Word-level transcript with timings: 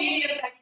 familia, 0.00 0.59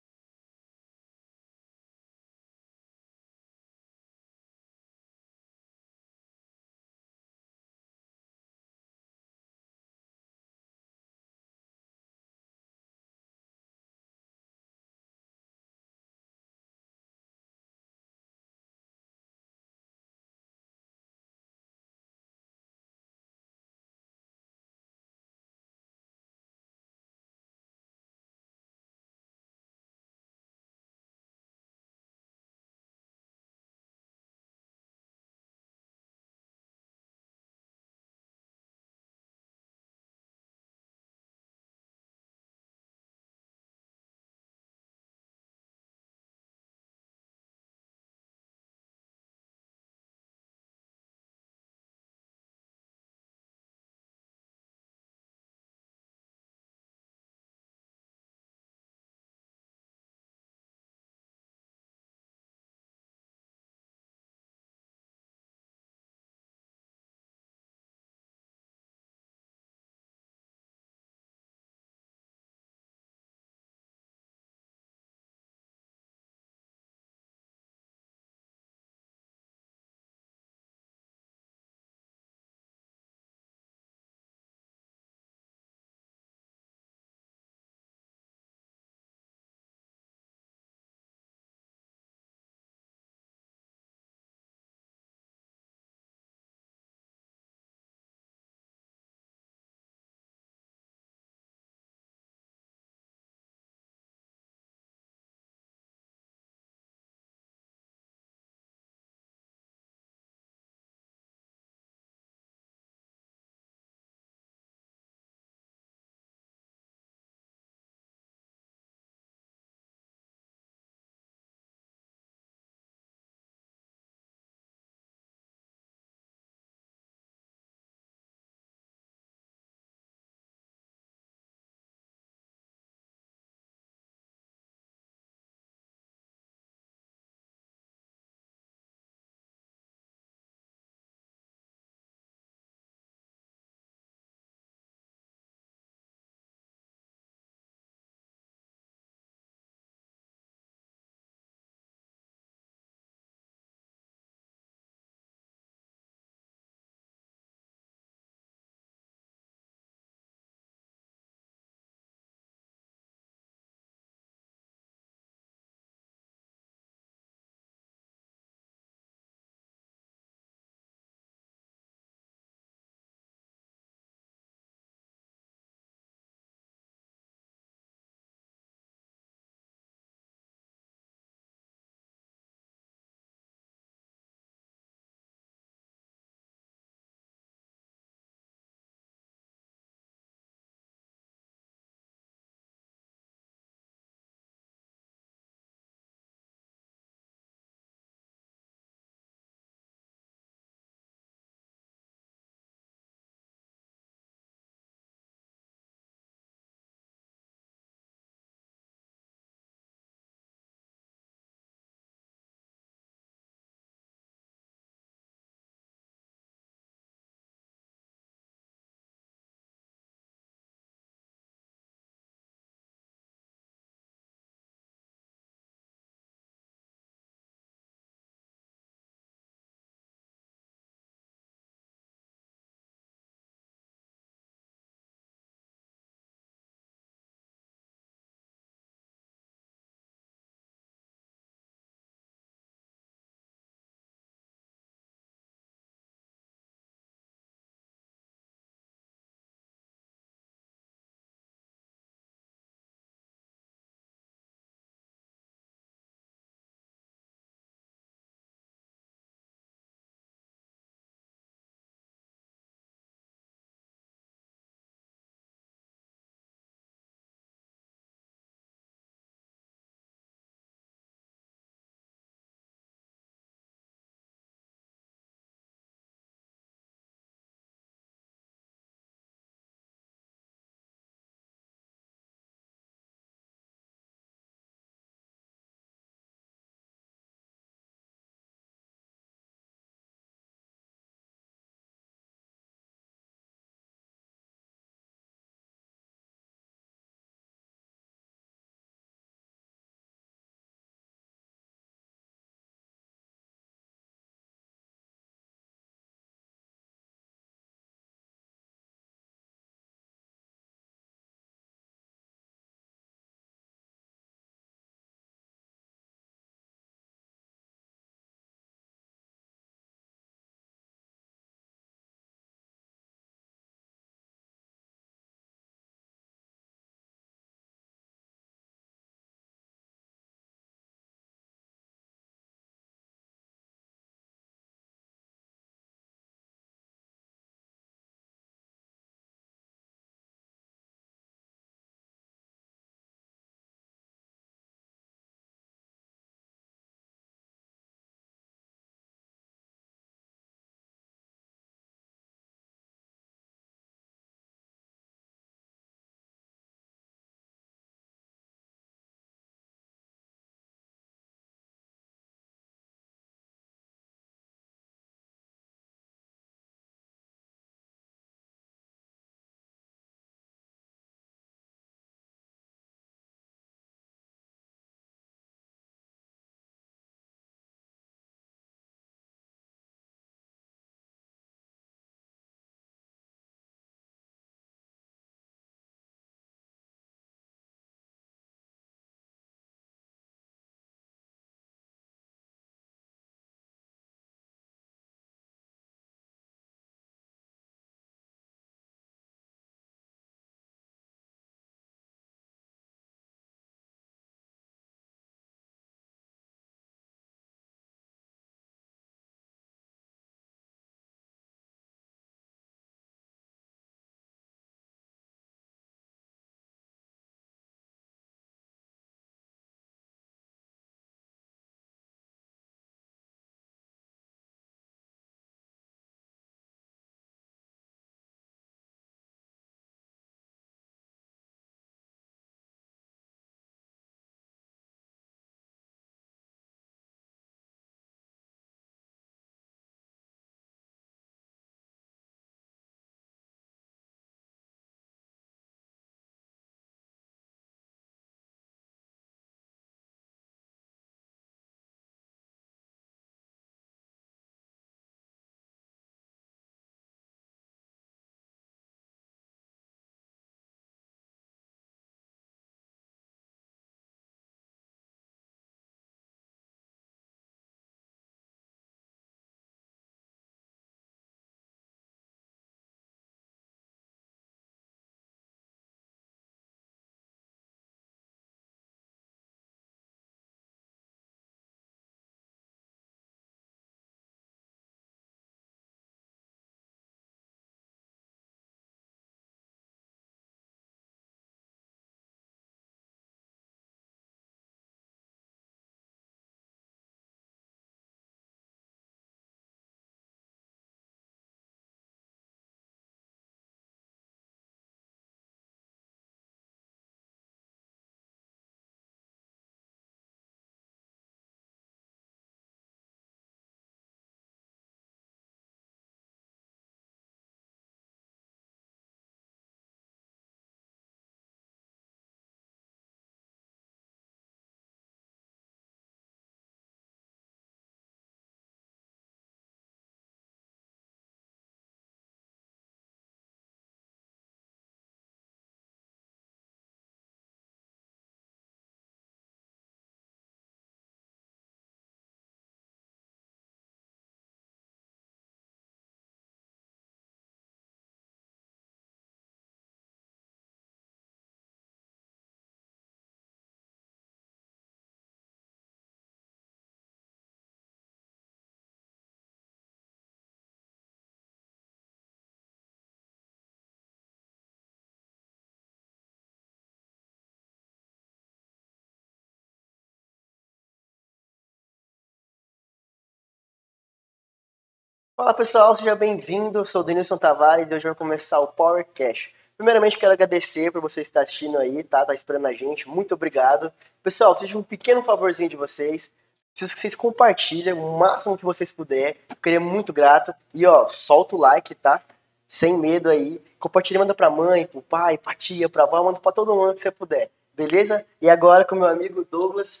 Fala 575.36 575.52
pessoal, 575.52 575.96
seja 575.96 576.14
bem-vindo. 576.14 576.84
Sou 576.84 577.00
o 577.00 577.04
Denilson 577.04 577.36
Tavares 577.36 577.90
e 577.90 577.94
hoje 577.94 578.04
vai 578.04 578.14
começar 578.14 578.60
o 578.60 578.68
Power 578.68 579.04
Cash. 579.12 579.50
Primeiramente, 579.76 580.16
quero 580.16 580.32
agradecer 580.32 580.92
por 580.92 581.00
você 581.00 581.22
estar 581.22 581.40
assistindo 581.40 581.76
aí, 581.76 582.04
tá? 582.04 582.24
Tá 582.24 582.32
esperando 582.32 582.66
a 582.66 582.72
gente. 582.72 583.08
Muito 583.08 583.34
obrigado. 583.34 583.92
Pessoal, 584.22 584.52
preciso 584.52 584.70
de 584.70 584.78
um 584.78 584.82
pequeno 584.84 585.24
favorzinho 585.24 585.68
de 585.68 585.76
vocês. 585.76 586.30
Preciso 586.70 586.94
que 586.94 587.00
vocês 587.00 587.16
compartilhem 587.16 587.94
o 587.94 588.16
máximo 588.16 588.56
que 588.56 588.64
vocês 588.64 588.92
puderem. 588.92 589.34
Queria 589.60 589.80
muito 589.80 590.12
grato. 590.12 590.54
E 590.72 590.86
ó, 590.86 591.08
solta 591.08 591.56
o 591.56 591.58
like, 591.58 591.96
tá? 591.96 592.22
Sem 592.68 592.96
medo 592.96 593.28
aí. 593.28 593.60
Compartilha, 593.80 594.20
manda 594.20 594.34
pra 594.34 594.48
mãe, 594.48 594.86
pro 594.86 595.02
pai, 595.02 595.36
pra 595.36 595.52
tia, 595.52 595.88
pra 595.88 596.04
avó, 596.04 596.22
manda 596.22 596.38
pra 596.38 596.52
todo 596.52 596.76
mundo 596.76 596.94
que 596.94 597.00
você 597.00 597.10
puder. 597.10 597.50
Beleza? 597.72 598.24
E 598.40 598.48
agora 598.48 598.84
com 598.84 598.94
meu 598.94 599.08
amigo 599.08 599.44
Douglas. 599.50 600.00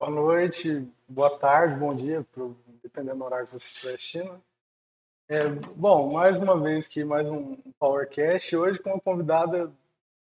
Boa 0.00 0.12
noite, 0.12 0.88
boa 1.08 1.38
tarde, 1.38 1.74
bom 1.74 1.92
dia, 1.92 2.24
dependendo 2.80 3.18
do 3.18 3.24
horário 3.24 3.46
que 3.46 3.52
você 3.52 3.66
estiver 3.66 3.94
assistindo. 3.94 4.40
É, 5.28 5.48
bom, 5.48 6.12
mais 6.12 6.38
uma 6.38 6.56
vez 6.56 6.86
aqui, 6.86 7.02
mais 7.02 7.28
um 7.28 7.56
PowerCast, 7.80 8.54
hoje 8.56 8.78
com 8.78 8.90
uma 8.90 9.00
convidada 9.00 9.72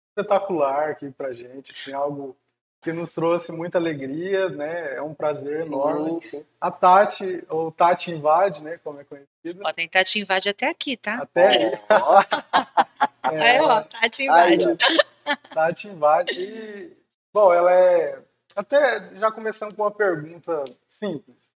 espetacular 0.10 0.92
aqui 0.92 1.12
pra 1.12 1.34
gente, 1.34 1.74
assim, 1.74 1.92
algo 1.92 2.34
que 2.82 2.94
nos 2.94 3.12
trouxe 3.12 3.52
muita 3.52 3.78
alegria, 3.78 4.48
né? 4.48 4.96
É 4.96 5.02
um 5.02 5.14
prazer 5.14 5.66
enorme. 5.66 6.22
Sim. 6.24 6.46
A 6.62 6.72
Tati, 6.72 7.44
ou 7.50 7.70
Tati 7.70 8.12
Invade, 8.12 8.64
né? 8.64 8.80
Como 8.82 9.02
é 9.02 9.04
conhecida. 9.04 9.64
Ó, 9.66 9.74
tem 9.74 9.90
Tati 9.90 10.22
Invade 10.22 10.48
até 10.48 10.70
aqui, 10.70 10.96
tá? 10.96 11.24
Até 11.24 11.48
aí. 13.28 13.36
é, 13.36 13.62
ó, 13.62 13.82
Tati 13.84 14.24
Invade. 14.24 14.70
Aí, 14.70 15.38
Tati 15.54 15.88
Invade. 15.90 16.32
E, 16.32 16.98
bom, 17.34 17.54
ela 17.54 17.74
é. 17.74 18.20
Até 18.58 19.16
já 19.16 19.32
começando 19.32 19.76
com 19.76 19.84
uma 19.84 19.92
pergunta 19.92 20.64
simples. 20.90 21.56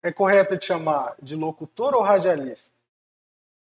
É 0.00 0.12
correto 0.12 0.56
te 0.56 0.66
chamar 0.66 1.16
de 1.20 1.34
locutor 1.34 1.92
ou 1.92 2.02
radialista? 2.02 2.72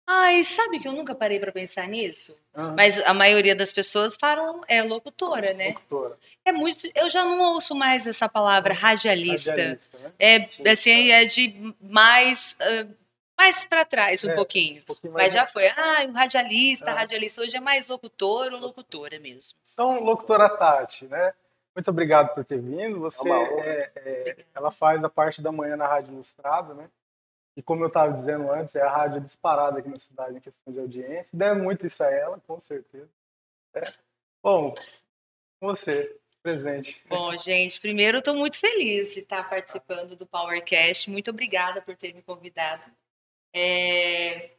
Ai, 0.08 0.42
sabe 0.42 0.80
que 0.80 0.88
eu 0.88 0.92
nunca 0.92 1.14
parei 1.14 1.38
para 1.38 1.52
pensar 1.52 1.86
nisso? 1.86 2.40
Uhum. 2.56 2.74
Mas 2.74 2.98
a 3.00 3.12
maioria 3.12 3.54
das 3.54 3.72
pessoas 3.72 4.16
falam 4.16 4.62
é 4.68 4.82
locutora, 4.82 5.52
né? 5.52 5.68
Locutora. 5.68 6.16
É 6.44 6.52
muito. 6.52 6.88
Eu 6.94 7.10
já 7.10 7.24
não 7.24 7.40
ouço 7.52 7.74
mais 7.74 8.06
essa 8.06 8.28
palavra 8.28 8.72
radialista. 8.72 9.50
radialista 9.50 9.98
né? 9.98 10.12
É 10.18 10.48
Sim, 10.48 10.68
assim, 10.68 11.10
é 11.10 11.24
de 11.26 11.74
mais 11.80 12.56
uh, 12.60 12.94
mais 13.36 13.64
para 13.66 13.84
trás 13.84 14.24
um 14.24 14.30
é, 14.30 14.34
pouquinho. 14.34 14.82
Um 15.04 15.10
Mas 15.10 15.34
já 15.34 15.46
foi. 15.46 15.66
Ah, 15.68 16.06
o 16.08 16.12
radialista, 16.12 16.94
radialista 16.94 17.42
hoje 17.42 17.56
é 17.56 17.60
mais 17.60 17.88
locutor 17.88 18.52
ou 18.52 18.60
locutora 18.60 19.18
mesmo. 19.18 19.58
Então, 19.74 20.02
locutora 20.02 20.48
Tati, 20.48 21.04
né? 21.06 21.34
Muito 21.76 21.90
obrigado 21.90 22.34
por 22.34 22.42
ter 22.42 22.58
vindo. 22.58 23.00
Você, 23.00 23.30
é, 23.30 23.92
é, 23.96 24.36
ela 24.54 24.70
faz 24.70 25.04
a 25.04 25.10
parte 25.10 25.42
da 25.42 25.52
manhã 25.52 25.76
na 25.76 25.86
Rádio 25.86 26.14
Ilustrada, 26.14 26.72
né? 26.72 26.88
E 27.54 27.62
como 27.62 27.84
eu 27.84 27.88
estava 27.88 28.14
dizendo 28.14 28.50
antes, 28.50 28.74
é 28.76 28.82
a 28.82 28.90
rádio 28.90 29.20
disparada 29.20 29.78
aqui 29.78 29.88
na 29.90 29.98
cidade 29.98 30.38
em 30.38 30.40
questão 30.40 30.72
de 30.72 30.80
audiência. 30.80 31.28
Deve 31.30 31.60
muito 31.60 31.86
isso 31.86 32.02
a 32.02 32.10
ela, 32.10 32.40
com 32.46 32.58
certeza. 32.58 33.10
É. 33.74 33.92
Bom, 34.42 34.74
você, 35.60 36.16
presente. 36.42 37.04
Bom, 37.10 37.36
gente, 37.36 37.78
primeiro 37.78 38.16
eu 38.16 38.20
estou 38.20 38.34
muito 38.34 38.58
feliz 38.58 39.12
de 39.12 39.20
estar 39.20 39.46
participando 39.46 40.16
do 40.16 40.26
PowerCast. 40.26 41.10
Muito 41.10 41.30
obrigada 41.30 41.82
por 41.82 41.94
ter 41.94 42.14
me 42.14 42.22
convidado. 42.22 42.84
É, 43.54 44.52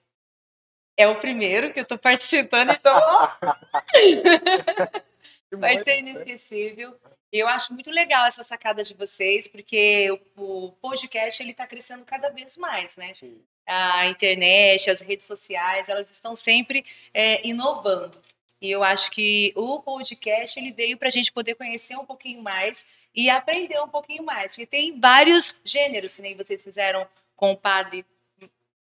é 0.96 1.08
o 1.08 1.20
primeiro 1.20 1.74
que 1.74 1.80
eu 1.80 1.84
estou 1.84 1.98
participando, 1.98 2.74
então. 2.74 3.02
Vai 5.52 5.78
ser 5.78 6.00
inesquecível. 6.00 6.98
Eu 7.32 7.48
acho 7.48 7.74
muito 7.74 7.90
legal 7.90 8.26
essa 8.26 8.44
sacada 8.44 8.84
de 8.84 8.94
vocês, 8.94 9.48
porque 9.48 10.10
o, 10.36 10.72
podcast 10.82 11.42
ele 11.42 11.52
está 11.52 11.66
crescendo 11.66 12.06
cada 12.06 12.30
vez 12.30 12.58
mais, 12.58 12.98
né? 12.98 13.14
Sim. 13.14 13.42
A 13.66 14.08
internet, 14.08 14.90
as 14.90 15.02
redes 15.02 15.26
sociais, 15.26 15.90
elas 15.90 16.10
estão 16.10 16.36
sempre 16.36 16.86
é, 17.14 17.46
inovando. 17.48 18.22
E 18.62 18.72
eu 18.72 18.84
acho 18.84 19.12
que 19.12 19.54
o 19.56 19.80
podcast 19.82 20.60
ele 20.60 20.72
veio 20.72 20.98
para 20.98 21.10
a 21.10 21.12
gente 21.12 21.32
poder 21.32 21.56
conhecer 21.56 21.96
um 21.96 22.06
pouquinho 22.06 22.42
mais 22.42 22.98
e 23.14 23.30
aprender 23.30 23.80
um 23.82 23.90
pouquinho 23.90 24.24
mais. 24.24 24.54
Porque 24.54 24.66
tem 24.66 25.00
vários 25.00 25.62
gêneros, 25.64 26.16
que 26.16 26.22
nem 26.22 26.36
vocês 26.36 26.64
fizeram 26.64 27.08
com 27.36 27.52
o 27.52 27.58
padre 27.58 28.06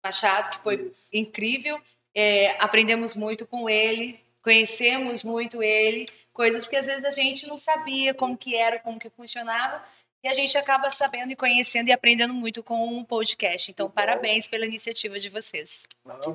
Machado, 0.03 0.51
que 0.57 0.63
foi 0.63 0.77
Isso. 0.77 1.09
incrível. 1.13 1.81
É, 2.15 2.57
aprendemos 2.61 3.15
muito 3.15 3.47
com 3.47 3.69
ele, 3.69 4.19
conhecemos 4.43 5.23
muito 5.23 5.63
ele 5.63 6.09
coisas 6.39 6.69
que 6.69 6.77
às 6.77 6.87
vezes 6.87 7.05
a 7.05 7.11
gente 7.11 7.49
não 7.49 7.57
sabia 7.57 8.15
como 8.15 8.39
que 8.39 8.55
era, 8.55 8.79
como 8.79 8.97
que 8.97 9.11
funcionava, 9.11 9.83
e 10.23 10.29
a 10.29 10.33
gente 10.33 10.57
acaba 10.57 10.89
sabendo 10.89 11.33
e 11.33 11.37
conhecendo 11.37 11.89
e 11.89 11.93
aprendendo 11.93 12.33
muito 12.33 12.63
com 12.63 12.77
um 12.87 13.05
podcast. 13.05 13.73
Então, 13.73 13.91
parabéns 13.91 14.47
pela 14.47 14.65
iniciativa 14.65 15.19
de 15.19 15.29
vocês. 15.29 15.89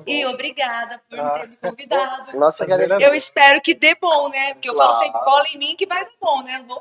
e 0.06 0.26
obrigada 0.26 1.00
por 1.08 1.18
ah. 1.18 1.38
ter 1.38 1.48
me 1.48 1.56
convidado. 1.56 2.36
Nossa, 2.36 2.66
Eu 3.00 3.14
espero 3.14 3.62
que 3.62 3.72
dê 3.72 3.94
bom, 3.94 4.28
né? 4.28 4.52
Porque 4.52 4.68
eu 4.68 4.74
claro. 4.74 4.92
falo 4.92 5.04
sempre, 5.04 5.20
cola 5.22 5.44
em 5.54 5.58
mim 5.58 5.74
que 5.74 5.86
vai 5.86 6.04
dar 6.04 6.12
bom, 6.20 6.42
né? 6.42 6.62
Vou 6.68 6.78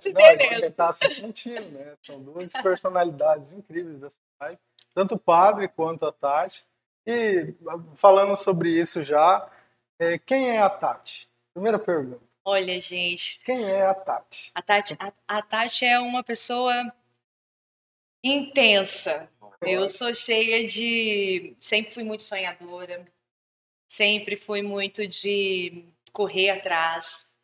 se 0.00 0.12
dê 0.12 0.36
mesmo. 0.36 0.54
Você 0.54 0.66
está 0.66 0.92
se 0.92 1.10
sentindo, 1.10 1.68
né? 1.68 1.94
São 2.00 2.22
duas 2.22 2.52
personalidades 2.52 3.52
incríveis 3.52 3.98
dessa 3.98 4.20
live. 4.40 4.58
Tanto 4.94 5.16
o 5.16 5.18
padre 5.18 5.66
quanto 5.66 6.06
a 6.06 6.12
Tati. 6.12 6.64
E 7.04 7.54
falando 7.96 8.36
sobre 8.36 8.70
isso 8.70 9.02
já, 9.02 9.48
é, 9.98 10.16
quem 10.16 10.50
é 10.50 10.60
a 10.60 10.70
Tati? 10.70 11.28
Primeira 11.52 11.78
pergunta. 11.78 12.31
Olha, 12.44 12.80
gente. 12.80 13.44
Quem 13.44 13.64
é 13.64 13.82
a 13.82 13.94
Tati? 13.94 14.50
A 14.54 14.62
Tati, 14.62 14.96
a, 14.98 15.12
a 15.28 15.42
Tati 15.42 15.84
é 15.84 15.98
uma 15.98 16.24
pessoa 16.24 16.92
intensa. 18.22 19.30
Eu 19.60 19.86
sou 19.88 20.14
cheia 20.14 20.66
de. 20.66 21.56
Sempre 21.60 21.92
fui 21.92 22.02
muito 22.02 22.22
sonhadora. 22.22 23.06
Sempre 23.88 24.36
fui 24.36 24.62
muito 24.62 25.06
de 25.06 25.84
correr 26.12 26.50
atrás. 26.50 27.38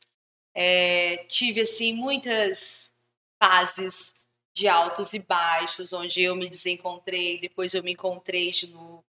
É, 0.54 1.18
tive, 1.28 1.60
assim, 1.60 1.94
muitas 1.94 2.92
fases 3.40 4.28
de 4.52 4.66
altos 4.66 5.12
e 5.12 5.20
baixos, 5.20 5.92
onde 5.92 6.20
eu 6.20 6.34
me 6.34 6.50
desencontrei, 6.50 7.40
depois 7.40 7.74
eu 7.74 7.82
me 7.82 7.92
encontrei 7.92 8.50
de 8.50 8.66
novo. 8.66 9.04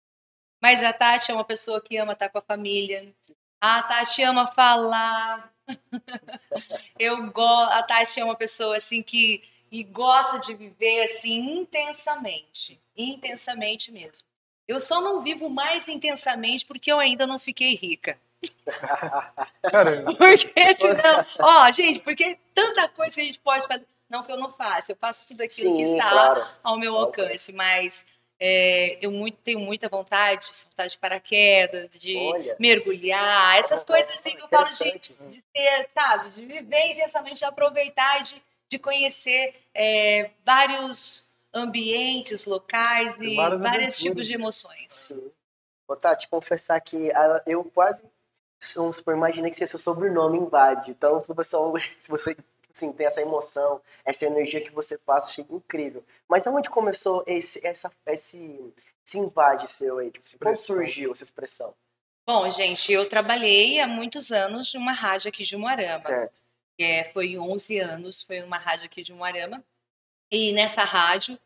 Mas 0.61 0.83
a 0.83 0.93
Tati 0.93 1.31
é 1.31 1.35
uma 1.35 1.45
pessoa 1.45 1.81
que 1.81 1.97
ama 1.97 2.13
estar 2.13 2.29
com 2.29 2.39
a 2.39 2.43
família. 2.43 3.15
A 3.59 3.83
Tati 3.83 4.23
ama 4.23 4.47
falar, 4.53 5.51
eu 6.99 7.31
gosto, 7.31 7.73
a 7.73 7.83
Tati 7.83 8.21
é 8.21 8.25
uma 8.25 8.37
pessoa 8.37 8.77
assim 8.77 9.03
que 9.03 9.43
e 9.71 9.85
gosta 9.85 10.39
de 10.39 10.55
viver 10.55 11.03
assim 11.03 11.59
intensamente, 11.59 12.81
intensamente 12.97 13.93
mesmo. 13.93 14.27
Eu 14.67 14.81
só 14.81 15.01
não 15.01 15.23
vivo 15.23 15.49
mais 15.49 15.89
intensamente 15.89 16.65
porque 16.65 16.91
eu 16.91 16.99
ainda 16.99 17.27
não 17.27 17.39
fiquei 17.39 17.75
rica. 17.75 18.19
Caramba. 19.63 20.15
Porque 20.17 20.75
senão, 20.75 21.25
ó, 21.41 21.71
gente, 21.73 21.99
porque 22.01 22.39
tanta 22.55 22.89
coisa 22.89 23.15
que 23.15 23.21
a 23.21 23.25
gente 23.25 23.41
pode 23.41 23.67
fazer, 23.67 23.87
não 24.09 24.23
que 24.23 24.31
eu 24.31 24.39
não 24.39 24.53
faço, 24.53 24.93
eu 24.93 24.97
faço 24.97 25.27
tudo 25.27 25.41
aquilo 25.41 25.71
Sim, 25.71 25.77
que 25.77 25.83
está 25.83 26.11
claro. 26.11 26.47
ao 26.63 26.79
meu 26.79 26.97
alcance, 26.97 27.53
mas 27.53 28.07
é, 28.41 28.99
eu 29.05 29.11
muito, 29.11 29.37
tenho 29.39 29.59
muita 29.59 29.89
vontade 29.89 30.49
de 30.49 30.57
saltar 30.57 30.87
de 30.87 30.97
paraquedas, 30.97 31.91
de 31.91 32.17
Olha. 32.17 32.57
mergulhar, 32.59 33.59
essas 33.59 33.83
coisas 33.83 34.15
assim 34.15 34.37
que 34.37 34.43
eu 34.43 34.49
falo 34.49 34.65
de, 34.65 35.13
né? 35.21 35.29
de 35.29 35.41
ser, 35.41 35.89
sabe, 35.93 36.31
de 36.31 36.47
viver 36.47 36.93
intensamente, 36.93 37.39
de 37.39 37.45
aproveitar 37.45 38.21
e 38.21 38.23
de, 38.25 38.43
de 38.69 38.79
conhecer 38.79 39.55
é, 39.75 40.31
vários 40.45 41.29
ambientes 41.53 42.47
locais 42.47 43.19
e 43.19 43.35
vários 43.37 43.97
tipos 43.97 44.27
de 44.27 44.35
emoções. 44.35 44.87
Sim. 44.89 45.31
Vou 45.87 45.97
tá, 45.97 46.15
te 46.15 46.29
confessar 46.29 46.79
que 46.81 47.11
ah, 47.13 47.43
eu 47.47 47.65
quase, 47.65 48.05
imaginei 49.09 49.51
que 49.51 49.57
seja 49.57 49.71
seu 49.71 49.79
sobrenome 49.79 50.39
invade. 50.39 50.91
Então, 50.91 51.21
se 51.21 51.33
você, 51.33 51.57
se 51.99 52.09
você 52.09 52.37
sim, 52.79 52.93
tem 52.93 53.07
essa 53.07 53.21
emoção, 53.21 53.81
essa 54.05 54.25
energia 54.25 54.61
que 54.61 54.71
você 54.71 54.97
passa, 54.97 55.29
achei 55.29 55.45
incrível. 55.51 56.05
Mas 56.29 56.47
aonde 56.47 56.71
começou 56.71 57.25
esse, 57.27 57.65
essa, 57.67 57.91
esse, 58.07 58.73
esse 59.07 59.19
invade 59.19 59.69
seu 59.69 59.99
aí? 59.99 60.11
Tipo, 60.11 60.25
assim, 60.25 60.39
como 60.39 60.57
surgiu 60.57 61.13
essa 61.13 61.25
expressão? 61.25 61.75
Bom, 62.27 62.51
gente, 62.51 62.93
eu 62.93 63.09
trabalhei 63.09 63.81
há 63.81 63.87
muitos 63.87 64.31
anos 64.31 64.73
numa 64.75 64.93
rádio 64.93 65.29
aqui 65.29 65.45
de. 65.45 65.57
Certo. 65.57 66.41
É, 66.79 67.05
foi 67.05 67.39
11 67.39 67.79
anos, 67.81 68.23
foi 68.23 68.43
uma 68.43 68.59
rádio 68.59 68.85
aqui 68.85 69.03
de 69.03 69.13
Umuarama. 69.13 69.65
E 70.31 70.53
nessa 70.53 70.85
rádio, 70.85 71.39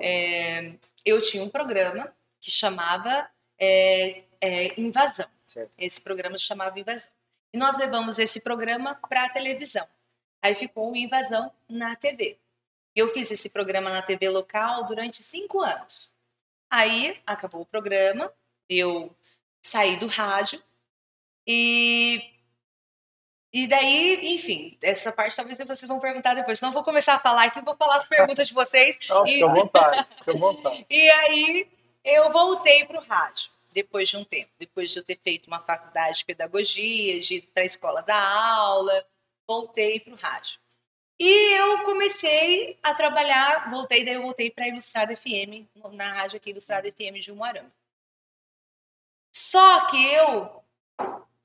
é, 0.00 0.74
eu 1.04 1.20
tinha 1.20 1.42
um 1.42 1.50
programa 1.50 2.10
que 2.40 2.50
chamava 2.50 3.28
é, 3.58 4.22
é 4.40 4.80
Invasão. 4.80 5.28
Certo. 5.46 5.72
Esse 5.76 6.00
programa 6.00 6.38
chamava 6.38 6.78
Invasão. 6.78 7.12
E 7.52 7.58
nós 7.58 7.76
levamos 7.76 8.18
esse 8.18 8.40
programa 8.40 8.94
para 8.94 9.24
a 9.24 9.30
televisão. 9.30 9.86
Aí 10.42 10.54
ficou 10.54 10.92
o 10.92 10.96
Invasão 10.96 11.52
na 11.68 11.96
TV. 11.96 12.38
Eu 12.94 13.08
fiz 13.08 13.30
esse 13.30 13.50
programa 13.50 13.90
na 13.90 14.02
TV 14.02 14.28
local 14.28 14.84
durante 14.84 15.22
cinco 15.22 15.60
anos. 15.60 16.14
Aí 16.70 17.20
acabou 17.26 17.62
o 17.62 17.66
programa, 17.66 18.32
eu 18.68 19.14
saí 19.62 19.96
do 19.98 20.06
rádio 20.06 20.62
e 21.46 22.34
e 23.50 23.66
daí, 23.66 24.34
enfim, 24.34 24.76
essa 24.82 25.10
parte 25.10 25.34
talvez 25.34 25.56
vocês 25.56 25.88
vão 25.88 25.98
perguntar 25.98 26.34
depois. 26.34 26.60
Eu 26.60 26.70
vou 26.70 26.84
começar 26.84 27.14
a 27.14 27.18
falar 27.18 27.44
aqui, 27.44 27.60
vou 27.62 27.76
falar 27.76 27.96
as 27.96 28.06
perguntas 28.06 28.48
de 28.48 28.54
vocês. 28.54 28.98
Não, 29.08 29.26
e... 29.26 29.42
à 29.42 29.46
vontade, 29.46 30.06
fica 30.18 30.32
à 30.32 30.34
vontade. 30.34 30.86
e 30.90 31.10
aí 31.10 31.68
eu 32.04 32.30
voltei 32.30 32.84
para 32.84 33.00
o 33.00 33.04
rádio 33.04 33.50
depois 33.72 34.08
de 34.08 34.16
um 34.16 34.24
tempo, 34.24 34.50
depois 34.58 34.90
de 34.90 34.98
eu 34.98 35.04
ter 35.04 35.18
feito 35.22 35.46
uma 35.46 35.60
faculdade 35.60 36.18
de 36.18 36.24
pedagogia, 36.24 37.20
de 37.20 37.36
ir 37.36 37.42
para 37.54 37.62
a 37.62 37.66
escola 37.66 38.02
da 38.02 38.20
aula, 38.20 39.06
voltei 39.48 39.98
para 39.98 40.12
o 40.12 40.16
rádio. 40.16 40.60
E 41.18 41.58
eu 41.58 41.82
comecei 41.84 42.78
a 42.82 42.94
trabalhar, 42.94 43.70
voltei, 43.70 44.04
daí 44.04 44.14
eu 44.14 44.22
voltei 44.22 44.50
para 44.50 44.66
a 44.66 44.68
Ilustrada 44.68 45.16
FM, 45.16 45.66
na 45.92 46.12
rádio 46.12 46.36
aqui 46.36 46.50
Ilustrada 46.50 46.92
FM 46.92 47.20
de 47.20 47.32
Umuarama. 47.32 47.72
Só 49.32 49.86
que 49.86 50.12
eu 50.12 50.62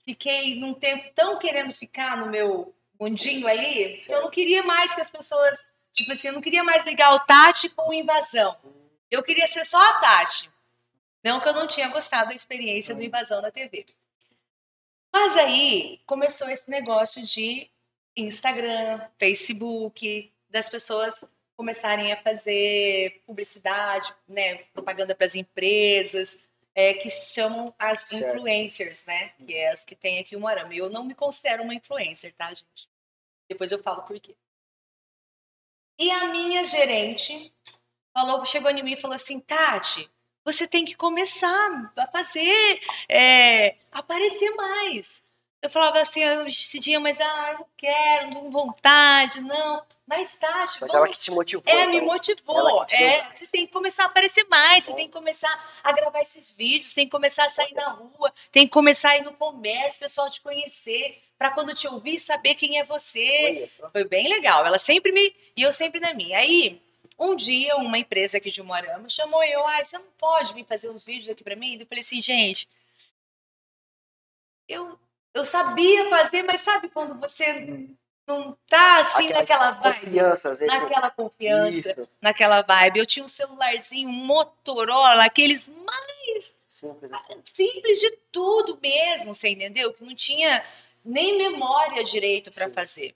fiquei 0.06 0.60
num 0.60 0.74
tempo 0.74 1.12
tão 1.16 1.40
querendo 1.40 1.74
ficar 1.74 2.18
no 2.18 2.28
meu 2.28 2.76
mundinho 3.00 3.48
ali, 3.48 3.98
que 3.98 4.14
eu 4.14 4.22
não 4.22 4.30
queria 4.30 4.62
mais 4.62 4.94
que 4.94 5.02
as 5.02 5.10
pessoas, 5.10 5.66
tipo 5.94 6.12
assim, 6.12 6.28
eu 6.28 6.34
não 6.34 6.42
queria 6.42 6.64
mais 6.64 6.86
ligar 6.86 7.14
o 7.16 7.20
Tati 7.22 7.70
com 7.70 7.90
o 7.90 7.94
Invasão. 7.94 8.56
Eu 9.10 9.24
queria 9.24 9.48
ser 9.48 9.66
só 9.66 9.78
a 9.78 10.00
Tati. 10.00 10.52
Não 11.24 11.40
que 11.40 11.48
eu 11.48 11.54
não 11.54 11.68
tinha 11.68 11.88
gostado 11.88 12.30
da 12.30 12.36
experiência 12.36 12.94
do 12.94 13.02
Invasão 13.02 13.42
na 13.42 13.50
TV. 13.50 13.86
Mas 15.12 15.38
aí 15.38 16.02
começou 16.06 16.50
esse 16.50 16.70
negócio 16.70 17.24
de 17.24 17.70
Instagram, 18.16 19.02
Facebook, 19.18 20.32
das 20.50 20.70
pessoas 20.70 21.24
começarem 21.56 22.12
a 22.12 22.22
fazer 22.22 23.22
publicidade, 23.26 24.14
né, 24.28 24.58
propaganda 24.74 25.16
para 25.16 25.26
as 25.26 25.36
empresas, 25.36 26.48
é, 26.76 26.94
que 26.96 27.10
chamam 27.10 27.74
as 27.78 28.00
certo. 28.00 28.38
influencers, 28.38 29.06
né, 29.06 29.30
que 29.46 29.54
é 29.54 29.72
as 29.72 29.86
que 29.86 29.96
tem 29.96 30.20
aqui 30.20 30.36
o 30.36 30.40
Moarama. 30.40 30.74
Eu 30.74 30.90
não 30.90 31.04
me 31.04 31.14
considero 31.14 31.64
uma 31.64 31.76
influencer, 31.76 32.34
tá, 32.36 32.50
gente? 32.54 32.90
Depois 33.48 33.72
eu 33.72 33.82
falo 33.82 34.04
por 34.04 34.20
quê. 34.20 34.36
E 36.00 36.10
a 36.10 36.28
minha 36.28 36.64
gerente 36.64 37.54
falou, 38.14 38.44
chegou 38.46 38.72
em 38.72 38.84
mim 38.84 38.94
e 38.94 38.98
falou 38.98 39.16
assim, 39.16 39.40
Tati, 39.40 40.10
você 40.44 40.68
tem 40.68 40.84
que 40.84 40.96
começar 40.96 41.92
a 41.96 42.08
fazer, 42.08 42.82
é, 43.08 43.76
aparecer 43.92 44.50
mais. 44.56 45.24
Eu 45.64 45.70
falava 45.70 45.98
assim, 46.02 46.22
eu 46.22 46.44
decidia, 46.44 47.00
mas 47.00 47.22
ah, 47.22 47.52
eu 47.54 47.60
não 47.60 47.68
quero, 47.78 48.26
não 48.26 48.32
tenho 48.34 48.52
vontade, 48.52 49.40
não. 49.40 49.82
Mas 50.06 50.36
Tati, 50.36 50.82
mas 50.82 50.92
vamos... 50.92 50.94
ela 50.94 51.08
que 51.08 51.18
te 51.18 51.32
motivou. 51.32 51.64
É, 51.66 51.84
então. 51.84 51.90
me 51.90 52.02
motivou. 52.02 52.86
É, 52.92 53.32
você 53.32 53.48
tem 53.50 53.66
que 53.66 53.72
começar 53.72 54.04
a 54.04 54.08
aparecer 54.08 54.46
mais, 54.50 54.84
você 54.84 54.94
tem 54.94 55.08
que 55.08 55.14
começar 55.14 55.80
a 55.82 55.94
gravar 55.94 56.20
esses 56.20 56.52
vídeos, 56.52 56.94
tem 56.94 57.06
que 57.06 57.12
começar 57.12 57.46
a 57.46 57.50
sair 57.50 57.74
na 57.74 57.92
rua, 57.92 58.34
tem 58.52 58.68
que 58.68 58.74
começar 58.74 59.12
a 59.12 59.18
ir 59.18 59.24
no 59.24 59.32
comércio, 59.32 60.00
o 60.00 60.02
pessoal 60.02 60.30
te 60.30 60.42
conhecer, 60.42 61.18
para 61.38 61.52
quando 61.52 61.74
te 61.74 61.88
ouvir 61.88 62.20
saber 62.20 62.56
quem 62.56 62.78
é 62.78 62.84
você. 62.84 63.66
Foi 63.94 64.06
bem 64.06 64.28
legal. 64.28 64.66
Ela 64.66 64.78
sempre 64.78 65.14
me 65.14 65.34
e 65.56 65.62
eu 65.62 65.72
sempre 65.72 66.02
na 66.02 66.14
minha. 66.14 66.40
Aí 66.40 66.82
um 67.18 67.38
dia, 67.38 67.78
uma 67.78 67.98
empresa 67.98 68.38
aqui 68.38 68.52
de 68.52 68.62
Moarama 68.62 69.08
chamou 69.08 69.42
eu, 69.46 69.66
ah, 69.66 69.82
você 69.82 69.98
não 69.98 70.12
pode 70.18 70.54
vir 70.54 70.66
fazer 70.66 70.90
uns 70.90 71.06
vídeos 71.06 71.30
aqui 71.30 71.42
para 71.42 71.56
mim? 71.56 71.78
Eu 71.80 71.88
falei 71.88 72.02
assim, 72.02 72.22
gente, 72.22 72.68
eu, 74.68 75.00
eu 75.34 75.44
sabia 75.44 76.10
fazer, 76.10 76.44
mas 76.44 76.62
sabe 76.62 76.90
quando 76.90 77.20
você 77.20 77.90
não 78.28 78.58
tá 78.68 79.00
assim 79.00 79.26
Aquela 79.28 79.40
naquela 79.40 79.72
vibe? 79.72 80.00
Confiança, 80.00 80.50
às 80.52 80.60
vezes 80.60 80.74
naquela 80.74 81.12
confiança, 81.12 81.92
Isso. 81.92 82.10
naquela 82.22 82.62
vibe. 82.62 83.00
Eu 83.00 83.06
tinha 83.06 83.26
um 83.26 83.28
celularzinho 83.28 84.10
Motorola, 84.10 85.26
aqueles 85.26 85.68
mais 85.68 86.60
simples, 86.68 87.12
assim. 87.12 87.42
simples 87.44 88.00
de 88.00 88.12
tudo 88.32 88.80
mesmo, 88.82 89.34
você 89.34 89.50
entendeu? 89.50 89.94
Que 89.94 90.04
não 90.04 90.16
tinha 90.16 90.64
nem 91.04 91.38
memória 91.38 92.04
direito 92.04 92.52
para 92.52 92.70
fazer. 92.70 93.16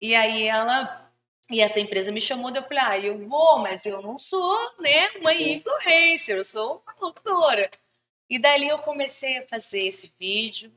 E 0.00 0.14
aí 0.14 0.46
ela 0.46 1.10
e 1.50 1.60
essa 1.60 1.80
empresa 1.80 2.10
me 2.10 2.20
chamou, 2.20 2.50
eu 2.50 2.62
falei, 2.62 2.78
ah, 2.78 2.98
eu 2.98 3.28
vou, 3.28 3.58
mas 3.58 3.84
eu 3.84 4.00
não 4.00 4.18
sou, 4.18 4.58
né, 4.78 5.10
uma 5.20 5.34
Sim. 5.34 5.56
influencer, 5.56 6.36
eu 6.36 6.44
sou 6.44 6.82
uma 6.82 6.94
locutora. 6.98 7.70
E 8.28 8.38
dali 8.38 8.68
eu 8.68 8.78
comecei 8.78 9.38
a 9.38 9.46
fazer 9.46 9.86
esse 9.86 10.10
vídeo, 10.18 10.72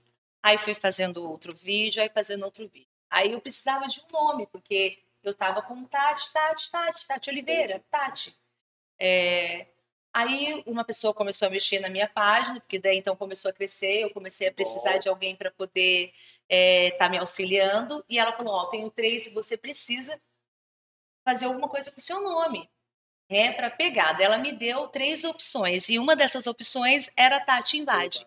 aí 0.46 0.60
fui 0.60 0.76
fazendo 0.76 1.28
outro 1.28 1.56
vídeo, 1.56 2.04
aí 2.04 2.10
fazendo 2.10 2.46
outro 2.46 2.68
vídeo. 2.68 2.88
Aí 3.10 3.32
eu 3.32 3.42
precisava 3.42 3.88
de 3.88 4.00
um 4.00 4.14
nome, 4.14 4.46
porque 4.46 5.00
eu 5.24 5.34
tava 5.34 5.64
com 5.64 5.84
Tati, 5.86 6.32
Tati, 6.32 6.70
Tati, 6.70 7.08
Tati 7.08 7.30
Oliveira, 7.32 7.84
Tati. 7.90 8.36
É... 9.02 9.66
Aí 10.14 10.64
uma 10.68 10.84
pessoa 10.84 11.16
começou 11.16 11.48
a 11.48 11.52
mexer 11.52 11.80
na 11.80 11.90
minha 11.90 12.08
página, 12.08 12.60
porque 12.62 12.78
daí 12.78 13.00
então 13.00 13.16
começou 13.16 13.50
a 13.50 13.54
crescer, 13.54 14.04
eu 14.04 14.12
comecei 14.12 14.48
a 14.48 14.54
precisar 14.54 14.94
Bom. 14.94 15.00
de 15.00 15.10
alguém 15.10 15.36
para 15.36 15.50
poder 15.50 16.14
estar 16.14 16.16
é, 16.48 16.92
tá 16.92 17.10
me 17.10 17.18
auxiliando, 17.18 18.06
e 18.08 18.20
ela 18.20 18.32
falou, 18.32 18.54
ó, 18.54 18.62
oh, 18.62 18.70
tenho 18.70 18.90
três, 18.92 19.28
você 19.34 19.58
precisa 19.58 20.22
fazer 21.28 21.46
alguma 21.46 21.68
coisa 21.68 21.92
com 21.92 21.98
o 21.98 22.02
seu 22.02 22.22
nome, 22.22 22.70
né, 23.32 23.52
para 23.54 23.72
pegar. 23.72 24.22
Ela 24.22 24.38
me 24.38 24.52
deu 24.52 24.88
três 24.90 25.24
opções 25.24 25.90
e 25.90 25.98
uma 25.98 26.16
dessas 26.16 26.46
opções 26.46 27.10
era 27.18 27.44
Tati 27.44 27.80
Invade, 27.80 28.26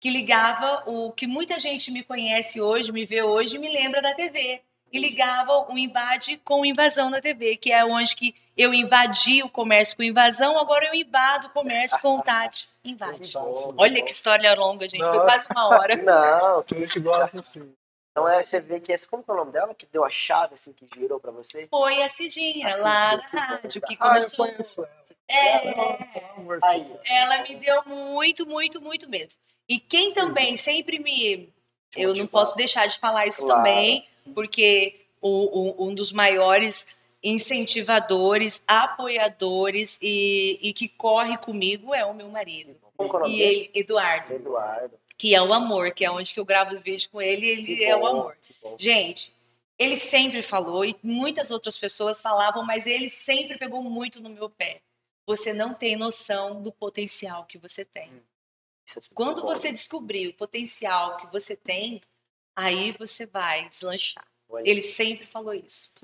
que 0.00 0.10
ligava 0.10 0.84
o 0.86 1.12
que 1.12 1.26
muita 1.26 1.58
gente 1.58 1.90
me 1.90 2.02
conhece 2.02 2.60
hoje, 2.60 2.92
me 2.92 3.04
vê 3.04 3.22
hoje, 3.22 3.58
me 3.58 3.68
lembra 3.68 4.00
da 4.00 4.14
TV. 4.14 4.60
E 4.90 4.98
ligava 4.98 5.70
o 5.70 5.76
invade 5.76 6.38
com 6.38 6.64
invasão 6.64 7.10
na 7.10 7.20
TV, 7.20 7.56
que 7.56 7.70
é 7.70 7.84
onde 7.84 8.16
que 8.16 8.34
eu 8.56 8.72
invadi 8.72 9.42
o 9.42 9.48
comércio 9.48 9.96
com 9.96 10.02
invasão, 10.02 10.58
agora 10.58 10.86
eu 10.86 10.94
invado 10.94 11.48
o 11.48 11.50
comércio 11.50 12.00
com 12.00 12.20
Tati 12.20 12.68
invade. 12.84 13.32
Olha 13.76 14.02
que 14.02 14.10
história 14.10 14.54
longa, 14.54 14.88
gente. 14.88 15.00
Não. 15.00 15.10
Foi 15.10 15.20
quase 15.20 15.46
uma 15.50 15.68
hora. 15.68 15.96
Não, 15.96 16.62
que 16.62 16.74
gente 16.74 17.00
gosta 17.00 17.38
assim. 17.38 17.72
Então 18.10 18.28
é, 18.28 18.42
você 18.42 18.58
vê 18.58 18.80
que 18.80 18.90
esse, 18.90 19.06
como 19.06 19.22
é 19.28 19.32
o 19.32 19.36
nome 19.36 19.52
dela? 19.52 19.74
Que 19.74 19.86
deu 19.86 20.04
a 20.04 20.10
chave 20.10 20.54
assim 20.54 20.72
que 20.72 20.88
girou 20.92 21.20
para 21.20 21.30
você? 21.30 21.68
Foi 21.68 22.02
a 22.02 22.08
Cidinha, 22.08 22.76
lá 22.78 23.16
na 23.16 23.26
rádio, 23.26 23.80
que 23.82 23.96
começou. 23.96 24.44
Ah, 24.44 24.48
eu 24.48 24.54
conheço 24.54 24.88
é, 25.28 26.66
Aí. 26.66 26.96
ela 27.04 27.42
me 27.42 27.54
deu 27.56 27.84
muito, 27.84 28.46
muito, 28.46 28.80
muito 28.80 29.08
mesmo. 29.08 29.38
E 29.68 29.78
quem 29.78 30.12
também 30.12 30.56
sempre 30.56 30.98
me. 30.98 31.52
Eu 31.96 32.14
não 32.14 32.26
posso 32.26 32.56
deixar 32.56 32.86
de 32.86 32.98
falar 32.98 33.26
isso 33.26 33.44
claro. 33.44 33.62
também, 33.62 34.06
porque 34.34 35.00
o, 35.20 35.84
o, 35.84 35.88
um 35.88 35.94
dos 35.94 36.12
maiores 36.12 36.96
incentivadores, 37.22 38.62
apoiadores 38.66 39.98
e, 40.00 40.58
e, 40.62 40.72
que 40.72 40.86
corre 40.86 41.36
comigo 41.38 41.94
é 41.94 42.04
o 42.04 42.14
meu 42.14 42.28
marido. 42.28 42.76
Como 42.96 43.26
é 43.26 43.28
e 43.28 43.40
ele, 43.40 43.70
Eduardo. 43.74 44.32
Eduardo 44.32 44.98
que 45.18 45.34
é 45.34 45.42
o 45.42 45.52
amor, 45.52 45.90
que 45.90 46.04
é 46.04 46.10
onde 46.10 46.32
que 46.32 46.38
eu 46.38 46.44
gravo 46.44 46.70
os 46.70 46.80
vídeos 46.80 47.06
com 47.06 47.20
ele, 47.20 47.48
ele 47.48 47.62
que 47.64 47.84
é 47.84 47.96
bom, 47.96 48.02
o 48.02 48.06
amor. 48.06 48.38
Gente, 48.78 49.34
ele 49.76 49.96
sempre 49.96 50.40
falou 50.42 50.84
e 50.84 50.96
muitas 51.02 51.50
outras 51.50 51.76
pessoas 51.76 52.22
falavam, 52.22 52.64
mas 52.64 52.86
ele 52.86 53.08
sempre 53.08 53.58
pegou 53.58 53.82
muito 53.82 54.22
no 54.22 54.30
meu 54.30 54.48
pé. 54.48 54.80
Você 55.26 55.52
não 55.52 55.74
tem 55.74 55.96
noção 55.96 56.62
do 56.62 56.72
potencial 56.72 57.44
que 57.46 57.58
você 57.58 57.84
tem. 57.84 58.10
É 58.96 59.00
Quando 59.14 59.42
você 59.42 59.70
descobrir 59.70 60.28
o 60.28 60.34
potencial 60.34 61.18
que 61.18 61.26
você 61.26 61.56
tem, 61.56 62.00
aí 62.56 62.92
você 62.92 63.26
vai 63.26 63.68
deslanchar. 63.68 64.26
Ele 64.64 64.80
sempre 64.80 65.26
falou 65.26 65.52
isso. 65.52 65.94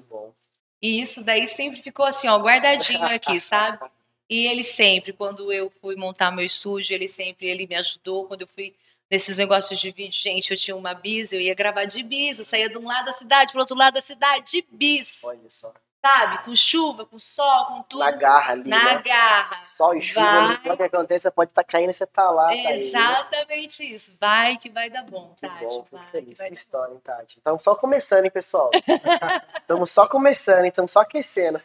E 0.82 1.00
isso 1.00 1.24
daí 1.24 1.46
sempre 1.46 1.80
ficou 1.80 2.04
assim, 2.04 2.28
ó, 2.28 2.38
guardadinho 2.38 3.04
aqui, 3.06 3.40
sabe? 3.40 3.90
E 4.28 4.46
ele 4.46 4.62
sempre, 4.62 5.12
quando 5.12 5.52
eu 5.52 5.70
fui 5.80 5.96
montar 5.96 6.30
meu 6.30 6.44
estúdio, 6.44 6.94
ele 6.94 7.08
sempre 7.08 7.48
ele 7.48 7.66
me 7.66 7.74
ajudou. 7.74 8.26
Quando 8.26 8.42
eu 8.42 8.48
fui 8.48 8.74
nesses 9.14 9.38
negócios 9.38 9.78
de 9.78 9.92
vídeo, 9.92 10.20
gente, 10.20 10.50
eu 10.50 10.56
tinha 10.56 10.76
uma 10.76 10.92
bis, 10.92 11.32
eu 11.32 11.40
ia 11.40 11.54
gravar 11.54 11.84
de 11.84 12.02
bis, 12.02 12.40
eu 12.40 12.44
saía 12.44 12.68
de 12.68 12.76
um 12.76 12.84
lado 12.84 13.06
da 13.06 13.12
cidade 13.12 13.52
para 13.52 13.60
outro 13.60 13.76
lado 13.76 13.94
da 13.94 14.00
cidade 14.00 14.50
de 14.50 14.66
bis. 14.72 15.22
Olha 15.22 15.48
só. 15.48 15.72
Sabe? 16.04 16.44
Com 16.44 16.54
chuva, 16.54 17.06
com 17.06 17.18
sol, 17.18 17.66
com 17.66 17.82
tudo. 17.84 18.00
Na 18.00 18.10
garra 18.10 18.52
ali. 18.52 18.68
Na 18.68 18.96
né? 18.96 19.02
garra. 19.02 19.64
Sol 19.64 19.94
e 19.94 20.02
chuva, 20.02 20.60
o 20.66 20.76
que 20.76 20.82
aconteça, 20.82 21.30
pode 21.30 21.52
estar 21.52 21.62
tá 21.62 21.68
caindo 21.72 21.90
e 21.90 21.94
você 21.94 22.04
tá 22.04 22.28
lá. 22.28 22.48
Tá 22.48 22.72
Exatamente 22.72 23.78
tá 23.78 23.84
isso. 23.84 24.18
Vai 24.20 24.58
que 24.58 24.68
vai 24.68 24.90
dar 24.90 25.04
bom, 25.04 25.32
que 25.34 25.46
Tati. 25.46 25.64
Bom, 25.64 25.86
vai, 25.90 26.06
feliz. 26.10 26.40
Que, 26.40 26.48
que 26.48 26.52
história, 26.52 26.92
hein, 26.92 27.00
Tati? 27.02 27.38
Estamos 27.38 27.62
só 27.62 27.74
começando, 27.76 28.24
hein, 28.24 28.30
pessoal? 28.30 28.70
Estamos 29.60 29.90
só 29.92 30.06
começando, 30.08 30.66
estamos 30.66 30.92
só 30.92 31.00
aquecendo. 31.00 31.62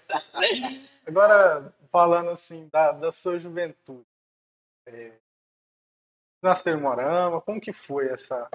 Agora, 1.05 1.73
falando 1.91 2.29
assim, 2.29 2.69
da, 2.71 2.91
da 2.93 3.12
sua 3.12 3.38
juventude. 3.38 4.05
É, 4.85 5.12
nasceu 6.41 6.78
em 6.78 6.82
Morama? 6.82 7.41
Como 7.41 7.62
que 7.62 7.73
foi 7.73 8.10
essa... 8.10 8.49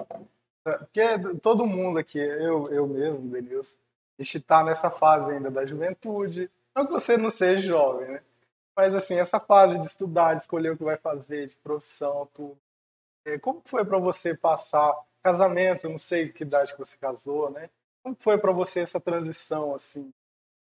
Porque 0.63 1.03
todo 1.41 1.67
mundo 1.67 1.99
aqui, 1.99 2.17
eu, 2.17 2.67
eu 2.71 2.87
mesmo, 2.87 3.29
Denilson, 3.29 3.77
a 4.17 4.23
gente 4.23 4.37
está 4.37 4.63
nessa 4.63 4.89
fase 4.89 5.31
ainda 5.31 5.51
da 5.51 5.65
juventude. 5.65 6.49
Não 6.75 6.85
que 6.85 6.91
você 6.91 7.17
não 7.17 7.29
seja 7.29 7.67
jovem, 7.67 8.07
né? 8.07 8.21
Mas, 8.75 8.93
assim, 8.93 9.15
essa 9.15 9.39
fase 9.39 9.79
de 9.79 9.87
estudar, 9.87 10.33
de 10.33 10.41
escolher 10.41 10.71
o 10.71 10.77
que 10.77 10.83
vai 10.83 10.97
fazer, 10.97 11.47
de 11.47 11.55
profissão, 11.57 12.27
tudo. 12.33 12.57
É, 13.25 13.39
como 13.39 13.61
foi 13.65 13.85
para 13.85 13.97
você 13.97 14.35
passar 14.35 14.93
casamento? 15.23 15.89
Não 15.89 15.97
sei 15.97 16.31
que 16.31 16.43
idade 16.43 16.73
que 16.73 16.79
você 16.79 16.97
casou, 16.97 17.49
né? 17.49 17.69
Como 18.03 18.15
foi 18.19 18.37
para 18.37 18.51
você 18.51 18.81
essa 18.81 18.99
transição, 18.99 19.73
assim, 19.73 20.11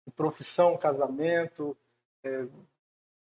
de 0.06 0.12
profissão, 0.12 0.78
casamento, 0.78 1.76
é, 2.24 2.46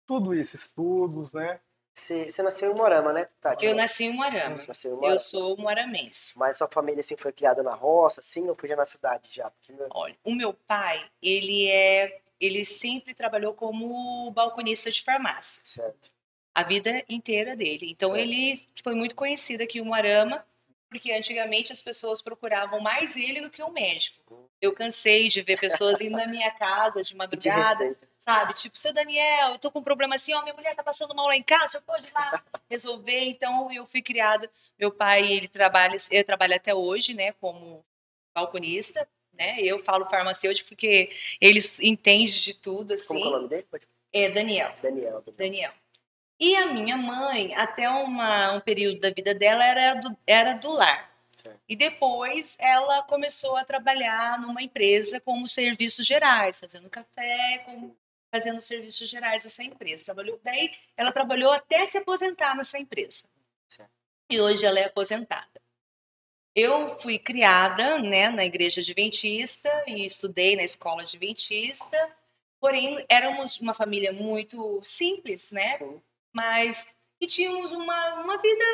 tudo 0.06 0.32
isso, 0.34 0.54
estudos, 0.54 1.32
né? 1.32 1.60
Você, 1.96 2.24
você 2.24 2.42
nasceu 2.42 2.70
em 2.70 2.74
Morama, 2.74 3.10
né, 3.10 3.26
Tati? 3.40 3.64
Eu 3.64 3.74
nasci 3.74 4.04
em 4.04 4.12
Morama. 4.12 4.56
Nasceu 4.68 4.92
em 4.92 4.94
Morama. 4.96 5.14
Eu 5.14 5.18
sou 5.18 5.56
moramense. 5.56 6.38
Mas 6.38 6.58
sua 6.58 6.68
família, 6.68 7.00
assim, 7.00 7.16
foi 7.16 7.32
criada 7.32 7.62
na 7.62 7.74
roça, 7.74 8.20
assim, 8.20 8.46
ou 8.46 8.54
foi 8.54 8.68
já 8.68 8.76
na 8.76 8.84
cidade 8.84 9.28
já? 9.32 9.50
Porque 9.50 9.72
meu... 9.72 9.88
Olha, 9.90 10.14
o 10.22 10.34
meu 10.34 10.52
pai, 10.52 11.02
ele 11.22 11.66
é... 11.68 12.20
Ele 12.38 12.66
sempre 12.66 13.14
trabalhou 13.14 13.54
como 13.54 14.30
balconista 14.30 14.90
de 14.90 15.02
farmácia. 15.02 15.62
Certo. 15.64 16.10
a 16.54 16.62
vida 16.62 17.02
inteira 17.08 17.56
dele. 17.56 17.90
Então 17.90 18.10
Certo. 18.10 18.20
ele 18.20 18.52
foi 18.84 18.94
muito 18.94 19.14
conhecido 19.14 19.62
aqui 19.62 19.78
em 19.78 19.82
Moarama, 19.82 20.44
porque 20.90 21.12
antigamente 21.12 21.72
as 21.72 21.80
pessoas 21.82 22.20
procuravam 22.22 22.78
mais 22.80 23.16
ele 23.16 23.40
do 23.40 23.50
que 23.50 23.62
o 23.62 23.70
médico. 23.72 24.50
Eu 24.60 24.72
cansei 24.74 25.28
de 25.28 25.42
ver 25.42 25.58
pessoas 25.58 26.00
indo 26.00 26.16
na 26.16 26.26
minha 26.26 26.50
casa 26.52 27.02
de 27.02 27.10
De 27.12 27.16
madrugada, 27.16 27.84
receita. 27.84 28.08
Sabe? 28.26 28.54
Tipo, 28.54 28.76
seu 28.78 28.92
Daniel, 28.92 29.52
eu 29.52 29.58
tô 29.58 29.70
com 29.70 29.78
um 29.78 29.84
problema 29.84 30.16
assim, 30.16 30.34
ó, 30.34 30.42
minha 30.42 30.54
mulher 30.54 30.74
tá 30.74 30.82
passando 30.82 31.14
mal 31.14 31.26
lá 31.26 31.36
em 31.36 31.42
casa, 31.42 31.68
senhor 31.68 31.82
pode 31.84 32.08
ir 32.08 32.12
lá 32.12 32.42
resolver. 32.68 33.24
Então 33.28 33.72
eu 33.72 33.86
fui 33.86 34.02
criada, 34.02 34.50
meu 34.78 34.90
pai, 34.90 35.30
ele 35.32 35.46
trabalha, 35.46 35.96
ele 36.10 36.24
trabalha 36.24 36.56
até 36.56 36.74
hoje, 36.74 37.14
né, 37.14 37.32
como 37.32 37.84
balconista, 38.34 39.08
né? 39.32 39.60
Eu 39.60 39.78
falo 39.78 40.06
farmacêutico 40.10 40.68
porque 40.70 41.10
ele 41.40 41.60
entende 41.82 42.42
de 42.42 42.54
tudo 42.54 42.96
Como 43.06 43.20
que 43.20 43.26
é 43.26 43.26
o 43.26 43.28
assim. 43.28 43.30
nome 43.30 43.48
dele? 43.48 43.66
Pode- 43.70 43.86
É 44.12 44.28
Daniel. 44.30 44.74
Daniel. 44.82 45.22
Daniel. 45.36 45.72
E 46.38 46.54
a 46.56 46.66
minha 46.66 46.96
mãe, 46.96 47.54
até 47.54 47.88
uma, 47.88 48.52
um 48.52 48.60
período 48.60 49.00
da 49.00 49.10
vida 49.10 49.34
dela, 49.34 49.64
era 49.64 49.94
do, 49.94 50.16
era 50.26 50.52
do 50.52 50.70
lar. 50.70 51.10
Certo. 51.34 51.58
E 51.68 51.74
depois 51.76 52.56
ela 52.60 53.02
começou 53.04 53.56
a 53.56 53.64
trabalhar 53.64 54.38
numa 54.40 54.62
empresa 54.62 55.18
como 55.20 55.46
serviços 55.48 56.06
gerais, 56.06 56.60
fazendo 56.60 56.90
café, 56.90 57.62
como, 57.64 57.96
fazendo 58.30 58.60
serviços 58.60 59.08
gerais 59.08 59.44
nessa 59.44 59.62
empresa. 59.62 60.04
Trabalhou, 60.04 60.40
daí 60.42 60.70
ela 60.96 61.12
trabalhou 61.12 61.52
até 61.52 61.84
se 61.86 61.98
aposentar 61.98 62.54
nessa 62.56 62.78
empresa. 62.78 63.28
Certo. 63.68 63.90
E 64.30 64.40
hoje 64.40 64.64
ela 64.64 64.78
é 64.78 64.84
aposentada. 64.84 65.60
Eu 66.54 66.98
fui 66.98 67.18
criada 67.18 67.98
né, 67.98 68.30
na 68.30 68.44
igreja 68.44 68.80
adventista 68.80 69.70
e 69.86 70.06
estudei 70.06 70.56
na 70.56 70.62
escola 70.62 71.02
adventista, 71.02 72.16
porém 72.58 73.04
éramos 73.10 73.60
uma 73.60 73.74
família 73.74 74.12
muito 74.12 74.80
simples, 74.82 75.52
né? 75.52 75.68
Sim. 75.76 76.00
mas 76.34 76.96
que 77.20 77.26
tínhamos 77.26 77.70
uma, 77.70 78.14
uma 78.22 78.38
vida 78.38 78.64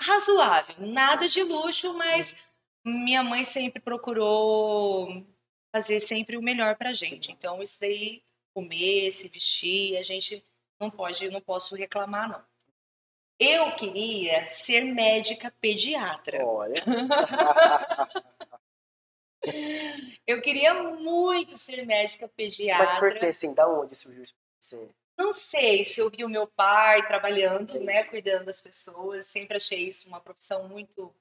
razoável, 0.00 0.86
nada 0.86 1.28
de 1.28 1.42
luxo, 1.42 1.92
mas 1.94 2.50
minha 2.84 3.22
mãe 3.22 3.44
sempre 3.44 3.80
procurou 3.80 5.26
fazer 5.70 6.00
sempre 6.00 6.36
o 6.36 6.42
melhor 6.42 6.76
pra 6.76 6.94
gente. 6.94 7.30
Então 7.30 7.62
isso 7.62 7.80
daí, 7.80 8.22
comer, 8.54 9.10
se 9.12 9.28
vestir, 9.28 9.96
a 9.96 10.02
gente 10.02 10.44
não 10.80 10.90
pode, 10.90 11.28
não 11.30 11.40
posso 11.40 11.74
reclamar 11.74 12.28
não. 12.28 12.44
Eu 13.38 13.74
queria 13.76 14.46
ser 14.46 14.82
médica 14.82 15.52
pediatra. 15.60 16.44
Olha. 16.44 16.74
Eu 20.26 20.42
queria 20.42 20.74
muito 20.74 21.56
ser 21.56 21.86
médica 21.86 22.28
pediatra. 22.28 22.84
Mas 22.86 22.98
por 22.98 23.14
que, 23.14 23.26
assim, 23.26 23.54
da 23.54 23.68
onde 23.68 23.94
surgiu 23.94 24.22
isso? 24.22 24.34
Você... 24.58 24.90
Não 25.16 25.32
sei 25.32 25.84
se 25.84 26.00
eu 26.00 26.10
vi 26.10 26.24
o 26.24 26.28
meu 26.28 26.46
pai 26.46 27.06
trabalhando, 27.06 27.80
né, 27.80 28.04
cuidando 28.04 28.44
das 28.44 28.60
pessoas. 28.60 29.26
Sempre 29.26 29.56
achei 29.56 29.88
isso 29.88 30.08
uma 30.08 30.20
profissão 30.20 30.68
muito, 30.68 31.14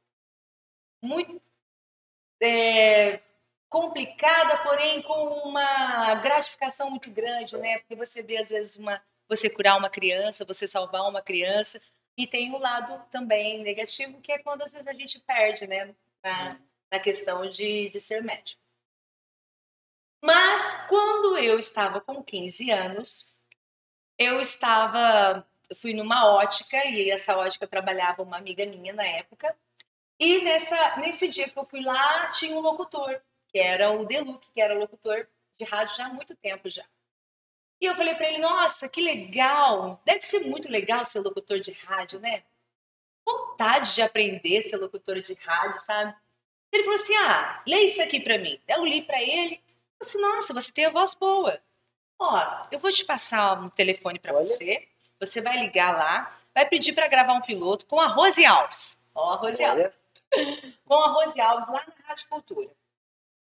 muito 1.01 1.41
é, 2.41 3.21
complicada, 3.69 4.57
porém 4.63 5.01
com 5.01 5.27
uma 5.47 6.15
gratificação 6.15 6.89
muito 6.89 7.09
grande, 7.11 7.57
né? 7.57 7.79
Porque 7.79 7.95
você 7.95 8.23
vê 8.23 8.37
às 8.37 8.49
vezes 8.49 8.77
uma, 8.77 9.01
você 9.27 9.49
curar 9.49 9.77
uma 9.77 9.89
criança, 9.89 10.45
você 10.45 10.67
salvar 10.67 11.03
uma 11.03 11.21
criança, 11.21 11.81
e 12.17 12.25
tem 12.25 12.53
o 12.53 12.57
lado 12.57 13.03
também 13.11 13.61
negativo 13.63 14.21
que 14.21 14.31
é 14.31 14.39
quando 14.39 14.63
às 14.63 14.71
vezes 14.71 14.87
a 14.87 14.93
gente 14.93 15.19
perde, 15.19 15.67
né, 15.67 15.93
na, 16.23 16.59
na 16.91 16.99
questão 16.99 17.47
de, 17.49 17.89
de 17.89 17.99
ser 17.99 18.23
médico. 18.23 18.61
Mas 20.23 20.87
quando 20.87 21.37
eu 21.37 21.59
estava 21.59 22.01
com 22.01 22.23
15 22.23 22.71
anos 22.71 23.37
eu 24.17 24.41
estava, 24.41 25.45
eu 25.69 25.75
fui 25.75 25.93
numa 25.93 26.25
ótica 26.25 26.83
e 26.85 27.11
essa 27.11 27.37
ótica 27.37 27.67
trabalhava 27.67 28.23
uma 28.23 28.37
amiga 28.37 28.65
minha 28.65 28.93
na 28.93 29.05
época. 29.05 29.55
E 30.19 30.41
nessa, 30.43 30.97
nesse 30.97 31.27
dia 31.27 31.47
que 31.47 31.57
eu 31.57 31.65
fui 31.65 31.81
lá, 31.81 32.31
tinha 32.31 32.55
um 32.55 32.59
locutor, 32.59 33.21
que 33.47 33.59
era 33.59 33.91
o 33.91 34.05
Deluc, 34.05 34.45
que 34.51 34.61
era 34.61 34.77
locutor 34.77 35.27
de 35.57 35.65
rádio 35.65 35.95
já 35.95 36.05
há 36.05 36.13
muito 36.13 36.35
tempo 36.35 36.69
já. 36.69 36.85
E 37.81 37.85
eu 37.85 37.95
falei 37.95 38.15
para 38.15 38.27
ele: 38.29 38.39
"Nossa, 38.39 38.89
que 38.89 39.01
legal! 39.01 40.01
Deve 40.05 40.21
ser 40.21 40.41
muito 40.41 40.69
legal 40.69 41.05
ser 41.05 41.19
locutor 41.19 41.59
de 41.59 41.71
rádio, 41.71 42.19
né? 42.19 42.43
Vontade 43.25 43.93
de 43.93 44.01
aprender 44.01 44.61
ser 44.61 44.77
locutor 44.77 45.19
de 45.21 45.33
rádio, 45.33 45.79
sabe?" 45.79 46.15
Ele 46.71 46.83
falou 46.83 46.95
assim: 46.95 47.15
"Ah, 47.15 47.63
lê 47.67 47.81
isso 47.83 48.01
aqui 48.01 48.19
para 48.19 48.37
mim." 48.37 48.59
Eu 48.67 48.85
li 48.85 49.01
para 49.01 49.21
ele. 49.21 49.61
Eu 49.99 50.05
falei 50.05 50.09
assim: 50.09 50.21
"Nossa, 50.21 50.53
você 50.53 50.71
tem 50.71 50.85
a 50.85 50.89
voz 50.89 51.13
boa." 51.13 51.61
Ó, 52.19 52.67
eu 52.71 52.79
vou 52.79 52.91
te 52.91 53.05
passar 53.05 53.61
um 53.61 53.69
telefone 53.69 54.19
para 54.19 54.33
você. 54.33 54.87
Você 55.19 55.41
vai 55.41 55.57
ligar 55.59 55.95
lá, 55.95 56.35
vai 56.53 56.67
pedir 56.67 56.93
para 56.93 57.07
gravar 57.07 57.33
um 57.33 57.41
piloto 57.41 57.85
com 57.85 57.99
a 57.99 58.07
Rose 58.07 58.43
Alves. 58.45 58.99
Ó, 59.13 59.33
a 59.33 59.35
Rose 59.35 59.63
Alves. 59.63 59.85
Olha, 59.85 60.07
Com 60.85 60.95
a 60.95 61.07
Rose 61.07 61.39
Alves 61.39 61.67
lá 61.67 61.83
na 61.87 62.07
Rádio 62.07 62.27
Cultura. 62.29 62.69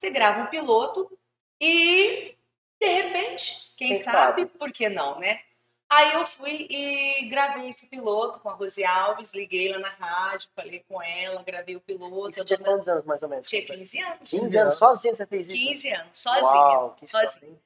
Você 0.05 0.11
grava 0.11 0.43
um 0.43 0.45
piloto 0.45 1.11
e, 1.59 2.37
de 2.79 2.87
repente, 2.87 3.73
quem, 3.75 3.87
Quem 3.87 3.95
sabe, 3.95 4.43
sabe? 4.43 4.45
por 4.45 4.71
que 4.71 4.87
não, 4.87 5.19
né? 5.19 5.41
Aí 5.89 6.13
eu 6.13 6.23
fui 6.23 6.67
e 6.69 7.27
gravei 7.27 7.69
esse 7.69 7.89
piloto 7.89 8.39
com 8.39 8.49
a 8.49 8.53
Rose 8.53 8.85
Alves, 8.85 9.33
liguei 9.33 9.69
lá 9.71 9.79
na 9.79 9.89
rádio, 9.89 10.47
falei 10.55 10.85
com 10.87 11.01
ela, 11.01 11.41
gravei 11.41 11.75
o 11.75 11.81
piloto. 11.81 12.45
tinha 12.45 12.59
quantos 12.59 12.87
anos, 12.87 13.03
mais 13.05 13.23
ou 13.23 13.29
menos? 13.29 13.47
Tinha 13.47 13.65
15 13.65 13.99
anos. 13.99 14.29
15 14.29 14.57
anos, 14.57 14.75
sozinho 14.75 15.15
você 15.15 15.25
fez 15.25 15.49
isso? 15.49 15.57
15 15.57 15.89
anos, 15.89 16.17
sozinha. 16.19 16.53
Uau, 16.53 16.91
que 16.91 17.07
sozinha. 17.07 17.25
história? 17.27 17.61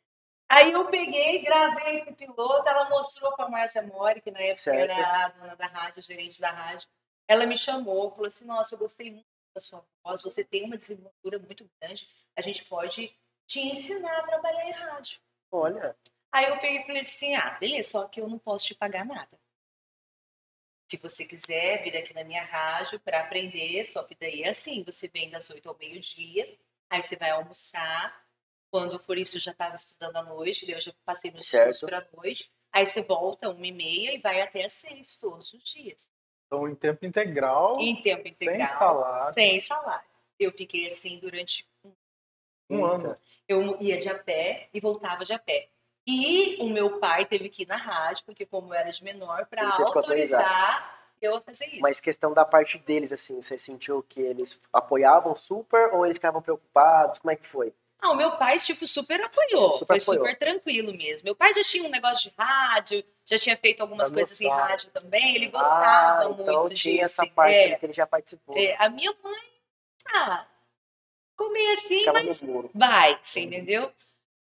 Aí 0.47 0.71
eu 0.71 0.86
peguei, 0.86 1.41
gravei 1.41 1.95
esse 1.95 2.13
piloto, 2.13 2.69
ela 2.69 2.89
mostrou 2.89 3.34
para 3.36 3.45
a 3.45 3.49
Márcia 3.49 3.82
Mori, 3.82 4.21
que 4.21 4.32
na 4.32 4.39
época 4.39 4.56
Certo. 4.56 4.91
era 4.91 5.25
a 5.25 5.30
dona 5.30 5.56
da 5.58 5.67
rádio, 5.67 6.02
gerente 6.02 6.39
da 6.39 6.52
rádio. 6.52 6.88
Ela 7.28 7.45
me 7.45 7.58
chamou, 7.58 8.12
falou 8.12 8.28
assim: 8.28 8.45
Nossa, 8.45 8.75
eu 8.75 8.80
gostei 8.80 9.12
muito 9.12 9.28
da 9.59 9.61
sua 9.61 9.85
voz, 10.03 10.21
você 10.21 10.43
tem 10.43 10.63
uma 10.63 10.77
desenvoltura 10.77 11.37
muito 11.37 11.69
grande, 11.79 12.09
a 12.35 12.41
gente 12.41 12.63
pode 12.65 13.13
te 13.45 13.59
ensinar 13.59 14.19
a 14.19 14.23
trabalhar 14.23 14.65
em 14.65 14.71
rádio. 14.71 15.19
Olha, 15.51 15.95
Aí 16.31 16.45
eu 16.45 16.59
peguei 16.59 16.81
e 16.81 16.85
falei 16.85 17.01
assim: 17.01 17.35
Ah, 17.35 17.57
beleza, 17.59 17.89
só 17.89 18.07
que 18.07 18.21
eu 18.21 18.27
não 18.27 18.39
posso 18.39 18.67
te 18.67 18.75
pagar 18.75 19.05
nada. 19.05 19.39
Se 20.89 20.97
você 20.97 21.25
quiser 21.25 21.83
vir 21.83 21.95
aqui 21.97 22.13
na 22.13 22.23
minha 22.23 22.43
rádio 22.43 22.99
para 22.99 23.21
aprender, 23.21 23.85
só 23.85 24.03
que 24.03 24.15
daí 24.15 24.43
é 24.43 24.49
assim: 24.49 24.83
você 24.83 25.07
vem 25.07 25.29
das 25.29 25.49
8 25.49 25.67
ao 25.67 25.77
meio-dia, 25.77 26.57
aí 26.89 27.01
você 27.01 27.15
vai 27.15 27.31
almoçar. 27.31 28.27
Quando 28.71 28.99
for 28.99 29.17
isso, 29.17 29.37
eu 29.37 29.41
já 29.41 29.51
estava 29.51 29.75
estudando 29.75 30.17
à 30.17 30.23
noite, 30.23 30.69
eu 30.69 30.79
já 30.79 30.93
passei 31.03 31.31
meus 31.31 31.51
estudos 31.51 31.79
para 31.81 31.99
a 31.99 32.07
noite. 32.15 32.51
Aí 32.71 32.85
você 32.85 33.01
volta 33.01 33.49
uma 33.49 33.65
e 33.65 33.71
meia 33.71 34.13
e 34.13 34.19
vai 34.19 34.41
até 34.41 34.63
às 34.63 34.73
seis 34.73 35.17
todos 35.17 35.51
os 35.53 35.63
dias. 35.63 36.13
Então, 36.51 36.67
em 36.67 36.73
tempo 36.73 37.05
integral, 37.05 37.79
Em 37.79 38.01
tempo 38.01 38.27
integral. 38.27 38.67
sem 38.67 38.77
salário, 38.77 39.33
Sem 39.35 39.59
salário. 39.59 40.09
Eu 40.39 40.51
fiquei 40.51 40.88
assim 40.88 41.19
durante 41.19 41.67
um 42.69 42.77
eita. 42.85 42.95
ano. 43.07 43.17
eu 43.47 43.81
ia 43.81 43.99
de 43.99 44.09
a 44.09 44.17
pé 44.17 44.67
e 44.73 44.79
voltava 44.79 45.23
de 45.23 45.31
a 45.31 45.38
pé. 45.38 45.69
E 46.07 46.57
o 46.59 46.67
meu 46.69 46.99
pai 46.99 47.23
teve 47.25 47.49
que 47.49 47.63
ir 47.63 47.67
na 47.67 47.77
rádio, 47.77 48.25
porque 48.25 48.45
como 48.47 48.73
eu 48.73 48.79
era 48.79 48.89
de 48.91 49.03
menor, 49.03 49.45
para 49.45 49.69
autorizar 49.69 50.97
eu 51.21 51.35
a 51.35 51.41
fazer 51.41 51.65
isso. 51.67 51.81
Mas 51.81 51.99
questão 51.99 52.33
da 52.33 52.45
parte 52.45 52.77
deles, 52.79 53.12
assim, 53.12 53.41
você 53.41 53.57
sentiu 53.57 54.01
que 54.01 54.21
eles 54.21 54.59
apoiavam 54.73 55.35
super 55.35 55.93
ou 55.93 56.05
eles 56.05 56.17
ficavam 56.17 56.41
preocupados? 56.41 57.19
Como 57.19 57.31
é 57.31 57.35
que 57.35 57.45
foi? 57.45 57.73
Ah, 58.02 58.12
o 58.12 58.15
meu 58.15 58.37
pai, 58.37 58.58
tipo, 58.60 58.87
super 58.87 59.21
apoiou. 59.21 59.71
Super 59.71 59.87
Foi 59.87 59.97
apoiou. 59.97 60.25
super 60.25 60.37
tranquilo 60.37 60.93
mesmo. 60.95 61.25
Meu 61.25 61.35
pai 61.35 61.54
já 61.54 61.63
tinha 61.63 61.83
um 61.83 61.89
negócio 61.89 62.29
de 62.29 62.35
rádio, 62.37 63.04
já 63.25 63.37
tinha 63.37 63.58
feito 63.58 63.81
algumas 63.81 64.10
coisas 64.10 64.39
em 64.39 64.47
rádio 64.50 64.89
também. 64.91 65.35
Ele 65.35 65.47
gostava 65.50 66.23
ah, 66.23 66.29
muito 66.29 66.41
então 66.43 66.67
disso. 66.69 66.81
tinha 66.83 67.04
essa 67.04 67.25
parte 67.27 67.54
É, 67.56 67.75
que 67.75 67.85
ele 67.85 67.93
já 67.93 68.08
participou. 68.08 68.58
é, 68.58 68.75
a 68.77 68.89
minha 68.89 69.13
mãe, 69.21 69.50
ah, 70.13 70.45
comer 71.35 71.73
assim, 71.73 72.00
Ficava 72.00 72.23
mas 72.23 72.41
vai, 72.73 73.19
você 73.21 73.41
entendeu? 73.41 73.91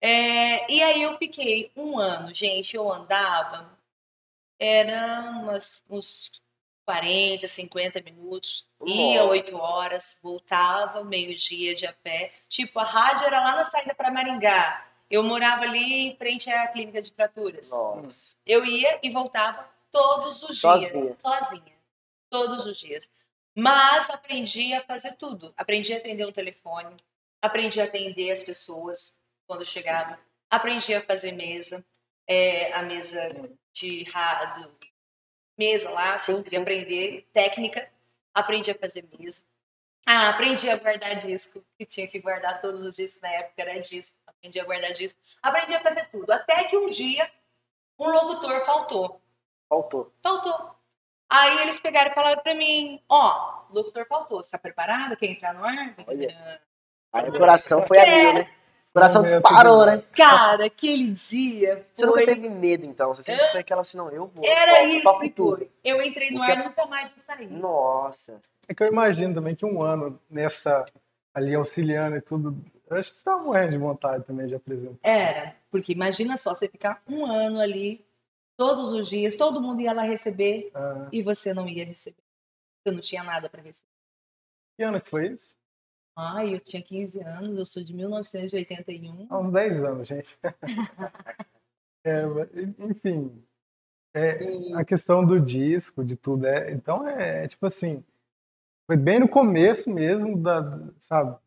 É, 0.02 0.72
e 0.72 0.82
aí 0.84 1.02
eu 1.04 1.18
fiquei 1.18 1.72
um 1.76 1.98
ano, 1.98 2.34
gente, 2.34 2.76
eu 2.76 2.92
andava, 2.92 3.78
era 4.60 5.30
umas, 5.32 5.84
uns 5.90 6.32
40, 6.86 7.48
50 7.48 8.02
minutos, 8.02 8.68
ia 8.86 9.22
Nossa. 9.22 9.32
8 9.32 9.58
horas, 9.58 10.20
voltava 10.22 11.04
meio-dia 11.04 11.74
de 11.76 11.86
a 11.86 11.94
pé. 11.94 12.32
Tipo, 12.50 12.80
a 12.80 12.84
rádio 12.84 13.26
era 13.26 13.40
lá 13.42 13.56
na 13.56 13.64
saída 13.64 13.96
para 13.96 14.12
Maringá. 14.12 14.86
Eu 15.10 15.24
morava 15.24 15.64
ali 15.64 16.08
em 16.08 16.16
frente 16.16 16.50
à 16.50 16.68
clínica 16.68 17.02
de 17.02 17.14
fraturas. 17.14 17.72
Nossa. 17.72 18.36
Eu 18.46 18.66
ia 18.66 19.00
e 19.04 19.12
voltava 19.12 19.68
todos 19.92 20.44
os 20.44 20.60
Sozinha. 20.60 20.92
dias, 20.92 21.22
sozinha, 21.22 21.78
todos 22.30 22.66
os 22.66 22.78
dias. 22.78 23.08
Mas 23.56 24.10
aprendi 24.10 24.74
a 24.74 24.82
fazer 24.82 25.14
tudo. 25.14 25.54
Aprendi 25.56 25.94
a 25.94 25.98
atender 25.98 26.26
o 26.26 26.32
telefone, 26.32 26.96
aprendi 27.42 27.80
a 27.80 27.84
atender 27.84 28.32
as 28.32 28.44
pessoas 28.44 29.16
quando 29.46 29.66
chegavam, 29.66 30.18
aprendi 30.50 30.94
a 30.96 31.02
fazer 31.02 31.34
mesa, 31.34 31.86
é, 32.28 32.74
a 32.74 32.82
mesa 32.82 33.50
de 33.72 34.04
rádio, 34.06 34.72
mesa 35.58 35.90
lá, 35.90 36.18
Sim, 36.18 36.34
consegui 36.34 36.50
sim. 36.52 36.58
aprender 36.62 37.28
técnica, 37.34 37.90
aprendi 38.34 38.72
a 38.72 38.76
fazer 38.76 39.06
mesa. 39.18 39.42
Ah, 40.06 40.30
aprendi 40.30 40.70
a 40.70 40.76
guardar 40.78 41.16
disco, 41.16 41.64
que 41.78 41.86
tinha 41.86 42.08
que 42.08 42.20
guardar 42.20 42.62
todos 42.62 42.82
os 42.84 42.96
discos 42.96 43.22
na 43.22 43.30
época, 43.30 43.62
era 43.62 43.80
disco. 43.80 44.18
Aprendi 44.28 44.60
a 44.60 44.66
guardar 44.66 44.92
disco. 44.92 45.20
Aprendi 45.42 45.74
a 45.76 45.82
fazer 45.82 46.10
tudo. 46.10 46.30
Até 46.32 46.66
que 46.66 46.78
um 46.78 46.90
dia 46.90 47.30
um 47.98 48.10
locutor 48.10 48.66
faltou. 48.66 49.22
Faltou. 49.70 50.14
Faltou. 50.22 50.76
Aí 51.30 51.58
eles 51.62 51.80
pegaram 51.80 52.12
e 52.12 52.14
falaram 52.14 52.42
pra 52.44 52.54
mim, 52.54 53.02
ó, 53.08 53.64
o 53.70 53.74
locutor 53.74 54.06
faltou, 54.06 54.44
você 54.44 54.52
tá 54.52 54.58
preparado? 54.58 55.16
Quer 55.16 55.28
entrar 55.28 55.54
no 55.54 55.64
ar? 55.64 55.96
Olha. 56.06 56.62
Aí 57.14 57.30
o 57.30 57.32
coração 57.32 57.82
foi 57.88 57.98
É. 57.98 58.24
mil, 58.24 58.34
né? 58.34 58.54
Coração 58.94 59.24
Momento 59.24 59.42
disparou, 59.42 59.86
né? 59.88 60.04
Cara, 60.16 60.66
aquele 60.68 61.08
dia 61.10 61.86
Você 61.92 62.06
nunca 62.06 62.26
teve 62.26 62.48
medo, 62.48 62.86
então? 62.86 63.14
Você 63.14 63.24
sempre 63.24 63.48
foi 63.48 63.60
aquela 63.62 63.82
assim, 63.82 63.98
não, 63.98 64.10
eu 64.12 64.28
vou. 64.28 64.46
Era 64.46 64.74
topo, 65.04 65.24
isso 65.26 65.34
topo. 65.36 65.68
Eu 65.84 66.02
entrei 66.02 66.30
no 66.30 66.38
O 66.42 66.46
que 66.46 66.52
ar 66.52 66.58
é- 66.58 66.62
e 66.62 66.64
nunca 66.64 66.86
mais 66.86 67.16
saí. 67.18 67.48
Nossa. 67.48 68.40
É 68.68 68.74
que 68.76 68.84
eu 68.84 68.88
imagino 68.88 69.34
também 69.34 69.56
que 69.56 69.66
um 69.66 69.82
ano 69.82 70.20
nessa 70.30 70.86
ali 71.34 71.56
auxiliando 71.56 72.16
e 72.18 72.22
tudo, 72.22 72.56
eu 72.88 72.98
acho 72.98 73.12
que 73.12 73.18
você 73.18 73.24
tava 73.24 73.42
morrendo 73.42 73.72
de 73.72 73.78
vontade 73.80 74.24
também 74.24 74.46
de 74.46 74.54
apresentar. 74.54 75.00
Era, 75.02 75.56
porque 75.72 75.92
imagina 75.92 76.38
só, 76.38 76.54
você 76.54 76.68
ficar 76.70 77.02
um 77.08 77.26
ano 77.26 77.60
ali, 77.60 78.06
todos 78.56 78.92
os 78.94 79.10
dias, 79.10 79.36
todo 79.36 79.60
mundo 79.60 79.82
ia 79.82 79.92
lá 79.94 80.04
receber 80.04 80.70
Ah, 80.76 81.08
e 81.12 81.24
você 81.24 81.52
não 81.52 81.68
ia 81.68 81.84
receber. 81.84 82.18
Você 82.86 82.94
não 82.94 83.02
tinha 83.02 83.24
nada 83.24 83.50
para 83.50 83.64
receber. 83.64 83.90
que 84.78 84.84
ano 84.84 85.02
que 85.02 85.10
foi 85.10 85.30
isso? 85.30 85.56
Ai, 86.16 86.54
eu 86.54 86.60
tinha 86.60 86.82
15 86.82 87.20
anos, 87.22 87.58
eu 87.58 87.66
sou 87.66 87.84
de 87.84 87.94
1981. 87.94 89.28
Há 89.30 89.40
uns 89.40 89.52
10 89.52 89.84
anos, 89.84 90.08
gente. 90.08 90.38
É, 92.06 92.22
enfim, 92.80 93.42
é, 94.14 94.74
a 94.76 94.84
questão 94.84 95.26
do 95.26 95.40
disco, 95.40 96.04
de 96.04 96.18
tudo, 96.18 96.46
é, 96.46 96.70
então 96.74 97.08
é, 97.08 97.48
tipo 97.48 97.66
assim, 97.66 98.04
foi 98.86 98.98
bem 98.98 99.22
no 99.22 99.30
começo 99.30 99.90
mesmo 99.90 100.38
da, 100.38 100.82
sabe, 101.00 101.38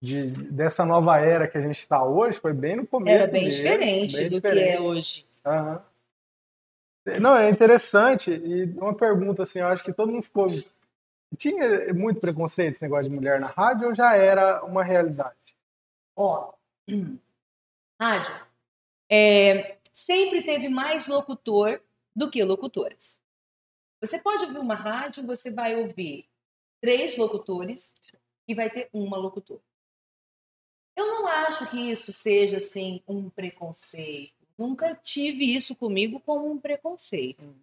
de, 0.00 0.30
dessa 0.52 0.84
nova 0.84 1.18
era 1.18 1.48
que 1.48 1.58
a 1.58 1.60
gente 1.60 1.74
está 1.74 2.04
hoje, 2.04 2.38
foi 2.38 2.52
bem 2.52 2.76
no 2.76 2.86
começo 2.86 3.24
Era 3.24 3.32
bem 3.32 3.46
mesmo, 3.46 3.62
diferente 3.62 4.16
bem 4.16 4.28
do 4.30 4.40
que 4.40 4.46
é 4.46 4.50
diferente. 4.52 4.82
hoje. 4.82 5.26
Aham. 5.44 5.82
Não, 7.20 7.34
é 7.36 7.50
interessante. 7.50 8.30
E 8.30 8.64
uma 8.78 8.94
pergunta 8.94 9.42
assim, 9.42 9.58
eu 9.58 9.66
acho 9.66 9.82
que 9.82 9.92
todo 9.92 10.12
mundo 10.12 10.22
ficou. 10.22 10.46
Tinha 11.36 11.92
muito 11.94 12.20
preconceito 12.20 12.74
esse 12.74 12.82
negócio 12.82 13.08
de 13.08 13.14
mulher 13.14 13.40
na 13.40 13.46
rádio 13.46 13.88
ou 13.88 13.94
já 13.94 14.16
era 14.16 14.64
uma 14.64 14.82
realidade? 14.82 15.36
Ó, 16.16 16.52
rádio. 18.00 18.46
É, 19.10 19.78
sempre 19.92 20.42
teve 20.42 20.68
mais 20.68 21.06
locutor 21.06 21.80
do 22.14 22.30
que 22.30 22.42
locutoras. 22.42 23.20
Você 24.00 24.18
pode 24.18 24.44
ouvir 24.44 24.58
uma 24.58 24.74
rádio, 24.74 25.26
você 25.26 25.52
vai 25.52 25.76
ouvir 25.76 26.28
três 26.80 27.16
locutores 27.16 27.92
e 28.48 28.54
vai 28.54 28.70
ter 28.70 28.88
uma 28.92 29.16
locutora. 29.16 29.62
Eu 30.96 31.06
não 31.06 31.26
acho 31.26 31.70
que 31.70 31.90
isso 31.90 32.12
seja 32.12 32.56
assim 32.56 33.02
um 33.06 33.30
preconceito. 33.30 34.34
Nunca 34.58 34.94
tive 34.94 35.54
isso 35.54 35.74
comigo 35.74 36.20
como 36.20 36.50
um 36.50 36.58
preconceito. 36.58 37.54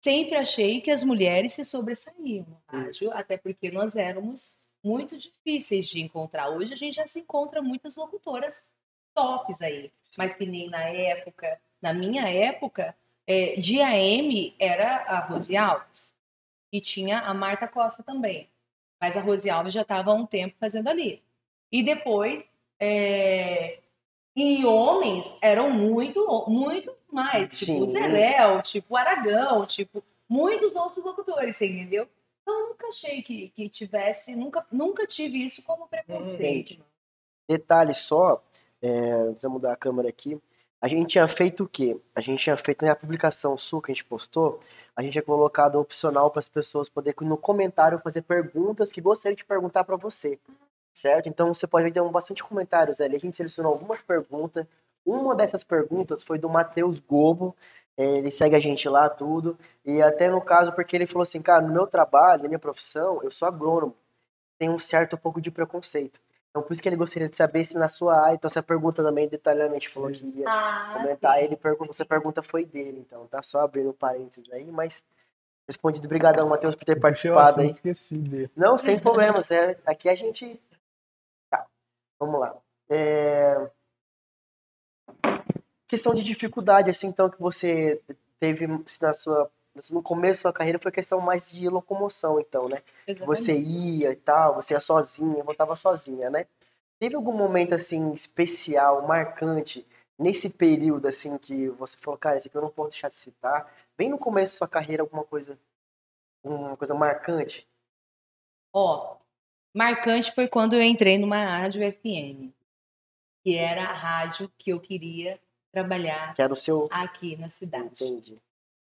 Sempre 0.00 0.36
achei 0.36 0.80
que 0.80 0.90
as 0.90 1.02
mulheres 1.02 1.52
se 1.52 1.64
sobressaíam 1.64 2.46
no 2.46 2.62
rádio, 2.68 3.12
até 3.12 3.36
porque 3.36 3.70
nós 3.70 3.96
éramos 3.96 4.64
muito 4.82 5.18
difíceis 5.18 5.88
de 5.88 6.00
encontrar. 6.00 6.50
Hoje 6.50 6.72
a 6.72 6.76
gente 6.76 6.94
já 6.94 7.06
se 7.06 7.20
encontra 7.20 7.60
muitas 7.60 7.96
locutoras 7.96 8.68
tops 9.14 9.60
aí, 9.60 9.92
mas 10.16 10.34
que 10.34 10.46
nem 10.46 10.70
na 10.70 10.82
época, 10.82 11.60
na 11.82 11.92
minha 11.92 12.28
época, 12.28 12.96
é, 13.26 13.56
de 13.56 13.80
AM 13.80 14.54
era 14.58 15.02
a 15.02 15.26
Rose 15.26 15.56
Alves 15.56 16.14
e 16.72 16.80
tinha 16.80 17.18
a 17.20 17.34
Marta 17.34 17.66
Costa 17.66 18.02
também, 18.02 18.48
mas 19.00 19.16
a 19.16 19.20
Rose 19.20 19.50
Alves 19.50 19.74
já 19.74 19.82
estava 19.82 20.12
há 20.12 20.14
um 20.14 20.24
tempo 20.24 20.56
fazendo 20.60 20.88
ali. 20.88 21.22
E 21.70 21.82
depois, 21.82 22.56
é, 22.78 23.80
e 24.38 24.64
homens 24.64 25.36
eram 25.42 25.70
muito, 25.70 26.24
muito 26.46 26.94
mais, 27.10 27.58
tipo 27.58 27.82
o 27.82 27.88
Zé 27.88 28.06
Léo, 28.06 28.62
tipo 28.62 28.94
o 28.94 28.96
Aragão, 28.96 29.66
tipo 29.66 30.04
muitos 30.28 30.74
outros 30.76 31.04
locutores, 31.04 31.56
você 31.56 31.66
entendeu? 31.66 32.08
Então, 32.42 32.60
eu 32.60 32.68
nunca 32.68 32.86
achei 32.86 33.20
que, 33.20 33.48
que 33.50 33.68
tivesse, 33.68 34.36
nunca, 34.36 34.64
nunca 34.70 35.06
tive 35.06 35.44
isso 35.44 35.62
como 35.64 35.88
preconceito. 35.88 36.82
Detalhe 37.48 37.92
só, 37.92 38.42
é, 38.80 39.24
precisa 39.30 39.48
mudar 39.48 39.72
a 39.72 39.76
câmera 39.76 40.08
aqui. 40.08 40.40
A 40.80 40.86
gente 40.86 41.08
tinha 41.08 41.26
feito 41.26 41.64
o 41.64 41.68
quê? 41.68 41.98
A 42.14 42.20
gente 42.20 42.40
tinha 42.40 42.56
feito 42.56 42.84
na 42.84 42.94
publicação 42.94 43.58
sua 43.58 43.82
que 43.82 43.90
a 43.90 43.94
gente 43.94 44.04
postou, 44.04 44.60
a 44.94 45.02
gente 45.02 45.12
tinha 45.12 45.22
colocado 45.22 45.80
opcional 45.80 46.30
para 46.30 46.38
as 46.38 46.48
pessoas 46.48 46.88
poderem 46.88 47.28
no 47.28 47.36
comentário 47.36 47.98
fazer 47.98 48.22
perguntas 48.22 48.92
que 48.92 49.00
gostaria 49.00 49.34
de 49.34 49.44
perguntar 49.44 49.82
para 49.82 49.96
você. 49.96 50.38
Certo? 50.92 51.28
Então 51.28 51.54
você 51.54 51.66
pode 51.66 51.84
ver 51.84 51.92
tem 51.92 52.10
bastante 52.10 52.42
comentários 52.42 53.00
ali. 53.00 53.16
A 53.16 53.20
gente 53.20 53.36
selecionou 53.36 53.72
algumas 53.72 54.02
perguntas. 54.02 54.66
Uma 55.06 55.34
dessas 55.34 55.62
perguntas 55.62 56.22
foi 56.22 56.38
do 56.38 56.48
Matheus 56.48 56.98
Gobo. 56.98 57.54
Ele 57.96 58.30
segue 58.30 58.54
a 58.54 58.60
gente 58.60 58.88
lá, 58.88 59.08
tudo. 59.08 59.58
E 59.84 60.00
até 60.02 60.30
no 60.30 60.40
caso, 60.40 60.72
porque 60.72 60.96
ele 60.96 61.06
falou 61.06 61.22
assim, 61.22 61.40
cara, 61.42 61.62
no 61.66 61.72
meu 61.72 61.86
trabalho, 61.86 62.42
na 62.42 62.48
minha 62.48 62.58
profissão, 62.58 63.20
eu 63.22 63.30
sou 63.30 63.48
agrônomo. 63.48 63.94
Tem 64.58 64.68
um 64.70 64.78
certo 64.78 65.16
pouco 65.16 65.40
de 65.40 65.50
preconceito. 65.50 66.20
Então, 66.50 66.62
por 66.62 66.72
isso 66.72 66.82
que 66.82 66.88
ele 66.88 66.96
gostaria 66.96 67.28
de 67.28 67.36
saber 67.36 67.64
se 67.64 67.76
na 67.76 67.88
sua 67.88 68.20
área, 68.20 68.34
então 68.34 68.48
essa 68.48 68.62
pergunta 68.62 69.02
também 69.02 69.28
detalhadamente 69.28 69.88
falou 69.88 70.10
que 70.10 70.24
ia 70.26 70.46
Ah, 70.48 70.94
comentar, 70.94 71.36
sim. 71.38 71.44
ele 71.44 71.56
pergunta, 71.56 71.90
essa 71.90 72.06
pergunta 72.06 72.42
foi 72.42 72.64
dele, 72.64 73.04
então, 73.06 73.26
tá 73.26 73.42
só 73.42 73.60
abrindo 73.60 73.92
parênteses 73.92 74.50
aí, 74.50 74.64
mas 74.72 75.04
respondido, 75.68 76.06
obrigadão, 76.06 76.48
Matheus, 76.48 76.74
por 76.74 76.84
ter 76.86 76.96
Eu 76.96 77.00
participado 77.00 77.60
aí. 77.60 77.70
esqueci 77.70 78.16
dele. 78.16 78.50
Não, 78.56 78.78
sem 78.78 78.98
problemas, 78.98 79.50
é, 79.50 79.76
aqui 79.84 80.08
a 80.08 80.14
gente... 80.14 80.60
Vamos 82.18 82.40
lá. 82.40 82.56
É... 82.88 83.70
Questão 85.86 86.12
de 86.12 86.22
dificuldade, 86.22 86.90
assim, 86.90 87.08
então, 87.08 87.30
que 87.30 87.40
você 87.40 88.00
teve 88.38 88.66
na 89.00 89.12
sua... 89.12 89.50
No 89.92 90.02
começo 90.02 90.40
da 90.40 90.50
sua 90.50 90.52
carreira 90.52 90.78
foi 90.78 90.90
questão 90.90 91.20
mais 91.20 91.50
de 91.50 91.68
locomoção, 91.68 92.40
então, 92.40 92.68
né? 92.68 92.82
Exatamente. 93.06 93.26
você 93.26 93.56
ia 93.56 94.10
e 94.10 94.16
tal, 94.16 94.56
você 94.56 94.74
ia 94.74 94.80
sozinha, 94.80 95.44
voltava 95.44 95.76
sozinha, 95.76 96.28
né? 96.28 96.46
Teve 96.98 97.14
algum 97.14 97.32
momento 97.32 97.76
assim 97.76 98.12
especial, 98.12 99.06
marcante 99.06 99.86
nesse 100.18 100.50
período 100.50 101.06
assim 101.06 101.38
que 101.38 101.68
você 101.68 101.96
falou, 101.96 102.18
cara, 102.18 102.36
esse 102.36 102.48
aqui 102.48 102.56
eu 102.56 102.62
não 102.62 102.70
posso 102.70 102.90
deixar 102.90 103.08
de 103.08 103.14
citar. 103.14 103.72
Bem 103.96 104.10
no 104.10 104.18
começo 104.18 104.54
da 104.54 104.58
sua 104.58 104.68
carreira 104.68 105.02
alguma 105.02 105.22
coisa 105.22 105.56
uma 106.42 106.76
coisa 106.76 106.94
marcante? 106.94 107.68
Ó, 108.72 109.16
marcante 109.74 110.32
foi 110.32 110.48
quando 110.48 110.74
eu 110.74 110.82
entrei 110.82 111.18
numa 111.18 111.44
rádio 111.44 111.82
FM, 111.92 112.52
que 113.42 113.56
era 113.56 113.84
a 113.84 113.92
rádio 113.92 114.50
que 114.58 114.70
eu 114.70 114.80
queria 114.80 115.40
trabalhar 115.72 116.34
Que 116.34 116.54
seu 116.54 116.88
aqui 116.90 117.36
na 117.36 117.50
cidade. 117.50 118.04
entendi. 118.04 118.40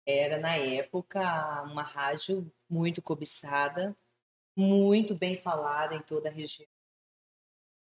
Era, 0.06 0.40
na 0.40 0.56
época, 0.56 1.20
uma 1.64 1.84
rádio 1.84 2.52
muito 2.68 3.02
cobiçada, 3.02 3.96
muito 4.58 5.14
bem 5.14 5.38
falada 5.38 5.94
em 5.94 6.02
toda 6.02 6.30
a 6.30 6.32
região. 6.32 6.68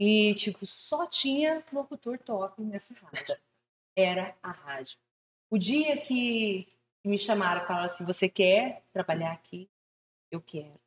E, 0.00 0.34
tipo, 0.34 0.64
só 0.66 1.06
tinha 1.06 1.62
locutor 1.72 2.18
top 2.18 2.62
nessa 2.62 2.94
rádio. 2.94 3.36
Era 3.96 4.36
a 4.42 4.50
rádio. 4.50 4.98
O 5.50 5.58
dia 5.58 6.00
que 6.00 6.66
me 7.04 7.18
chamaram 7.18 7.62
e 7.62 7.66
falaram 7.66 7.86
assim: 7.86 8.04
você 8.04 8.28
quer 8.28 8.82
trabalhar 8.92 9.32
aqui? 9.32 9.70
Eu 10.30 10.40
quero. 10.40 10.80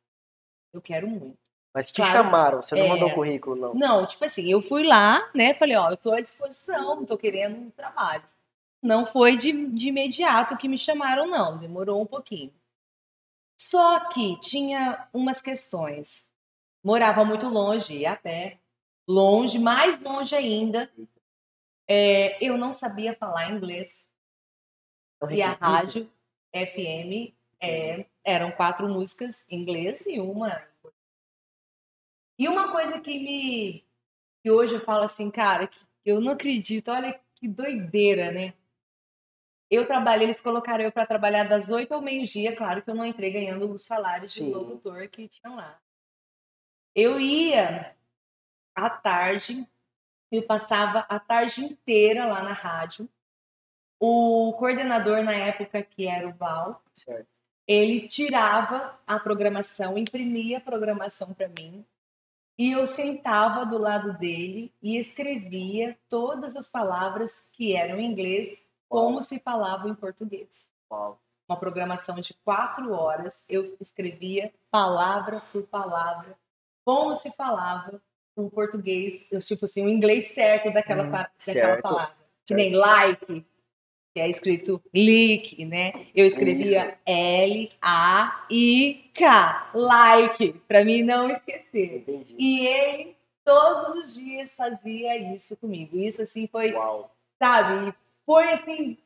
Eu 0.72 0.82
quero 0.82 1.08
muito. 1.08 1.38
Mas 1.74 1.90
te 1.92 1.96
Claro. 1.96 2.12
chamaram, 2.12 2.62
você 2.62 2.74
não 2.74 2.86
É. 2.86 2.88
mandou 2.88 3.10
currículo, 3.10 3.56
não. 3.56 3.74
Não, 3.74 4.06
tipo 4.06 4.24
assim, 4.24 4.50
eu 4.50 4.60
fui 4.60 4.82
lá, 4.82 5.30
né? 5.34 5.54
Falei, 5.54 5.76
ó, 5.76 5.90
eu 5.90 5.96
tô 5.96 6.12
à 6.12 6.20
disposição, 6.20 7.04
tô 7.04 7.16
querendo 7.16 7.56
um 7.58 7.70
trabalho. 7.70 8.24
Não 8.82 9.06
foi 9.06 9.36
de, 9.36 9.52
de 9.72 9.88
imediato 9.88 10.56
que 10.56 10.68
me 10.68 10.78
chamaram, 10.78 11.26
não. 11.26 11.58
Demorou 11.58 12.00
um 12.00 12.06
pouquinho. 12.06 12.52
Só 13.60 14.08
que 14.10 14.38
tinha 14.38 15.08
umas 15.12 15.40
questões. 15.40 16.30
Morava 16.82 17.24
muito 17.24 17.46
longe, 17.46 17.92
ia 17.92 18.12
até 18.12 18.58
longe, 19.06 19.58
mais 19.58 20.00
longe 20.00 20.34
ainda. 20.34 20.90
É, 21.88 22.42
eu 22.44 22.56
não 22.56 22.72
sabia 22.72 23.14
falar 23.14 23.50
inglês. 23.50 24.10
É 25.22 25.34
E 25.34 25.42
a 25.42 25.50
rádio 25.50 26.08
FM 26.54 27.34
é, 27.60 28.06
eram 28.24 28.52
quatro 28.52 28.88
músicas 28.88 29.44
em 29.50 29.60
inglês 29.62 30.06
e 30.06 30.20
uma. 30.20 30.62
E 32.38 32.48
uma 32.48 32.70
coisa 32.70 33.00
que 33.00 33.18
me. 33.18 33.84
que 34.42 34.50
hoje 34.50 34.76
eu 34.76 34.80
falo 34.80 35.02
assim, 35.02 35.30
cara, 35.30 35.66
que 35.66 35.78
eu 36.04 36.20
não 36.20 36.32
acredito, 36.32 36.90
olha 36.90 37.20
que 37.34 37.48
doideira, 37.48 38.30
né? 38.30 38.54
Eu 39.70 39.86
trabalhei, 39.86 40.26
eles 40.26 40.40
colocaram 40.40 40.84
eu 40.84 40.92
para 40.92 41.04
trabalhar 41.06 41.44
das 41.44 41.68
oito 41.68 41.92
ao 41.92 42.00
meio-dia, 42.00 42.56
claro 42.56 42.82
que 42.82 42.88
eu 42.88 42.94
não 42.94 43.04
entrei 43.04 43.30
ganhando 43.30 43.70
os 43.70 43.82
salários 43.82 44.32
de 44.32 44.44
Sim. 44.44 44.52
locutor 44.52 45.08
que 45.08 45.28
tinham 45.28 45.56
lá. 45.56 45.78
Eu 46.94 47.20
ia 47.20 47.94
à 48.74 48.88
tarde, 48.88 49.68
eu 50.32 50.42
passava 50.42 51.00
a 51.00 51.18
tarde 51.18 51.62
inteira 51.62 52.24
lá 52.26 52.42
na 52.42 52.52
rádio. 52.52 53.08
O 54.00 54.54
coordenador 54.54 55.22
na 55.22 55.34
época, 55.34 55.82
que 55.82 56.06
era 56.06 56.28
o 56.28 56.32
Val, 56.32 56.82
Certo. 56.94 57.28
ele 57.66 58.08
tirava 58.08 58.98
a 59.06 59.18
programação, 59.18 59.98
imprimia 59.98 60.58
a 60.58 60.60
programação 60.60 61.34
para 61.34 61.48
mim, 61.48 61.84
e 62.58 62.72
eu 62.72 62.86
sentava 62.86 63.64
do 63.64 63.78
lado 63.78 64.18
dele 64.18 64.74
e 64.82 64.98
escrevia 64.98 65.96
todas 66.08 66.56
as 66.56 66.68
palavras 66.68 67.48
que 67.52 67.76
eram 67.76 68.00
em 68.00 68.10
inglês 68.10 68.68
como 68.88 69.22
se 69.22 69.38
falavam 69.38 69.90
em 69.90 69.94
português. 69.94 70.72
Uma 70.90 71.56
programação 71.58 72.16
de 72.16 72.34
quatro 72.44 72.92
horas. 72.92 73.44
Eu 73.48 73.76
escrevia 73.80 74.52
palavra 74.70 75.40
por 75.52 75.62
palavra, 75.68 76.36
como 76.84 77.14
se 77.14 77.30
falava 77.36 78.02
o 78.34 78.50
português, 78.50 79.30
eu, 79.32 79.40
tipo 79.40 79.64
assim, 79.64 79.84
o 79.84 79.88
inglês 79.88 80.28
certo 80.28 80.72
daquela, 80.72 81.04
hum, 81.04 81.10
daquela 81.10 81.30
certo, 81.38 81.82
palavra. 81.82 82.14
Que 82.44 82.54
certo. 82.54 82.60
nem 82.60 82.74
like, 82.74 83.46
que 84.18 84.22
é 84.22 84.28
escrito 84.28 84.82
like, 84.92 85.64
né? 85.64 85.92
Eu 86.12 86.26
escrevia 86.26 86.98
L-A-I-K, 87.06 87.80
like, 89.72 90.52
para 90.66 90.84
mim 90.84 91.02
não 91.02 91.30
esquecer. 91.30 91.98
Entendi. 91.98 92.34
E 92.36 92.66
ele 92.66 93.16
todos 93.44 93.94
os 93.94 94.14
dias 94.14 94.54
fazia 94.54 95.16
isso 95.34 95.56
comigo. 95.56 95.96
Isso 95.96 96.22
assim 96.22 96.48
foi, 96.48 96.72
Uau. 96.72 97.14
sabe? 97.38 97.94
Foi 98.26 98.50
assim, 98.50 98.98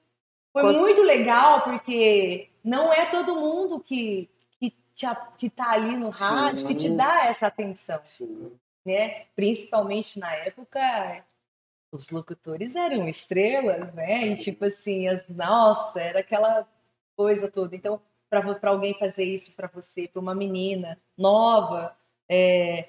foi 0.53 0.73
muito 0.73 1.03
legal 1.03 1.63
porque 1.63 2.49
não 2.65 2.91
é 2.93 3.05
todo 3.07 3.37
mundo 3.37 3.79
que 3.79 4.31
que, 4.59 4.71
te, 4.95 5.07
que 5.37 5.51
tá 5.51 5.73
ali 5.73 5.97
no 5.97 6.09
rádio 6.11 6.61
Sim. 6.61 6.67
que 6.69 6.75
te 6.75 6.89
dá 6.91 7.27
essa 7.27 7.49
atenção. 7.49 8.01
Sim. 8.03 8.53
Né? 8.85 9.27
Principalmente 9.37 10.19
na 10.19 10.35
época 10.35 11.23
os 11.93 12.11
locutores 12.11 12.75
eram 12.75 13.07
estrelas, 13.07 13.93
né? 13.93 14.29
E 14.29 14.37
tipo 14.37 14.65
assim, 14.65 15.07
as, 15.09 15.29
nossa, 15.29 16.01
era 16.01 16.21
aquela 16.21 16.67
coisa 17.15 17.51
toda. 17.51 17.77
Então, 17.77 18.01
para 18.31 18.71
alguém 18.71 18.99
fazer 18.99 19.25
isso 19.25 19.55
para 19.55 19.69
você, 19.69 20.09
para 20.09 20.21
uma 20.21 20.35
menina 20.35 20.99
nova, 21.17 21.95
é, 22.31 22.89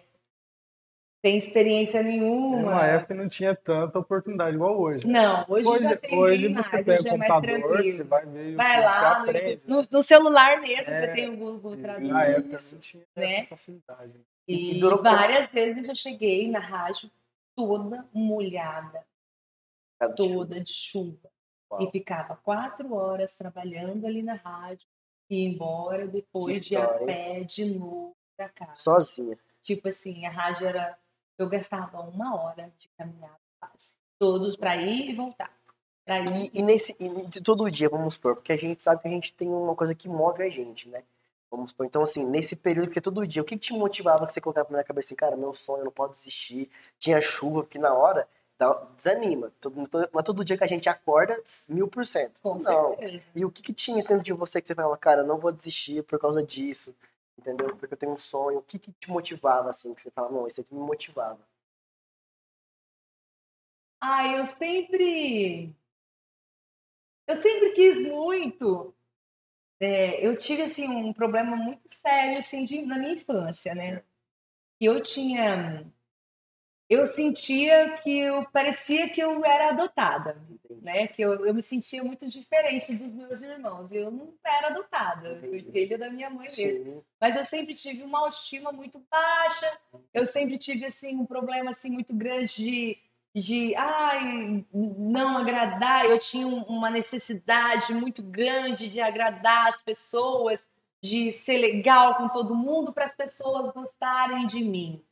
sem 1.24 1.38
experiência 1.38 2.02
nenhuma. 2.02 2.62
Numa 2.62 2.86
época 2.86 3.14
não 3.14 3.28
tinha 3.28 3.54
tanta 3.54 4.00
oportunidade 4.00 4.56
igual 4.56 4.80
hoje. 4.80 5.06
Não, 5.06 5.46
hoje, 5.50 5.68
hoje 5.68 5.84
já 5.84 5.98
tem 5.98 6.18
Hoje 6.18 6.48
você 6.48 6.54
mais, 6.54 6.70
pega 6.70 7.04
o 7.04 7.08
é 7.08 7.10
computador, 7.10 7.84
você 7.84 8.04
vai 8.04 8.26
ver 8.26 8.56
Vai 8.56 8.82
lá 8.82 9.26
no, 9.26 9.82
no, 9.82 9.88
no, 9.92 10.04
celular 10.04 10.62
mesmo, 10.62 10.94
é, 10.94 11.02
você 11.02 11.14
tem 11.14 11.30
o 11.30 11.36
Google 11.36 11.76
Tradutor. 11.76 12.14
Na 12.14 12.24
época 12.24 12.58
não 12.72 12.80
tinha 12.80 13.04
né? 13.18 13.36
essa 13.36 13.48
facilidade. 13.48 14.14
E, 14.48 14.78
e 14.78 14.80
várias 14.80 15.52
vezes 15.52 15.90
eu 15.90 15.96
cheguei 15.96 16.50
na 16.50 16.60
rádio 16.60 17.10
toda 17.56 18.08
molhada, 18.14 19.06
de 20.02 20.16
toda 20.16 20.60
de 20.60 20.72
chuva. 20.72 21.32
Uau. 21.72 21.82
E 21.82 21.92
ficava 21.92 22.36
quatro 22.36 22.94
horas 22.94 23.36
trabalhando 23.36 24.06
ali 24.06 24.22
na 24.22 24.36
rádio 24.36 24.88
e 25.30 25.46
embora 25.46 26.08
depois 26.08 26.64
de 26.64 26.76
a 26.76 26.88
pé 26.88 27.44
de 27.44 27.66
novo 27.66 28.16
pra 28.36 28.50
casa. 28.50 28.76
Sozinha. 28.76 29.38
Tipo 29.62 29.90
assim, 29.90 30.26
a 30.26 30.30
rádio 30.30 30.68
era. 30.68 30.98
Eu 31.38 31.50
gastava 31.50 32.02
uma 32.02 32.36
hora 32.36 32.72
de 32.78 32.88
caminhada 32.98 33.40
quase. 33.60 33.96
Todos 34.20 34.56
para 34.56 34.76
ir 34.78 35.10
e 35.10 35.16
voltar. 35.16 35.52
Pra 36.06 36.20
ir 36.20 36.52
e, 36.54 36.60
e 36.60 36.62
nesse 36.62 36.96
e 37.00 37.42
todo 37.42 37.70
dia, 37.72 37.90
vamos 37.90 38.16
supor, 38.16 38.36
porque 38.36 38.54
a 38.54 38.58
gente 38.58 38.84
sabe 38.84 39.02
que 39.02 39.08
a 39.08 39.12
gente 39.12 39.34
tem 39.34 39.50
uma 39.50 39.76
coisa 39.76 39.96
que 39.96 40.08
move 40.08 40.44
a 40.44 40.50
gente, 40.50 40.90
né? 40.90 41.04
Vamos 41.54 41.70
supor. 41.70 41.86
Então, 41.86 42.02
assim, 42.02 42.26
nesse 42.26 42.56
período 42.56 42.90
que 42.90 42.98
é 42.98 43.02
todo 43.02 43.28
dia, 43.28 43.44
o 43.44 43.46
que, 43.46 43.56
que 43.56 43.68
te 43.68 43.74
motivava 43.74 44.26
que 44.26 44.34
você 44.34 44.42
colocava 44.42 44.70
na 44.70 44.78
minha 44.78 44.84
cabeça 44.84 45.10
assim, 45.10 45.16
cara, 45.16 45.38
meu 45.38 45.54
sonho, 45.54 45.82
eu 45.82 45.86
não 45.86 45.92
posso 45.92 46.14
desistir. 46.14 46.68
Tinha 46.98 47.22
chuva, 47.22 47.62
porque 47.62 47.78
na 47.78 47.94
hora 47.94 48.28
desanima. 48.96 49.54
Não 49.64 50.20
é 50.20 50.24
todo 50.24 50.44
dia 50.44 50.58
que 50.58 50.64
a 50.64 50.68
gente 50.68 50.90
acorda 50.90 51.40
mil 51.70 51.88
por 51.88 52.04
cento. 52.08 52.42
Não. 52.44 52.98
E 53.36 53.46
o 53.46 53.52
que, 53.52 53.62
que 53.62 53.72
tinha 53.72 53.98
dentro 53.98 54.24
de 54.24 54.34
você 54.34 54.60
que 54.60 54.68
você 54.68 54.74
falava, 54.74 54.98
cara, 54.98 55.22
não 55.22 55.38
vou 55.38 55.52
desistir 55.52 56.02
por 56.04 56.18
causa 56.18 56.44
disso, 56.44 56.96
entendeu? 57.38 57.76
Porque 57.76 57.94
eu 57.94 57.98
tenho 58.00 58.14
um 58.14 58.18
sonho. 58.18 58.58
O 58.58 58.64
que, 58.64 58.80
que 58.80 58.92
te 58.92 59.12
motivava, 59.12 59.70
assim, 59.70 59.94
que 59.94 60.02
você 60.02 60.10
fala, 60.10 60.32
não, 60.32 60.48
isso 60.48 60.60
aqui 60.60 60.74
me 60.74 60.82
motivava? 60.82 61.40
Ah, 64.02 64.28
eu 64.28 64.46
sempre. 64.48 65.76
Eu 67.28 67.36
sempre 67.36 67.74
quis 67.74 68.02
muito 68.08 68.92
é, 69.84 70.26
eu 70.26 70.38
tive 70.38 70.62
assim 70.62 70.88
um 70.88 71.12
problema 71.12 71.58
muito 71.58 71.82
sério 71.88 72.40
assim 72.40 72.64
de, 72.64 72.82
na 72.84 72.98
minha 72.98 73.14
infância, 73.14 73.76
né? 73.76 74.02
Que 74.80 74.86
eu 74.86 75.04
tinha, 75.04 75.86
eu 76.90 77.06
sentia 77.06 77.98
que 77.98 78.20
eu 78.20 78.46
parecia 78.50 79.10
que 79.10 79.22
eu 79.22 79.44
era 79.44 79.70
adotada, 79.70 80.42
né? 80.82 81.08
Que 81.08 81.22
eu, 81.22 81.46
eu 81.46 81.54
me 81.54 81.62
sentia 81.62 82.02
muito 82.02 82.28
diferente 82.28 82.96
dos 82.96 83.12
meus 83.12 83.42
irmãos. 83.42 83.92
Eu 83.92 84.10
não 84.10 84.34
era 84.46 84.68
adotada, 84.68 85.28
eu 85.28 85.40
fui 85.42 85.62
filha 85.72 85.98
da 85.98 86.10
minha 86.10 86.30
mãe 86.30 86.48
mesmo. 86.58 87.06
Mas 87.20 87.36
eu 87.36 87.44
sempre 87.44 87.76
tive 87.76 88.04
uma 88.04 88.20
autoestima 88.20 88.72
muito 88.72 89.04
baixa. 89.12 89.80
Eu 90.14 90.26
sempre 90.26 90.58
tive 90.58 90.86
assim 90.86 91.18
um 91.18 91.26
problema 91.26 91.72
assim 91.72 91.90
muito 91.90 92.14
grande 92.14 92.56
de 92.56 92.98
de 93.36 93.76
ai, 93.76 94.66
não 94.72 95.38
agradar, 95.38 96.06
eu 96.06 96.20
tinha 96.20 96.46
uma 96.46 96.90
necessidade 96.90 97.94
muito 97.94 98.22
grande 98.22 98.90
de 98.90 99.02
agradar 99.02 99.68
as 99.68 99.82
pessoas, 99.82 100.70
de 101.02 101.32
ser 101.32 101.58
legal 101.58 102.16
com 102.16 102.30
todo 102.30 102.56
mundo 102.56 102.94
para 102.94 103.06
as 103.06 103.16
pessoas 103.16 103.74
gostarem 103.74 104.46
de 104.46 104.64
mim. 104.64 105.04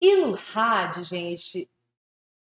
E 0.00 0.16
no 0.16 0.34
rádio, 0.34 1.04
gente, 1.04 1.70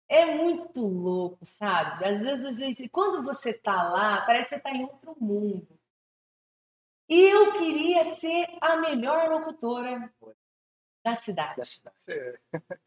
é 0.07 0.35
muito 0.35 0.79
louco, 0.79 1.45
sabe? 1.45 2.05
Às 2.05 2.21
vezes 2.21 2.45
a 2.45 2.51
gente, 2.51 2.87
quando 2.87 3.23
você 3.23 3.53
tá 3.53 3.83
lá, 3.83 4.25
parece 4.25 4.49
que 4.49 4.55
você 4.55 4.61
tá 4.61 4.71
em 4.71 4.83
outro 4.85 5.15
mundo. 5.19 5.67
E 7.09 7.19
eu 7.19 7.53
queria 7.53 8.05
ser 8.05 8.47
a 8.61 8.77
melhor 8.77 9.29
locutora 9.29 10.11
da 11.03 11.15
cidade. 11.15 11.57
Da 11.57 11.65
cidade. 11.65 12.39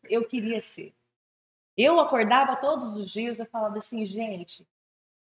Eu 0.04 0.26
queria 0.26 0.60
ser. 0.60 0.94
Eu 1.76 2.00
acordava 2.00 2.56
todos 2.56 2.96
os 2.96 3.10
dias, 3.10 3.38
eu 3.38 3.46
falava 3.46 3.78
assim, 3.78 4.06
gente, 4.06 4.66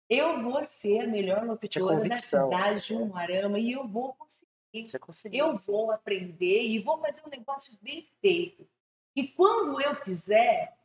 eu 0.10 0.42
vou 0.42 0.64
ser 0.64 1.02
a 1.02 1.08
melhor 1.08 1.44
locutora 1.44 2.08
da 2.08 2.16
cidade 2.16 2.86
de 2.86 2.94
Umuarama 2.94 3.60
e 3.60 3.74
eu 3.74 3.88
vou 3.88 4.14
conseguir. 4.14 5.38
eu 5.38 5.56
vou 5.56 5.92
aprender 5.92 6.64
e 6.64 6.80
vou 6.80 7.00
fazer 7.00 7.24
um 7.26 7.30
negócio 7.30 7.78
bem 7.82 8.08
feito. 8.22 8.68
E 9.16 9.28
quando 9.28 9.82
eu 9.82 9.96
fizer, 9.96 10.78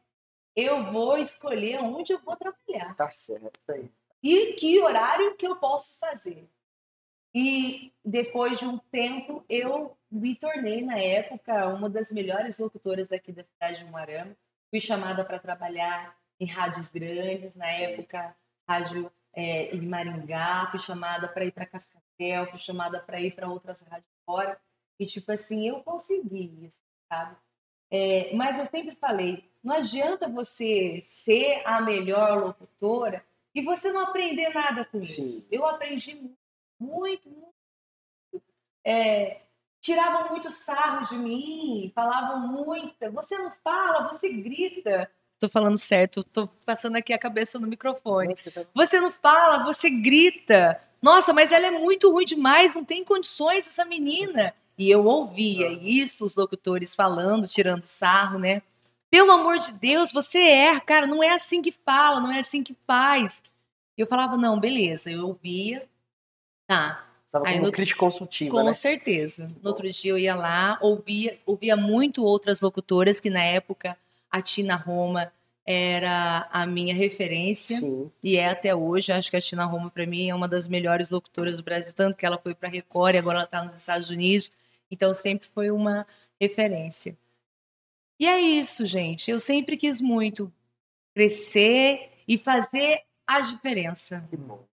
eu 0.56 0.90
vou 0.90 1.18
escolher 1.18 1.80
onde 1.80 2.12
eu 2.12 2.18
vou 2.20 2.36
trabalhar. 2.36 2.96
Tá 2.96 3.10
certo 3.10 3.58
aí. 3.68 3.90
E 4.22 4.54
que 4.54 4.80
horário 4.80 5.36
que 5.36 5.46
eu 5.46 5.56
posso 5.56 5.98
fazer. 5.98 6.48
E 7.34 7.92
depois 8.04 8.58
de 8.58 8.66
um 8.66 8.78
tempo, 8.78 9.44
eu 9.48 9.96
me 10.10 10.34
tornei, 10.34 10.84
na 10.84 10.98
época, 10.98 11.68
uma 11.68 11.88
das 11.88 12.10
melhores 12.10 12.58
locutoras 12.58 13.12
aqui 13.12 13.32
da 13.32 13.44
cidade 13.44 13.78
de 13.78 13.84
Umuarama 13.84 14.36
fui 14.70 14.80
chamada 14.80 15.24
para 15.24 15.38
trabalhar 15.38 16.16
em 16.38 16.46
rádios 16.46 16.88
grandes, 16.88 17.54
na 17.54 17.70
Sim. 17.70 17.82
época, 17.82 18.34
rádio 18.66 19.12
é, 19.34 19.74
em 19.74 19.86
Maringá, 19.86 20.68
fui 20.70 20.80
chamada 20.80 21.28
para 21.28 21.44
ir 21.44 21.52
para 21.52 21.66
Cascavel, 21.66 22.46
fui 22.48 22.58
chamada 22.58 23.00
para 23.00 23.20
ir 23.20 23.34
para 23.34 23.48
outras 23.48 23.80
rádios 23.82 24.10
fora. 24.24 24.58
E, 24.98 25.06
tipo 25.06 25.32
assim, 25.32 25.68
eu 25.68 25.82
consegui 25.82 26.64
isso, 26.64 26.82
sabe? 27.08 27.36
É, 27.90 28.34
mas 28.34 28.58
eu 28.58 28.66
sempre 28.66 28.94
falei, 28.94 29.50
não 29.62 29.74
adianta 29.76 30.28
você 30.28 31.02
ser 31.04 31.62
a 31.66 31.80
melhor 31.80 32.38
locutora 32.38 33.24
e 33.54 33.62
você 33.62 33.92
não 33.92 34.02
aprender 34.02 34.50
nada 34.54 34.84
com 34.84 35.02
Sim. 35.02 35.22
isso. 35.22 35.48
Eu 35.50 35.66
aprendi 35.66 36.14
muito, 36.14 36.38
muito, 36.78 37.28
muito. 37.28 38.44
É, 38.84 39.42
tiravam 39.80 40.30
muito 40.30 40.50
sarro 40.50 41.06
de 41.06 41.16
mim, 41.16 41.90
falavam 41.94 42.40
muito. 42.40 42.94
Você 43.12 43.38
não 43.38 43.50
fala, 43.50 44.08
você 44.08 44.32
grita. 44.32 45.10
Tô 45.38 45.48
falando 45.48 45.78
certo, 45.78 46.22
tô 46.22 46.46
passando 46.66 46.96
aqui 46.96 47.12
a 47.12 47.18
cabeça 47.18 47.58
no 47.58 47.66
microfone. 47.66 48.34
Você 48.74 49.00
não 49.00 49.10
fala, 49.10 49.64
você 49.64 49.88
grita. 49.88 50.80
Nossa, 51.00 51.32
mas 51.32 51.50
ela 51.50 51.66
é 51.66 51.70
muito 51.70 52.10
ruim 52.12 52.26
demais, 52.26 52.74
não 52.74 52.84
tem 52.84 53.02
condições 53.02 53.66
essa 53.66 53.86
menina. 53.86 54.54
E 54.76 54.90
eu 54.90 55.04
ouvia 55.06 55.72
isso, 55.72 56.24
os 56.24 56.36
locutores 56.36 56.94
falando, 56.94 57.48
tirando 57.48 57.84
sarro, 57.84 58.38
né? 58.38 58.62
Pelo 59.10 59.32
amor 59.32 59.58
de 59.58 59.78
Deus, 59.78 60.12
você 60.12 60.38
é, 60.38 60.78
cara, 60.78 61.06
não 61.06 61.22
é 61.22 61.30
assim 61.30 61.60
que 61.60 61.72
fala, 61.72 62.20
não 62.20 62.30
é 62.30 62.38
assim 62.38 62.62
que 62.62 62.76
faz. 62.86 63.42
E 63.96 64.02
eu 64.02 64.06
falava, 64.06 64.36
não, 64.36 64.60
beleza, 64.60 65.10
eu 65.10 65.26
ouvia, 65.26 65.88
tá, 66.66 67.09
Estava 67.30 67.44
como 67.44 67.66
no... 67.66 67.70
crítica 67.70 68.00
consultiva, 68.00 68.50
Com 68.50 68.64
né? 68.64 68.72
certeza. 68.72 69.46
No 69.62 69.70
outro 69.70 69.88
dia 69.88 70.10
eu 70.10 70.18
ia 70.18 70.34
lá, 70.34 70.76
ouvia, 70.82 71.38
ouvia 71.46 71.76
muito 71.76 72.24
outras 72.24 72.60
locutoras, 72.60 73.20
que 73.20 73.30
na 73.30 73.44
época 73.44 73.96
a 74.28 74.42
Tina 74.42 74.74
Roma 74.74 75.32
era 75.64 76.48
a 76.50 76.66
minha 76.66 76.92
referência 76.92 77.76
Sim. 77.76 78.10
e 78.20 78.36
é 78.36 78.48
até 78.48 78.74
hoje. 78.74 79.12
Acho 79.12 79.30
que 79.30 79.36
a 79.36 79.40
Tina 79.40 79.64
Roma 79.64 79.88
para 79.88 80.04
mim 80.06 80.28
é 80.28 80.34
uma 80.34 80.48
das 80.48 80.66
melhores 80.66 81.08
locutoras 81.08 81.58
do 81.58 81.62
Brasil, 81.62 81.94
tanto 81.94 82.16
que 82.16 82.26
ela 82.26 82.36
foi 82.36 82.52
para 82.52 82.68
Record 82.68 83.14
e 83.14 83.18
agora 83.18 83.38
ela 83.38 83.44
está 83.44 83.62
nos 83.62 83.76
Estados 83.76 84.10
Unidos. 84.10 84.50
Então 84.90 85.14
sempre 85.14 85.48
foi 85.54 85.70
uma 85.70 86.04
referência. 86.40 87.16
E 88.18 88.26
é 88.26 88.40
isso, 88.40 88.88
gente. 88.88 89.30
Eu 89.30 89.38
sempre 89.38 89.76
quis 89.76 90.00
muito 90.00 90.52
crescer 91.14 92.10
e 92.26 92.36
fazer 92.36 93.02
a 93.24 93.40
diferença. 93.40 94.26
Que 94.28 94.36
bom. 94.36 94.64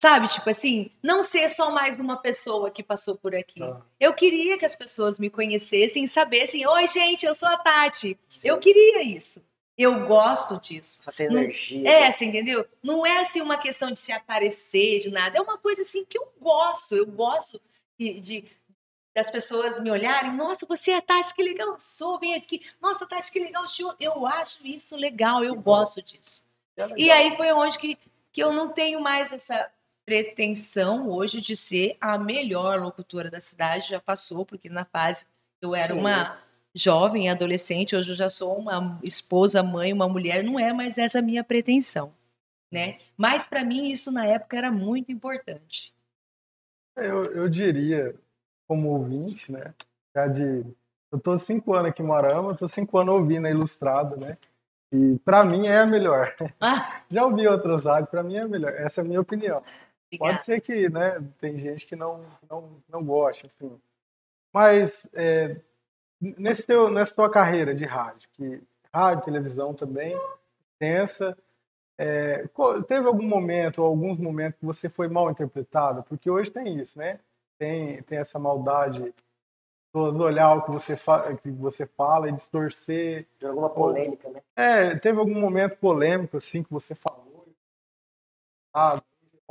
Sabe, 0.00 0.28
tipo 0.28 0.48
assim, 0.48 0.90
não 1.02 1.22
ser 1.22 1.46
só 1.50 1.70
mais 1.70 2.00
uma 2.00 2.16
pessoa 2.16 2.70
que 2.70 2.82
passou 2.82 3.18
por 3.18 3.34
aqui. 3.34 3.62
Ah. 3.62 3.82
Eu 4.00 4.14
queria 4.14 4.58
que 4.58 4.64
as 4.64 4.74
pessoas 4.74 5.18
me 5.18 5.28
conhecessem 5.28 6.04
e 6.04 6.08
sabessem, 6.08 6.66
oi 6.66 6.88
gente, 6.88 7.26
eu 7.26 7.34
sou 7.34 7.46
a 7.46 7.58
Tati. 7.58 8.18
Sim. 8.26 8.48
Eu 8.48 8.58
queria 8.58 9.02
isso. 9.02 9.42
Eu 9.76 10.06
gosto 10.06 10.58
disso. 10.58 11.00
Essa 11.06 11.24
energia. 11.24 11.82
Não, 11.82 11.90
é, 11.90 12.10
você 12.10 12.24
entendeu? 12.24 12.66
Não 12.82 13.06
é 13.06 13.20
assim 13.20 13.42
uma 13.42 13.58
questão 13.58 13.90
de 13.90 13.98
se 13.98 14.10
aparecer, 14.10 15.00
de 15.00 15.10
nada. 15.10 15.36
É 15.36 15.40
uma 15.40 15.58
coisa 15.58 15.82
assim 15.82 16.02
que 16.06 16.18
eu 16.18 16.32
gosto. 16.40 16.96
Eu 16.96 17.06
gosto 17.06 17.60
de, 17.98 18.20
de 18.20 18.44
das 19.14 19.30
pessoas 19.30 19.78
me 19.78 19.90
olharem, 19.90 20.32
nossa, 20.32 20.64
você 20.64 20.92
é 20.92 21.00
Tati, 21.00 21.34
que 21.34 21.42
legal, 21.42 21.68
eu 21.68 21.80
sou, 21.80 22.18
vem 22.18 22.34
aqui, 22.36 22.62
nossa, 22.80 23.06
Tati, 23.06 23.30
que 23.30 23.40
legal, 23.40 23.64
eu 23.98 24.24
acho 24.24 24.64
isso 24.64 24.96
legal, 24.96 25.44
eu 25.44 25.56
que 25.56 25.62
gosto 25.62 25.96
bom. 25.96 26.06
disso. 26.06 26.42
É 26.76 26.88
e 26.96 27.10
aí 27.10 27.36
foi 27.36 27.52
onde 27.52 27.76
que, 27.76 27.98
que 28.32 28.40
eu 28.40 28.52
não 28.52 28.68
tenho 28.68 29.00
mais 29.00 29.32
essa 29.32 29.68
pretensão 30.04 31.08
hoje 31.08 31.40
de 31.40 31.56
ser 31.56 31.96
a 32.00 32.18
melhor 32.18 32.80
locutora 32.80 33.30
da 33.30 33.40
cidade, 33.40 33.90
já 33.90 34.00
passou, 34.00 34.44
porque 34.44 34.68
na 34.68 34.84
fase 34.84 35.26
eu 35.60 35.74
era 35.74 35.94
Sim. 35.94 36.00
uma 36.00 36.38
jovem, 36.74 37.28
adolescente, 37.28 37.96
hoje 37.96 38.12
eu 38.12 38.16
já 38.16 38.30
sou 38.30 38.56
uma 38.56 38.98
esposa, 39.02 39.62
mãe, 39.62 39.92
uma 39.92 40.08
mulher, 40.08 40.42
não 40.42 40.58
é 40.58 40.72
mais 40.72 40.98
essa 40.98 41.18
a 41.18 41.22
minha 41.22 41.44
pretensão, 41.44 42.12
né? 42.72 42.98
Mas 43.16 43.48
para 43.48 43.64
mim 43.64 43.90
isso 43.90 44.12
na 44.12 44.26
época 44.26 44.56
era 44.56 44.70
muito 44.70 45.10
importante. 45.10 45.92
Eu, 46.96 47.24
eu 47.24 47.48
diria, 47.48 48.14
como 48.68 48.90
ouvinte, 48.90 49.50
né? 49.50 49.74
Já 50.14 50.26
de, 50.26 50.64
eu 51.12 51.18
tô 51.18 51.38
cinco 51.38 51.74
anos 51.74 51.90
aqui 51.90 52.02
em 52.02 52.06
Morama, 52.06 52.50
eu 52.50 52.56
tô 52.56 52.68
cinco 52.68 52.98
anos 52.98 53.14
ouvindo 53.14 53.46
a 53.46 53.50
Ilustrada, 53.50 54.16
né? 54.16 54.36
E 54.92 55.18
para 55.24 55.44
mim 55.44 55.66
é 55.66 55.78
a 55.78 55.86
melhor. 55.86 56.34
Ah. 56.60 57.02
Já 57.08 57.24
ouvi 57.24 57.46
outras 57.46 57.84
rádios, 57.84 58.10
para 58.10 58.22
mim 58.22 58.36
é 58.36 58.40
a 58.40 58.48
melhor. 58.48 58.72
Essa 58.72 59.00
é 59.00 59.04
a 59.04 59.06
minha 59.06 59.20
opinião. 59.20 59.62
Obrigada. 60.12 60.32
Pode 60.32 60.44
ser 60.44 60.60
que, 60.60 60.88
né? 60.88 61.24
Tem 61.38 61.58
gente 61.58 61.86
que 61.86 61.94
não 61.94 62.24
não 62.48 62.82
não 62.88 63.04
gosta, 63.04 63.46
enfim. 63.46 63.80
Mas 64.52 65.08
é, 65.14 65.56
nesse 66.20 66.66
teu, 66.66 66.90
nessa 66.90 67.14
tua 67.14 67.30
carreira 67.30 67.74
de 67.74 67.84
rádio, 67.86 68.28
que 68.32 68.62
rádio, 68.92 69.24
televisão 69.24 69.72
também, 69.72 70.18
extensa, 70.72 71.36
é, 71.96 72.44
teve 72.88 73.06
algum 73.06 73.26
momento, 73.26 73.82
ou 73.82 73.88
alguns 73.88 74.18
momentos 74.18 74.58
que 74.58 74.66
você 74.66 74.88
foi 74.88 75.08
mal 75.08 75.30
interpretado? 75.30 76.02
Porque 76.02 76.30
hoje 76.30 76.50
tem 76.50 76.80
isso, 76.80 76.98
né? 76.98 77.20
Tem, 77.58 78.02
tem 78.02 78.18
essa 78.18 78.38
maldade, 78.38 79.14
pessoas 79.92 80.18
olhar 80.18 80.56
o 80.56 80.62
que 80.62 80.70
você, 80.70 80.96
fa 80.96 81.36
que 81.36 81.50
você 81.50 81.86
fala 81.86 82.28
e 82.28 82.32
distorcer. 82.32 83.26
De 83.38 83.46
alguma 83.46 83.70
polêmica, 83.70 84.28
né? 84.30 84.40
É, 84.56 84.96
teve 84.96 85.18
algum 85.18 85.38
momento 85.38 85.76
polêmico, 85.76 86.38
assim, 86.38 86.62
que 86.62 86.72
você 86.72 86.94
falou, 86.94 87.46
ah, 88.72 89.00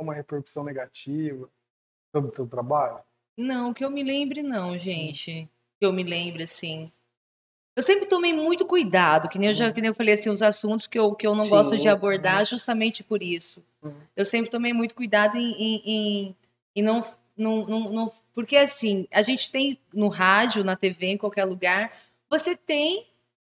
uma 0.02 0.14
repercussão 0.14 0.64
negativa 0.64 1.48
sobre 2.12 2.30
o 2.30 2.32
teu 2.32 2.46
trabalho? 2.46 3.00
Não, 3.36 3.72
que 3.72 3.84
eu 3.84 3.90
me 3.90 4.02
lembre 4.02 4.42
não, 4.42 4.78
gente 4.78 5.48
que 5.80 5.86
eu 5.86 5.92
me 5.92 6.02
lembro, 6.02 6.42
assim. 6.42 6.92
Eu 7.74 7.82
sempre 7.82 8.06
tomei 8.06 8.34
muito 8.34 8.66
cuidado, 8.66 9.28
que 9.28 9.38
nem 9.38 9.48
eu 9.48 9.54
já 9.54 9.68
uhum. 9.68 9.72
que 9.72 9.80
nem 9.80 9.88
eu 9.88 9.94
falei 9.94 10.12
assim, 10.12 10.28
os 10.28 10.42
assuntos 10.42 10.86
que 10.86 10.98
eu, 10.98 11.14
que 11.14 11.26
eu 11.26 11.34
não 11.34 11.44
Sim. 11.44 11.50
gosto 11.50 11.78
de 11.78 11.88
abordar, 11.88 12.44
justamente 12.44 13.02
por 13.02 13.22
isso. 13.22 13.64
Uhum. 13.82 13.94
Eu 14.14 14.26
sempre 14.26 14.50
tomei 14.50 14.74
muito 14.74 14.94
cuidado 14.94 15.38
em, 15.38 15.52
em, 15.52 15.82
em, 15.86 16.36
em 16.76 16.82
não, 16.82 17.02
não, 17.34 17.66
não, 17.66 17.80
não. 17.90 18.12
Porque 18.34 18.56
assim, 18.56 19.08
a 19.10 19.22
gente 19.22 19.50
tem 19.50 19.78
no 19.94 20.08
rádio, 20.08 20.62
na 20.62 20.76
TV, 20.76 21.06
em 21.06 21.18
qualquer 21.18 21.44
lugar, 21.44 21.90
você 22.28 22.54
tem 22.54 23.06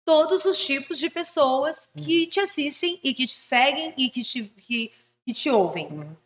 todos 0.04 0.46
os 0.46 0.64
tipos 0.64 0.98
de 0.98 1.10
pessoas 1.10 1.86
que 1.86 2.24
uhum. 2.24 2.30
te 2.30 2.40
assistem 2.40 2.98
e 3.04 3.12
que 3.12 3.26
te 3.26 3.34
seguem 3.34 3.92
e 3.98 4.08
que 4.08 4.22
te, 4.22 4.44
que, 4.44 4.92
que 5.26 5.32
te 5.34 5.50
ouvem. 5.50 5.88
Uhum 5.88 6.23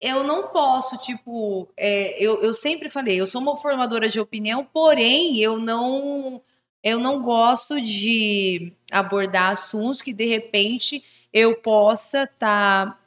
eu 0.00 0.22
não 0.22 0.48
posso, 0.48 0.96
tipo, 0.98 1.68
é, 1.76 2.22
eu, 2.22 2.40
eu 2.42 2.54
sempre 2.54 2.88
falei, 2.88 3.20
eu 3.20 3.26
sou 3.26 3.40
uma 3.40 3.56
formadora 3.56 4.08
de 4.08 4.20
opinião, 4.20 4.64
porém 4.64 5.38
eu 5.38 5.58
não 5.58 6.40
eu 6.82 7.00
não 7.00 7.20
gosto 7.20 7.80
de 7.80 8.72
abordar 8.90 9.52
assuntos 9.52 10.00
que 10.00 10.12
de 10.12 10.26
repente 10.26 11.02
eu 11.32 11.60
possa 11.60 12.22
estar 12.22 12.92
tá 12.92 12.98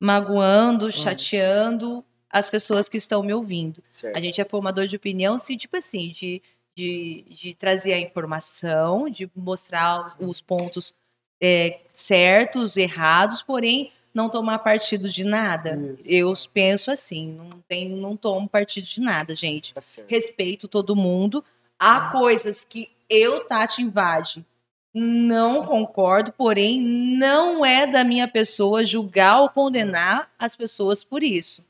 magoando, 0.00 0.86
uhum. 0.86 0.90
chateando 0.90 2.04
as 2.30 2.48
pessoas 2.48 2.88
que 2.88 2.96
estão 2.96 3.22
me 3.22 3.34
ouvindo. 3.34 3.82
Certo. 3.92 4.16
A 4.16 4.20
gente 4.20 4.40
é 4.40 4.44
formador 4.44 4.86
de 4.86 4.96
opinião, 4.96 5.38
sim, 5.38 5.56
tipo 5.56 5.76
assim, 5.76 6.08
de, 6.08 6.40
de, 6.74 7.24
de 7.28 7.54
trazer 7.54 7.92
a 7.92 8.00
informação, 8.00 9.10
de 9.10 9.30
mostrar 9.36 10.06
os, 10.06 10.16
os 10.18 10.40
pontos 10.40 10.94
é, 11.40 11.80
certos, 11.92 12.76
errados, 12.76 13.42
porém 13.42 13.92
não 14.12 14.28
tomar 14.28 14.58
partido 14.58 15.08
de 15.08 15.24
nada. 15.24 15.96
Eu 16.04 16.32
penso 16.52 16.90
assim, 16.90 17.32
não, 17.32 17.50
tenho, 17.68 17.96
não 17.96 18.16
tomo 18.16 18.48
partido 18.48 18.84
de 18.86 19.00
nada, 19.00 19.34
gente. 19.34 19.74
Tá 19.74 19.80
Respeito 20.06 20.68
todo 20.68 20.96
mundo. 20.96 21.44
Há 21.78 22.08
ah. 22.08 22.12
coisas 22.12 22.64
que 22.64 22.90
eu, 23.08 23.46
Tati 23.46 23.82
Invade, 23.82 24.44
não 24.92 25.64
concordo, 25.64 26.32
porém, 26.32 26.80
não 26.80 27.64
é 27.64 27.86
da 27.86 28.04
minha 28.04 28.26
pessoa 28.26 28.84
julgar 28.84 29.40
ou 29.40 29.48
condenar 29.48 30.30
as 30.38 30.56
pessoas 30.56 31.04
por 31.04 31.22
isso. 31.22 31.64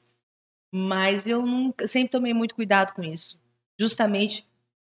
Mas 0.73 1.27
eu 1.27 1.45
nunca, 1.45 1.87
sempre 1.87 2.11
tomei 2.11 2.33
muito 2.33 2.55
cuidado 2.55 2.95
com 2.95 3.03
isso. 3.03 3.39
Justamente 3.79 4.47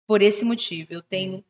por 0.07 0.23
esse 0.23 0.45
motivo. 0.45 0.93
Eu 0.93 1.03
tenho 1.03 1.45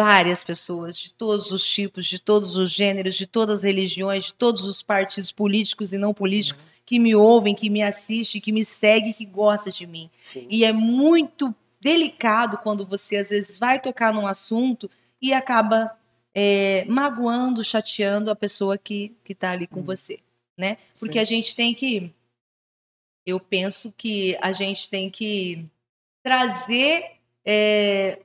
várias 0.00 0.42
pessoas 0.42 0.98
de 0.98 1.12
todos 1.12 1.52
os 1.52 1.62
tipos, 1.62 2.06
de 2.06 2.18
todos 2.18 2.56
os 2.56 2.70
gêneros, 2.70 3.14
de 3.14 3.26
todas 3.26 3.56
as 3.56 3.64
religiões, 3.64 4.24
de 4.24 4.32
todos 4.32 4.64
os 4.64 4.80
partidos 4.80 5.30
políticos 5.30 5.92
e 5.92 5.98
não 5.98 6.14
políticos 6.14 6.62
uhum. 6.62 6.68
que 6.86 6.98
me 6.98 7.14
ouvem, 7.14 7.54
que 7.54 7.68
me 7.68 7.82
assistem, 7.82 8.40
que 8.40 8.50
me 8.50 8.64
seguem, 8.64 9.12
que 9.12 9.26
gostam 9.26 9.70
de 9.70 9.86
mim. 9.86 10.08
Sim. 10.22 10.46
E 10.48 10.64
é 10.64 10.72
muito 10.72 11.54
delicado 11.78 12.56
quando 12.62 12.86
você 12.86 13.18
às 13.18 13.28
vezes 13.28 13.58
vai 13.58 13.78
tocar 13.78 14.10
num 14.14 14.26
assunto 14.26 14.90
e 15.20 15.34
acaba 15.34 15.94
é, 16.34 16.86
magoando, 16.86 17.62
chateando 17.62 18.30
a 18.30 18.34
pessoa 18.34 18.78
que 18.78 19.14
está 19.28 19.50
ali 19.50 19.66
com 19.66 19.80
uhum. 19.80 19.84
você, 19.86 20.20
né? 20.56 20.78
Porque 20.98 21.18
Sim. 21.18 21.22
a 21.22 21.24
gente 21.24 21.54
tem 21.54 21.74
que, 21.74 22.10
eu 23.26 23.38
penso 23.38 23.92
que 23.92 24.34
a 24.40 24.50
gente 24.52 24.88
tem 24.88 25.10
que 25.10 25.66
trazer 26.22 27.18
é, 27.44 28.22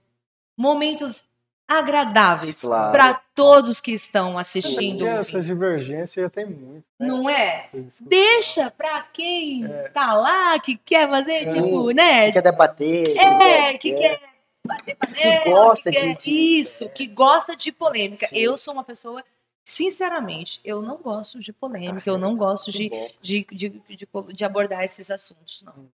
momentos 0.57 1.27
agradáveis 1.67 2.61
claro. 2.61 2.91
para 2.91 3.21
todos 3.33 3.79
que 3.79 3.91
estão 3.91 4.37
assistindo. 4.37 5.05
Essa 5.05 5.41
divergência 5.41 6.23
já 6.23 6.29
tem 6.29 6.45
muito. 6.45 6.85
Né? 6.99 7.07
Não 7.07 7.29
é? 7.29 7.69
Deixa 8.01 8.69
para 8.71 9.01
quem 9.03 9.65
é. 9.65 9.89
tá 9.89 10.13
lá, 10.13 10.59
que 10.59 10.77
quer 10.77 11.09
fazer, 11.09 11.49
Sim, 11.49 11.63
tipo, 11.63 11.91
né? 11.91 12.27
Que 12.27 12.33
quer 12.33 12.41
debater. 12.41 13.17
É, 13.17 13.77
que, 13.77 13.93
quer, 13.93 14.19
quer 14.19 14.29
bater 14.65 14.95
panela. 14.95 15.43
Que 15.43 15.49
gosta 15.49 15.91
que 15.91 15.99
quer, 15.99 16.15
de, 16.15 16.29
Isso, 16.59 16.89
que 16.89 17.07
gosta 17.07 17.55
de 17.55 17.71
polêmica. 17.71 18.27
Sim. 18.27 18.37
Eu 18.37 18.57
sou 18.57 18.73
uma 18.73 18.83
pessoa 18.83 19.23
sinceramente, 19.63 20.61
eu 20.63 20.79
não 20.79 20.97
gosto 20.97 21.39
de 21.39 21.51
polêmica, 21.51 21.97
ah, 21.97 22.11
eu 22.11 22.19
não 22.19 22.35
gosto 22.35 22.71
de, 22.71 22.87
de, 23.19 23.43
de, 23.45 23.69
de, 23.69 24.07
de, 24.31 24.45
abordar 24.45 24.83
esses 24.83 25.09
assuntos, 25.09 25.63
não. 25.63 25.89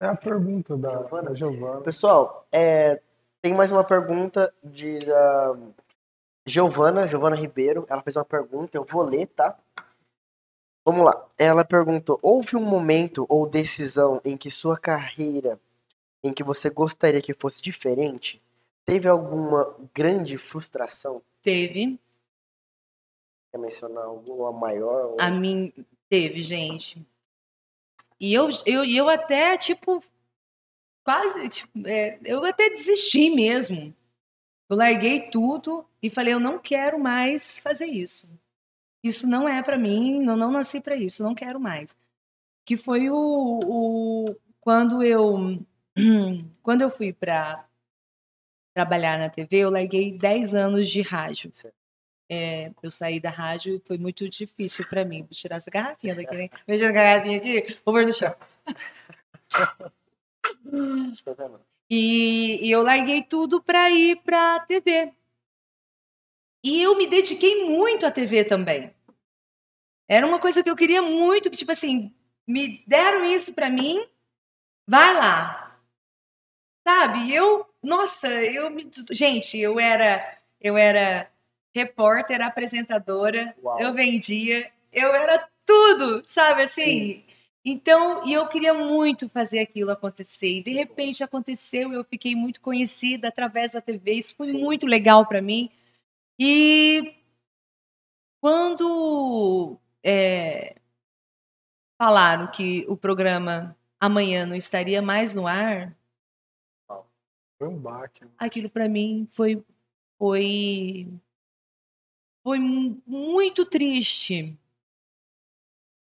É 0.00 0.06
a 0.06 0.16
pergunta 0.16 0.78
da 0.78 0.92
Giovana. 0.92 1.34
Giovana. 1.34 1.80
Pessoal, 1.82 2.46
é, 2.50 3.02
tem 3.42 3.54
mais 3.54 3.72
uma 3.72 3.84
pergunta 3.84 4.52
de 4.62 4.98
uh, 4.98 5.74
Giovana, 6.46 7.08
Giovana 7.08 7.36
Ribeiro. 7.36 7.86
Ela 7.88 8.02
fez 8.02 8.16
uma 8.16 8.24
pergunta, 8.24 8.76
eu 8.76 8.84
vou 8.84 9.02
ler, 9.02 9.26
tá? 9.28 9.58
Vamos 10.84 11.04
lá. 11.04 11.28
Ela 11.38 11.64
perguntou: 11.64 12.18
houve 12.22 12.56
um 12.56 12.64
momento 12.64 13.26
ou 13.28 13.48
decisão 13.48 14.20
em 14.24 14.36
que 14.36 14.50
sua 14.50 14.78
carreira, 14.78 15.60
em 16.22 16.32
que 16.32 16.44
você 16.44 16.68
gostaria 16.68 17.22
que 17.22 17.34
fosse 17.34 17.62
diferente? 17.62 18.42
Teve 18.84 19.08
alguma 19.08 19.74
grande 19.94 20.36
frustração? 20.36 21.22
Teve. 21.42 21.98
Quer 23.50 23.58
mencionar 23.58 24.04
alguma 24.04 24.52
maior? 24.52 25.12
Ou... 25.12 25.16
A 25.20 25.30
mim 25.30 25.72
teve, 26.08 26.42
gente. 26.42 27.04
E 28.18 28.34
eu, 28.34 28.48
eu, 28.66 28.84
eu 28.84 29.08
até, 29.08 29.56
tipo, 29.56 30.00
quase, 31.10 31.48
tipo, 31.48 31.88
é, 31.88 32.20
eu 32.24 32.44
até 32.44 32.70
desisti 32.70 33.30
mesmo. 33.30 33.92
Eu 34.68 34.76
larguei 34.76 35.28
tudo 35.28 35.84
e 36.00 36.08
falei, 36.08 36.32
eu 36.32 36.38
não 36.38 36.56
quero 36.56 37.00
mais 37.00 37.58
fazer 37.58 37.86
isso. 37.86 38.38
Isso 39.02 39.26
não 39.26 39.48
é 39.48 39.60
para 39.60 39.76
mim, 39.76 40.24
eu 40.24 40.36
não 40.36 40.52
nasci 40.52 40.80
para 40.80 40.94
isso, 40.94 41.24
não 41.24 41.34
quero 41.34 41.58
mais. 41.58 41.96
Que 42.64 42.76
foi 42.76 43.10
o, 43.10 43.16
o 43.16 44.36
quando 44.60 45.02
eu 45.02 45.58
quando 46.62 46.82
eu 46.82 46.90
fui 46.90 47.12
para 47.12 47.66
trabalhar 48.72 49.18
na 49.18 49.28
TV, 49.28 49.56
eu 49.56 49.70
larguei 49.70 50.16
10 50.16 50.54
anos 50.54 50.88
de 50.88 51.02
rádio. 51.02 51.50
É, 52.30 52.70
eu 52.80 52.90
saí 52.92 53.18
da 53.18 53.30
rádio 53.30 53.74
e 53.74 53.80
foi 53.80 53.98
muito 53.98 54.28
difícil 54.28 54.86
para 54.86 55.04
mim. 55.04 55.22
Vou 55.22 55.30
tirar 55.30 55.56
essa 55.56 55.72
garrafinha 55.72 56.14
daqui, 56.14 56.36
né? 56.36 56.48
Veja 56.68 56.88
a 56.88 56.92
garrafinha 56.92 57.38
aqui, 57.38 57.76
vou 57.84 57.92
pôr 57.94 58.06
no 58.06 58.12
chão. 58.12 58.32
E, 61.88 62.66
e 62.66 62.70
eu 62.70 62.82
larguei 62.82 63.22
tudo 63.22 63.62
para 63.62 63.90
ir 63.90 64.16
para 64.22 64.56
a 64.56 64.60
TV. 64.60 65.12
E 66.62 66.82
eu 66.82 66.96
me 66.96 67.06
dediquei 67.06 67.64
muito 67.64 68.06
à 68.06 68.10
TV 68.10 68.44
também. 68.44 68.94
Era 70.08 70.26
uma 70.26 70.38
coisa 70.38 70.62
que 70.62 70.70
eu 70.70 70.76
queria 70.76 71.02
muito, 71.02 71.50
que 71.50 71.56
tipo 71.56 71.72
assim, 71.72 72.14
me 72.46 72.82
deram 72.86 73.24
isso 73.24 73.54
para 73.54 73.70
mim, 73.70 74.06
vai 74.86 75.14
lá. 75.14 75.80
Sabe? 76.86 77.32
Eu, 77.32 77.66
nossa, 77.82 78.28
eu 78.28 78.70
me, 78.70 78.90
gente, 79.12 79.58
eu 79.58 79.78
era 79.78 80.38
eu 80.60 80.76
era 80.76 81.30
repórter, 81.74 82.42
apresentadora, 82.42 83.54
Uau. 83.62 83.80
eu 83.80 83.94
vendia, 83.94 84.70
eu 84.92 85.14
era 85.14 85.48
tudo, 85.64 86.22
sabe 86.26 86.62
assim? 86.64 86.82
Sim. 86.82 87.24
Então, 87.64 88.26
e 88.26 88.32
eu 88.32 88.48
queria 88.48 88.72
muito 88.72 89.28
fazer 89.28 89.58
aquilo 89.58 89.90
acontecer. 89.90 90.58
E 90.58 90.62
de 90.62 90.72
repente 90.72 91.22
aconteceu, 91.22 91.92
eu 91.92 92.02
fiquei 92.04 92.34
muito 92.34 92.60
conhecida 92.60 93.28
através 93.28 93.72
da 93.72 93.80
TV. 93.80 94.14
Isso 94.14 94.34
foi 94.34 94.46
Sim. 94.48 94.60
muito 94.60 94.86
legal 94.86 95.26
para 95.26 95.42
mim. 95.42 95.70
E 96.38 97.14
quando 98.40 99.78
é, 100.02 100.76
falaram 101.98 102.50
que 102.50 102.86
o 102.88 102.96
programa 102.96 103.76
amanhã 104.00 104.46
não 104.46 104.56
estaria 104.56 105.02
mais 105.02 105.34
no 105.34 105.46
ar, 105.46 105.94
Foi 107.58 107.68
um 107.68 107.76
baque. 107.78 108.24
aquilo 108.38 108.70
para 108.70 108.88
mim 108.88 109.28
foi 109.30 109.62
foi 110.16 111.06
foi 112.42 112.58
mu- 112.58 113.02
muito 113.06 113.66
triste. 113.66 114.58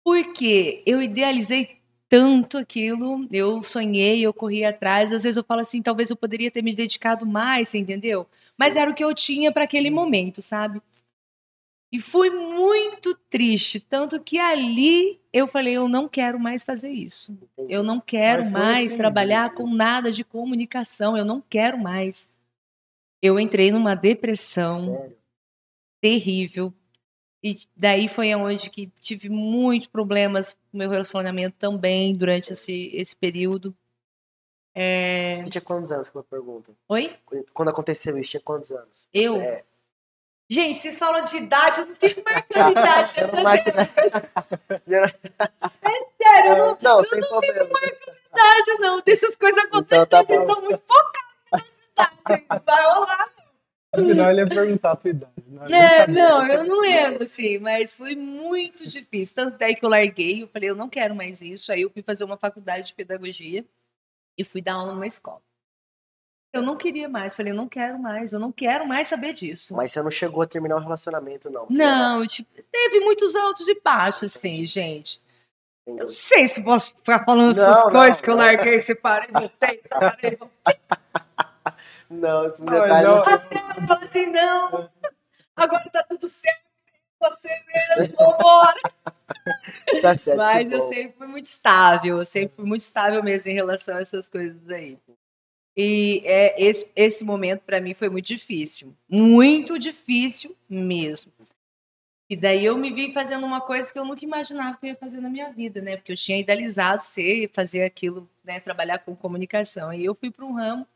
Porque 0.07 0.85
eu 0.87 1.03
idealizei 1.03 1.81
tanto 2.09 2.57
aquilo, 2.57 3.27
eu 3.33 3.61
sonhei, 3.61 4.25
eu 4.25 4.33
corri 4.33 4.65
atrás, 4.65 5.13
às 5.13 5.25
vezes 5.25 5.37
eu 5.37 5.43
falo 5.43 5.63
assim, 5.63 5.83
talvez 5.83 6.11
eu 6.11 6.17
poderia 6.17 6.49
ter 6.49 6.63
me 6.63 6.73
dedicado 6.77 7.27
mais, 7.27 7.69
você 7.69 7.79
entendeu? 7.79 8.25
Mas 8.57 8.75
Sim. 8.75 8.79
era 8.79 8.91
o 8.93 8.95
que 8.95 9.03
eu 9.03 9.13
tinha 9.13 9.51
para 9.51 9.65
aquele 9.65 9.91
momento, 9.91 10.41
sabe? 10.41 10.81
E 11.91 12.01
foi 12.01 12.31
muito 12.31 13.17
triste, 13.29 13.81
tanto 13.81 14.21
que 14.21 14.39
ali 14.39 15.21
eu 15.33 15.49
falei, 15.49 15.75
eu 15.75 15.89
não 15.89 16.09
quero 16.09 16.39
mais 16.39 16.63
fazer 16.63 16.93
isso. 16.93 17.37
Eu 17.69 17.83
não 17.83 18.01
quero 18.01 18.43
Mas 18.45 18.53
mais 18.53 18.87
assim 18.87 18.97
trabalhar 18.99 19.51
mesmo. 19.51 19.57
com 19.57 19.75
nada 19.75 20.13
de 20.13 20.23
comunicação, 20.23 21.17
eu 21.17 21.25
não 21.25 21.41
quero 21.41 21.77
mais. 21.77 22.33
Eu 23.21 23.41
entrei 23.41 23.73
numa 23.73 23.97
depressão 23.97 24.85
Sério? 24.85 25.17
terrível. 26.01 26.73
E 27.47 27.57
daí 27.77 28.09
foi 28.09 28.35
onde 28.35 28.69
que 28.69 28.89
tive 29.01 29.29
muitos 29.29 29.87
problemas 29.87 30.57
no 30.73 30.81
meu 30.81 30.91
relacionamento 30.91 31.55
também 31.57 32.13
durante 32.13 32.53
esse, 32.53 32.91
esse 32.93 33.15
período. 33.15 33.73
É... 34.75 35.43
Você 35.45 35.51
tinha 35.51 35.63
quantos 35.63 35.93
anos, 35.93 36.09
que 36.09 36.17
eu 36.17 36.25
pergunto? 36.25 36.77
Oi? 36.89 37.17
Quando 37.55 37.69
aconteceu 37.69 38.19
isso, 38.19 38.31
tinha 38.33 38.41
quantos 38.41 38.73
anos? 38.73 39.07
Eu? 39.15 39.41
É- 39.41 39.63
Gente, 40.51 40.77
vocês 40.77 40.99
falam 40.99 41.23
de 41.23 41.37
idade, 41.37 41.81
eu 41.81 41.87
não 41.87 41.95
fico 41.95 42.21
marcando 42.25 42.71
idade. 42.73 43.13
Eu 43.21 43.33
não 43.33 43.43
marca 43.45 43.73
sério, 46.19 46.51
eu 46.51 46.57
não 46.57 46.79
Não, 46.83 47.05
sem 47.05 47.21
problema. 47.21 47.65
idade, 47.65 48.79
não. 48.81 49.01
Deixa 49.03 49.27
as 49.29 49.37
coisas 49.37 49.65
acontecerem, 49.65 50.03
Então 50.05 50.07
tá 50.07 50.25
vocês 50.25 50.41
estão 50.41 50.63
muito 50.63 50.83
focados 50.87 51.91
na 51.97 52.05
idade. 52.05 52.65
Vai 52.65 52.85
rolar. 52.93 53.36
Afinal, 54.05 54.31
ele 54.31 54.41
ia 54.41 54.49
perguntar 54.49 54.93
a 54.93 54.97
tua 54.97 55.11
idade. 55.11 55.33
Não, 55.49 55.65
É, 55.67 56.07
não, 56.07 56.47
eu 56.47 56.65
não 56.65 56.81
lembro, 56.81 57.23
assim, 57.23 57.59
mas 57.59 57.97
foi 57.97 58.15
muito 58.15 58.87
difícil. 58.87 59.35
Tanto 59.35 59.59
daí 59.59 59.75
que 59.75 59.85
eu 59.85 59.89
larguei, 59.91 60.43
eu 60.43 60.49
falei, 60.49 60.71
eu 60.71 60.77
não 60.77 60.89
quero 60.89 61.15
mais 61.15 61.41
isso. 61.41 61.73
Aí 61.73 61.83
eu 61.83 61.91
fui 61.91 62.03
fazer 62.03 62.25
uma 62.25 62.37
faculdade 62.37 62.89
de 62.89 62.95
pedagogia 62.95 63.65
e 64.39 64.45
fui 64.45 64.61
dar 64.61 64.75
aula 64.75 64.93
numa 64.93 65.07
escola. 65.07 65.41
Eu 66.53 66.63
não 66.63 66.77
queria 66.77 67.09
mais, 67.09 67.35
falei, 67.35 67.53
eu 67.53 67.57
não 67.57 67.69
quero 67.69 67.99
mais, 67.99 68.33
eu 68.33 68.41
não 68.41 68.51
quero 68.51 68.87
mais 68.87 69.09
saber 69.09 69.35
disso. 69.35 69.75
Mas 69.75 69.93
você 69.93 70.01
não 70.01 70.11
chegou 70.11 70.43
a 70.43 70.47
terminar 70.47 70.77
o 70.77 70.81
relacionamento, 70.81 71.51
não. 71.51 71.67
Você 71.67 71.77
Não, 71.77 72.27
tipo, 72.27 72.49
teve 72.73 73.01
muitos 73.01 73.37
altos 73.37 73.69
e 73.69 73.79
baixos, 73.83 74.35
assim, 74.35 74.65
gente. 74.67 75.21
Eu 75.87 75.97
não 75.97 76.09
sei 76.09 76.49
se 76.49 76.65
posso 76.65 76.97
ficar 76.97 77.25
falando 77.25 77.51
essas 77.51 77.69
Não, 77.69 77.85
não, 77.85 77.91
coisas 77.91 78.21
que 78.21 78.31
eu 78.31 78.37
não. 78.37 78.45
larguei, 78.45 78.81
separei, 78.81 79.29
voltei, 79.33 79.81
separei, 79.83 80.37
voltei. 80.37 80.77
Não, 82.11 82.47
esse 82.47 82.63
Ah, 82.63 82.71
detalhe 82.71 83.07
não. 83.09 83.17
não. 83.17 83.87
Falo 83.87 84.05
assim, 84.05 84.27
não, 84.27 84.91
agora 85.57 85.91
tá 85.91 86.03
tudo 86.05 86.27
certo, 86.29 86.63
você 87.21 87.49
mesmo, 87.99 88.17
vambora. 88.17 88.81
Tá 90.03 90.15
certo. 90.15 90.39
Mas 90.39 90.71
eu 90.71 90.81
bom. 90.81 90.89
sempre 90.89 91.17
fui 91.17 91.27
muito 91.27 91.47
estável, 91.47 92.19
eu 92.19 92.25
sempre 92.25 92.57
fui 92.57 92.65
muito 92.65 92.83
estável 92.83 93.23
mesmo 93.23 93.51
em 93.51 93.55
relação 93.55 93.97
a 93.97 94.01
essas 94.01 94.29
coisas 94.29 94.69
aí. 94.69 94.99
E 95.77 96.23
é, 96.25 96.63
esse, 96.63 96.91
esse 96.97 97.25
momento 97.25 97.63
para 97.63 97.81
mim 97.81 97.95
foi 97.95 98.09
muito 98.09 98.27
difícil, 98.27 98.97
muito 99.09 99.79
difícil 99.79 100.57
mesmo. 100.69 101.33
E 102.29 102.37
daí 102.37 102.65
eu 102.65 102.77
me 102.77 102.91
vi 102.91 103.13
fazendo 103.13 103.47
uma 103.47 103.61
coisa 103.61 103.93
que 103.93 103.99
eu 103.99 104.05
nunca 104.05 104.25
imaginava 104.25 104.77
que 104.77 104.87
eu 104.87 104.91
ia 104.91 104.97
fazer 104.97 105.21
na 105.21 105.31
minha 105.31 105.53
vida, 105.53 105.81
né? 105.81 105.97
Porque 105.97 106.13
eu 106.13 106.17
tinha 106.17 106.41
idealizado 106.41 107.01
ser, 107.01 107.51
fazer 107.53 107.85
aquilo, 107.85 108.29
né? 108.45 108.59
Trabalhar 108.59 108.99
com 108.99 109.15
comunicação. 109.15 109.93
E 109.93 110.05
eu 110.05 110.15
fui 110.15 110.31
para 110.31 110.45
um 110.45 110.53
ramo, 110.53 110.87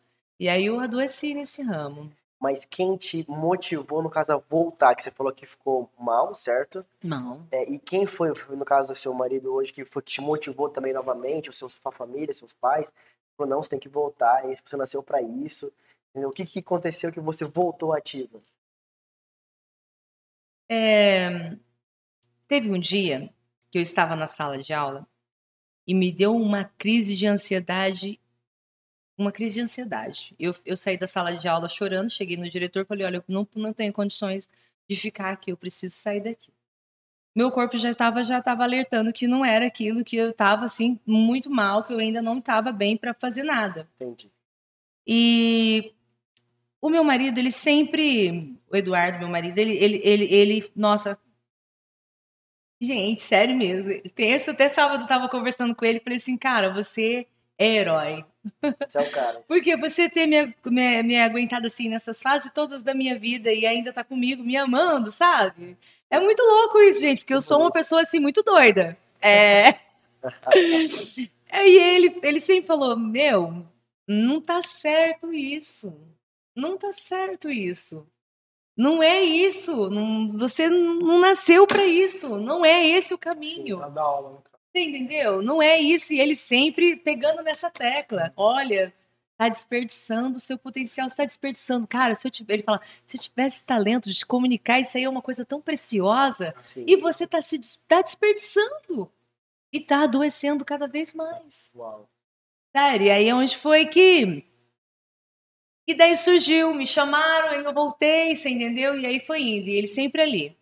e 0.41 0.49
aí 0.49 0.67
eu 0.67 0.81
adoeci 0.81 1.35
nesse 1.35 1.63
ramo. 1.63 2.11
Mas 2.41 2.65
quem 2.65 2.97
te 2.97 3.25
motivou, 3.29 4.03
no 4.03 4.11
caso, 4.11 4.33
a 4.33 4.39
voltar, 4.39 4.95
que 4.95 5.03
você 5.03 5.11
falou 5.11 5.33
que 5.33 5.45
ficou 5.45 5.91
mal, 5.99 6.35
certo? 6.35 6.81
Não. 7.05 7.47
É, 7.53 7.71
e 7.71 7.79
quem 7.79 8.07
foi, 8.07 8.33
no 8.57 8.65
caso 8.65 8.89
do 8.89 8.95
seu 8.97 9.13
marido 9.13 9.53
hoje, 9.53 9.73
que 9.73 9.85
foi 9.85 10.03
que 10.03 10.13
te 10.13 10.21
motivou 10.21 10.69
também 10.69 10.93
novamente, 10.93 11.51
o 11.51 11.53
seu, 11.53 11.69
sua 11.69 11.93
família, 11.93 12.33
seus 12.33 12.53
pais? 12.53 12.91
Falou, 13.37 13.51
não, 13.51 13.63
você 13.63 13.71
tem 13.71 13.79
que 13.79 13.89
voltar, 13.89 14.43
você 14.65 14.77
nasceu 14.77 15.03
pra 15.03 15.21
isso. 15.23 15.71
O 16.15 16.31
que, 16.31 16.45
que 16.45 16.59
aconteceu 16.59 17.13
que 17.13 17.21
você 17.21 17.45
voltou 17.45 17.93
ativa? 17.93 18.41
É, 20.69 21.57
Teve 22.51 22.69
um 22.69 22.81
dia 22.81 23.33
que 23.71 23.79
eu 23.79 23.83
estava 23.83 24.17
na 24.17 24.27
sala 24.27 24.61
de 24.61 24.73
aula 24.73 25.07
e 25.87 25.95
me 25.95 26.11
deu 26.11 26.35
uma 26.35 26.65
crise 26.65 27.15
de 27.15 27.25
ansiedade. 27.25 28.20
Uma 29.21 29.31
crise 29.31 29.57
de 29.57 29.61
ansiedade. 29.61 30.35
Eu, 30.39 30.57
eu 30.65 30.75
saí 30.75 30.97
da 30.97 31.07
sala 31.07 31.37
de 31.37 31.47
aula 31.47 31.69
chorando, 31.69 32.09
cheguei 32.09 32.39
no 32.39 32.49
diretor 32.49 32.81
e 32.81 32.87
falei: 32.87 33.05
Olha, 33.05 33.17
eu 33.19 33.25
não, 33.29 33.47
não 33.55 33.71
tenho 33.71 33.93
condições 33.93 34.49
de 34.89 34.97
ficar 34.97 35.31
aqui, 35.31 35.53
eu 35.53 35.59
preciso 35.59 35.95
sair 35.95 36.23
daqui. 36.23 36.51
Meu 37.37 37.51
corpo 37.51 37.77
já 37.77 37.91
estava 37.91 38.25
já 38.25 38.39
estava 38.39 38.63
alertando 38.63 39.13
que 39.13 39.27
não 39.27 39.45
era 39.45 39.67
aquilo, 39.67 40.03
que 40.03 40.17
eu 40.17 40.31
estava 40.31 40.65
assim 40.65 40.99
muito 41.05 41.51
mal, 41.51 41.85
que 41.85 41.93
eu 41.93 41.99
ainda 41.99 42.23
não 42.23 42.39
estava 42.39 42.73
bem 42.73 42.97
para 42.97 43.13
fazer 43.13 43.43
nada. 43.43 43.87
Entendi. 43.97 44.33
E 45.07 45.93
o 46.81 46.89
meu 46.89 47.05
marido, 47.05 47.37
ele 47.37 47.51
sempre, 47.51 48.59
o 48.73 48.75
Eduardo, 48.75 49.19
meu 49.19 49.29
marido, 49.29 49.59
ele, 49.59 49.77
ele, 49.77 50.01
ele, 50.03 50.25
ele 50.35 50.73
nossa, 50.75 51.21
gente, 52.81 53.21
sério 53.21 53.55
mesmo. 53.55 54.01
Terça 54.15 54.53
até 54.53 54.67
sábado 54.71 55.03
eu 55.03 55.07
tava 55.07 55.29
conversando 55.29 55.75
com 55.75 55.85
ele 55.85 55.99
e 55.99 56.03
falei 56.03 56.17
assim, 56.17 56.39
cara, 56.39 56.73
você 56.73 57.27
herói. 57.65 58.25
É 58.63 59.05
cara. 59.11 59.43
Porque 59.49 59.77
você 59.77 60.09
ter 60.09 60.27
me, 60.27 60.55
me, 60.67 61.03
me 61.03 61.21
aguentado 61.21 61.67
assim 61.67 61.89
nessas 61.89 62.21
fases 62.21 62.51
todas 62.53 62.83
da 62.83 62.95
minha 62.95 63.19
vida 63.19 63.53
e 63.53 63.67
ainda 63.67 63.93
tá 63.93 64.03
comigo, 64.03 64.43
me 64.43 64.57
amando, 64.57 65.13
sabe? 65.13 65.77
É 66.11 66.19
muito 66.19 66.43
louco 66.43 66.79
isso, 66.81 67.01
gente, 67.01 67.19
porque 67.19 67.35
eu 67.35 67.43
sou 67.43 67.61
uma 67.61 67.71
pessoa 67.71 68.01
assim 68.01 68.19
muito 68.19 68.43
doida. 68.43 68.97
É. 69.21 69.79
Aí 70.53 71.29
ele, 71.79 72.19
ele 72.23 72.41
sempre 72.41 72.67
falou: 72.67 72.97
Meu, 72.97 73.65
não 74.09 74.41
tá 74.41 74.63
certo 74.63 75.33
isso. 75.33 75.93
Não 76.57 76.77
tá 76.77 76.93
certo 76.93 77.51
isso. 77.51 78.07
Não 78.77 79.03
é 79.03 79.23
isso. 79.23 79.91
Não- 79.91 80.37
você 80.39 80.69
não 80.69 81.19
nasceu 81.19 81.67
para 81.67 81.85
isso. 81.85 82.39
Não 82.39 82.65
é 82.65 82.87
esse 82.87 83.13
o 83.13 83.19
caminho. 83.19 83.79
Pra 83.79 83.89
dar 83.89 84.03
aula. 84.03 84.43
Você 84.73 84.85
entendeu? 84.85 85.43
Não 85.43 85.61
é 85.63 85.81
isso. 85.81 86.13
E 86.13 86.21
ele 86.21 86.35
sempre 86.35 86.97
pegando 86.97 87.43
nessa 87.43 87.71
tecla. 87.71 88.33
Olha, 88.37 88.95
tá 89.37 89.49
desperdiçando 89.49 90.37
o 90.37 90.41
seu 90.41 90.59
potencial, 90.59 91.09
você 91.09 91.17
tá 91.17 91.25
desperdiçando. 91.25 91.87
Cara, 91.87 92.15
se 92.15 92.27
eu 92.27 92.31
tiver, 92.31 92.55
ele 92.55 92.63
fala, 92.63 92.81
se 93.07 93.17
eu 93.17 93.21
tivesse 93.21 93.67
talento 93.67 94.11
de 94.11 94.27
comunicar, 94.27 94.81
isso 94.81 94.97
aí 94.97 95.05
é 95.05 95.09
uma 95.09 95.23
coisa 95.23 95.45
tão 95.45 95.61
preciosa. 95.61 96.55
Assim, 96.59 96.85
E 96.87 96.97
você 96.97 97.27
tá 97.27 97.41
se 97.43 97.59
tá 97.89 98.03
desperdiçando. 98.03 99.11
E 99.73 99.81
tá 99.81 100.03
adoecendo 100.03 100.65
cada 100.65 100.87
vez 100.87 101.15
mais. 101.15 101.71
Uau. 101.75 102.09
Sério, 102.77 103.07
e 103.07 103.11
aí 103.11 103.33
onde 103.33 103.57
foi 103.57 103.87
que. 103.87 104.45
E 105.87 105.95
daí 105.95 106.17
surgiu, 106.17 106.73
me 106.75 106.87
chamaram, 106.87 107.49
aí 107.49 107.65
eu 107.65 107.73
voltei, 107.73 108.35
você 108.35 108.51
entendeu? 108.51 108.97
E 108.97 109.07
aí 109.07 109.21
foi 109.21 109.41
indo, 109.43 109.69
e 109.69 109.75
ele 109.75 109.87
sempre 109.89 110.23
ali. 110.23 110.57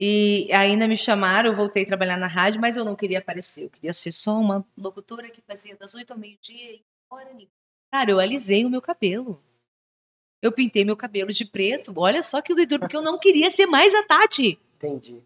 E 0.00 0.48
ainda 0.52 0.86
me 0.86 0.96
chamaram, 0.96 1.50
eu 1.50 1.56
voltei 1.56 1.82
a 1.82 1.86
trabalhar 1.86 2.16
na 2.16 2.28
rádio, 2.28 2.60
mas 2.60 2.76
eu 2.76 2.84
não 2.84 2.94
queria 2.94 3.18
aparecer, 3.18 3.64
eu 3.64 3.70
queria 3.70 3.92
ser 3.92 4.12
só 4.12 4.38
uma 4.38 4.64
locutora 4.76 5.28
que 5.28 5.40
fazia 5.42 5.76
das 5.76 5.94
8 5.94 6.12
ao 6.12 6.18
meio-dia 6.18 6.72
e 6.74 6.82
hora 7.10 7.26
nenhuma. 7.34 7.48
Cara, 7.92 8.10
eu 8.10 8.20
alisei 8.20 8.64
o 8.64 8.70
meu 8.70 8.80
cabelo. 8.80 9.42
Eu 10.40 10.52
pintei 10.52 10.84
meu 10.84 10.96
cabelo 10.96 11.32
de 11.32 11.44
preto. 11.44 11.92
Olha 11.96 12.22
só 12.22 12.40
que 12.40 12.54
doidura, 12.54 12.78
porque 12.80 12.96
eu 12.96 13.02
não 13.02 13.18
queria 13.18 13.50
ser 13.50 13.66
mais 13.66 13.92
a 13.92 14.04
Tati, 14.04 14.58
Entendi. 14.76 15.24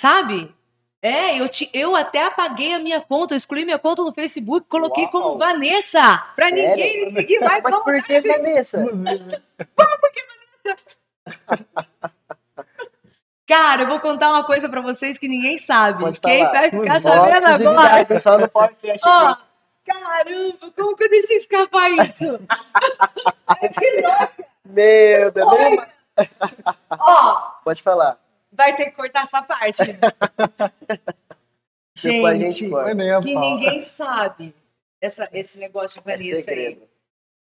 sabe? 0.00 0.54
É, 1.02 1.38
eu, 1.38 1.46
te- 1.48 1.68
eu 1.74 1.94
até 1.94 2.24
apaguei 2.24 2.72
a 2.72 2.78
minha 2.78 3.02
conta, 3.02 3.34
eu 3.34 3.36
excluí 3.36 3.66
minha 3.66 3.78
conta 3.78 4.02
no 4.02 4.14
Facebook, 4.14 4.66
coloquei 4.66 5.04
Uau. 5.04 5.12
como 5.12 5.38
Vanessa, 5.38 6.18
pra 6.34 6.48
Sério? 6.48 6.68
ninguém 6.68 7.04
me 7.06 7.12
seguir 7.12 7.38
mais 7.40 7.62
Mas 7.62 7.74
como 7.74 7.84
por 7.84 8.02
que, 8.02 8.18
Vanessa? 8.20 8.82
Cara, 13.46 13.82
eu 13.82 13.86
vou 13.86 14.00
contar 14.00 14.30
uma 14.30 14.44
coisa 14.44 14.68
pra 14.68 14.80
vocês 14.80 15.18
que 15.18 15.28
ninguém 15.28 15.56
sabe. 15.58 16.00
Pode 16.02 16.20
Quem 16.20 16.40
falar. 16.40 16.52
vai 16.52 16.70
ficar 16.70 17.00
sabendo 17.00 17.36
agora? 17.36 17.50
exclusividade, 17.52 18.08
pessoal 18.08 18.38
no 18.40 18.48
podcast 18.48 19.08
Ó, 19.08 19.36
caramba, 19.84 20.72
como 20.74 20.96
que 20.96 21.04
eu 21.04 21.10
deixei 21.10 21.36
escapar 21.36 21.90
isso? 21.92 22.40
Ai, 23.46 23.68
que 23.70 24.00
louca. 24.00 24.32
Meu 24.64 25.30
Deus. 25.30 25.52
Nem- 25.58 25.80
Ó, 26.98 27.40
Pode 27.64 27.82
falar. 27.82 28.18
vai 28.52 28.74
ter 28.74 28.86
que 28.86 28.92
cortar 28.92 29.22
essa 29.22 29.42
parte. 29.42 29.82
A 29.82 30.70
gente 31.94 32.20
Gente, 32.20 32.70
que 33.22 33.34
ninguém 33.36 33.80
sabe 33.80 34.54
essa, 35.00 35.28
esse 35.32 35.58
negócio 35.58 36.02
de 36.02 36.10
É 36.10 36.16
Vanessa 36.16 36.50
aí. 36.50 36.78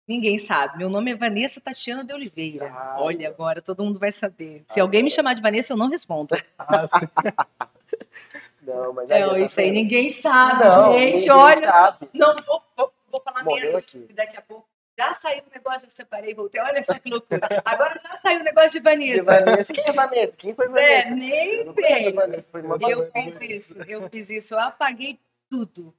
Ninguém 0.07 0.37
sabe. 0.37 0.77
Meu 0.77 0.89
nome 0.89 1.11
é 1.11 1.15
Vanessa 1.15 1.61
Tatiana 1.61 2.03
de 2.03 2.13
Oliveira. 2.13 2.69
Ah, 2.73 2.97
Olha 2.99 3.27
agora, 3.29 3.61
todo 3.61 3.83
mundo 3.83 3.97
vai 3.99 4.11
saber. 4.11 4.65
Se 4.67 4.79
Ah, 4.79 4.83
alguém 4.83 5.01
me 5.01 5.07
agora. 5.07 5.15
chamar 5.15 5.33
de 5.33 5.41
Vanessa, 5.41 5.73
eu 5.73 5.77
não 5.77 5.89
respondo. 5.89 6.35
Ah, 6.59 6.87
sim. 6.87 7.07
Não, 8.65 8.93
mas 8.93 9.09
É, 9.09 9.15
aí, 9.23 9.29
tá 9.29 9.39
isso 9.39 9.59
aí 9.59 9.71
ninguém 9.71 10.07
sabe, 10.09 10.63
Não, 10.63 10.93
gente. 10.93 11.15
ninguém 11.17 11.29
Olha, 11.31 11.59
sabe. 11.67 12.09
não 12.13 12.33
vou, 12.43 12.63
vou, 12.77 12.93
vou 13.11 13.21
falar 13.21 13.43
Morreu 13.43 13.65
menos, 13.67 13.83
aqui. 13.83 14.07
daqui 14.13 14.37
a 14.37 14.41
pouco 14.41 14.65
já 14.97 15.13
saiu 15.13 15.43
o 15.43 15.53
negócio, 15.53 15.85
eu 15.85 15.91
separei 15.91 16.31
e 16.31 16.33
voltei. 16.33 16.61
Olha 16.61 16.81
só 16.83 16.93
que 16.93 17.09
loucura. 17.09 17.41
Agora 17.65 17.97
já 17.99 18.15
saiu 18.15 18.39
o 18.39 18.43
negócio 18.43 18.71
de 18.71 18.79
Vanessa. 18.79 19.23
Vanessa, 19.23 19.73
quem 19.73 19.83
é 19.85 19.91
Vanessa? 19.91 20.37
Quem 20.37 20.53
foi 20.55 20.65
É, 20.67 20.69
Vanessa? 20.69 21.09
Eu 21.09 21.15
nem 21.17 21.65
não 21.65 21.71
a 21.71 21.75
tem. 21.75 22.13
Vanessa, 22.13 22.47
Eu 22.89 23.11
fiz 23.11 23.41
isso, 23.49 23.81
eu 23.83 24.09
fiz 24.09 24.29
isso, 24.29 24.53
eu 24.53 24.59
apaguei 24.59 25.19
tudo. 25.49 25.93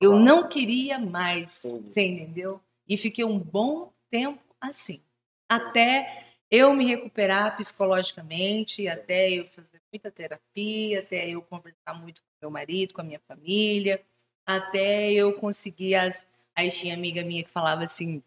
Eu 0.00 0.12
Uau. 0.12 0.20
não 0.20 0.48
queria 0.48 0.98
mais, 0.98 1.64
Entendi. 1.64 1.92
você 1.92 2.00
entendeu? 2.02 2.60
E 2.88 2.96
fiquei 2.96 3.24
um 3.24 3.38
bom 3.38 3.92
tempo 4.10 4.42
assim, 4.60 5.02
até 5.48 6.26
eu 6.50 6.72
me 6.72 6.86
recuperar 6.86 7.56
psicologicamente, 7.56 8.86
até 8.88 9.30
eu 9.30 9.46
fazer 9.48 9.80
muita 9.92 10.10
terapia, 10.10 11.00
até 11.00 11.28
eu 11.28 11.42
conversar 11.42 11.94
muito 11.94 12.22
com 12.22 12.28
meu 12.42 12.50
marido, 12.50 12.94
com 12.94 13.00
a 13.00 13.04
minha 13.04 13.20
família, 13.26 14.04
até 14.46 15.12
eu 15.12 15.32
conseguir 15.34 15.94
as. 15.94 16.28
Aí 16.54 16.70
tinha 16.70 16.94
amiga 16.94 17.24
minha 17.24 17.42
que 17.42 17.50
falava 17.50 17.82
assim, 17.82 18.22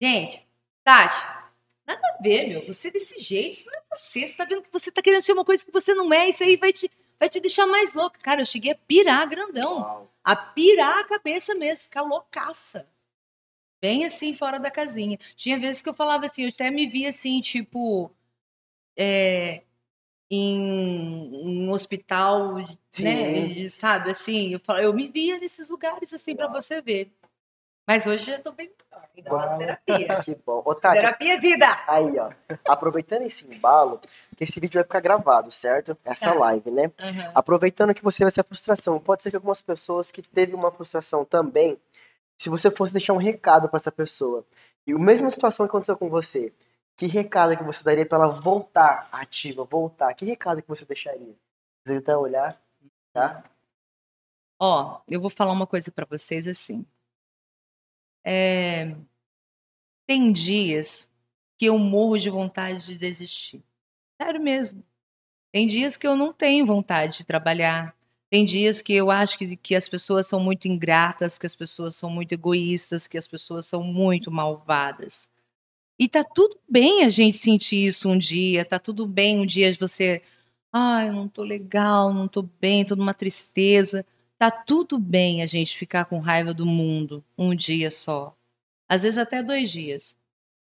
gente, 0.00 0.46
Tati, 0.84 1.16
nada 1.84 2.00
a 2.06 2.22
ver, 2.22 2.48
meu, 2.48 2.64
você 2.64 2.88
é 2.88 2.90
desse 2.92 3.20
jeito, 3.20 3.52
isso 3.52 3.66
não 3.70 3.78
é 3.78 3.82
você, 3.92 4.28
você 4.28 4.36
tá 4.36 4.44
vendo 4.44 4.62
que 4.62 4.72
você 4.72 4.92
tá 4.92 5.02
querendo 5.02 5.22
ser 5.22 5.32
uma 5.32 5.44
coisa 5.44 5.64
que 5.64 5.72
você 5.72 5.92
não 5.92 6.12
é, 6.12 6.28
isso 6.28 6.44
aí 6.44 6.56
vai 6.56 6.72
te, 6.72 6.88
vai 7.18 7.28
te 7.28 7.40
deixar 7.40 7.66
mais 7.66 7.94
louca. 7.94 8.20
Cara, 8.20 8.42
eu 8.42 8.46
cheguei 8.46 8.72
a 8.72 8.76
pirar 8.76 9.28
grandão 9.28 10.08
a 10.26 10.34
pirar 10.34 10.98
a 10.98 11.04
cabeça 11.04 11.54
mesmo, 11.54 11.84
ficar 11.84 12.02
loucaça. 12.02 12.90
Bem 13.86 14.04
assim, 14.04 14.34
fora 14.34 14.58
da 14.58 14.68
casinha. 14.68 15.16
Tinha 15.36 15.60
vezes 15.60 15.80
que 15.80 15.88
eu 15.88 15.94
falava 15.94 16.24
assim, 16.24 16.42
eu 16.42 16.48
até 16.48 16.72
me 16.72 16.88
via 16.88 17.08
assim, 17.08 17.40
tipo, 17.40 18.10
é, 18.96 19.62
em, 20.28 21.64
em 21.64 21.70
hospital, 21.70 22.54
né? 22.56 22.64
Sim. 22.90 23.68
Sabe, 23.68 24.10
assim, 24.10 24.48
eu, 24.52 24.58
falo- 24.58 24.80
eu 24.80 24.92
me 24.92 25.06
via 25.06 25.38
nesses 25.38 25.68
lugares 25.70 26.12
assim 26.12 26.34
pra 26.34 26.46
Uau. 26.46 26.54
você 26.60 26.80
ver. 26.82 27.12
Mas 27.86 28.04
hoje 28.08 28.28
eu 28.32 28.42
tô 28.42 28.50
bem 28.50 28.68
melhor, 28.68 29.08
ainda 29.16 29.30
faço 29.30 29.46
Uau. 29.52 29.58
terapia. 29.58 30.08
Que 30.24 30.34
bom. 30.34 30.62
Ô, 30.64 30.74
Tati, 30.74 30.96
Terapia 31.00 31.34
é 31.34 31.38
vida! 31.38 31.66
aí, 31.86 32.18
ó. 32.18 32.32
Aproveitando 32.66 33.22
esse 33.22 33.46
embalo, 33.46 34.00
que 34.36 34.42
esse 34.42 34.58
vídeo 34.58 34.74
vai 34.78 34.82
ficar 34.82 34.98
gravado, 34.98 35.52
certo? 35.52 35.96
Essa 36.04 36.32
Tá. 36.32 36.38
live, 36.40 36.72
né? 36.72 36.90
Aham. 36.98 37.30
Aproveitando 37.36 37.94
que 37.94 38.02
você 38.02 38.24
vai 38.24 38.32
ser 38.32 38.40
a 38.40 38.44
frustração, 38.44 38.98
pode 38.98 39.22
ser 39.22 39.30
que 39.30 39.36
algumas 39.36 39.62
pessoas 39.62 40.10
que 40.10 40.20
teve 40.22 40.56
uma 40.56 40.72
frustração 40.72 41.24
também, 41.24 41.78
se 42.38 42.50
você 42.50 42.70
fosse 42.70 42.92
deixar 42.92 43.12
um 43.12 43.18
recado 43.18 43.68
para 43.68 43.76
essa 43.76 43.92
pessoa, 43.92 44.44
e 44.86 44.92
a 44.92 44.98
mesma 44.98 45.30
situação 45.30 45.66
aconteceu 45.66 45.96
com 45.96 46.08
você, 46.08 46.52
que 46.96 47.06
recado 47.06 47.56
que 47.56 47.64
você 47.64 47.84
daria 47.84 48.06
para 48.06 48.24
ela 48.24 48.40
voltar 48.40 49.08
ativa, 49.12 49.64
voltar? 49.64 50.14
Que 50.14 50.24
recado 50.24 50.62
que 50.62 50.68
você 50.68 50.84
deixaria? 50.84 51.34
Você 51.84 51.96
até 51.96 52.16
olhar, 52.16 52.60
tá? 53.12 53.44
Ó, 54.58 55.00
eu 55.06 55.20
vou 55.20 55.28
falar 55.28 55.52
uma 55.52 55.66
coisa 55.66 55.92
pra 55.92 56.06
vocês 56.06 56.46
assim. 56.46 56.86
É, 58.24 58.96
Tem 60.06 60.32
dias 60.32 61.08
que 61.58 61.66
eu 61.66 61.78
morro 61.78 62.18
de 62.18 62.30
vontade 62.30 62.84
de 62.86 62.98
desistir. 62.98 63.62
Sério 64.20 64.40
mesmo. 64.40 64.82
Tem 65.52 65.66
dias 65.66 65.96
que 65.96 66.06
eu 66.06 66.16
não 66.16 66.32
tenho 66.32 66.66
vontade 66.66 67.18
de 67.18 67.26
trabalhar. 67.26 67.94
Tem 68.28 68.44
dias 68.44 68.82
que 68.82 68.92
eu 68.92 69.10
acho 69.10 69.38
que, 69.38 69.56
que 69.56 69.74
as 69.74 69.88
pessoas 69.88 70.26
são 70.26 70.40
muito 70.40 70.66
ingratas, 70.66 71.38
que 71.38 71.46
as 71.46 71.54
pessoas 71.54 71.94
são 71.94 72.10
muito 72.10 72.32
egoístas, 72.32 73.06
que 73.06 73.16
as 73.16 73.28
pessoas 73.28 73.66
são 73.66 73.82
muito 73.82 74.30
malvadas. 74.30 75.28
E 75.98 76.08
tá 76.08 76.22
tudo 76.24 76.58
bem 76.68 77.04
a 77.04 77.08
gente 77.08 77.36
sentir 77.36 77.86
isso 77.86 78.08
um 78.08 78.18
dia, 78.18 78.64
tá 78.64 78.78
tudo 78.78 79.06
bem 79.06 79.40
um 79.40 79.46
dia 79.46 79.72
você, 79.74 80.22
ai, 80.72 81.08
eu 81.08 81.12
não 81.12 81.28
tô 81.28 81.42
legal, 81.42 82.12
não 82.12 82.28
tô 82.28 82.42
bem, 82.42 82.84
tô 82.84 82.96
numa 82.96 83.14
tristeza. 83.14 84.04
Tá 84.38 84.50
tudo 84.50 84.98
bem 84.98 85.42
a 85.42 85.46
gente 85.46 85.78
ficar 85.78 86.04
com 86.04 86.18
raiva 86.18 86.52
do 86.52 86.66
mundo 86.66 87.24
um 87.38 87.54
dia 87.54 87.90
só. 87.90 88.36
Às 88.88 89.02
vezes 89.02 89.16
até 89.16 89.42
dois 89.42 89.70
dias. 89.70 90.16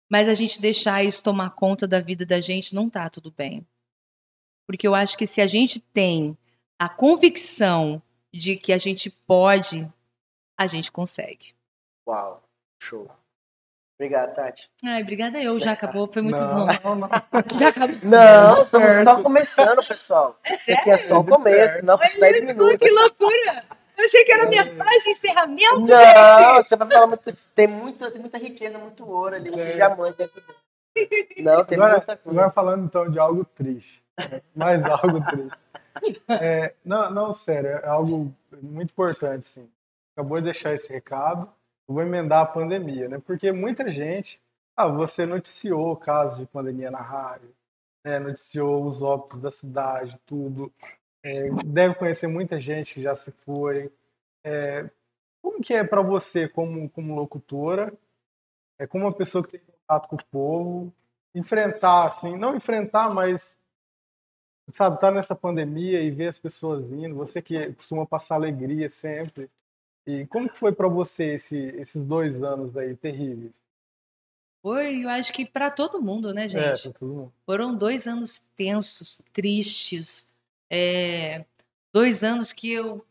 Mas 0.09 0.29
a 0.29 0.35
gente 0.35 0.61
deixar 0.61 1.05
isso 1.05 1.23
tomar 1.23 1.51
conta 1.51 1.87
da 1.87 2.01
vida 2.01 2.25
da 2.25 2.41
gente 2.41 2.75
não 2.75 2.89
tá 2.89 3.11
tudo 3.11 3.31
bem. 3.31 3.67
Porque 4.67 4.87
eu 4.87 4.95
acho 4.95 5.19
que 5.19 5.27
se 5.27 5.41
a 5.41 5.47
gente 5.47 5.79
tem 5.79 6.37
a 6.81 6.89
convicção 6.89 8.03
de 8.33 8.57
que 8.57 8.73
a 8.73 8.79
gente 8.79 9.11
pode, 9.11 9.87
a 10.59 10.67
gente 10.67 10.91
consegue. 10.91 11.55
Uau, 12.09 12.43
show. 12.83 13.07
Obrigado, 13.99 14.35
Tati. 14.35 14.71
Ai, 14.83 15.03
obrigada 15.03 15.43
eu, 15.43 15.59
já 15.61 15.73
acabou, 15.73 16.11
foi 16.11 16.23
muito 16.23 16.39
não, 16.41 16.67
bom. 16.67 16.75
não, 16.83 16.95
não. 16.97 17.09
Já 17.59 17.69
acabou. 17.69 17.97
Não, 18.03 18.63
estamos 18.63 18.95
só 19.05 19.23
começando, 19.23 19.87
pessoal. 19.87 20.39
É 20.43 20.55
Isso 20.55 20.73
aqui 20.73 20.89
é 20.91 20.97
só 20.97 21.21
o 21.21 21.25
começo, 21.27 21.85
não 21.85 21.99
por 21.99 22.07
10 22.07 22.17
Olha 22.23 22.31
isso, 22.39 22.47
minutos. 22.47 22.79
que 22.79 22.91
loucura! 22.91 23.65
Eu 23.99 24.05
achei 24.07 24.25
que 24.25 24.33
era 24.33 24.45
a 24.45 24.49
minha 24.49 24.65
frase 24.65 25.05
de 25.05 25.11
encerramento, 25.11 25.81
Não, 25.81 25.85
gente. 25.87 26.65
você 26.65 26.77
vai 26.77 26.91
falar 26.91 27.07
muito. 27.09 27.37
Tem, 27.55 27.67
muito, 27.67 28.11
tem 28.11 28.21
muita 28.23 28.39
riqueza, 28.39 28.79
muito 28.79 29.07
ouro 29.07 29.35
ali, 29.35 29.51
muito 29.51 29.61
É. 29.61 29.73
diamante 29.75 30.17
dentro 30.17 30.41
dele. 30.41 31.43
Não, 31.43 31.63
tem 31.63 31.77
Agora, 31.77 31.97
muita 31.99 32.17
coisa. 32.17 32.41
agora 32.41 32.51
falando 32.55 32.85
então 32.87 33.11
de 33.11 33.19
algo 33.19 33.45
triste. 33.45 34.03
Mais 34.57 34.83
algo 34.83 35.23
triste. 35.29 35.59
É, 36.29 36.75
não, 36.85 37.11
não, 37.11 37.33
sério, 37.33 37.71
é 37.71 37.87
algo 37.87 38.35
muito 38.63 38.91
importante, 38.91 39.47
sim. 39.47 39.69
Acabou 40.15 40.39
de 40.39 40.45
deixar 40.45 40.75
esse 40.75 40.89
recado. 40.89 41.51
Eu 41.89 41.95
vou 41.95 42.03
emendar 42.03 42.43
a 42.43 42.47
pandemia, 42.47 43.09
né? 43.09 43.21
Porque 43.25 43.51
muita 43.53 43.91
gente. 43.91 44.41
Ah, 44.77 44.89
você 44.89 45.27
noticiou 45.27 45.97
casos 45.97 46.41
de 46.41 46.47
pandemia 46.47 46.91
na 46.91 47.03
rádio, 47.03 47.53
né? 48.05 48.19
noticiou 48.19 48.85
os 48.85 49.03
óbitos 49.03 49.41
da 49.41 49.51
cidade, 49.51 50.19
tudo. 50.25 50.73
É, 51.23 51.51
deve 51.67 51.95
conhecer 51.97 52.27
muita 52.29 52.59
gente 52.59 52.95
que 52.95 53.03
já 53.03 53.15
se 53.15 53.31
foi. 53.31 53.93
É, 54.45 54.89
como 55.43 55.61
que 55.61 55.75
é 55.75 55.85
para 55.85 56.03
você, 56.03 56.49
como, 56.49 56.89
como 56.91 57.15
locutora, 57.15 57.93
é 58.79 58.87
como 58.87 59.05
uma 59.05 59.13
pessoa 59.13 59.45
que 59.45 59.59
tem 59.59 59.61
contato 59.61 60.09
com 60.09 60.17
o 60.17 60.25
povo, 60.31 60.93
enfrentar, 61.35 62.09
assim, 62.09 62.37
não 62.37 62.57
enfrentar, 62.57 63.13
mas, 63.13 63.59
sabe, 64.73 64.97
estar 64.97 65.11
nessa 65.11 65.35
pandemia 65.35 66.01
e 66.01 66.11
ver 66.11 66.29
as 66.29 66.39
pessoas 66.39 66.91
indo, 66.93 67.15
você 67.15 67.41
que 67.43 67.73
costuma 67.75 68.07
passar 68.07 68.37
alegria 68.37 68.89
sempre. 68.89 69.51
E 70.07 70.27
como 70.27 70.49
que 70.49 70.59
foi 70.59 70.73
para 70.73 70.89
você 70.89 71.35
esse, 71.35 71.57
esses 71.57 72.05
dois 72.05 72.43
anos 72.43 72.77
aí 72.77 72.97
terríveis? 72.97 73.53
Foi, 74.63 75.05
eu 75.05 75.09
acho 75.09 75.33
que 75.33 75.47
para 75.47 75.71
todo 75.71 76.03
mundo, 76.03 76.35
né, 76.35 76.45
É, 76.45 76.49
gente? 76.49 76.83
pra 76.83 76.93
todo 76.93 77.15
mundo. 77.15 77.33
Foram 77.47 77.75
dois 77.77 78.07
anos 78.07 78.41
tensos, 78.57 79.23
tristes, 79.33 80.29
é, 80.69 81.45
dois 81.93 82.23
anos 82.23 82.53
que 82.53 82.71
eu 82.71 83.05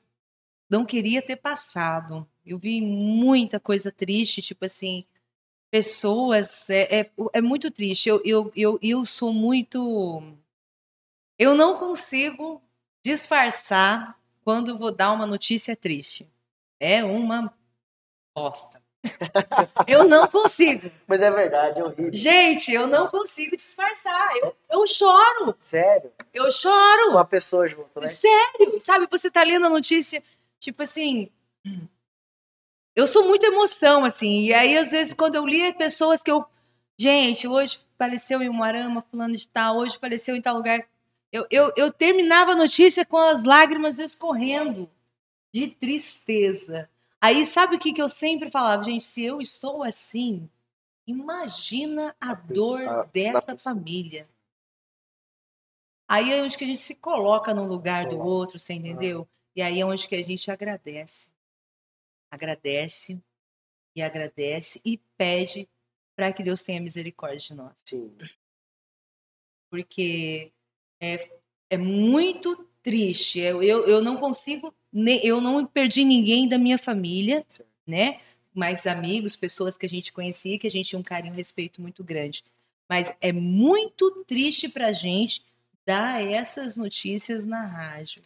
não 0.70 0.86
queria 0.86 1.22
ter 1.22 1.36
passado. 1.38 2.28
Eu 2.46 2.60
vi 2.60 2.80
muita 2.82 3.60
coisa 3.60 3.92
triste, 3.92 4.42
tipo 4.42 4.66
assim, 4.66 5.04
pessoas. 5.72 6.70
É, 6.70 7.02
é, 7.02 7.12
é 7.34 7.42
muito 7.42 7.72
triste. 7.72 8.08
Eu, 8.10 8.22
eu, 8.24 8.52
eu, 8.56 8.80
eu 8.82 9.06
sou 9.06 9.34
muito. 9.34 10.22
Eu 11.40 11.56
não 11.56 11.78
consigo 11.78 12.62
disfarçar 13.02 14.20
quando 14.44 14.78
vou 14.78 14.92
dar 14.92 15.14
uma 15.14 15.26
notícia 15.26 15.74
triste. 15.74 16.30
É 16.78 17.02
uma 17.02 17.54
bosta. 18.36 18.80
Eu 19.88 20.04
não 20.04 20.28
consigo. 20.28 20.92
Mas 21.08 21.22
é 21.22 21.32
verdade, 21.32 21.80
é 21.80 21.84
horrível. 21.84 22.14
Gente, 22.14 22.74
eu 22.74 22.86
não 22.86 23.08
consigo 23.08 23.56
disfarçar. 23.56 24.36
Eu, 24.38 24.56
eu 24.70 24.88
choro, 24.88 25.56
Sério? 25.58 26.12
eu 26.34 26.52
choro. 26.52 27.12
Uma 27.12 27.24
pessoa 27.24 27.66
junto, 27.66 28.02
né? 28.02 28.10
Sério, 28.10 28.80
sabe? 28.82 29.08
Você 29.10 29.32
tá 29.32 29.42
lendo 29.44 29.66
a 29.68 29.70
notícia, 29.70 30.22
tipo 30.60 30.84
assim. 30.84 31.32
Eu 32.94 33.08
sou 33.08 33.26
muito 33.26 33.46
emoção, 33.46 34.04
assim. 34.04 34.42
E 34.42 34.54
aí, 34.54 34.78
às 34.78 34.92
vezes, 34.92 35.14
quando 35.14 35.36
eu 35.36 35.48
li 35.48 35.72
pessoas 35.74 36.22
que 36.22 36.30
eu. 36.30 36.46
Gente, 37.00 37.48
hoje 37.48 37.80
faleceu 37.98 38.42
em 38.42 38.50
Umuarama, 38.50 39.02
fulano 39.10 39.34
de 39.34 39.48
tal, 39.48 39.78
hoje 39.78 39.98
faleceu 39.98 40.36
em 40.36 40.42
tal 40.42 40.58
lugar. 40.58 40.86
Eu, 41.32 41.46
eu, 41.52 41.72
eu 41.76 41.94
terminava 41.94 42.52
a 42.52 42.56
notícia 42.56 43.06
com 43.06 43.18
as 43.18 43.44
lágrimas 43.44 44.00
escorrendo 44.00 44.90
de 45.54 45.68
tristeza. 45.68 46.90
Aí, 47.22 47.46
sabe 47.46 47.76
o 47.76 47.80
que, 47.80 47.94
que 47.94 48.02
eu 48.02 48.10
sempre 48.10 48.50
falava? 48.50 48.84
Gente, 48.84 49.04
se 49.04 49.24
eu 49.24 49.42
estou 49.42 49.84
assim, 49.84 50.50
imagina 51.06 52.16
a 52.20 52.34
dor 52.34 53.08
dessa 53.14 53.58
família. 53.58 54.28
Aí 56.08 56.32
é 56.32 56.42
onde 56.42 56.58
que 56.58 56.64
a 56.64 56.68
gente 56.68 56.82
se 56.82 56.96
coloca 56.96 57.54
no 57.54 57.68
lugar 57.68 58.08
do 58.08 58.18
outro, 58.18 58.58
você 58.58 58.74
entendeu? 58.74 59.28
E 59.56 59.62
aí 59.62 59.80
é 59.80 59.86
onde 59.86 60.08
que 60.08 60.16
a 60.16 60.24
gente 60.24 60.50
agradece. 60.50 61.32
Agradece 62.32 63.22
e 63.96 64.02
agradece 64.02 64.82
e 64.84 64.98
pede 65.18 65.70
para 66.16 66.34
que 66.34 66.44
Deus 66.44 66.64
tenha 66.64 66.82
misericórdia 66.82 67.40
de 67.40 67.54
nós. 67.54 67.84
Sim. 67.86 68.16
porque 69.70 70.52
é, 71.00 71.30
é 71.70 71.78
muito 71.78 72.68
triste. 72.82 73.40
Eu, 73.40 73.62
eu, 73.62 73.86
eu 73.86 74.02
não 74.02 74.18
consigo, 74.18 74.74
eu 75.24 75.42
não 75.42 75.66
perdi 75.66 76.04
ninguém 76.04 76.48
da 76.48 76.58
minha 76.58 76.78
família, 76.78 77.46
né? 77.86 78.20
Mais 78.54 78.86
amigos, 78.88 79.36
pessoas 79.36 79.78
que 79.78 79.86
a 79.86 79.90
gente 79.90 80.12
conhecia, 80.12 80.60
que 80.60 80.68
a 80.68 80.72
gente 80.72 80.90
tinha 80.90 81.00
um 81.00 81.04
carinho 81.04 81.32
e 81.32 81.34
um 81.34 81.38
respeito 81.38 81.82
muito 81.82 82.04
grande. 82.04 82.44
Mas 82.90 83.16
é 83.22 83.32
muito 83.32 84.24
triste 84.26 84.68
para 84.68 84.88
a 84.88 84.94
gente 84.94 85.44
dar 85.86 86.26
essas 86.26 86.76
notícias 86.76 87.46
na 87.46 87.66
rádio. 87.66 88.22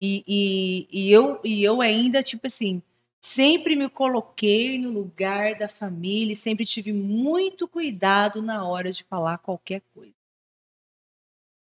E, 0.00 0.24
e, 0.26 0.88
e, 0.90 1.12
eu, 1.12 1.40
e 1.44 1.62
eu 1.62 1.80
ainda, 1.80 2.22
tipo 2.22 2.46
assim, 2.46 2.82
sempre 3.20 3.76
me 3.76 3.88
coloquei 3.88 4.78
no 4.78 4.90
lugar 4.90 5.56
da 5.56 5.68
família 5.68 6.32
e 6.32 6.36
sempre 6.36 6.64
tive 6.64 6.92
muito 6.92 7.66
cuidado 7.66 8.42
na 8.42 8.66
hora 8.66 8.92
de 8.92 9.04
falar 9.04 9.38
qualquer 9.38 9.82
coisa. 9.94 10.15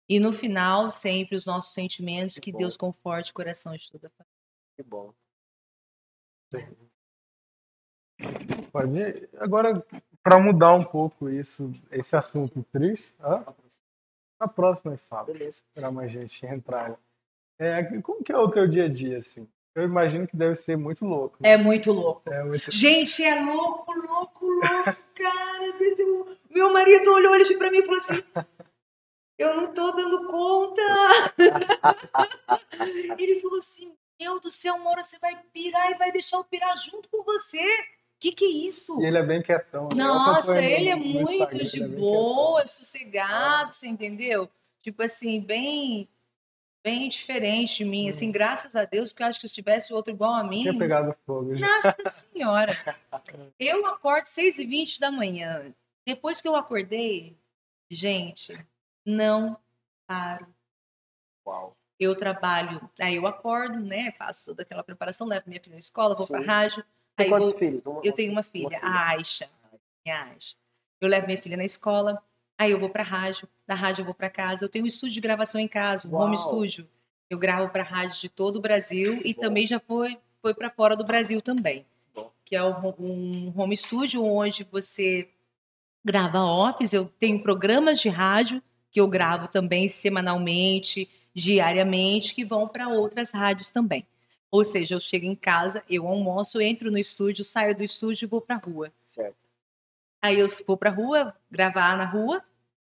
E 0.09 0.21
no 0.21 0.33
final, 0.33 0.91
sempre 0.91 1.37
os 1.37 1.47
nossos 1.47 1.73
sentimentos, 1.73 2.37
que, 2.37 2.53
que 2.53 2.59
Deus 2.59 2.77
conforte 2.77 3.33
o 3.33 3.35
coração 3.35 3.75
de 3.77 3.91
toda 3.91 4.07
a 4.07 4.11
família. 4.11 4.37
Que 4.77 4.83
bom. 4.83 5.13
Pode. 8.73 9.29
Agora, 9.39 9.85
para 10.23 10.39
mudar 10.39 10.75
um 10.75 10.85
pouco 10.85 11.29
isso, 11.29 11.73
esse 11.91 12.17
assunto 12.17 12.65
triste, 12.73 13.15
ah, 13.21 13.53
na 14.41 14.47
próxima 14.49 14.95
eu 14.95 14.99
falo. 14.99 15.27
Beleza. 15.27 15.63
Para 15.75 15.91
mais 15.91 16.13
gente 16.13 16.45
entrar. 16.47 16.99
É, 17.59 17.83
como 18.01 18.23
que 18.23 18.33
é 18.33 18.39
o 18.39 18.51
teu 18.51 18.69
dia 18.69 18.85
a 18.85 18.89
dia, 18.89 19.19
assim? 19.19 19.49
Eu 19.75 19.85
imagino 19.85 20.27
que 20.27 20.37
deve 20.37 20.55
ser 20.55 20.77
muito 20.77 21.05
louco. 21.05 21.37
Né? 21.41 21.53
É 21.53 21.57
muito 21.57 21.93
louco. 21.93 22.23
É 22.31 22.43
muito... 22.43 22.71
Gente, 22.71 23.23
é 23.23 23.43
louco, 23.45 23.93
louco, 23.93 24.47
louco, 24.47 24.63
cara. 25.15 25.77
Meu 26.51 26.73
marido 26.73 27.13
olhou 27.13 27.35
ele 27.35 27.57
para 27.59 27.71
mim 27.71 27.79
e 27.79 27.83
falou 27.83 27.99
assim: 27.99 28.23
Eu 29.39 29.55
não 29.55 29.75
tô 29.75 29.93
dando 29.93 30.27
conta. 30.27 30.83
ele 33.19 33.41
falou 33.41 33.59
assim: 33.59 33.95
Meu 34.21 34.41
do 34.41 34.51
céu, 34.51 34.75
uma 34.75 34.91
hora 34.91 35.05
você 35.05 35.19
vai 35.19 35.37
pirar 35.53 35.91
e 35.91 35.99
vai 35.99 36.11
deixar 36.11 36.39
eu 36.39 36.45
pirar 36.45 36.77
junto 36.79 37.09
com 37.09 37.23
você 37.23 37.65
que 38.19 38.33
que 38.33 38.45
é 38.45 38.49
isso? 38.49 39.01
E 39.01 39.07
ele 39.07 39.19
é 39.19 39.23
bem 39.23 39.43
quietão. 39.43 39.89
Né? 39.95 40.03
Nossa, 40.03 40.61
ele 40.61 40.89
é 40.89 40.97
muito 40.97 41.65
de 41.65 41.83
é 41.83 41.89
boa, 41.89 42.63
é 42.63 42.67
sossegado, 42.67 43.73
você 43.73 43.87
entendeu? 43.87 44.49
Tipo 44.83 45.03
assim, 45.03 45.41
bem 45.41 46.09
bem 46.83 47.09
diferente 47.09 47.79
de 47.79 47.85
mim, 47.85 48.07
hum. 48.07 48.11
assim, 48.11 48.31
graças 48.31 48.77
a 48.77 48.85
Deus, 48.85 49.13
que 49.13 49.21
eu 49.21 49.27
acho 49.27 49.41
que 49.41 49.49
se 49.49 49.55
tivesse 49.55 49.93
outro 49.93 50.15
igual 50.15 50.35
a 50.35 50.45
mim... 50.45 50.61
Tinha 50.61 50.79
pegado 50.79 51.17
fogo 51.27 51.57
já. 51.57 51.67
Nossa 51.67 51.97
Senhora! 52.09 52.73
eu 53.59 53.85
acordo 53.87 54.27
6 54.27 54.61
e 54.61 54.65
20 54.65 55.01
da 55.01 55.11
manhã. 55.11 55.75
Depois 56.07 56.41
que 56.41 56.47
eu 56.47 56.55
acordei, 56.55 57.37
gente, 57.91 58.57
não 59.07 59.57
paro. 60.07 60.47
Uau. 61.47 61.77
Eu 61.99 62.15
trabalho, 62.15 62.91
aí 63.01 63.17
eu 63.17 63.27
acordo, 63.27 63.79
né, 63.81 64.13
faço 64.13 64.47
toda 64.47 64.63
aquela 64.63 64.85
preparação, 64.85 65.27
levo 65.27 65.45
minha 65.47 65.61
filha 65.61 65.75
na 65.75 65.81
escola, 65.81 66.15
vou 66.15 66.27
pra 66.27 66.41
rádio, 66.41 66.85
tem 67.17 67.31
quantos 67.31 67.51
vou... 67.51 67.59
filhos? 67.59 67.83
eu 68.05 68.13
tenho 68.13 68.33
uma 68.33 68.43
filha, 68.43 68.69
uma 68.69 68.81
filha. 68.81 68.83
a 68.83 69.09
Aisha. 69.09 69.51
A 70.07 70.23
Aisha. 70.25 70.57
Eu 71.01 71.09
levo 71.09 71.27
minha 71.27 71.39
filha 71.39 71.57
na 71.57 71.65
escola, 71.65 72.23
aí 72.59 72.71
eu 72.71 72.79
vou 72.79 72.91
para 72.91 73.03
rádio, 73.03 73.49
da 73.67 73.75
rádio 73.75 74.03
eu 74.03 74.07
vou 74.07 74.15
para 74.15 74.29
casa. 74.29 74.65
Eu 74.65 74.69
tenho 74.69 74.85
um 74.85 74.89
estúdio 74.89 75.15
de 75.15 75.21
gravação 75.21 75.59
em 75.59 75.69
casa, 75.69 76.07
um 76.07 76.13
Uau. 76.13 76.27
home 76.27 76.37
studio. 76.37 76.87
Eu 77.31 77.39
gravo 77.39 77.71
para 77.71 77.83
rádio 77.83 78.21
de 78.21 78.29
todo 78.29 78.57
o 78.57 78.61
Brasil 78.61 79.21
e 79.25 79.33
Bom. 79.33 79.41
também 79.41 79.67
já 79.67 79.81
foi 79.81 80.19
foi 80.47 80.55
para 80.55 80.71
fora 80.71 80.97
do 80.97 81.05
Brasil 81.05 81.43
também. 81.43 81.85
Bom. 82.15 82.31
Que 82.45 82.55
é 82.55 82.63
um 82.63 83.53
home 83.57 83.77
studio 83.77 84.25
onde 84.25 84.63
você 84.63 85.29
grava 86.05 86.45
offs, 86.45 86.93
eu 86.93 87.09
tenho 87.09 87.43
programas 87.43 87.99
de 87.99 88.09
rádio 88.09 88.63
que 88.97 89.01
eu 89.01 89.07
gravo 89.07 89.47
também 89.47 89.91
semanalmente, 89.91 91.07
diariamente, 91.35 92.35
que 92.35 92.47
vão 92.47 92.67
para 92.67 92.89
outras 92.89 93.31
rádios 93.31 93.71
também. 93.71 94.07
Ou 94.51 94.65
seja, 94.65 94.95
eu 94.95 95.01
chego 95.01 95.27
em 95.27 95.35
casa, 95.35 95.85
eu 95.87 96.07
almoço, 96.09 96.63
entro 96.63 96.91
no 96.91 96.97
estúdio, 96.97 97.45
saio 97.45 97.77
do 97.77 97.85
estúdio 97.85 98.25
e 98.25 98.27
vou 98.27 98.41
pra 98.41 98.57
rua. 98.57 98.91
Certo. 99.05 99.37
Aí 100.23 100.41
eu 100.41 100.47
vou 100.67 100.79
pra 100.79 100.89
rua, 100.89 101.35
gravar 101.51 101.95
na 101.99 102.07
rua, 102.07 102.43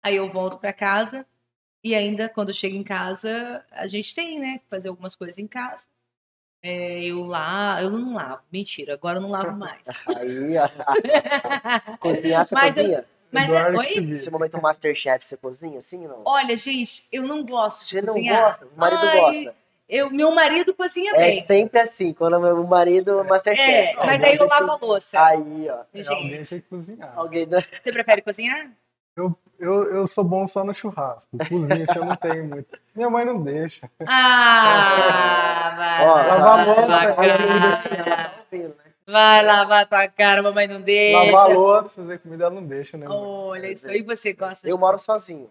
aí 0.03 0.17
eu 0.17 0.31
volto 0.31 0.59
para 0.59 0.75
casa 0.75 1.25
e 1.83 1.95
ainda 1.95 2.29
quando 2.29 2.51
eu 2.51 2.55
chego 2.55 2.77
em 2.77 2.85
casa, 2.85 3.65
a 3.71 3.87
gente 3.87 4.15
tem, 4.15 4.39
né, 4.39 4.59
que 4.59 4.67
fazer 4.69 4.89
algumas 4.89 5.17
coisas 5.17 5.39
em 5.39 5.47
casa. 5.47 5.89
É, 6.63 7.03
eu 7.03 7.21
lá, 7.21 7.83
eu 7.83 7.91
não 7.91 8.13
lavo, 8.13 8.43
mentira, 8.53 8.93
agora 8.93 9.17
eu 9.17 9.23
não 9.23 9.31
lavo 9.31 9.53
mais. 9.57 9.89
Aí, 10.15 10.59
ó. 10.59 10.69
Cozinhar, 11.97 12.45
você 12.45 12.55
mas 12.55 12.75
cozinha? 12.75 12.99
Eu, 12.99 13.14
mas 13.35 13.51
é, 13.51 13.70
oi? 13.70 14.01
Nesse 14.01 14.30
momento 14.30 14.62
Masterchef, 14.62 15.26
você 15.26 15.37
cozinha 15.37 15.78
assim 15.78 16.07
não? 16.07 16.22
Olha, 16.24 16.57
gente, 16.57 17.07
eu 17.11 17.24
não 17.24 17.45
gosto 17.45 17.80
de 17.80 17.87
você 17.91 18.03
cozinhar. 18.03 18.55
Você 18.55 18.64
não 18.64 18.70
gosta? 18.70 18.76
O 18.76 18.80
marido 18.80 19.07
Ai, 19.07 19.20
gosta. 19.20 19.55
Eu, 19.89 20.11
meu 20.11 20.35
marido 20.35 20.72
cozinha 20.74 21.12
é 21.12 21.18
bem. 21.18 21.39
É 21.41 21.43
sempre 21.43 21.80
assim, 21.80 22.14
quando 22.14 22.39
o 22.39 22.66
marido 22.66 23.20
é 23.20 23.24
Masterchef. 23.24 23.68
É, 23.68 23.97
mas 23.97 24.22
aí 24.22 24.37
eu 24.37 24.47
lavo 24.47 24.70
a 24.70 24.76
louça. 24.76 25.20
Aí, 25.20 25.68
ó. 25.68 25.80
Gente. 25.93 26.09
Alguém 26.09 26.43
tem 26.43 26.61
que 26.61 26.68
cozinhar. 26.68 27.12
Alguém... 27.16 27.47
Você 27.47 27.93
prefere 27.93 28.22
cozinhar? 28.22 28.70
Eu, 29.16 29.37
eu, 29.59 29.82
eu 29.95 30.07
sou 30.07 30.24
bom 30.24 30.47
só 30.47 30.64
no 30.64 30.72
churrasco. 30.72 31.37
Cozinha 31.37 31.85
eu 31.95 32.05
não 32.05 32.16
tenho 32.16 32.45
muito. 32.49 32.78
Minha 32.95 33.11
mãe 33.11 33.24
não 33.24 33.43
deixa. 33.43 33.91
Ah, 34.07 35.74
vai. 35.76 36.07
Ó, 36.07 36.14
lavar 36.14 36.66
louça. 36.66 36.85
Vai 39.07 39.45
lavar 39.45 39.87
tua 39.87 40.09
cara, 40.09 40.43
mamãe 40.43 40.67
não 40.67 40.81
deixa. 40.81 41.23
Lavar 41.25 41.55
louça, 41.55 42.01
fazer 42.01 42.19
comida, 42.19 42.45
ela 42.45 42.55
não 42.55 42.65
deixa, 42.65 42.97
né? 42.97 43.07
Olha 43.09 43.71
isso 43.71 43.89
aí, 43.91 44.03
você 44.03 44.33
gosta. 44.33 44.67
Eu 44.67 44.79
moro 44.79 44.99
sozinho. 44.99 45.51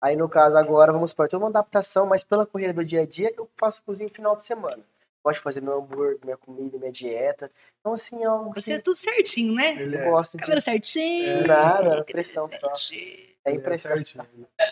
Aí, 0.00 0.16
no 0.16 0.28
caso, 0.28 0.56
agora, 0.56 0.92
vamos 0.92 1.10
supor, 1.10 1.28
toda 1.28 1.44
uma 1.44 1.50
adaptação, 1.50 2.06
mas 2.06 2.24
pela 2.24 2.44
corrida 2.44 2.72
do 2.72 2.84
dia 2.84 3.02
a 3.02 3.06
dia, 3.06 3.32
eu 3.36 3.48
faço 3.56 3.82
cozinha 3.82 4.08
no 4.08 4.14
final 4.14 4.36
de 4.36 4.44
semana. 4.44 4.82
Gosto 5.24 5.38
de 5.38 5.42
fazer 5.42 5.62
meu 5.62 5.78
hambúrguer, 5.78 6.18
minha 6.22 6.36
comida, 6.36 6.76
minha 6.76 6.92
dieta. 6.92 7.50
Então, 7.80 7.94
assim, 7.94 8.22
é 8.22 8.30
um... 8.30 8.52
Você 8.52 8.74
é 8.74 8.78
tudo 8.78 8.96
certinho, 8.96 9.54
né? 9.54 9.80
Ele 9.80 9.96
eu 9.96 10.00
é. 10.00 10.10
gosto 10.10 10.36
Cabelo 10.36 10.58
de... 10.58 10.64
certinho. 10.64 11.26
É. 11.26 11.46
Nada, 11.46 12.04
pressão 12.04 12.48
só. 12.50 12.72
É 13.46 13.52
impressão. 13.52 13.96
É, 13.96 14.64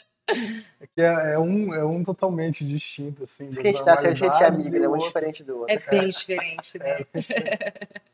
é 0.80 0.87
que 0.95 1.01
é, 1.01 1.33
é, 1.33 1.39
um, 1.39 1.74
é 1.74 1.85
um 1.85 2.05
totalmente 2.05 2.62
distinto, 2.66 3.24
assim. 3.24 3.49
Porque 3.49 3.68
a 3.68 3.72
gente 3.72 3.85
dá 3.85 3.97
certo, 3.97 4.12
a 4.12 4.28
gente 4.28 4.43
é 4.43 4.47
amigo, 4.47 4.78
né? 4.78 4.89
Um 4.89 4.99
diferente 4.99 5.43
do 5.43 5.61
outro. 5.61 5.74
É 5.74 5.78
bem 5.78 6.11
diferente, 6.11 6.78
né? 6.78 7.07
É, 7.14 8.01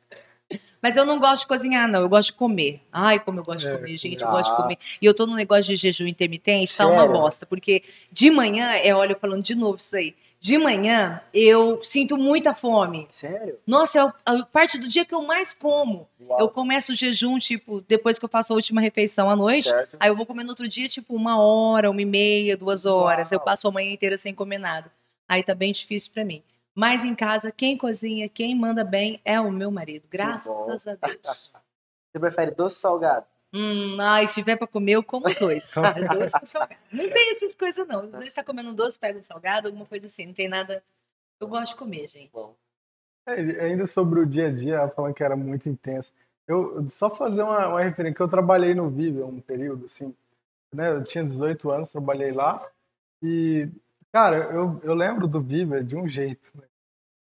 Mas 0.81 0.97
eu 0.97 1.05
não 1.05 1.19
gosto 1.19 1.43
de 1.43 1.49
cozinhar, 1.49 1.89
não. 1.89 2.01
Eu 2.01 2.09
gosto 2.09 2.29
de 2.29 2.35
comer. 2.35 2.81
Ai, 2.93 3.19
como 3.19 3.41
eu 3.41 3.45
gosto 3.45 3.61
de 3.61 3.69
é, 3.69 3.77
comer, 3.77 3.99
gente. 3.99 4.23
Eu 4.23 4.31
gosto 4.31 4.51
de 4.51 4.57
comer. 4.57 4.79
E 5.03 5.07
eu 5.07 5.15
tô 5.15 5.27
no 5.27 5.35
negócio 5.35 5.65
de 5.65 5.77
jejum 5.77 6.07
intermitente, 6.07 6.77
tá 6.77 6.87
uma 6.87 7.07
bosta. 7.07 7.45
Porque 7.45 7.83
de 8.13 8.31
manhã, 8.31 8.73
é, 8.73 8.95
olha, 8.95 9.13
eu 9.13 9.19
falando 9.19 9.43
de 9.43 9.55
novo 9.55 9.79
isso 9.79 9.97
aí. 9.97 10.15
De 10.41 10.57
manhã, 10.57 11.21
eu 11.35 11.83
sinto 11.83 12.17
muita 12.17 12.55
fome. 12.55 13.09
Sério? 13.11 13.59
Nossa, 13.67 13.99
é 13.99 14.13
a 14.25 14.45
parte 14.45 14.79
do 14.79 14.87
dia 14.87 15.05
que 15.05 15.13
eu 15.13 15.23
mais 15.23 15.53
como. 15.53 16.09
Uau. 16.21 16.39
Eu 16.39 16.49
começo 16.49 16.93
o 16.93 16.95
jejum, 16.95 17.41
tipo, 17.41 17.81
depois 17.81 18.21
que 18.21 18.25
eu 18.25 18.29
faço 18.29 18.53
a 18.53 18.57
última 18.57 18.81
refeição 18.81 19.29
à 19.29 19.35
noite. 19.35 19.69
Certo. 19.69 19.97
Aí 19.99 20.09
eu 20.09 20.17
vou 20.17 20.25
comer 20.25 20.45
no 20.45 20.51
outro 20.51 20.69
dia, 20.69 20.89
tipo, 20.89 21.13
uma 21.13 21.43
hora, 21.43 21.91
uma 21.91 22.01
e 22.01 22.05
meia, 22.05 22.57
duas 22.57 22.87
horas. 22.87 23.33
Uau. 23.33 23.41
Eu 23.41 23.45
passo 23.45 23.67
a 23.67 23.73
manhã 23.73 23.93
inteira 23.93 24.17
sem 24.17 24.33
comer 24.33 24.59
nada. 24.59 24.93
Aí 25.29 25.43
tá 25.43 25.57
bem 25.57 25.73
difícil 25.73 26.13
para 26.15 26.25
mim. 26.25 26.41
Mas 26.79 27.03
em 27.03 27.13
casa, 27.13 27.51
quem 27.51 27.77
cozinha, 27.77 28.29
quem 28.29 28.55
manda 28.55 28.85
bem 28.85 29.21
é 29.25 29.41
o 29.41 29.51
meu 29.51 29.69
marido. 29.69 30.07
Graças 30.09 30.87
a 30.87 30.95
Deus. 30.95 31.51
Você 32.15 32.21
prefere 32.21 32.53
doce 32.53 32.77
ou 32.77 32.81
salgado? 32.81 33.27
Hum, 33.53 34.01
ai, 34.01 34.29
se 34.29 34.35
tiver 34.35 34.57
para 34.57 34.69
comer, 34.69 34.93
eu 34.93 35.03
como 35.03 35.25
dois. 35.41 35.75
É 35.75 36.07
doce 36.07 36.39
com 36.39 36.47
salgado. 36.47 36.81
Não 36.93 37.11
tem 37.11 37.33
essas 37.33 37.57
coisas, 37.57 37.85
não. 37.89 38.09
Você 38.13 38.29
está 38.29 38.45
comendo 38.45 38.73
doce, 38.73 38.97
pega 38.97 39.19
um 39.19 39.25
salgado, 39.25 39.67
alguma 39.67 39.87
coisa 39.87 40.07
assim. 40.07 40.27
Não 40.27 40.33
tem 40.33 40.47
nada. 40.47 40.81
Eu 41.41 41.49
gosto 41.49 41.73
de 41.73 41.79
comer, 41.81 42.07
gente. 42.07 42.31
É, 43.27 43.33
ainda 43.65 43.85
sobre 43.89 44.21
o 44.21 44.27
dia 44.27 44.47
a 44.47 44.53
dia, 44.53 44.89
falando 44.95 45.15
que 45.15 45.25
era 45.25 45.35
muito 45.37 45.69
intenso. 45.69 46.13
Eu 46.47 46.89
só 46.89 47.11
fazer 47.11 47.43
uma, 47.43 47.71
uma 47.71 47.83
referência, 47.83 48.15
que 48.15 48.23
eu 48.23 48.29
trabalhei 48.29 48.73
no 48.73 48.89
Viva 48.89 49.27
um 49.27 49.41
período, 49.41 49.87
assim, 49.87 50.15
né? 50.73 50.93
Eu 50.93 51.03
tinha 51.03 51.25
18 51.25 51.73
anos, 51.73 51.91
trabalhei 51.91 52.31
lá. 52.31 52.65
E 53.21 53.69
Cara, 54.13 54.37
eu, 54.37 54.81
eu 54.83 54.95
lembro 54.95 55.27
do 55.27 55.41
Viva 55.41 55.83
de 55.83 55.97
um 55.97 56.07
jeito. 56.07 56.51
Né? 56.55 56.65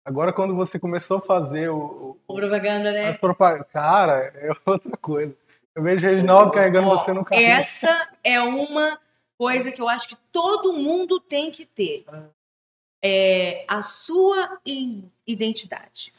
Agora, 0.04 0.32
quando 0.32 0.54
você 0.54 0.78
começou 0.78 1.18
a 1.18 1.22
fazer 1.22 1.68
o. 1.68 2.16
o 2.26 2.34
propaganda, 2.34 2.92
né? 2.92 3.08
As 3.08 3.16
propag... 3.16 3.64
Cara, 3.64 4.32
é 4.36 4.50
outra 4.64 4.96
coisa. 4.96 5.36
Eu 5.74 5.82
vejo 5.82 6.06
o 6.06 6.10
Reginaldo 6.10 6.52
carregando 6.52 6.88
Ó, 6.88 6.96
você 6.96 7.12
no 7.12 7.24
carro. 7.24 7.42
Essa 7.42 8.08
é 8.22 8.40
uma 8.40 8.98
coisa 9.36 9.70
que 9.72 9.80
eu 9.80 9.88
acho 9.88 10.08
que 10.08 10.16
todo 10.32 10.72
mundo 10.72 11.20
tem 11.20 11.50
que 11.50 11.66
ter. 11.66 12.06
É 13.02 13.64
a 13.68 13.82
sua 13.82 14.58
identidade. 15.26 16.12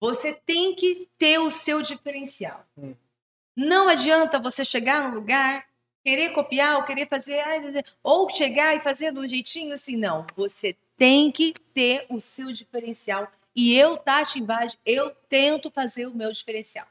Você 0.00 0.34
tem 0.34 0.74
que 0.74 1.08
ter 1.18 1.38
o 1.38 1.50
seu 1.50 1.82
diferencial. 1.82 2.64
Hum. 2.76 2.94
Não 3.56 3.88
adianta 3.88 4.38
você 4.38 4.62
chegar 4.64 5.08
no 5.08 5.14
lugar 5.14 5.64
querer 6.06 6.30
copiar 6.30 6.76
ou 6.76 6.84
querer 6.84 7.08
fazer, 7.08 7.42
ou 8.00 8.30
chegar 8.30 8.76
e 8.76 8.80
fazer 8.80 9.10
do 9.10 9.26
jeitinho 9.28 9.74
assim, 9.74 9.96
não. 9.96 10.24
Você 10.36 10.76
tem 10.96 11.32
que 11.32 11.52
ter 11.74 12.06
o 12.08 12.20
seu 12.20 12.52
diferencial. 12.52 13.28
E 13.56 13.76
eu, 13.76 13.96
Tati 13.96 14.38
Invade, 14.38 14.78
eu 14.86 15.10
tento 15.28 15.68
fazer 15.68 16.06
o 16.06 16.14
meu 16.14 16.32
diferencial. 16.32 16.86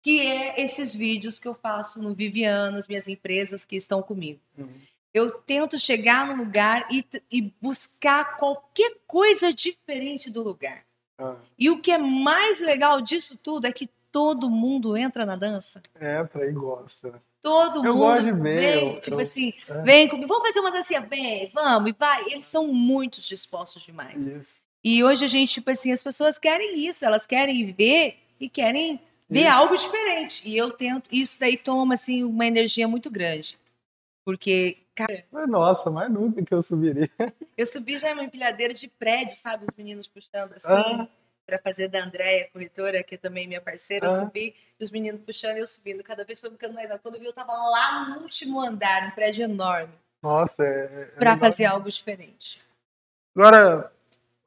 Que 0.00 0.22
é 0.22 0.62
esses 0.62 0.94
vídeos 0.94 1.38
que 1.38 1.46
eu 1.46 1.52
faço 1.52 2.02
no 2.02 2.14
Viviano, 2.14 2.78
as 2.78 2.88
minhas 2.88 3.06
empresas 3.06 3.66
que 3.66 3.76
estão 3.76 4.02
comigo. 4.02 4.40
Uhum. 4.56 4.80
Eu 5.12 5.32
tento 5.32 5.78
chegar 5.78 6.26
no 6.26 6.42
lugar 6.42 6.88
e, 6.90 7.04
e 7.30 7.52
buscar 7.60 8.38
qualquer 8.38 8.96
coisa 9.06 9.52
diferente 9.52 10.30
do 10.30 10.42
lugar. 10.42 10.86
Ah, 11.18 11.36
E 11.58 11.68
o 11.68 11.82
que 11.82 11.90
é 11.90 11.98
mais 11.98 12.60
legal 12.60 13.02
disso 13.02 13.36
tudo 13.36 13.66
é 13.66 13.72
que 13.72 13.90
todo 14.10 14.48
mundo 14.48 14.96
entra 14.96 15.26
na 15.26 15.36
dança. 15.36 15.82
entra 16.00 16.48
e 16.48 16.52
gosta. 16.52 17.22
Todo 17.42 17.84
Eu 17.84 17.96
mundo 17.96 18.42
vem, 18.42 19.00
tipo 19.00 19.16
eu- 19.16 19.20
assim, 19.20 19.52
é. 19.68 19.82
vem 19.82 20.08
comigo, 20.08 20.28
vamos 20.28 20.46
fazer 20.46 20.60
uma 20.60 20.70
dancinha, 20.70 21.00
vem, 21.00 21.50
vamos, 21.52 21.90
e 21.90 21.92
vai. 21.92 22.24
Eles 22.30 22.46
são 22.46 22.68
muito 22.68 23.20
dispostos 23.20 23.82
demais. 23.82 24.24
Isso. 24.26 24.60
E 24.84 25.02
hoje 25.02 25.24
a 25.24 25.28
gente, 25.28 25.52
tipo 25.54 25.68
assim, 25.70 25.90
as 25.92 26.02
pessoas 26.02 26.38
querem 26.38 26.86
isso, 26.86 27.04
elas 27.04 27.26
querem 27.26 27.72
ver 27.72 28.16
e 28.38 28.48
querem 28.48 29.00
ver 29.28 29.40
Isso. 29.46 29.50
algo 29.50 29.76
diferente. 29.76 30.48
E 30.48 30.56
eu 30.56 30.70
tento, 30.70 31.08
isso 31.10 31.38
daí 31.40 31.56
toma, 31.56 31.94
assim, 31.94 32.22
uma 32.22 32.46
energia 32.46 32.86
muito 32.86 33.10
grande. 33.10 33.58
Porque, 34.24 34.78
cara, 34.94 35.24
Mas, 35.32 35.48
Nossa, 35.48 35.90
mais 35.90 36.10
nunca 36.12 36.44
que 36.44 36.54
eu 36.54 36.62
subiria. 36.62 37.10
eu 37.56 37.66
subi 37.66 37.98
já 37.98 38.12
uma 38.12 38.22
empilhadeira 38.24 38.72
de 38.72 38.86
prédio, 38.86 39.34
sabe? 39.36 39.64
Os 39.68 39.76
meninos 39.76 40.06
puxando 40.06 40.52
assim, 40.52 40.68
Ah. 40.70 41.08
Pra 41.46 41.58
fazer 41.58 41.88
da 41.88 42.02
Andréia, 42.04 42.48
corretora, 42.52 43.02
que 43.02 43.16
é 43.16 43.18
também 43.18 43.46
minha 43.48 43.60
parceira, 43.60 44.06
eu 44.06 44.10
Ah. 44.12 44.20
subi, 44.20 44.54
e 44.78 44.84
os 44.84 44.90
meninos 44.90 45.20
puxando 45.20 45.56
e 45.56 45.60
eu 45.60 45.66
subindo. 45.66 46.02
Cada 46.02 46.24
vez 46.24 46.40
foi 46.40 46.50
ficando 46.50 46.74
mais 46.74 46.90
alto. 46.90 47.02
Quando 47.02 47.14
eu 47.16 47.20
vi, 47.20 47.26
eu 47.26 47.32
tava 47.32 47.52
lá 47.52 48.08
no 48.10 48.22
último 48.22 48.60
andar, 48.60 49.08
um 49.08 49.10
prédio 49.10 49.42
enorme, 49.44 49.92
Nossa, 50.22 50.64
é. 50.64 50.84
é 50.84 51.04
pra 51.16 51.32
legal. 51.32 51.38
fazer 51.38 51.64
algo 51.64 51.90
diferente. 51.90 52.62
Agora, 53.36 53.92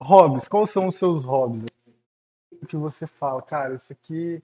hobbies, 0.02 0.48
quais 0.48 0.70
são 0.70 0.88
os 0.88 0.96
seus 0.96 1.24
hobbies? 1.24 1.66
O 2.62 2.66
que 2.66 2.78
você 2.78 3.06
fala, 3.06 3.41
cara, 3.41 3.76
isso 3.76 3.91
aqui 3.93 4.41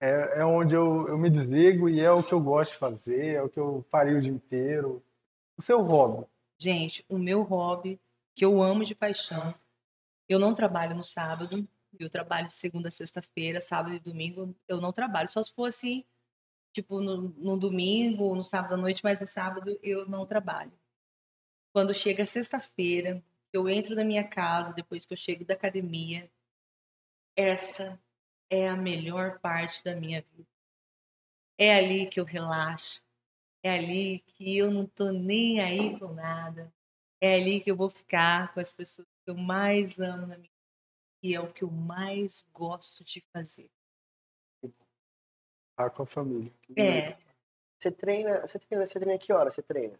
é, 0.00 0.40
é 0.40 0.44
onde 0.44 0.74
eu, 0.74 1.08
eu 1.08 1.18
me 1.18 1.28
desligo 1.28 1.88
e 1.88 2.00
é 2.00 2.10
o 2.10 2.22
que 2.22 2.32
eu 2.32 2.40
gosto 2.40 2.72
de 2.72 2.78
fazer, 2.78 3.34
é 3.34 3.42
o 3.42 3.48
que 3.48 3.58
eu 3.58 3.84
faria 3.90 4.16
o 4.16 4.20
dia 4.20 4.32
inteiro. 4.32 5.02
O 5.58 5.62
seu 5.62 5.82
hobby. 5.82 6.26
Gente, 6.58 7.04
o 7.08 7.18
meu 7.18 7.42
hobby, 7.42 7.98
que 8.34 8.44
eu 8.44 8.62
amo 8.62 8.84
de 8.84 8.94
paixão, 8.94 9.54
eu 10.28 10.38
não 10.38 10.54
trabalho 10.54 10.94
no 10.94 11.04
sábado, 11.04 11.66
eu 11.98 12.10
trabalho 12.10 12.46
de 12.46 12.54
segunda 12.54 12.88
a 12.88 12.92
sexta-feira, 12.92 13.60
sábado 13.60 13.94
e 13.94 14.00
domingo 14.00 14.54
eu 14.68 14.80
não 14.80 14.92
trabalho, 14.92 15.28
só 15.28 15.42
se 15.42 15.52
for 15.52 15.66
assim, 15.66 16.04
tipo 16.72 17.00
no, 17.00 17.28
no 17.30 17.56
domingo 17.56 18.24
ou 18.24 18.34
no 18.36 18.44
sábado 18.44 18.74
à 18.74 18.76
noite, 18.76 19.02
mas 19.02 19.20
no 19.20 19.26
sábado 19.26 19.78
eu 19.82 20.08
não 20.08 20.26
trabalho. 20.26 20.72
Quando 21.72 21.94
chega 21.94 22.26
sexta-feira, 22.26 23.22
eu 23.52 23.68
entro 23.68 23.94
na 23.94 24.04
minha 24.04 24.26
casa, 24.26 24.72
depois 24.72 25.04
que 25.04 25.12
eu 25.12 25.16
chego 25.16 25.44
da 25.44 25.54
academia, 25.54 26.30
essa 27.36 28.00
é 28.48 28.68
a 28.68 28.76
melhor 28.76 29.38
parte 29.40 29.82
da 29.84 29.94
minha 29.94 30.22
vida. 30.22 30.48
É 31.58 31.74
ali 31.74 32.08
que 32.08 32.18
eu 32.18 32.24
relaxo, 32.24 33.02
é 33.62 33.70
ali 33.70 34.20
que 34.20 34.56
eu 34.56 34.70
não 34.70 34.86
tô 34.86 35.12
nem 35.12 35.60
aí 35.60 35.98
com 35.98 36.12
nada. 36.12 36.72
É 37.20 37.34
ali 37.34 37.60
que 37.60 37.70
eu 37.70 37.76
vou 37.76 37.90
ficar 37.90 38.52
com 38.54 38.60
as 38.60 38.72
pessoas 38.72 39.06
que 39.24 39.30
eu 39.30 39.36
mais 39.36 39.98
amo 39.98 40.26
na 40.26 40.38
minha. 40.38 40.59
E 41.22 41.34
é 41.34 41.40
o 41.40 41.52
que 41.52 41.64
eu 41.64 41.70
mais 41.70 42.44
gosto 42.52 43.04
de 43.04 43.22
fazer. 43.32 43.68
Tá 45.76 45.88
com 45.90 46.02
a 46.02 46.06
família. 46.06 46.52
É. 46.76 47.16
Você 47.78 47.90
treina, 47.90 48.40
você 48.46 48.58
treina, 48.58 48.86
você 48.86 49.00
treina 49.00 49.18
que 49.18 49.32
hora 49.32 49.50
você 49.50 49.62
treina? 49.62 49.98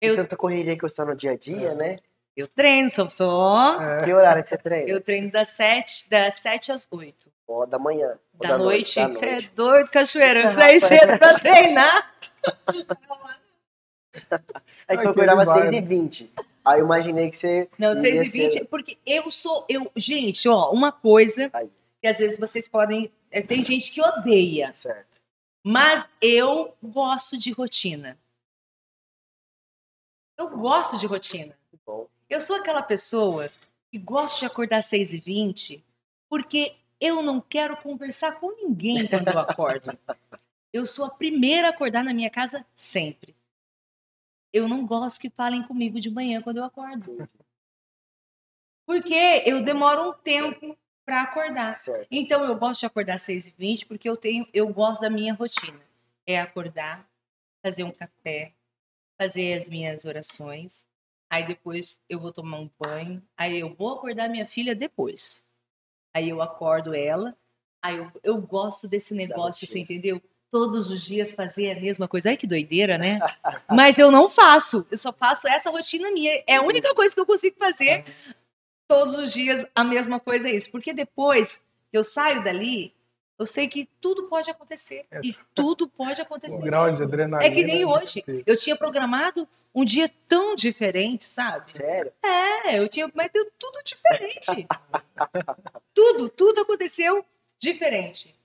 Eu, 0.00 0.16
Tanta 0.16 0.36
correria 0.36 0.74
que 0.76 0.82
você 0.82 0.96
tá 0.96 1.04
no 1.04 1.14
dia 1.14 1.32
a 1.32 1.36
dia, 1.36 1.70
É. 1.70 1.74
né? 1.74 1.96
eu 2.36 2.48
treino, 2.48 2.90
só, 2.90 3.08
só. 3.08 3.80
É, 3.80 4.04
Que 4.04 4.12
horário 4.12 4.42
que 4.42 4.48
você 4.48 4.56
treina? 4.58 4.88
Eu 4.88 5.00
treino 5.00 5.30
das 5.30 5.50
sete, 5.50 6.08
das 6.08 6.36
sete 6.36 6.72
às 6.72 6.88
oito. 6.90 7.30
Ó, 7.46 7.66
da 7.66 7.78
manhã. 7.78 8.18
ou 8.38 8.48
Da, 8.48 8.56
noite. 8.58 8.96
da 8.98 9.06
Você 9.08 9.26
é 9.26 9.40
doido, 9.42 9.90
cachoeira. 9.90 10.40
Eu 10.42 10.48
Ah, 10.48 10.52
saí 10.52 10.78
rapaz. 10.78 10.82
cedo 11.00 11.18
pra 11.18 11.38
treinar. 11.38 12.14
A 14.88 14.94
gente 14.94 15.06
Aquele 15.06 15.08
acordava 15.08 15.42
às 15.42 15.48
baile. 15.48 15.76
6h20. 15.80 16.30
Aí 16.64 16.80
eu 16.80 16.84
imaginei 16.84 17.28
que 17.30 17.36
você. 17.36 17.68
Não, 17.78 17.88
ia 17.94 18.00
6 18.00 18.34
e 18.34 18.38
20 18.42 18.52
ser- 18.52 18.64
porque 18.66 18.98
eu 19.04 19.30
sou. 19.30 19.64
Eu, 19.68 19.90
gente, 19.96 20.48
ó, 20.48 20.70
uma 20.70 20.92
coisa 20.92 21.50
Aí. 21.52 21.68
que 22.00 22.06
às 22.08 22.18
vezes 22.18 22.38
vocês 22.38 22.68
podem. 22.68 23.10
é, 23.30 23.40
Tem 23.42 23.64
gente 23.64 23.90
que 23.90 24.00
odeia. 24.00 24.72
Certo. 24.72 25.20
Mas 25.64 26.08
eu 26.20 26.74
gosto 26.82 27.38
de 27.38 27.50
rotina. 27.52 28.18
Eu 30.38 30.48
gosto 30.50 30.98
de 30.98 31.06
rotina. 31.06 31.56
Que 31.70 31.78
bom. 31.86 32.08
Eu 32.28 32.40
sou 32.40 32.56
aquela 32.56 32.82
pessoa 32.82 33.48
que 33.90 33.98
gosta 33.98 34.40
de 34.40 34.46
acordar 34.46 34.78
às 34.78 34.86
6 34.86 35.12
e 35.12 35.18
20 35.18 35.84
porque 36.28 36.74
eu 37.00 37.22
não 37.22 37.40
quero 37.40 37.76
conversar 37.76 38.40
com 38.40 38.50
ninguém 38.56 39.06
quando 39.06 39.28
eu 39.28 39.38
acordo. 39.38 39.96
Eu 40.72 40.86
sou 40.86 41.04
a 41.04 41.10
primeira 41.10 41.66
a 41.66 41.70
acordar 41.70 42.02
na 42.02 42.14
minha 42.14 42.30
casa 42.30 42.64
sempre. 42.74 43.36
Eu 44.52 44.68
não 44.68 44.86
gosto 44.86 45.20
que 45.20 45.30
falem 45.30 45.62
comigo 45.62 46.00
de 46.00 46.10
manhã 46.10 46.42
quando 46.42 46.58
eu 46.58 46.64
acordo. 46.64 47.28
Porque 48.86 49.42
eu 49.46 49.62
demoro 49.62 50.10
um 50.10 50.12
tempo 50.12 50.76
para 51.04 51.22
acordar. 51.22 51.74
Certo. 51.74 52.06
Então 52.10 52.44
eu 52.44 52.56
gosto 52.56 52.80
de 52.80 52.86
acordar 52.86 53.14
às 53.14 53.22
6 53.22 53.46
e 53.46 53.54
20 53.56 53.86
porque 53.86 54.08
eu 54.08 54.16
tenho, 54.16 54.46
eu 54.52 54.72
gosto 54.72 55.02
da 55.02 55.10
minha 55.10 55.34
rotina. 55.34 55.80
É 56.26 56.38
acordar, 56.40 57.08
fazer 57.62 57.84
um 57.84 57.90
café, 57.90 58.52
fazer 59.18 59.54
as 59.54 59.68
minhas 59.68 60.04
orações, 60.04 60.86
aí 61.30 61.46
depois 61.46 61.98
eu 62.08 62.20
vou 62.20 62.32
tomar 62.32 62.58
um 62.58 62.70
banho, 62.78 63.22
aí 63.36 63.58
eu 63.58 63.74
vou 63.74 63.94
acordar 63.94 64.28
minha 64.28 64.46
filha 64.46 64.74
depois. 64.74 65.44
Aí 66.14 66.28
eu 66.28 66.42
acordo 66.42 66.94
ela, 66.94 67.36
aí 67.80 67.96
eu, 67.96 68.12
eu 68.22 68.42
gosto 68.42 68.88
desse 68.88 69.14
negócio, 69.14 69.66
você 69.66 69.78
rotina. 69.78 69.98
entendeu? 69.98 70.22
Todos 70.52 70.90
os 70.90 71.00
dias 71.00 71.34
fazer 71.34 71.72
a 71.72 71.80
mesma 71.80 72.06
coisa. 72.06 72.28
Ai, 72.28 72.36
que 72.36 72.46
doideira, 72.46 72.98
né? 72.98 73.18
Mas 73.70 73.98
eu 73.98 74.10
não 74.10 74.28
faço. 74.28 74.86
Eu 74.90 74.98
só 74.98 75.10
faço 75.10 75.48
essa 75.48 75.70
rotina 75.70 76.10
minha. 76.10 76.44
É 76.46 76.56
a 76.56 76.62
única 76.62 76.94
coisa 76.94 77.14
que 77.14 77.20
eu 77.22 77.24
consigo 77.24 77.56
fazer 77.58 78.04
todos 78.86 79.16
os 79.16 79.32
dias 79.32 79.64
a 79.74 79.82
mesma 79.82 80.20
coisa 80.20 80.50
é 80.50 80.54
isso. 80.54 80.70
Porque 80.70 80.92
depois 80.92 81.64
que 81.90 81.96
eu 81.96 82.04
saio 82.04 82.44
dali, 82.44 82.94
eu 83.38 83.46
sei 83.46 83.66
que 83.66 83.88
tudo 83.98 84.24
pode 84.24 84.50
acontecer. 84.50 85.06
É. 85.10 85.20
E 85.24 85.34
tudo 85.54 85.88
pode 85.88 86.20
o 86.20 86.22
acontecer. 86.22 86.62
grau 86.62 86.92
de 86.92 87.02
adrenalina. 87.02 87.50
É 87.50 87.54
que 87.54 87.64
nem 87.64 87.80
é 87.80 87.86
hoje. 87.86 88.22
Eu 88.44 88.54
tinha 88.54 88.76
programado 88.76 89.48
um 89.74 89.86
dia 89.86 90.10
tão 90.28 90.54
diferente, 90.54 91.24
sabe? 91.24 91.70
Sério? 91.70 92.12
É, 92.22 92.78
eu 92.78 92.86
tinha, 92.90 93.10
mas 93.14 93.32
deu 93.32 93.50
tudo 93.58 93.82
diferente. 93.84 94.68
tudo, 95.94 96.28
tudo 96.28 96.60
aconteceu 96.60 97.24
diferente, 97.58 98.36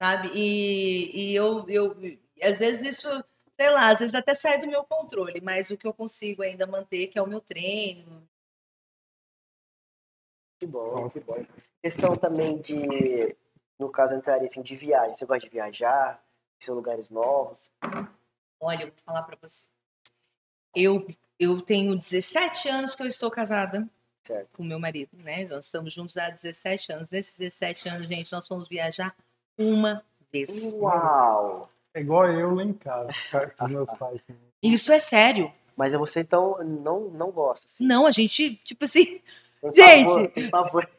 sabe? 0.00 0.30
E, 0.34 1.30
e 1.32 1.34
eu, 1.34 1.68
eu, 1.68 1.96
às 2.42 2.58
vezes 2.58 2.96
isso, 2.96 3.08
sei 3.56 3.70
lá, 3.70 3.90
às 3.90 3.98
vezes 3.98 4.14
até 4.14 4.34
sai 4.34 4.60
do 4.60 4.66
meu 4.66 4.82
controle, 4.84 5.40
mas 5.40 5.70
o 5.70 5.76
que 5.76 5.86
eu 5.86 5.92
consigo 5.92 6.42
ainda 6.42 6.66
manter, 6.66 7.08
que 7.08 7.18
é 7.18 7.22
o 7.22 7.26
meu 7.26 7.40
treino, 7.40 8.26
Que 10.60 10.66
bom, 10.66 11.08
que 11.08 11.20
bom. 11.20 11.42
Questão 11.82 12.14
também 12.18 12.60
de, 12.60 13.34
no 13.78 13.88
caso, 13.88 14.14
entraria 14.14 14.44
assim, 14.44 14.60
de 14.60 14.76
viagem. 14.76 15.14
Você 15.14 15.24
gosta 15.24 15.48
de 15.48 15.50
viajar? 15.50 16.22
Conhecer 16.58 16.72
lugares 16.72 17.08
novos? 17.08 17.72
Olha, 18.60 18.82
eu 18.82 18.88
vou 18.88 18.96
falar 19.02 19.22
pra 19.22 19.38
você. 19.40 19.66
Eu, 20.76 21.06
eu 21.38 21.62
tenho 21.62 21.96
17 21.96 22.68
anos 22.68 22.94
que 22.94 23.02
eu 23.02 23.06
estou 23.06 23.30
casada 23.30 23.88
Certo. 24.22 24.58
com 24.58 24.62
meu 24.62 24.78
marido, 24.78 25.16
né? 25.16 25.46
Nós 25.46 25.64
estamos 25.64 25.94
juntos 25.94 26.18
há 26.18 26.28
17 26.28 26.92
anos. 26.92 27.10
Nesses 27.10 27.38
17 27.38 27.88
anos, 27.88 28.06
gente, 28.06 28.30
nós 28.30 28.46
fomos 28.46 28.68
viajar 28.68 29.16
uma 29.60 30.02
vez. 30.32 30.72
Uau! 30.74 31.68
É 31.94 32.00
igual 32.00 32.26
eu 32.30 32.54
lá 32.54 32.62
em 32.62 32.72
casa, 32.72 33.12
com 33.58 33.68
meus 33.68 33.92
pais. 33.98 34.20
assim. 34.28 34.38
Isso 34.62 34.92
é 34.92 34.98
sério. 34.98 35.50
Mas 35.76 35.94
você 35.94 36.20
então 36.20 36.58
não, 36.62 37.08
não 37.10 37.30
gosta, 37.30 37.66
assim. 37.66 37.86
Não, 37.86 38.06
a 38.06 38.10
gente, 38.10 38.56
tipo 38.64 38.84
assim, 38.84 39.20
Por 39.60 39.72
Gente! 39.74 40.04
favor, 40.04 40.28
por 40.30 40.50
favor. 40.50 40.90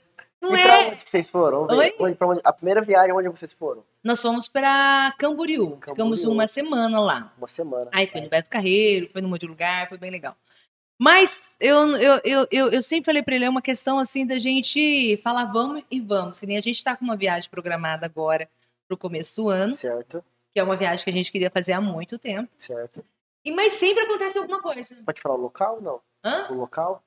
não 0.42 0.56
e 0.58 0.62
pra 0.62 0.78
é. 0.84 0.88
onde 0.90 1.04
que 1.04 1.10
vocês 1.10 1.30
foram? 1.30 1.68
Onde, 2.00 2.16
pra 2.16 2.28
onde- 2.28 2.42
a 2.44 2.52
primeira 2.52 2.82
viagem, 2.82 3.14
onde 3.14 3.30
vocês 3.30 3.54
foram? 3.54 3.84
Nós 4.04 4.22
fomos 4.22 4.48
pra 4.48 5.14
Camboriú. 5.20 5.76
Ficamos 5.76 5.98
Camboriú. 5.98 6.32
uma 6.32 6.48
semana 6.48 7.00
lá. 7.00 7.32
Uma 7.38 7.48
semana. 7.48 7.90
Aí 7.94 8.08
foi 8.08 8.22
no 8.22 8.30
Beto 8.30 8.50
Carreiro, 8.50 9.10
foi 9.14 9.22
num 9.22 9.30
monte 9.30 9.42
de 9.42 9.48
lugar, 9.48 9.88
foi 9.88 9.98
bem 10.00 10.10
legal. 10.12 10.36
Mas 11.02 11.58
eu, 11.60 11.98
eu, 11.98 12.22
eu, 12.24 12.48
eu, 12.52 12.72
eu 12.74 12.82
sempre 12.84 13.06
falei 13.06 13.24
pra 13.24 13.34
ele, 13.34 13.46
é 13.46 13.50
uma 13.50 13.62
questão 13.62 13.98
assim 13.98 14.24
da 14.24 14.38
gente 14.38 15.18
falar 15.24 15.46
vamos 15.46 15.84
e 15.90 16.00
vamos. 16.00 16.40
Que 16.40 16.46
nem 16.46 16.60
a 16.60 16.62
gente 16.62 16.84
tá 16.84 16.96
com 16.96 17.04
uma 17.04 17.18
viagem 17.18 17.50
programada 17.50 18.06
agora 18.06 18.48
pro 18.88 18.96
começo 18.96 19.42
do 19.42 19.50
ano, 19.50 19.72
Certo, 19.72 20.24
que 20.54 20.60
é 20.60 20.64
uma 20.64 20.78
viagem 20.78 21.04
que 21.04 21.10
a 21.10 21.14
gente 21.14 21.32
queria 21.32 21.50
fazer 21.50 21.74
há 21.74 21.82
muito 21.82 22.20
tempo. 22.20 22.48
certo. 22.56 23.04
E, 23.44 23.52
mas 23.52 23.74
sempre 23.74 24.04
acontece 24.04 24.38
alguma 24.38 24.62
coisa. 24.62 25.04
Pode 25.04 25.20
falar 25.20 25.34
o 25.34 25.42
local 25.42 25.82
não? 25.82 26.00
Hã? 26.24 26.52
O 26.52 26.54
local? 26.54 27.04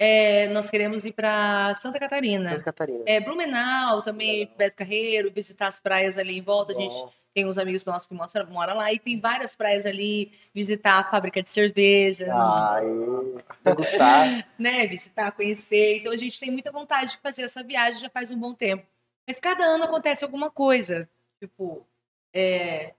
É, 0.00 0.48
nós 0.48 0.68
queremos 0.68 1.04
ir 1.04 1.12
pra 1.12 1.72
Santa 1.74 2.00
Catarina. 2.00 2.48
Santa 2.48 2.64
Catarina. 2.64 3.04
É, 3.06 3.20
Blumenau, 3.20 4.02
também 4.02 4.40
Legal. 4.40 4.56
Beto 4.56 4.76
Carreiro, 4.76 5.30
visitar 5.30 5.68
as 5.68 5.78
praias 5.78 6.18
ali 6.18 6.38
em 6.38 6.42
volta. 6.42 6.76
A 6.76 6.80
gente 6.80 6.92
Bom, 6.92 7.12
tem 7.38 7.46
uns 7.46 7.56
amigos 7.56 7.84
nossos 7.84 8.08
que 8.08 8.14
mostram, 8.14 8.50
moram 8.50 8.76
lá 8.76 8.92
e 8.92 8.98
tem 8.98 9.20
várias 9.20 9.54
praias 9.54 9.86
ali, 9.86 10.32
visitar 10.52 10.98
a 10.98 11.04
fábrica 11.04 11.40
de 11.40 11.48
cerveja, 11.48 12.26
Aí, 12.34 13.44
degustar. 13.62 14.48
né? 14.58 14.88
Visitar, 14.88 15.30
conhecer. 15.30 15.98
Então 15.98 16.12
a 16.12 16.16
gente 16.16 16.40
tem 16.40 16.50
muita 16.50 16.72
vontade 16.72 17.12
de 17.12 17.18
fazer 17.18 17.42
essa 17.42 17.62
viagem 17.62 18.00
já 18.00 18.10
faz 18.10 18.32
um 18.32 18.38
bom 18.38 18.54
tempo. 18.54 18.84
Mas 19.24 19.38
cada 19.38 19.62
ano 19.62 19.84
acontece 19.84 20.24
alguma 20.24 20.50
coisa. 20.50 21.08
Tipo, 21.38 21.86
é, 22.34 22.94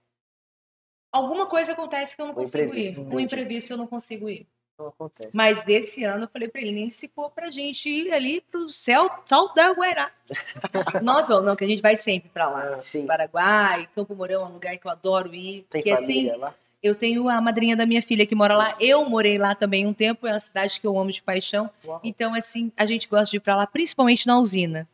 alguma 1.12 1.46
coisa 1.46 1.72
acontece 1.72 2.16
que 2.16 2.22
eu 2.22 2.26
não 2.28 2.34
consigo 2.34 2.74
ir. 2.74 2.98
Um 2.98 3.20
imprevisto 3.20 3.74
eu 3.74 3.76
não 3.76 3.86
consigo 3.86 4.26
ir. 4.30 4.46
Não 4.80 4.88
acontece. 4.88 5.36
Mas 5.36 5.62
desse 5.62 6.04
ano 6.04 6.24
eu 6.24 6.28
falei 6.28 6.48
pra 6.48 6.62
ele, 6.62 6.72
nem 6.72 6.90
se 6.90 7.06
for 7.06 7.30
pra 7.30 7.50
gente 7.50 7.86
ir 7.86 8.10
ali 8.10 8.40
pro 8.40 8.66
céu, 8.70 9.10
Sal 9.26 9.52
da 9.52 9.72
Guairá. 9.72 10.10
Nós 11.04 11.28
vamos, 11.28 11.44
não, 11.44 11.54
que 11.54 11.64
a 11.64 11.66
gente 11.66 11.82
vai 11.82 11.96
sempre 11.96 12.30
pra 12.30 12.48
lá. 12.48 12.80
Sim. 12.80 13.06
Paraguai, 13.06 13.86
Campo 13.94 14.14
Mourão 14.16 14.42
é 14.42 14.46
um 14.46 14.52
lugar 14.54 14.78
que 14.78 14.86
eu 14.86 14.90
adoro 14.90 15.34
ir. 15.34 15.66
Tem 15.68 15.82
que 15.82 15.94
família 15.94 16.32
assim, 16.32 16.40
lá? 16.40 16.54
eu 16.82 16.94
tenho 16.94 17.28
a 17.28 17.38
madrinha 17.42 17.76
da 17.76 17.84
minha 17.84 18.02
filha 18.02 18.26
que 18.26 18.34
mora 18.34 18.56
lá. 18.56 18.74
Eu 18.80 19.04
morei 19.04 19.36
lá 19.36 19.54
também 19.54 19.86
um 19.86 19.92
tempo, 19.92 20.26
é 20.26 20.32
uma 20.32 20.40
cidade 20.40 20.80
que 20.80 20.86
eu 20.86 20.98
amo 20.98 21.12
de 21.12 21.22
paixão. 21.22 21.70
Uau. 21.84 22.00
Então, 22.02 22.34
assim, 22.34 22.72
a 22.74 22.86
gente 22.86 23.06
gosta 23.06 23.30
de 23.30 23.36
ir 23.36 23.40
pra 23.40 23.56
lá, 23.56 23.66
principalmente 23.66 24.26
na 24.26 24.38
usina, 24.38 24.88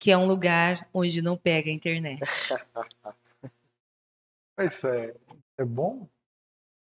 que 0.00 0.10
é 0.10 0.18
um 0.18 0.26
lugar 0.26 0.88
onde 0.92 1.22
não 1.22 1.36
pega 1.36 1.70
a 1.70 1.72
internet. 1.72 2.20
Mas 4.58 4.74
isso 4.74 4.88
é, 4.88 5.14
é 5.58 5.64
bom? 5.64 6.08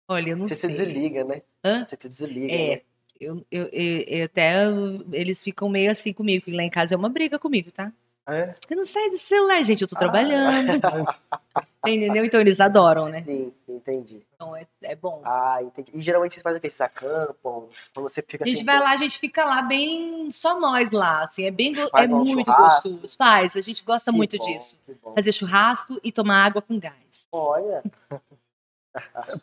Olha, 0.07 0.31
eu 0.31 0.37
não 0.37 0.45
Você 0.45 0.55
se 0.55 0.61
sei. 0.61 0.87
desliga, 0.87 1.23
né? 1.23 1.43
Hã? 1.63 1.85
Você 1.87 1.97
se 1.99 2.09
desliga, 2.09 2.53
É, 2.53 2.75
né? 2.75 2.81
eu, 3.19 3.45
eu, 3.51 3.65
eu- 3.71 4.03
eu 4.07 4.25
até 4.25 4.63
eles 5.11 5.41
ficam 5.43 5.67
meio 5.69 5.91
assim 5.91 6.13
comigo, 6.13 6.45
lá 6.51 6.63
em 6.63 6.69
casa 6.69 6.93
é 6.95 6.97
uma 6.97 7.09
briga 7.09 7.37
comigo, 7.37 7.71
tá? 7.71 7.91
É? 8.27 8.53
Você 8.65 8.75
não 8.75 8.85
sai 8.85 9.09
do 9.09 9.17
celular, 9.17 9.61
gente, 9.63 9.81
eu 9.81 9.87
tô 9.87 9.95
Ah. 9.95 9.99
trabalhando, 9.99 10.69
entendeu? 11.85 12.23
Então 12.23 12.39
eles 12.39 12.59
adoram, 12.59 13.09
né? 13.09 13.21
Sim, 13.23 13.51
entendi. 13.67 14.21
Então 14.35 14.55
é, 14.55 14.67
é 14.83 14.95
bom. 14.95 15.21
Ah, 15.25 15.57
entendi. 15.61 15.91
E 15.95 15.99
geralmente 16.01 16.33
vocês 16.33 16.43
fazem 16.43 16.59
o 16.59 16.61
quê? 16.61 16.69
Vocês 16.69 16.81
acampam? 16.81 17.67
Quando 17.93 18.07
você 18.09 18.21
fica 18.21 18.43
A 18.43 18.47
gente 18.47 18.57
assim... 18.57 18.65
vai 18.65 18.79
lá, 18.79 18.91
a 18.91 18.97
gente 18.97 19.17
fica 19.17 19.43
lá 19.43 19.61
bem 19.63 20.29
só 20.31 20.59
nós 20.59 20.91
lá, 20.91 21.23
assim, 21.23 21.43
é 21.43 21.51
bem 21.51 21.73
é 21.95 22.01
um 22.07 22.23
muito 22.23 22.45
churrasco. 22.45 22.89
gostoso. 22.89 23.17
Faz, 23.17 23.55
a 23.55 23.61
gente 23.61 23.83
gosta 23.83 24.11
que 24.11 24.17
muito 24.17 24.37
bom, 24.37 24.45
disso. 24.45 24.79
Fazer 25.15 25.31
churrasco 25.31 25.99
e 26.03 26.11
tomar 26.11 26.45
água 26.45 26.61
com 26.61 26.79
gás. 26.79 27.27
Olha, 27.31 27.83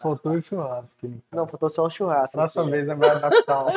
faltou 0.01 0.33
o 0.33 0.43
churrasco. 0.43 1.07
hein? 1.07 1.23
não, 1.33 1.47
faltou 1.47 1.69
só 1.71 1.87
um 1.87 1.91
churrasco. 1.91 2.37
Próxima 2.37 2.63
aqui. 2.65 2.71
vez 2.73 2.89
é 2.89 2.95
vai 2.97 3.11
adaptar. 3.11 3.59
ó. 3.65 3.71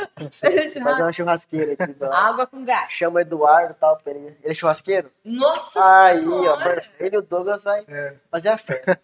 Fazer 0.83 1.01
uma 1.03 1.13
churrasqueira 1.13 1.73
aqui. 1.73 1.91
Então. 1.91 2.11
Água 2.11 2.47
com 2.47 2.63
gás. 2.65 2.91
Chama 2.91 3.17
o 3.17 3.19
Eduardo 3.19 3.71
e 3.73 3.75
tal. 3.75 3.97
Ele 4.05 4.19
ele 4.27 4.37
é 4.43 4.53
churrasqueiro? 4.53 5.11
Nossa 5.23 5.79
Aí, 6.05 6.27
ó. 6.27 6.39
Senhora! 6.39 6.85
Ele 6.99 7.15
e 7.15 7.19
o 7.19 7.21
Douglas 7.21 7.63
vai 7.63 7.85
É, 7.87 8.15
fazer 8.31 8.49
a 8.49 8.57
festa. 8.57 8.99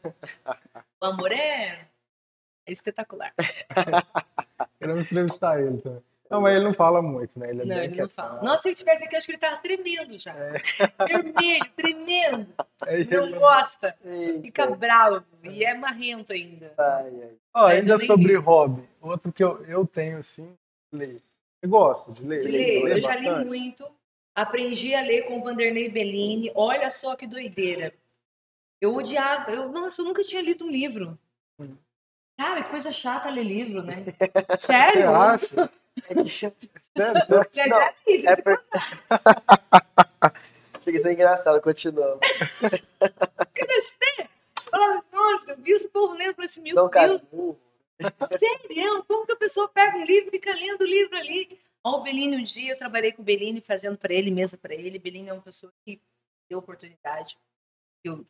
O 1.01 1.05
amor 1.05 1.31
é, 1.31 1.87
é 2.65 2.71
espetacular. 2.71 3.33
queremos 4.79 5.05
entrevistar 5.05 5.59
ele 5.61 5.81
também. 5.81 6.03
Não, 6.35 6.41
mas 6.41 6.55
ele 6.55 6.65
não 6.65 6.73
fala 6.73 7.01
muito, 7.01 7.39
né? 7.39 7.49
Ele 7.49 7.61
é 7.61 7.65
Não, 7.65 7.77
ele 7.77 7.95
não 7.95 8.09
fala. 8.09 8.41
Nossa, 8.41 8.63
se 8.63 8.69
ele 8.69 8.75
tivesse 8.75 9.05
aqui, 9.05 9.15
eu 9.15 9.17
acho 9.17 9.25
que 9.25 9.31
ele 9.31 9.39
tava 9.39 9.57
tremendo 9.57 10.17
já. 10.17 10.33
Vermelho, 10.33 11.71
tremendo. 11.75 12.47
É 12.85 12.99
ele 12.99 13.17
Não 13.17 13.31
gosta. 13.39 13.95
Eita. 14.03 14.41
Fica 14.41 14.67
bravo. 14.67 15.23
E 15.43 15.63
é 15.63 15.73
marrento 15.73 16.33
ainda. 16.33 16.73
Ai, 16.77 17.11
ai. 17.23 17.31
Ó, 17.53 17.65
ainda 17.65 17.93
eu 17.93 17.99
sobre 17.99 18.27
li. 18.27 18.35
hobby, 18.35 18.83
outro 19.01 19.31
que 19.31 19.43
eu, 19.43 19.65
eu 19.65 19.87
tenho 19.87 20.17
assim, 20.17 20.53
ler. 20.91 21.21
Você 21.59 21.67
gosta 21.67 22.11
de 22.11 22.23
ler? 22.23 22.41
De 22.41 22.51
ler, 22.51 22.83
lê 22.83 22.93
eu 22.93 23.01
já 23.01 23.15
li 23.15 23.45
muito. 23.45 23.89
Aprendi 24.35 24.93
a 24.93 25.01
ler 25.01 25.23
com 25.23 25.41
Vanderlei 25.41 25.89
Bellini. 25.89 26.51
Olha 26.53 26.91
só 26.91 27.15
que 27.15 27.25
doideira. 27.25 27.93
Eu 28.79 28.93
odiava. 28.93 29.49
Eu, 29.49 29.71
nossa, 29.71 30.01
eu 30.01 30.05
nunca 30.05 30.21
tinha 30.21 30.41
lido 30.41 30.65
um 30.65 30.69
livro. 30.69 31.17
Hum. 31.57 31.75
Cara, 32.37 32.63
que 32.63 32.69
coisa 32.69 32.91
chata 32.91 33.29
ler 33.29 33.43
livro, 33.43 33.81
né? 33.81 34.05
Você 34.51 34.67
Sério? 34.67 35.15
acha? 35.15 35.71
É 35.97 36.13
Sério, 36.13 36.29
sério? 36.29 36.55
É, 36.95 37.67
Não, 37.67 37.81
é 37.81 38.35
per... 38.35 38.63
Chega 40.83 40.97
a 40.97 41.01
ser 41.01 41.13
engraçado, 41.13 41.61
continua. 41.61 42.19
crescer. 43.53 44.29
Nossa, 45.11 45.51
eu 45.51 45.61
vi 45.61 45.73
os 45.73 45.85
povo 45.87 46.13
lendo 46.13 46.31
e 46.31 46.35
falei 46.35 46.49
assim, 46.49 46.61
meu 46.61 46.75
Não, 46.75 46.89
cara, 46.89 47.17
Deus, 47.31 47.57
sério? 48.27 49.03
Como 49.07 49.25
que 49.25 49.31
a 49.31 49.37
pessoa 49.37 49.67
pega 49.69 49.97
um 49.97 50.03
livro 50.03 50.29
e 50.29 50.31
fica 50.31 50.53
lendo 50.53 50.81
o 50.81 50.85
livro 50.85 51.15
ali? 51.17 51.59
Ó, 51.83 51.99
o 51.99 52.03
Bellini, 52.03 52.37
um 52.37 52.43
dia 52.43 52.73
eu 52.73 52.77
trabalhei 52.77 53.11
com 53.11 53.21
o 53.21 53.25
Bellini, 53.25 53.61
fazendo 53.61 53.97
para 53.97 54.13
ele, 54.13 54.31
mesa 54.31 54.57
para 54.57 54.73
ele. 54.73 54.99
Bellini 54.99 55.29
é 55.29 55.33
uma 55.33 55.41
pessoa 55.41 55.71
que 55.83 56.01
deu 56.49 56.59
oportunidade, 56.59 57.37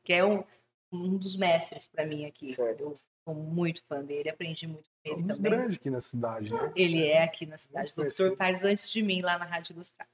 que 0.04 0.14
é 0.14 0.24
um, 0.24 0.44
um 0.92 1.18
dos 1.18 1.36
mestres 1.36 1.88
para 1.88 2.06
mim 2.06 2.26
aqui. 2.26 2.50
Certo. 2.50 2.82
Eu 2.82 3.00
muito 3.34 3.84
fã 3.84 4.04
dele, 4.04 4.30
aprendi 4.30 4.68
muito 4.68 4.90
com 4.90 5.10
É 5.10 5.12
ele 5.12 5.24
um 5.24 5.28
dos 5.28 5.38
também. 5.38 5.52
grandes 5.52 5.76
aqui 5.78 5.90
na 5.90 6.02
cidade, 6.02 6.54
né? 6.54 6.74
Ele 6.76 7.04
é 7.04 7.24
aqui 7.24 7.46
na 7.46 7.58
cidade. 7.58 7.92
O 7.94 7.96
doutor 7.96 8.36
faz 8.38 8.64
antes 8.64 8.90
de 8.92 9.02
mim 9.02 9.22
lá 9.22 9.38
na 9.38 9.46
Rádio 9.46 9.74
Ilustrada. 9.74 10.10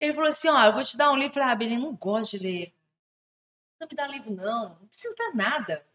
Ele 0.00 0.12
falou 0.12 0.28
assim: 0.28 0.48
Ó, 0.48 0.64
eu 0.64 0.72
vou 0.72 0.84
te 0.84 0.96
dar 0.96 1.10
um 1.10 1.16
livro. 1.16 1.38
Eu 1.38 1.44
falei, 1.44 1.74
ah, 1.74 1.78
não 1.78 1.94
gosto 1.94 2.36
de 2.36 2.42
ler. 2.42 2.74
Não 3.80 3.88
me 3.88 3.96
dá 3.96 4.06
livro, 4.06 4.30
não. 4.32 4.68
Não 4.80 4.86
precisa 4.88 5.14
dar 5.16 5.34
nada. 5.34 5.86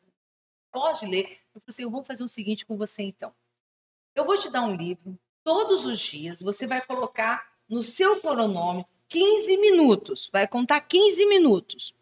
Gosto 0.74 1.06
de 1.06 1.12
ler. 1.12 1.26
Eu 1.56 1.62
falei 1.62 1.64
assim: 1.70 1.84
eu 1.84 1.91
vou 1.91 2.04
fazer 2.04 2.24
o 2.24 2.28
seguinte 2.28 2.66
com 2.66 2.78
você, 2.78 3.04
então. 3.04 3.34
Eu 4.16 4.26
vou 4.26 4.38
te 4.38 4.49
dar 4.49 4.64
um 4.64 4.76
livro. 4.76 5.18
Todos 5.44 5.86
os 5.86 5.99
dias 5.99 6.41
você 6.41 6.68
vai 6.68 6.86
colocar 6.86 7.45
no 7.70 7.82
seu 7.84 8.20
cronômetro 8.20 8.91
15 9.08 9.58
minutos. 9.58 10.30
Vai 10.32 10.48
contar 10.48 10.82
15 10.82 11.26
minutos. 11.28 11.94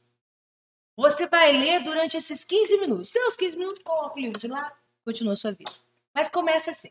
Você 0.97 1.27
vai 1.27 1.51
ler 1.51 1.83
durante 1.83 2.15
esses 2.15 2.43
15 2.43 2.77
minutos. 2.79 3.11
Deu 3.11 3.27
os 3.27 3.35
15 3.35 3.57
minutos, 3.57 3.83
coloca 3.83 4.15
o 4.15 4.21
livro 4.21 4.39
de 4.39 4.47
lá, 4.47 4.71
continua 5.03 5.33
a 5.33 5.35
sua 5.35 5.51
vida. 5.51 5.71
Mas 6.13 6.29
começa 6.29 6.71
assim. 6.71 6.89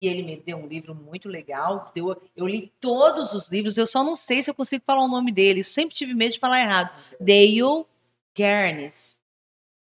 E 0.00 0.08
ele 0.08 0.22
me 0.22 0.36
deu 0.36 0.58
um 0.58 0.66
livro 0.66 0.94
muito 0.94 1.28
legal. 1.28 1.90
Deu, 1.94 2.20
eu 2.36 2.46
li 2.46 2.70
todos 2.80 3.32
os 3.32 3.48
livros, 3.48 3.78
eu 3.78 3.86
só 3.86 4.04
não 4.04 4.14
sei 4.14 4.42
se 4.42 4.50
eu 4.50 4.54
consigo 4.54 4.84
falar 4.84 5.02
o 5.02 5.08
nome 5.08 5.32
dele. 5.32 5.60
Eu 5.60 5.64
sempre 5.64 5.96
tive 5.96 6.14
medo 6.14 6.32
de 6.32 6.38
falar 6.38 6.60
errado. 6.60 7.14
Dale 7.18 7.86
Carnegie. 8.34 9.16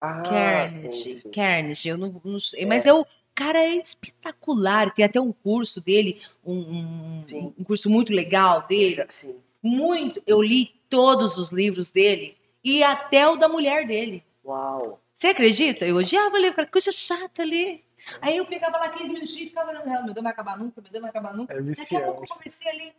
Ah, 0.01 0.23
Carnegie. 0.23 1.13
sim. 1.13 1.29
Carnegie, 1.29 1.89
eu 1.89 1.97
não, 1.97 2.19
não 2.25 2.39
sei. 2.39 2.63
É. 2.63 2.65
Mas 2.65 2.87
é 2.87 2.93
o 2.93 3.05
cara 3.35 3.59
é 3.59 3.75
espetacular. 3.75 4.91
Tem 4.91 5.05
até 5.05 5.21
um 5.21 5.31
curso 5.31 5.79
dele, 5.79 6.19
um, 6.43 6.57
um, 6.57 7.21
um 7.59 7.63
curso 7.63 7.87
muito 7.87 8.11
legal 8.11 8.65
dele. 8.65 9.05
Sim. 9.09 9.35
Muito. 9.61 10.23
Eu 10.25 10.41
li 10.41 10.73
todos 10.89 11.37
os 11.37 11.51
livros 11.51 11.91
dele 11.91 12.38
e 12.63 12.83
até 12.83 13.27
o 13.27 13.35
da 13.35 13.47
mulher 13.47 13.85
dele. 13.85 14.23
Uau. 14.43 14.99
Você 15.13 15.27
acredita? 15.27 15.85
Eu 15.85 15.97
odiava 15.97 16.37
ler, 16.37 16.53
cara, 16.53 16.67
coisa 16.67 16.91
chata 16.91 17.43
ler. 17.43 17.83
Aí 18.21 18.37
eu 18.37 18.45
pegava 18.45 18.77
lá 18.77 18.89
15 18.89 19.13
minutinhos 19.13 19.47
e 19.47 19.47
ficava 19.47 19.71
olhando 19.71 19.85
meu 20.05 20.13
Deus, 20.13 20.23
vai 20.23 20.31
acabar 20.31 20.57
nunca, 20.57 20.81
meu 20.81 20.91
Deus, 20.91 21.01
vai 21.01 21.09
acabar 21.09 21.33
nunca. 21.33 21.53
É 21.53 21.61
Daqui 21.61 21.95
a 21.95 22.01
pouco 22.01 22.23
eu 22.23 22.27
comecei 22.27 22.71
a 22.71 22.73
ler. 22.73 22.95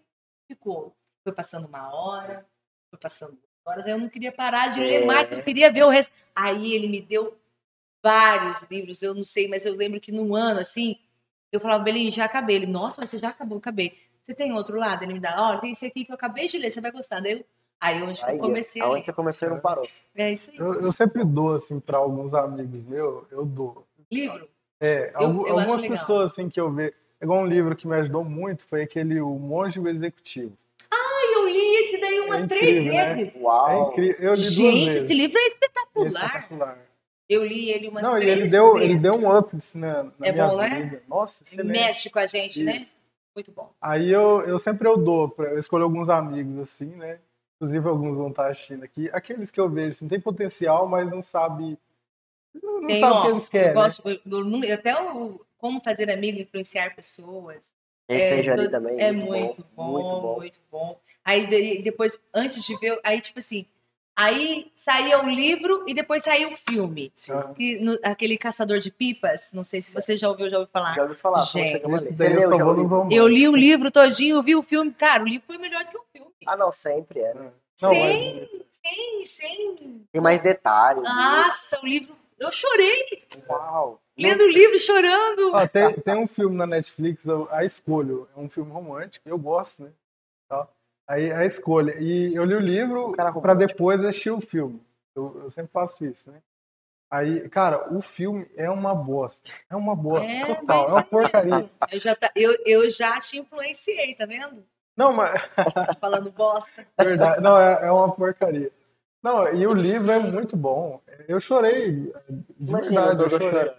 Ficou. 0.46 0.94
Foi 1.24 1.32
passando 1.32 1.66
uma 1.66 1.94
hora, 1.94 2.46
foi 2.90 2.98
passando 2.98 3.32
duas 3.32 3.66
horas, 3.66 3.84
aí 3.86 3.92
eu 3.92 3.98
não 3.98 4.08
queria 4.08 4.32
parar 4.32 4.68
de 4.68 4.80
ler 4.80 5.02
É. 5.02 5.06
mais, 5.06 5.30
eu 5.32 5.42
queria 5.42 5.72
ver 5.72 5.84
o 5.84 5.88
resto. 5.88 6.12
Aí 6.34 6.74
ele 6.74 6.88
me 6.88 7.00
deu 7.00 7.38
vários 8.02 8.62
livros, 8.70 9.02
eu 9.02 9.14
não 9.14 9.24
sei, 9.24 9.48
mas 9.48 9.64
eu 9.64 9.74
lembro 9.74 10.00
que 10.00 10.12
num 10.12 10.34
ano, 10.34 10.60
assim, 10.60 10.98
eu 11.52 11.60
falava, 11.60 11.82
Belinho, 11.82 12.10
já 12.10 12.24
acabei. 12.24 12.56
Ele, 12.56 12.66
nossa, 12.66 13.00
mas 13.00 13.10
você 13.10 13.18
já 13.18 13.28
acabou, 13.28 13.58
acabei. 13.58 13.98
Você 14.22 14.34
tem 14.34 14.52
outro 14.52 14.76
lado? 14.78 15.02
Ele 15.02 15.14
me 15.14 15.20
dá, 15.20 15.42
olha, 15.42 15.60
tem 15.60 15.72
esse 15.72 15.86
aqui 15.86 16.04
que 16.04 16.12
eu 16.12 16.14
acabei 16.14 16.48
de 16.48 16.58
ler, 16.58 16.70
você 16.70 16.80
vai 16.80 16.92
gostar. 16.92 17.20
Daí 17.20 17.32
eu, 17.32 17.44
aí 17.81 18.01
eu 18.01 18.07
acho 18.09 18.24
que 18.24 18.31
Aí, 18.31 18.36
eu 18.36 18.43
comecei 18.43 18.82
aonde 18.82 19.07
você 19.07 19.12
começou 19.12 19.48
e 19.48 19.51
não 19.52 19.61
parou. 19.61 19.89
É 20.15 20.32
isso 20.32 20.51
aí. 20.51 20.59
Eu, 20.59 20.74
eu 20.82 20.93
sempre 20.93 21.24
dou, 21.24 21.55
assim, 21.55 21.81
para 21.81 21.98
alguns 21.98 22.35
amigos 22.35 22.82
meus, 22.85 23.24
eu 23.31 23.44
dou. 23.44 23.86
Livro? 24.11 24.48
É, 24.81 25.11
Eu- 25.15 25.23
eu 25.47 25.59
algumas 25.59 25.82
pessoas, 25.86 26.32
assim, 26.32 26.48
que 26.48 26.61
eu 26.61 26.70
vejo. 26.73 26.93
Igual 27.23 27.40
um 27.40 27.47
livro 27.47 27.77
que 27.77 27.86
me 27.86 27.94
ajudou 27.97 28.24
muito 28.24 28.66
foi 28.66 28.82
aquele 28.82 29.20
O 29.20 29.31
Monge 29.39 29.78
e 29.78 29.82
o 29.82 29.89
Executivo. 29.89 30.57
Ai, 30.90 31.35
eu 31.35 31.48
li 31.48 31.77
esse 31.81 32.01
daí 32.01 32.19
umas 32.20 32.44
É 32.44 32.47
três 32.47 32.65
incrível, 32.78 32.94
né? 32.94 33.15
vezes. 33.15 33.36
É 33.36 33.40
Uau. 33.40 33.90
incrível. 33.93 34.16
Eu 34.20 34.32
li 34.35 34.40
duas 34.40 34.52
Gente, 34.55 34.85
vezes. 34.86 35.02
esse 35.02 35.15
livro 35.15 35.39
é 35.39 35.43
É 35.43 35.47
espetacular. 35.47 36.09
espetacular. 36.09 36.78
Eu 37.28 37.44
li 37.44 37.70
ele 37.70 37.89
umas 37.89 38.02
Não, 38.02 38.16
e 38.16 38.23
três 38.23 38.32
ele 38.39 38.48
deu, 38.48 38.73
vezes. 38.74 38.89
ele 38.90 38.98
deu 39.01 39.15
um 39.15 39.39
up 39.39 39.55
assim, 39.55 39.78
na, 39.78 40.02
na 40.05 40.12
É 40.27 40.32
minha 40.32 40.47
bom, 40.48 40.57
né? 40.57 40.69
vida. 40.82 41.02
Nossa, 41.07 41.44
Ele 41.44 41.61
excelente. 41.62 41.78
mexe 41.78 42.11
com 42.11 42.19
a 42.19 42.27
gente, 42.27 42.65
né? 42.65 42.77
Isso. 42.78 42.97
Muito 43.36 43.52
bom. 43.52 43.70
Aí 43.81 44.11
eu, 44.11 44.40
eu 44.43 44.59
sempre 44.59 44.89
eu 44.89 44.97
dou, 44.97 45.28
pra, 45.28 45.51
eu 45.51 45.59
escolho 45.59 45.85
alguns 45.85 46.09
amigos 46.09 46.59
assim, 46.59 46.86
né? 46.86 47.19
Inclusive 47.60 47.86
alguns 47.90 48.16
vão 48.16 48.28
estar 48.30 48.50
assistindo 48.50 48.82
aqui. 48.84 49.10
Aqueles 49.12 49.50
que 49.50 49.60
eu 49.60 49.68
vejo, 49.68 49.88
assim, 49.90 50.08
tem 50.08 50.18
potencial, 50.18 50.88
mas 50.88 51.06
não 51.10 51.20
sabe, 51.20 51.76
não 52.54 52.86
Tem, 52.86 52.98
sabe 53.00 53.12
o 53.12 53.16
ó, 53.18 53.22
que 53.22 53.28
eles 53.28 53.44
eu 53.44 53.50
querem. 53.50 53.68
né? 53.68 53.74
gosto 53.74 54.02
do- 54.02 54.20
do 54.24 54.44
número- 54.46 54.72
até 54.72 54.98
o 54.98 55.38
Como 55.58 55.78
Fazer 55.84 56.10
Amigo 56.10 56.38
e 56.38 56.42
Influenciar 56.42 56.96
Pessoas. 56.96 57.74
Esse 58.08 58.48
É, 58.48 58.56
todo- 58.56 58.70
também. 58.70 58.98
É 58.98 59.12
muito, 59.12 59.28
muito 59.30 59.66
bom. 59.76 59.84
bom, 59.84 59.92
Muito 59.92 60.08
bom. 60.22 60.36
muito 60.36 60.60
bom. 60.72 61.00
Aí 61.22 61.46
de- 61.46 61.82
depois, 61.82 62.18
antes 62.34 62.64
de 62.64 62.74
ver, 62.78 62.98
aí 63.04 63.20
tipo 63.20 63.38
assim, 63.38 63.66
aí 64.24 64.70
saía 64.74 65.22
o 65.22 65.28
livro 65.28 65.84
e 65.86 65.94
depois 65.94 66.22
saía 66.22 66.48
o 66.48 66.56
filme. 66.56 67.10
Sim. 67.14 67.32
Ah, 67.32 67.52
Que, 67.55 67.78
no- 67.80 67.98
aquele 68.02 68.36
Caçador 68.38 68.78
de 68.78 68.90
Pipas, 68.90 69.52
não 69.52 69.64
sei 69.64 69.80
se 69.80 69.94
você 69.94 70.16
já 70.16 70.28
ouviu, 70.28 70.48
já 70.51 70.59
ouviu 70.59 70.70
falar. 70.72 70.92
Já 70.94 71.02
ouvi 71.02 71.14
falar, 71.14 71.44
Gente. 71.44 71.82
Você 71.82 72.26
eu 72.26 72.51
leu 72.51 72.59
romances. 72.59 73.16
Eu 73.16 73.28
li 73.28 73.48
o 73.48 73.56
livro 73.56 73.90
todinho, 73.90 74.36
eu 74.36 74.42
vi 74.42 74.55
o 74.56 74.62
filme. 74.62 74.92
Cara, 74.92 75.22
o 75.22 75.26
livro 75.28 75.47
foi 75.47 75.59
melhor 75.59 75.84
do 75.84 75.90
que 75.90 75.97
o 75.98 76.05
filme. 76.12 76.30
Ah, 76.47 76.56
não, 76.56 76.70
sempre 76.72 77.20
é. 77.20 77.34
Não, 77.34 77.94
mas 77.94 78.48
sem, 78.70 79.24
sem, 79.24 79.24
sem. 79.24 80.06
Tem 80.12 80.20
mais 80.20 80.40
detalhes. 80.42 81.02
Nossa, 81.02 81.80
o 81.82 81.86
livro. 81.86 82.14
Eu 82.38 82.51
chorei 82.51 83.05
Uau. 83.48 84.01
lendo 84.16 84.44
o 84.44 84.48
livro, 84.48 84.78
chorando. 84.78 85.52
Ó, 85.52 85.66
tem, 85.66 85.92
tem 85.94 86.14
um 86.16 86.26
filme 86.26 86.56
na 86.56 86.66
Netflix, 86.66 87.22
eu- 87.24 87.47
A 87.51 87.64
Escolha. 87.66 88.26
É 88.34 88.40
um 88.40 88.48
filme 88.48 88.70
romântico, 88.72 89.28
eu 89.28 89.38
gosto, 89.38 89.82
né? 89.82 89.90
Tá? 90.48 90.66
Aí 91.10 91.32
a 91.32 91.44
escolha. 91.44 91.96
E 91.98 92.32
eu 92.34 92.44
li 92.44 92.54
o 92.54 92.60
livro 92.60 93.10
para 93.12 93.30
romântico. 93.30 93.56
depois 93.66 94.00
assistir 94.04 94.30
o 94.30 94.40
filme. 94.40 94.80
Eu, 95.14 95.40
eu 95.42 95.50
sempre 95.50 95.72
faço 95.72 96.04
isso, 96.04 96.30
né? 96.30 96.40
Aí, 97.10 97.48
cara, 97.48 97.92
o 97.92 98.00
filme 98.00 98.48
é 98.56 98.70
uma 98.70 98.94
bosta. 98.94 99.50
É 99.68 99.74
uma 99.74 99.96
bosta, 99.96 100.30
É, 100.32 100.54
total. 100.54 100.88
É 100.88 100.92
uma 100.92 101.02
porcaria. 101.02 101.70
Eu 101.90 101.98
já, 101.98 102.14
tá- 102.14 102.30
eu, 102.36 102.56
eu 102.64 102.88
já 102.88 103.18
te 103.18 103.38
influenciei, 103.38 104.14
tá 104.14 104.24
vendo? 104.24 104.64
Não, 104.96 105.12
mas. 105.12 105.32
Falando 106.00 106.30
bosta. 106.30 106.86
Verdade. 106.96 107.42
Não, 107.42 107.58
é, 107.58 107.88
é 107.88 107.90
uma 107.90 108.12
porcaria. 108.14 108.70
Não, 109.20 109.52
e 109.52 109.66
o 109.66 109.74
livro 109.74 110.12
é 110.12 110.18
muito 110.20 110.56
bom. 110.56 111.00
Eu 111.26 111.40
chorei. 111.40 112.12
De 112.56 112.70
Imagina, 112.70 113.14
verdade, 113.14 113.22
eu 113.24 113.30
chorei. 113.40 113.72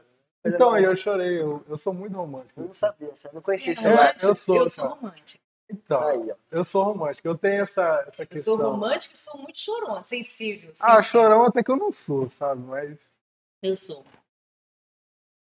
Mas 0.43 0.53
Então, 0.53 0.77
eu 0.77 0.83
eu 0.91 0.95
chorei. 0.97 1.41
Eu, 1.41 1.63
eu 1.69 1.77
sou 1.77 1.93
muito 1.93 2.17
romântico. 2.17 2.59
não 2.61 2.73
sabia, 2.73 3.07
eu 3.07 3.31
não 3.33 3.41
conhecia 3.41 3.71
esse 3.71 3.87
É, 3.87 3.89
lado. 3.91 3.99
Romântico, 3.99 4.25
eu 4.25 4.35
sou, 4.35 4.57
eu 4.57 4.69
sou 4.69 4.89
cara. 4.89 4.99
Então, 5.71 6.07
Aí, 6.07 6.31
eu 6.51 6.63
sou 6.63 6.83
romântico. 6.83 7.27
Eu 7.27 7.37
tenho 7.37 7.63
essa, 7.63 8.05
essa 8.07 8.23
Eu 8.23 8.27
questão. 8.27 8.57
sou 8.57 8.71
romântica 8.71 9.13
e 9.13 9.17
sou 9.17 9.39
muito 9.41 9.59
chorona, 9.59 10.03
sensível. 10.03 10.71
Ah, 10.73 10.75
sensível. 10.75 11.03
chorão 11.03 11.43
até 11.43 11.63
que 11.63 11.71
eu 11.71 11.77
não 11.77 11.91
sou, 11.91 12.29
sabe? 12.29 12.61
Mas. 12.61 13.13
Eu 13.63 13.75
sou. 13.75 14.05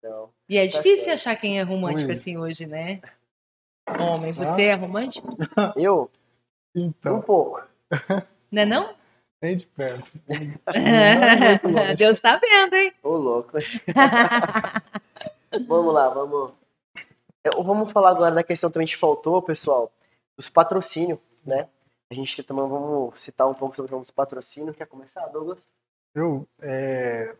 Não. 0.03 0.29
E 0.47 0.57
é 0.57 0.67
Tá 0.69 0.77
difícil 0.77 1.05
certo. 1.05 1.13
achar 1.13 1.35
quem 1.35 1.59
é 1.59 1.63
romântico 1.63 2.07
Ui. 2.07 2.13
assim 2.13 2.37
hoje, 2.37 2.65
né? 2.65 3.01
Homem, 3.99 4.31
você 4.31 4.51
Ah. 4.51 4.61
é 4.61 4.73
romântico? 4.75 5.27
Eu? 5.75 6.09
Um 6.75 6.85
Então, 6.87 7.21
pouco. 7.21 7.61
Não 8.51 8.61
é 8.61 8.65
não? 8.65 8.95
nem 9.41 9.55
de 9.57 9.65
perto. 9.67 10.05
muito 11.63 11.67
longe. 11.69 11.95
Deus 11.95 12.19
tá 12.19 12.37
vendo, 12.37 12.75
hein? 12.75 12.93
Ô, 13.01 13.15
louco. 13.15 13.53
vamos 15.67 15.93
lá, 15.93 16.09
vamos. 16.09 16.53
Eu- 17.43 17.63
Vamos 17.63 17.91
falar 17.91 18.09
agora 18.11 18.35
da 18.35 18.43
questão 18.43 18.69
também 18.69 18.87
que 18.87 18.95
faltou, 18.97 19.41
pessoal, 19.41 19.91
dos 20.39 20.49
patrocínios, 20.49 21.19
né? 21.45 21.67
A 22.09 22.13
gente 22.13 22.41
também 22.43 22.65
vamos 22.65 23.19
citar 23.19 23.45
um 23.45 23.53
pouco 23.53 23.75
sobre 23.75 23.93
os 23.93 24.09
patrocínios. 24.09 24.73
Quer 24.73 24.87
começar, 24.87 25.27
Douglas? 25.27 25.59
Eu 26.15 26.47
é, 26.61 27.35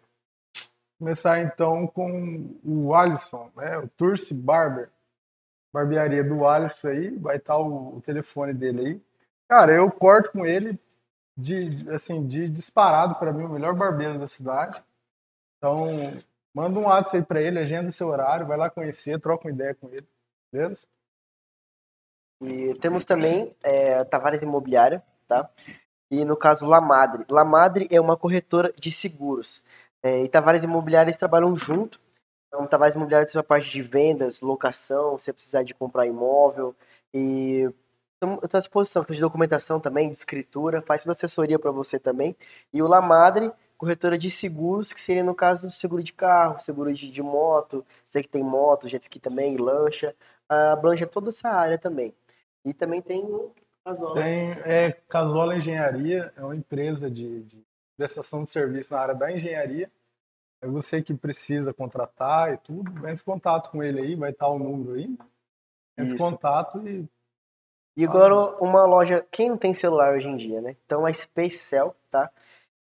começar 0.99 1.39
então 1.39 1.87
com 1.87 2.59
o 2.61 2.93
Alisson, 2.93 3.49
né? 3.55 3.77
O 3.77 3.87
Turci 3.87 4.33
Barber, 4.33 4.89
barbearia 5.73 6.21
do 6.21 6.45
Alisson 6.45 6.89
aí, 6.89 7.17
vai 7.17 7.37
estar 7.37 7.57
o, 7.57 7.95
o 7.95 8.01
telefone 8.01 8.53
dele 8.53 8.81
aí. 8.81 9.01
Cara, 9.47 9.71
eu 9.71 9.89
corto 9.89 10.33
com 10.33 10.45
ele 10.45 10.77
de 11.37 11.89
assim 11.91 12.27
de 12.27 12.49
disparado 12.49 13.15
para 13.15 13.31
mim 13.31 13.45
o 13.45 13.49
melhor 13.49 13.73
barbeiro 13.73 14.19
da 14.19 14.27
cidade. 14.27 14.83
Então 15.57 15.87
manda 16.53 16.77
um 16.77 16.83
WhatsApp 16.83 17.17
aí 17.17 17.23
para 17.23 17.41
ele, 17.41 17.59
agenda 17.59 17.91
seu 17.91 18.09
horário, 18.09 18.45
vai 18.45 18.57
lá 18.57 18.69
conhecer, 18.69 19.21
troca 19.21 19.47
uma 19.47 19.53
ideia 19.53 19.73
com 19.73 19.87
ele, 19.87 20.07
beleza? 20.51 20.85
E 22.41 22.73
temos 22.75 23.05
também 23.05 23.55
é, 23.63 24.03
Tavares 24.05 24.41
Imobiliária, 24.41 25.03
tá? 25.27 25.49
E 26.09 26.23
no 26.23 26.37
caso 26.37 26.65
Lamadre. 26.65 27.25
Lamadre 27.29 27.87
é 27.91 27.99
uma 27.99 28.15
corretora 28.17 28.71
de 28.73 28.91
seguros. 28.91 29.61
É, 30.01 30.23
e 30.23 30.29
Tavares 30.29 30.63
Imobiliária 30.63 31.15
trabalham 31.15 31.55
junto. 31.55 31.99
Então, 32.47 32.65
Tavares 32.65 32.95
Imobiliária 32.95 33.27
tem 33.27 33.39
a 33.39 33.43
parte 33.43 33.69
de 33.69 33.81
vendas, 33.81 34.41
locação, 34.41 35.17
se 35.17 35.25
você 35.25 35.33
precisar 35.33 35.63
de 35.63 35.73
comprar 35.73 36.07
imóvel. 36.07 36.73
E 37.13 37.69
estamos 38.15 38.39
à 38.43 38.57
disposição, 38.57 39.03
de 39.03 39.19
documentação 39.19 39.79
também, 39.79 40.09
de 40.09 40.17
escritura, 40.17 40.81
faz 40.81 41.03
toda 41.03 41.11
assessoria 41.11 41.59
para 41.59 41.71
você 41.71 41.99
também. 41.99 42.35
E 42.73 42.81
o 42.81 42.87
Lamadre, 42.87 43.51
corretora 43.77 44.17
de 44.17 44.31
seguros, 44.31 44.93
que 44.93 44.99
seria 44.99 45.23
no 45.23 45.35
caso 45.35 45.69
seguro 45.69 46.01
de 46.01 46.13
carro, 46.13 46.59
seguro 46.59 46.91
de, 46.93 47.11
de 47.11 47.21
moto, 47.21 47.85
você 48.03 48.23
que 48.23 48.29
tem 48.29 48.43
moto, 48.43 48.89
jet 48.89 49.03
ski 49.03 49.19
também, 49.19 49.57
lancha, 49.57 50.15
abrange 50.49 51.05
toda 51.05 51.29
essa 51.29 51.49
área 51.49 51.77
também. 51.77 52.13
E 52.65 52.73
também 52.73 53.01
tem 53.01 53.23
o 53.23 53.53
Casola. 53.83 54.21
Tem 54.21 54.51
é, 54.65 54.91
Casola 55.07 55.55
Engenharia, 55.55 56.33
é 56.35 56.43
uma 56.43 56.55
empresa 56.55 57.09
de, 57.09 57.43
de 57.43 57.65
prestação 57.97 58.43
de 58.43 58.49
serviço 58.49 58.93
na 58.93 58.99
área 58.99 59.15
da 59.15 59.31
engenharia. 59.31 59.91
É 60.61 60.67
você 60.67 61.01
que 61.01 61.13
precisa 61.13 61.73
contratar 61.73 62.53
e 62.53 62.57
tudo, 62.57 62.91
entre 63.07 63.21
em 63.21 63.25
contato 63.25 63.71
com 63.71 63.81
ele 63.81 63.99
aí, 64.01 64.15
vai 64.15 64.31
estar 64.31 64.47
o 64.47 64.59
número 64.59 64.93
aí. 64.93 65.17
Entre 65.97 66.13
em 66.13 66.17
contato 66.17 66.85
e 66.87 67.07
E 67.95 68.05
agora 68.05 68.35
uma 68.61 68.85
loja, 68.85 69.25
quem 69.31 69.49
não 69.49 69.57
tem 69.57 69.73
celular 69.73 70.13
hoje 70.15 70.27
em 70.27 70.35
dia, 70.35 70.61
né? 70.61 70.75
Então 70.85 71.05
a 71.05 71.13
Spacecell, 71.13 71.95
tá? 72.11 72.29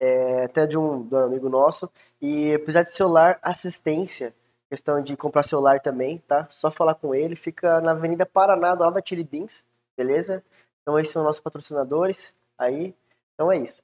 É, 0.00 0.44
até 0.44 0.66
de 0.66 0.78
um, 0.78 1.06
de 1.06 1.14
um 1.14 1.18
amigo 1.18 1.48
nosso. 1.48 1.90
E 2.20 2.58
precisar 2.58 2.82
de 2.82 2.90
celular, 2.90 3.38
assistência, 3.42 4.34
questão 4.68 5.00
de 5.02 5.16
comprar 5.16 5.42
celular 5.42 5.80
também, 5.80 6.18
tá? 6.18 6.46
Só 6.50 6.70
falar 6.70 6.94
com 6.94 7.14
ele, 7.14 7.36
fica 7.36 7.80
na 7.80 7.92
Avenida 7.92 8.26
Paraná, 8.26 8.74
do 8.74 8.82
lado 8.82 8.94
da 8.94 9.02
Chili 9.04 9.24
Beans, 9.24 9.64
beleza? 9.96 10.42
Então 10.82 10.98
esses 10.98 11.12
são 11.12 11.22
nossos 11.24 11.40
patrocinadores 11.40 12.34
aí. 12.58 12.94
Então 13.34 13.50
é 13.52 13.58
isso. 13.58 13.82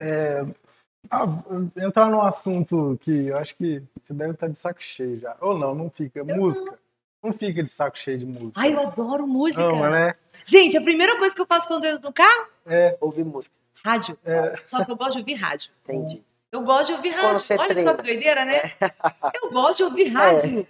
É, 0.00 0.44
ah, 1.10 1.24
entrar 1.76 2.10
num 2.10 2.20
assunto 2.20 2.98
que 3.00 3.26
eu 3.28 3.38
acho 3.38 3.56
que 3.56 3.82
você 4.06 4.12
deve 4.14 4.32
estar 4.32 4.48
de 4.48 4.58
saco 4.58 4.82
cheio 4.82 5.18
já. 5.18 5.36
Ou 5.40 5.58
não, 5.58 5.74
não 5.74 5.90
fica. 5.90 6.22
música. 6.24 6.78
Não 7.22 7.32
fica 7.32 7.62
de 7.64 7.70
saco 7.70 7.98
cheio 7.98 8.18
de 8.18 8.26
música. 8.26 8.60
Ai, 8.60 8.72
eu 8.72 8.80
adoro 8.80 9.26
música. 9.26 9.64
Não, 9.64 9.76
mas 9.76 9.90
né? 9.90 10.14
Gente, 10.44 10.76
a 10.76 10.80
primeira 10.82 11.18
coisa 11.18 11.34
que 11.34 11.40
eu 11.40 11.46
faço 11.46 11.66
quando 11.66 11.84
eu 11.84 11.94
entro 11.96 12.08
no 12.08 12.12
carro, 12.14 12.46
É, 12.64 12.96
Ouvir 13.00 13.24
música, 13.24 13.56
rádio. 13.84 14.16
é, 14.24 14.56
Só 14.66 14.84
que 14.84 14.90
eu 14.92 14.96
gosto 14.96 15.14
de 15.14 15.18
ouvir 15.18 15.34
rádio. 15.34 15.72
entendi. 15.82 16.22
Eu 16.50 16.62
gosto 16.62 16.86
de 16.86 16.92
ouvir 16.94 17.10
rádio. 17.10 17.58
Olha 17.58 17.68
treina. 17.68 17.90
só 17.90 17.96
que 17.96 18.02
doideira, 18.02 18.44
né? 18.44 18.62
Eu 19.34 19.50
gosto 19.50 19.76
de 19.78 19.84
ouvir 19.84 20.08
rádio. 20.12 20.66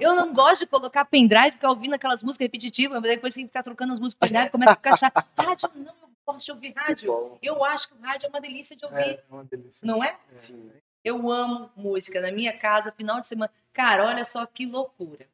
Eu 0.00 0.16
não 0.16 0.32
gosto 0.32 0.60
de 0.60 0.66
colocar 0.66 1.04
pendrive 1.04 1.48
e 1.48 1.52
ficar 1.52 1.68
ouvindo 1.68 1.94
aquelas 1.94 2.22
músicas 2.22 2.46
repetitivas, 2.46 2.98
mas 3.00 3.10
depois 3.10 3.34
tem 3.34 3.44
que 3.44 3.50
ficar 3.50 3.62
trocando 3.62 3.92
as 3.92 4.00
músicas 4.00 4.28
pendrive 4.28 4.48
e 4.48 4.50
começa 4.50 4.72
a 4.72 4.76
ficar 4.76 4.96
chato. 4.96 5.24
Rádio, 5.36 5.68
não, 5.74 5.92
eu 5.92 6.08
gosto 6.26 6.46
de 6.46 6.52
ouvir 6.52 6.72
rádio. 6.74 7.38
Eu 7.42 7.62
acho 7.62 7.88
que 7.88 7.94
o 7.94 8.00
rádio 8.00 8.26
é 8.26 8.28
uma 8.30 8.40
delícia 8.40 8.74
de 8.74 8.84
ouvir, 8.86 9.00
é 9.00 9.24
uma 9.28 9.44
delícia. 9.44 9.86
não 9.86 10.02
é? 10.02 10.18
Sim. 10.34 10.70
Eu 11.04 11.30
amo 11.30 11.70
música. 11.76 12.20
Na 12.20 12.32
minha 12.32 12.56
casa, 12.56 12.92
final 12.92 13.20
de 13.20 13.28
semana. 13.28 13.52
Cara, 13.72 14.06
olha 14.06 14.24
só 14.24 14.46
que 14.46 14.64
loucura. 14.64 15.28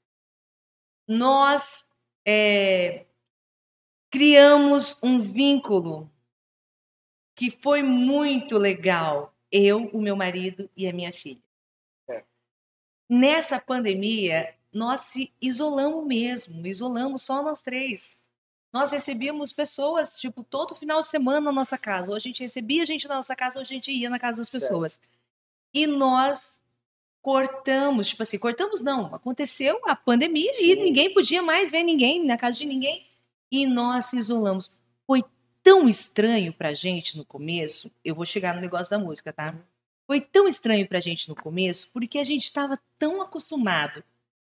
Nós 1.06 1.88
é, 2.26 3.06
criamos 4.10 5.02
um 5.02 5.20
vínculo 5.20 6.10
que 7.36 7.50
foi 7.50 7.82
muito 7.82 8.58
legal. 8.58 9.32
Eu, 9.50 9.86
o 9.92 10.00
meu 10.00 10.16
marido 10.16 10.68
e 10.76 10.86
a 10.86 10.92
minha 10.92 11.12
filha. 11.12 11.42
É. 12.08 12.22
Nessa 13.08 13.58
pandemia, 13.60 14.54
nós 14.72 15.02
se 15.02 15.32
isolamos 15.40 16.06
mesmo, 16.06 16.66
isolamos 16.66 17.22
só 17.22 17.42
nós 17.42 17.60
três. 17.60 18.22
Nós 18.72 18.92
recebíamos 18.92 19.52
pessoas, 19.52 20.18
tipo, 20.20 20.44
todo 20.44 20.74
final 20.74 21.00
de 21.00 21.08
semana 21.08 21.40
na 21.40 21.52
nossa 21.52 21.78
casa. 21.78 22.10
Ou 22.10 22.16
a 22.16 22.20
gente 22.20 22.42
recebia 22.42 22.84
gente 22.84 23.08
na 23.08 23.16
nossa 23.16 23.34
casa, 23.34 23.58
ou 23.58 23.62
a 23.62 23.66
gente 23.66 23.90
ia 23.90 24.10
na 24.10 24.18
casa 24.18 24.38
das 24.38 24.48
Certo. 24.48 24.62
pessoas. 24.62 25.00
E 25.72 25.86
nós 25.86 26.62
cortamos, 27.22 28.08
tipo 28.08 28.22
assim, 28.22 28.38
cortamos 28.38 28.80
não, 28.82 29.14
aconteceu 29.14 29.80
a 29.84 29.96
pandemia 29.96 30.50
e 30.50 30.54
Sim. 30.54 30.74
ninguém 30.76 31.12
podia 31.12 31.42
mais 31.42 31.70
ver 31.70 31.82
ninguém 31.82 32.24
na 32.24 32.36
casa 32.36 32.58
de 32.58 32.66
ninguém. 32.66 33.06
E 33.50 33.66
nós 33.66 34.06
se 34.06 34.18
isolamos. 34.18 34.76
Foi 35.06 35.24
tão 35.68 35.86
estranho 35.86 36.50
pra 36.50 36.72
gente 36.72 37.14
no 37.14 37.26
começo, 37.26 37.92
eu 38.02 38.14
vou 38.14 38.24
chegar 38.24 38.54
no 38.54 38.60
negócio 38.62 38.90
da 38.90 38.98
música, 38.98 39.34
tá? 39.34 39.54
Foi 40.06 40.18
tão 40.18 40.48
estranho 40.48 40.88
pra 40.88 40.98
gente 40.98 41.28
no 41.28 41.36
começo, 41.36 41.90
porque 41.92 42.18
a 42.18 42.24
gente 42.24 42.44
estava 42.44 42.80
tão 42.98 43.20
acostumado 43.20 44.02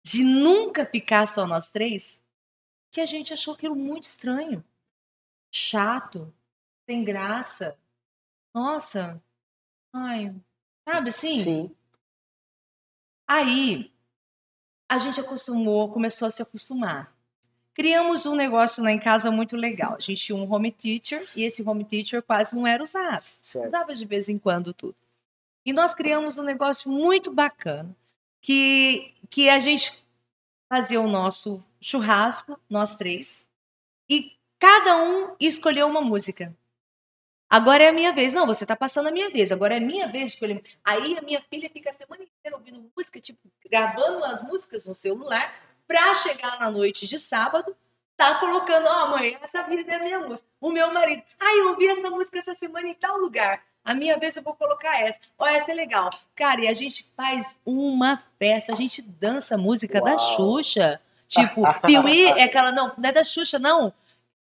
de 0.04 0.22
nunca 0.22 0.86
ficar 0.86 1.26
só 1.26 1.48
nós 1.48 1.68
três, 1.68 2.22
que 2.92 3.00
a 3.00 3.06
gente 3.06 3.32
achou 3.32 3.54
aquilo 3.54 3.74
muito 3.74 4.04
estranho, 4.04 4.64
chato, 5.52 6.32
sem 6.88 7.02
graça. 7.02 7.76
Nossa, 8.54 9.20
ai, 9.92 10.32
sabe 10.88 11.10
assim? 11.10 11.42
Sim. 11.42 11.76
Aí 13.26 13.92
a 14.88 14.96
gente 14.98 15.20
acostumou, 15.20 15.92
começou 15.92 16.28
a 16.28 16.30
se 16.30 16.40
acostumar. 16.40 17.12
Criamos 17.80 18.26
um 18.26 18.34
negócio 18.34 18.84
lá 18.84 18.92
em 18.92 18.98
casa 18.98 19.30
muito 19.30 19.56
legal. 19.56 19.94
A 19.94 20.00
gente 20.00 20.22
tinha 20.22 20.36
um 20.36 20.52
home 20.52 20.70
teacher 20.70 21.26
e 21.34 21.44
esse 21.44 21.66
home 21.66 21.82
teacher 21.82 22.22
quase 22.22 22.54
não 22.54 22.66
era 22.66 22.82
usado. 22.82 23.24
Certo. 23.40 23.68
Usava 23.68 23.94
de 23.94 24.04
vez 24.04 24.28
em 24.28 24.38
quando 24.38 24.74
tudo. 24.74 24.94
E 25.64 25.72
nós 25.72 25.94
criamos 25.94 26.36
um 26.36 26.42
negócio 26.42 26.90
muito 26.90 27.32
bacana 27.32 27.96
que, 28.42 29.14
que 29.30 29.48
a 29.48 29.58
gente 29.60 30.04
fazia 30.68 31.00
o 31.00 31.08
nosso 31.08 31.66
churrasco, 31.80 32.60
nós 32.68 32.96
três, 32.96 33.48
e 34.10 34.36
cada 34.58 35.02
um 35.02 35.34
escolheu 35.40 35.86
uma 35.86 36.02
música. 36.02 36.54
Agora 37.48 37.82
é 37.82 37.88
a 37.88 37.94
minha 37.94 38.12
vez. 38.12 38.34
Não, 38.34 38.46
você 38.46 38.66
tá 38.66 38.76
passando 38.76 39.06
a 39.06 39.10
minha 39.10 39.30
vez. 39.30 39.50
Agora 39.50 39.72
é 39.72 39.78
a 39.78 39.80
minha 39.80 40.06
vez 40.06 40.26
de 40.26 40.34
escolher. 40.34 40.62
Aí 40.84 41.16
a 41.16 41.22
minha 41.22 41.40
filha 41.40 41.70
fica 41.70 41.88
a 41.88 41.94
semana 41.94 42.24
inteira 42.24 42.58
ouvindo 42.58 42.92
música, 42.94 43.18
tipo, 43.22 43.40
gravando 43.64 44.22
as 44.22 44.42
músicas 44.42 44.84
no 44.84 44.94
celular, 44.94 45.69
pra 45.90 46.14
chegar 46.14 46.60
na 46.60 46.70
noite 46.70 47.08
de 47.08 47.18
sábado, 47.18 47.76
tá 48.16 48.36
colocando, 48.36 48.86
ó, 48.86 49.08
mãe, 49.08 49.36
essa 49.42 49.64
vez 49.64 49.88
é 49.88 49.96
a 49.96 49.98
minha 49.98 50.20
música. 50.20 50.48
O 50.60 50.70
meu 50.70 50.92
marido, 50.94 51.20
ai, 51.40 51.58
eu 51.58 51.70
ouvi 51.70 51.88
essa 51.88 52.08
música 52.08 52.38
essa 52.38 52.54
semana 52.54 52.86
em 52.86 52.94
tal 52.94 53.18
lugar. 53.18 53.60
A 53.84 53.92
minha 53.92 54.16
vez 54.16 54.36
eu 54.36 54.42
vou 54.44 54.54
colocar 54.54 55.00
essa. 55.00 55.18
Ó, 55.36 55.48
essa 55.48 55.72
é 55.72 55.74
legal. 55.74 56.08
Cara, 56.36 56.60
e 56.60 56.68
a 56.68 56.74
gente 56.74 57.04
faz 57.16 57.60
uma 57.66 58.22
festa, 58.38 58.72
a 58.72 58.76
gente 58.76 59.02
dança 59.02 59.58
música 59.58 60.00
da 60.00 60.12
Uau. 60.12 60.36
Xuxa. 60.36 61.00
Tipo, 61.26 61.62
Piuí 61.80 62.24
é 62.38 62.44
aquela, 62.44 62.70
não, 62.70 62.92
não 62.96 63.08
é 63.08 63.12
da 63.12 63.24
Xuxa, 63.24 63.58
não. 63.58 63.92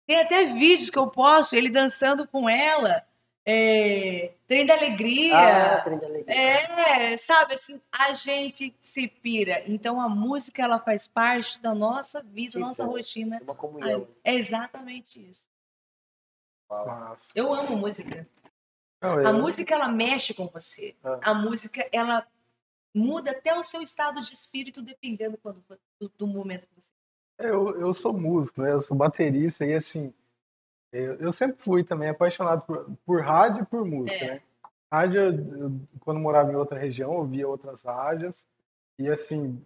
Tem 0.06 0.20
até 0.20 0.44
vídeos 0.44 0.90
que 0.90 0.98
eu 0.98 1.06
posto, 1.06 1.56
ele 1.56 1.70
dançando 1.70 2.28
com 2.28 2.46
ela. 2.46 3.06
É, 3.44 4.32
Trem 4.47 4.66
da 4.66 4.74
Alegria. 4.74 5.77
Ah, 5.77 5.81
trem 5.82 5.98
da 5.98 6.06
alegria. 6.06 6.35
É, 6.35 7.16
sabe 7.16 7.55
assim, 7.55 7.81
a 7.90 8.12
gente 8.14 8.74
se 8.81 9.09
pira. 9.09 9.62
Então 9.66 10.01
a 10.01 10.09
música 10.09 10.62
ela 10.62 10.78
faz 10.78 11.06
parte 11.06 11.60
da 11.60 11.74
nossa 11.74 12.23
vida, 12.23 12.52
Que 12.52 12.60
da 12.60 12.66
nossa 12.66 12.85
rotina. 12.85 13.40
Uma 13.43 13.55
comunhão. 13.55 14.06
É 14.23 14.35
exatamente 14.35 15.27
isso. 15.28 15.51
Massa. 16.69 17.32
Eu 17.35 17.52
amo 17.52 17.77
música. 17.77 18.28
Não, 19.01 19.27
A 19.27 19.32
música 19.32 19.74
ela 19.74 19.89
mexe 19.89 20.32
com 20.32 20.47
você. 20.47 20.94
Ah. 21.02 21.31
A 21.31 21.35
música 21.35 21.89
ela 21.93 22.27
muda 22.94 23.32
até 23.32 23.55
o 23.55 23.62
seu 23.62 23.82
estado 23.82 24.20
de 24.20 24.32
espírito 24.32 24.82
dependendo 24.82 25.36
quando, 25.39 25.64
do, 25.98 26.09
do 26.16 26.27
momento 26.27 26.66
que 26.66 26.74
você. 26.77 26.93
Eu, 27.39 27.81
eu 27.81 27.93
sou 27.93 28.12
músico, 28.12 28.62
né? 28.62 28.73
Eu 28.73 28.81
sou 28.81 28.97
baterista 28.97 29.64
e 29.64 29.74
assim, 29.74 30.14
eu, 30.93 31.14
eu 31.14 31.32
sempre 31.32 31.62
fui 31.62 31.82
também 31.82 32.09
apaixonado 32.09 32.62
por, 32.62 32.90
por 33.05 33.23
rádio 33.23 33.62
e 33.62 33.66
por 33.66 33.85
música, 33.85 34.24
É. 34.24 34.35
né? 34.35 34.43
Rádio, 34.93 35.20
eu, 35.20 35.81
quando 36.01 36.20
morava 36.20 36.52
em 36.52 36.56
outra 36.56 36.78
região, 36.78 37.14
eu 37.14 37.24
via 37.24 37.48
outras 37.48 37.82
rádios 37.82 38.44
e 38.98 39.10
assim, 39.10 39.64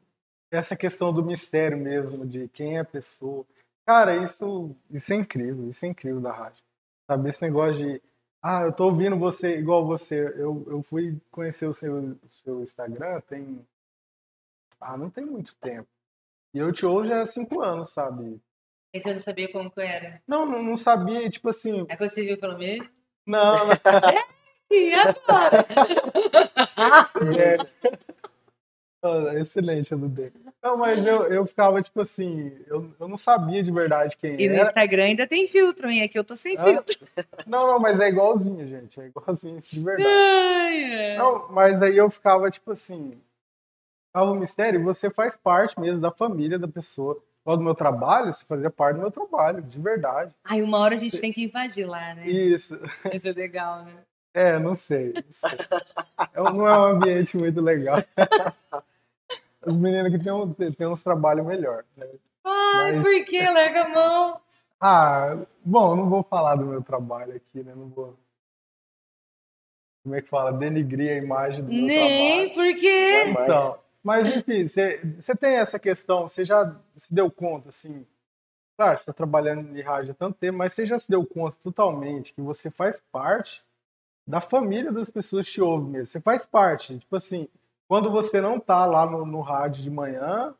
essa 0.50 0.76
questão 0.76 1.12
do 1.12 1.24
mistério 1.24 1.76
mesmo, 1.76 2.24
de 2.24 2.48
quem 2.48 2.76
é 2.76 2.80
a 2.80 2.84
pessoa. 2.84 3.44
Cara, 3.84 4.16
isso, 4.16 4.74
isso 4.90 5.12
é 5.12 5.16
incrível, 5.16 5.68
isso 5.68 5.84
é 5.84 5.88
incrível 5.88 6.20
da 6.20 6.32
rádio. 6.32 6.62
Sabe, 7.08 7.28
esse 7.28 7.42
negócio 7.42 7.84
de, 7.84 8.02
ah, 8.40 8.62
eu 8.62 8.72
tô 8.72 8.84
ouvindo 8.86 9.18
você 9.18 9.58
igual 9.58 9.84
você. 9.84 10.28
Eu, 10.36 10.64
eu 10.68 10.82
fui 10.82 11.20
conhecer 11.30 11.66
o 11.66 11.74
seu, 11.74 11.98
o 11.98 12.28
seu 12.30 12.62
Instagram 12.62 13.20
tem, 13.22 13.66
ah, 14.80 14.96
não 14.96 15.10
tem 15.10 15.24
muito 15.24 15.54
tempo. 15.56 15.88
E 16.54 16.58
eu 16.58 16.72
te 16.72 16.86
ouço 16.86 17.06
já 17.06 17.22
há 17.22 17.26
cinco 17.26 17.60
anos, 17.60 17.90
sabe? 17.90 18.40
Aí 18.94 19.00
você 19.00 19.12
não 19.12 19.20
sabia 19.20 19.50
como 19.52 19.70
que 19.70 19.80
eu 19.80 19.84
era. 19.84 20.22
Não, 20.26 20.46
não, 20.46 20.62
não 20.62 20.76
sabia, 20.76 21.28
tipo 21.28 21.48
assim, 21.48 21.86
Aí 21.88 21.96
quando 21.96 22.10
você 22.10 22.24
viu 22.24 22.38
pelo 22.38 22.58
meio. 22.58 22.88
não, 23.26 23.66
não, 23.66 23.74
E 24.70 24.94
agora? 24.94 25.66
é. 27.38 27.56
Excelente, 29.40 29.94
Aludê. 29.94 30.32
Não, 30.60 30.76
mas 30.76 31.06
eu, 31.06 31.24
eu 31.26 31.46
ficava, 31.46 31.80
tipo 31.80 32.00
assim, 32.00 32.52
eu, 32.66 32.92
eu 32.98 33.06
não 33.06 33.16
sabia 33.16 33.62
de 33.62 33.70
verdade 33.70 34.16
quem 34.16 34.34
E 34.40 34.48
no 34.48 34.54
era. 34.56 34.64
Instagram 34.64 35.04
ainda 35.04 35.26
tem 35.28 35.46
filtro, 35.46 35.88
hein? 35.88 36.02
Aqui 36.02 36.18
eu 36.18 36.24
tô 36.24 36.34
sem 36.34 36.56
filtro. 36.58 36.98
Não, 37.46 37.68
não, 37.68 37.78
mas 37.78 38.00
é 38.00 38.08
igualzinho, 38.08 38.66
gente, 38.66 39.00
é 39.00 39.06
igualzinho, 39.06 39.60
de 39.60 39.80
verdade. 39.84 40.08
Ai, 40.08 40.94
ai. 41.12 41.16
Não, 41.16 41.46
mas 41.52 41.80
aí 41.80 41.96
eu 41.96 42.10
ficava, 42.10 42.50
tipo 42.50 42.72
assim, 42.72 43.20
Salvo 44.12 44.34
Mistério, 44.34 44.82
você 44.82 45.08
faz 45.08 45.36
parte 45.36 45.78
mesmo 45.78 46.00
da 46.00 46.10
família 46.10 46.58
da 46.58 46.66
pessoa. 46.66 47.22
Lá 47.46 47.54
do 47.54 47.62
meu 47.62 47.74
trabalho, 47.76 48.32
você 48.32 48.44
fazia 48.44 48.68
parte 48.70 48.96
do 48.96 49.02
meu 49.02 49.10
trabalho, 49.10 49.62
de 49.62 49.78
verdade. 49.80 50.34
Ai, 50.44 50.60
uma 50.62 50.78
hora 50.78 50.96
a 50.96 50.98
gente 50.98 51.20
tem 51.20 51.32
que 51.32 51.44
invadir 51.44 51.86
lá, 51.86 52.14
né? 52.14 52.26
Isso. 52.26 52.76
Isso 53.12 53.28
é 53.28 53.32
legal, 53.32 53.84
né? 53.84 53.94
É, 54.34 54.58
não 54.58 54.74
sei. 54.74 55.12
Não, 55.14 55.22
sei. 55.30 55.58
É 56.34 56.42
um- 56.42 56.52
não 56.52 56.68
é 56.68 56.76
um 56.78 56.84
ambiente 56.84 57.36
muito 57.36 57.60
legal. 57.60 57.96
Os 59.64 59.76
meninos 59.78 60.10
que 60.12 60.18
têm, 60.18 60.32
um- 60.32 60.52
têm 60.52 60.86
uns 60.86 61.02
trabalhos 61.02 61.46
melhor. 61.46 61.84
né? 61.96 62.06
Ai, 62.44 62.96
Mas- 62.96 63.02
por 63.02 63.24
que? 63.24 63.40
Larga 63.48 63.84
a 63.84 63.88
mão. 63.88 64.40
Ah, 64.80 65.36
bom, 65.64 65.92
eu 65.92 65.96
não 65.96 66.08
vou 66.10 66.22
falar 66.22 66.56
do 66.56 66.66
meu 66.66 66.82
trabalho 66.82 67.34
aqui, 67.34 67.62
né? 67.64 67.72
Não 67.74 67.88
vou. 67.88 68.18
Como 70.02 70.14
é 70.14 70.20
que 70.22 70.28
fala? 70.28 70.52
Denigrir 70.52 71.10
a 71.12 71.14
imagem 71.16 71.64
do 71.64 71.72
meu 71.72 71.82
Nem, 71.84 72.48
trabalho. 72.50 72.54
por 72.74 72.80
quê? 72.80 73.24
Jamais. 73.26 73.48
Então, 73.48 73.78
mas 74.06 74.36
enfim, 74.36 74.68
você 74.68 75.00
você 75.18 75.34
tem 75.34 75.56
essa 75.56 75.80
questão, 75.80 76.28
você 76.28 76.44
já 76.44 76.74
se 76.96 77.12
deu 77.12 77.28
conta, 77.28 77.70
assim, 77.70 78.06
claro, 78.76 78.96
você 78.96 79.02
está 79.02 79.12
trabalhando 79.12 79.76
em 79.76 79.82
rádio 79.82 80.12
há 80.12 80.14
tanto 80.14 80.38
tempo, 80.38 80.58
mas 80.58 80.72
você 80.72 80.86
já 80.86 80.96
se 80.96 81.10
deu 81.10 81.26
conta 81.26 81.56
totalmente 81.60 82.32
que 82.32 82.40
você 82.40 82.70
faz 82.70 83.02
parte 83.10 83.64
da 84.24 84.40
família 84.40 84.92
das 84.92 85.10
pessoas 85.10 85.46
que 85.46 85.54
te 85.54 85.60
ouvem 85.60 85.90
mesmo. 85.90 86.06
Você 86.06 86.20
faz 86.20 86.46
parte. 86.46 86.96
Tipo 86.98 87.16
assim, 87.16 87.48
quando 87.88 88.08
você 88.10 88.40
não 88.40 88.60
tá 88.60 88.86
lá 88.86 89.10
no, 89.10 89.26
no 89.26 89.40
rádio 89.40 89.82
de 89.82 89.90
manhã, 89.90 90.54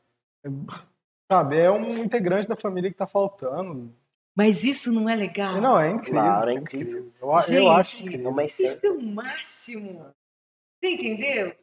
é, 0.44 0.48
sabe, 1.30 1.58
é 1.58 1.70
um 1.70 1.86
integrante 1.98 2.48
da 2.48 2.56
família 2.56 2.90
que 2.90 2.96
tá 2.96 3.06
faltando. 3.06 3.94
Mas 4.34 4.64
isso 4.64 4.92
não 4.92 5.08
é 5.08 5.14
legal? 5.14 5.60
Não, 5.60 5.78
é 5.78 5.90
incrível. 5.90 6.22
Claro, 6.22 6.50
é 6.50 6.54
é 6.54 6.56
incrível. 6.58 7.12
Eu, 7.20 7.30
eu 7.30 7.40
Gente, 7.40 7.68
acho 7.68 8.02
É 8.02 8.06
incrível. 8.06 8.40
Isso 8.40 8.62
essência. 8.62 8.88
é 8.88 8.90
o 8.90 9.02
máximo. 9.02 10.06
Você 10.80 10.90
entendeu? 10.90 11.56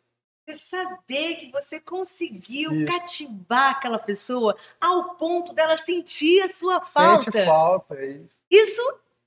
Você 0.46 0.56
saber 0.56 1.36
que 1.38 1.52
você 1.52 1.80
conseguiu 1.80 2.74
Isso. 2.74 2.86
cativar 2.92 3.72
aquela 3.72 3.98
pessoa 3.98 4.58
ao 4.80 5.16
ponto 5.16 5.54
dela 5.54 5.78
sentir 5.78 6.42
a 6.42 6.50
sua 6.50 6.82
falta. 6.84 7.32
Sente 7.32 7.46
falta, 7.46 7.96
é 7.96 8.08
isso. 8.08 8.38
Isso 8.52 8.82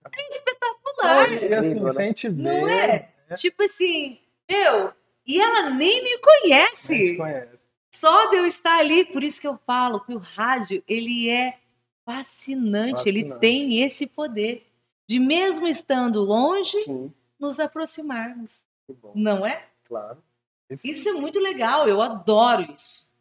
é 0.05 0.29
espetacular. 0.29 1.33
E 1.33 1.55
assim, 1.55 1.69
Incrível, 1.71 1.85
né? 1.85 1.93
sente. 1.95 2.29
Não 2.29 2.69
é? 2.69 3.13
né? 3.31 3.37
Tipo 3.37 3.63
assim, 3.63 4.19
meu, 4.49 4.93
e 5.27 5.41
ela 5.41 5.71
nem 5.71 6.03
me 6.03 6.09
A 6.09 6.13
gente 6.13 6.21
conhece. 6.21 7.17
conhece. 7.17 7.57
Só 7.95 8.27
de 8.27 8.37
eu 8.37 8.47
estar 8.47 8.77
ali, 8.79 9.07
por 9.07 9.25
isso 9.25 9.41
que 9.41 9.49
eu 9.49 9.59
falo 9.67 10.01
que 10.01 10.15
o 10.15 10.19
rádio, 10.19 10.85
ele 10.87 11.31
é 11.31 11.59
fascinante, 12.05 13.09
ele 13.09 13.21
Fascinante. 13.23 13.41
tem 13.41 13.83
esse 13.83 14.07
poder 14.07 14.67
de 15.09 15.19
mesmo 15.19 15.67
estando 15.67 16.21
longe, 16.23 16.77
Sim, 16.83 17.13
nos 17.39 17.59
aproximarmos, 17.59 18.67
que 18.87 18.93
bom. 18.93 19.13
não 19.15 19.47
é? 19.47 19.65
Claro. 19.89 20.23
Esse- 20.69 20.91
Isso 20.91 21.09
é 21.09 21.13
muito 21.13 21.39
legal, 21.39 21.89
eu 21.89 22.01
adoro 22.03 22.63
isso. 22.77 23.15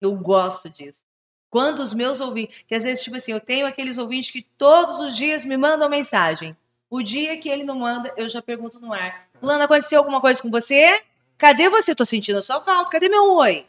Eu 0.00 0.14
gosto 0.16 0.68
disso. 0.70 1.06
Quando 1.50 1.78
os 1.80 1.94
meus 1.94 2.20
ouvintes, 2.20 2.56
que 2.66 2.74
às 2.74 2.82
vezes, 2.82 3.02
tipo 3.04 3.16
assim, 3.16 3.32
eu 3.32 3.40
tenho 3.40 3.66
aqueles 3.66 3.96
ouvintes 3.98 4.30
que 4.30 4.42
todos 4.42 5.00
os 5.00 5.16
dias 5.16 5.44
me 5.44 5.56
mandam 5.56 5.88
mensagem. 5.88 6.56
O 6.90 7.02
dia 7.02 7.38
que 7.38 7.48
ele 7.48 7.64
não 7.64 7.78
manda, 7.80 8.12
eu 8.16 8.28
já 8.28 8.42
pergunto 8.42 8.78
no 8.80 8.92
ar. 8.92 9.28
Fulano, 9.40 9.62
aconteceu 9.64 9.98
alguma 9.98 10.20
coisa 10.20 10.40
com 10.42 10.50
você? 10.50 11.02
Cadê 11.38 11.68
você? 11.68 11.94
Tô 11.94 12.04
sentindo 12.04 12.38
a 12.38 12.42
sua 12.42 12.60
falta. 12.60 12.90
Cadê 12.90 13.08
meu 13.08 13.32
oi? 13.34 13.66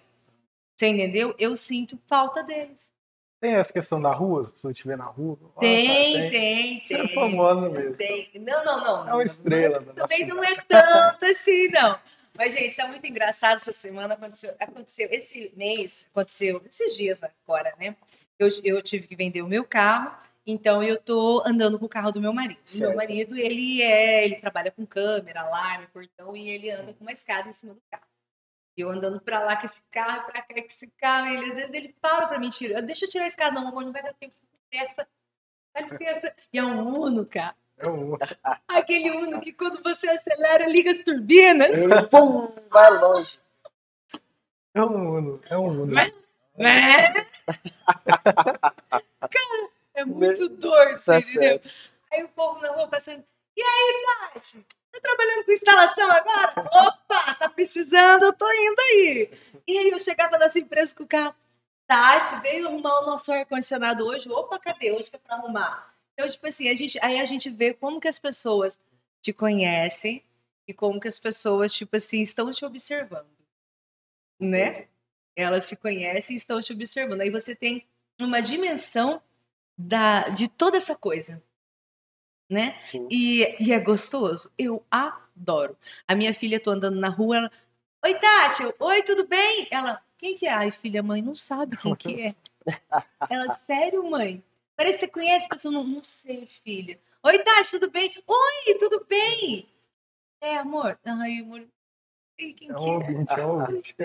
Você 0.78 0.88
entendeu? 0.88 1.34
Eu 1.40 1.56
sinto 1.56 1.98
falta 2.06 2.44
deles. 2.44 2.92
Tem 3.40 3.56
essa 3.56 3.72
questão 3.72 4.02
da 4.02 4.12
rua, 4.12 4.42
as 4.44 4.52
pessoas 4.52 4.76
te 4.76 4.88
vê 4.88 4.96
na 4.96 5.06
rua. 5.06 5.38
Ah, 5.56 5.60
Tem, 5.60 5.88
tá, 5.88 6.30
tem, 6.32 6.84
Você 6.88 6.94
é 6.96 7.06
tem. 7.08 7.14
famosa 7.16 7.70
mesmo. 7.70 7.96
Tem. 7.96 8.32
Não, 8.36 8.66
não, 8.66 8.84
não. 8.84 9.10
É 9.10 9.14
uma 9.14 9.24
estrela 9.24 9.80
da 9.80 9.94
Também 9.94 10.26
não 10.26 10.44
é 10.44 10.56
tanto 10.68 11.26
assim, 11.26 11.68
não. 11.70 12.00
Mas, 12.38 12.54
gente, 12.54 12.76
tá 12.76 12.88
muito 12.88 13.06
engraçado 13.08 13.56
essa 13.56 13.72
semana. 13.72 14.14
Aconteceu, 14.14 14.56
aconteceu 14.60 15.08
esse 15.12 15.54
mês, 15.56 16.06
aconteceu 16.12 16.62
esses 16.66 16.96
dias 16.96 17.22
agora, 17.24 17.74
né? 17.80 17.96
Eu, 18.38 18.50
eu 18.64 18.82
tive 18.82 19.08
que 19.08 19.16
vender 19.16 19.42
o 19.42 19.48
meu 19.48 19.64
carro, 19.64 20.16
então 20.46 20.84
eu 20.84 21.02
tô 21.02 21.42
andando 21.46 21.80
com 21.80 21.86
o 21.86 21.90
carro 21.90 22.12
do 22.12 22.20
meu 22.20 22.34
marido. 22.34 22.60
Certo. 22.66 22.90
Meu 22.90 22.98
marido, 22.98 23.38
ele 23.38 23.82
é, 23.82 24.26
ele 24.26 24.36
trabalha 24.36 24.72
com 24.72 24.86
câmera, 24.86 25.42
alarme, 25.42 25.88
portão, 25.88 26.36
e 26.36 26.50
ele 26.50 26.70
anda 26.70 26.94
com 26.94 27.04
uma 27.04 27.14
escada 27.14 27.50
em 27.50 27.54
cima 27.54 27.74
do 27.74 27.82
carro. 27.90 28.06
Eu 28.78 28.90
andando 28.90 29.22
pra 29.22 29.40
lá 29.40 29.56
com 29.56 29.66
esse 29.66 29.82
carro, 29.90 30.26
pra 30.26 30.42
cá 30.42 30.54
com 30.54 30.60
esse 30.60 30.92
carro, 30.98 31.28
ele, 31.28 31.52
às 31.52 31.56
vezes 31.56 31.74
ele 31.74 31.96
fala 32.02 32.28
pra 32.28 32.38
mim, 32.38 32.50
tira, 32.50 32.82
deixa 32.82 33.06
eu 33.06 33.10
tirar 33.10 33.24
a 33.24 33.30
escada, 33.30 33.56
não, 33.56 33.70
amor, 33.70 33.86
não 33.86 33.94
vai 33.94 34.04
dar 34.04 34.14
tempo, 34.14 34.36
licença, 34.70 35.08
dá 35.74 35.82
licença. 35.82 36.36
E 36.52 36.60
é 36.60 36.64
um 36.64 36.86
Uno, 36.86 37.26
cara. 37.26 37.56
É. 37.78 37.86
Aquele 38.68 39.12
Uno 39.12 39.42
que 39.42 39.52
quando 39.54 39.82
você 39.84 40.08
acelera, 40.10 40.68
liga 40.68 40.92
as 40.92 41.00
turbinas. 41.00 41.76
Ele, 41.78 42.04
pum, 42.08 42.52
vai 42.70 42.98
longe. 42.98 43.40
É 44.74 44.82
um 44.82 45.18
Uno. 45.18 45.42
É 45.50 45.58
um 45.58 45.66
Uno. 45.68 45.94
Mas- 45.94 46.14
Né? 46.58 47.14
Cara, 49.30 49.70
é 49.94 50.06
muito 50.06 50.48
doido, 50.50 50.98
você 51.00 51.12
Tá 51.12 51.20
entendeu? 51.20 51.60
Aí 52.12 52.24
o 52.24 52.30
povo 52.30 52.60
na 52.62 52.72
rua 52.72 52.88
passando. 52.88 53.24
E 53.58 53.62
aí, 53.62 54.06
Tati? 54.34 54.66
Tá 54.92 55.00
trabalhando 55.02 55.44
com 55.46 55.52
instalação 55.52 56.10
agora? 56.12 56.54
Opa, 56.58 57.36
tá 57.36 57.50
precisando, 57.50 58.24
eu 58.24 58.34
tô 58.34 58.46
indo 58.52 58.80
aí. 58.82 59.32
E 59.68 59.78
aí 59.78 59.90
eu 59.90 60.00
chegava 60.00 60.38
nas 60.38 60.56
empresas 60.56 60.94
com 60.94 61.04
o 61.04 61.08
carro. 61.08 61.36
Tati, 61.88 62.40
veio 62.42 62.68
arrumar 62.68 63.00
o 63.02 63.06
nosso 63.06 63.32
ar-condicionado 63.32 64.06
hoje. 64.06 64.30
Opa, 64.30 64.58
cadê? 64.60 64.92
Hoje 64.94 65.10
que 65.10 65.16
é 65.18 65.20
pra 65.20 65.36
arrumar. 65.36 65.94
Então, 66.16 66.28
tipo 66.30 66.48
assim, 66.48 66.70
a 66.70 66.76
gente, 66.76 66.98
aí 67.02 67.20
a 67.20 67.26
gente 67.26 67.50
vê 67.50 67.74
como 67.74 68.00
que 68.00 68.08
as 68.08 68.18
pessoas 68.18 68.80
te 69.22 69.34
conhecem 69.34 70.24
e 70.66 70.74
como 70.74 71.00
que 71.00 71.10
as 71.10 71.20
pessoas, 71.20 71.74
tipo 71.74 71.96
assim, 71.98 72.22
estão 72.22 72.52
te 72.52 72.64
observando. 72.64 73.30
Né? 74.40 74.88
Elas 75.36 75.68
te 75.68 75.76
conhecem 75.76 76.36
e 76.36 76.38
estão 76.38 76.62
te 76.62 76.72
observando. 76.72 77.22
Aí 77.22 77.30
você 77.30 77.54
tem 77.54 77.86
uma 78.20 78.42
dimensão 78.42 79.22
da, 79.78 80.30
de 80.30 80.48
toda 80.48 80.78
essa 80.78 80.96
coisa. 80.96 81.44
Né? 82.50 82.82
Sim. 82.82 83.08
E, 83.12 83.58
e 83.60 83.74
é 83.74 83.80
gostoso. 83.80 84.52
Eu 84.58 84.86
adoro. 84.90 85.78
A 86.08 86.16
minha 86.16 86.34
filha, 86.34 86.60
tô 86.60 86.72
andando 86.72 87.00
na 87.00 87.10
rua, 87.10 87.38
ela. 87.38 87.52
Oi, 88.06 88.14
Tati. 88.20 88.64
Oi, 88.80 89.04
tudo 89.04 89.28
bem? 89.28 89.68
Ela. 89.70 90.02
Quem 90.18 90.38
que 90.38 90.48
é? 90.48 90.54
Ai, 90.54 90.72
filha, 90.72 91.04
mãe, 91.04 91.22
não 91.22 91.36
sabe 91.36 91.76
quem 91.76 91.94
que 91.94 92.22
é. 92.22 92.36
Ela, 93.30 93.52
sério, 93.52 94.10
mãe? 94.10 94.42
Parece 94.76 95.00
que 95.00 95.06
você 95.06 95.12
conhece 95.12 95.46
a 95.46 95.50
pessoa. 95.50 95.74
Não, 95.74 95.84
não 95.84 96.04
sei, 96.04 96.46
filha. 96.46 97.00
Oi, 97.24 97.40
Tati, 97.44 97.72
tudo 97.72 97.90
bem? 97.92 98.12
Oi, 98.28 98.76
tudo 98.78 99.06
bem? 99.08 99.68
É, 100.42 100.58
amor? 100.58 101.00
Ai, 101.04 101.40
amor. 101.40 101.66
Sei 102.40 102.54
quem 102.54 102.70
É 102.70 102.74
que 102.74 102.80
um 102.80 102.94
ouvinte, 102.96 103.40
é 103.40 103.46
um 103.46 103.62
é. 103.62 103.64
ouvinte. 103.64 103.96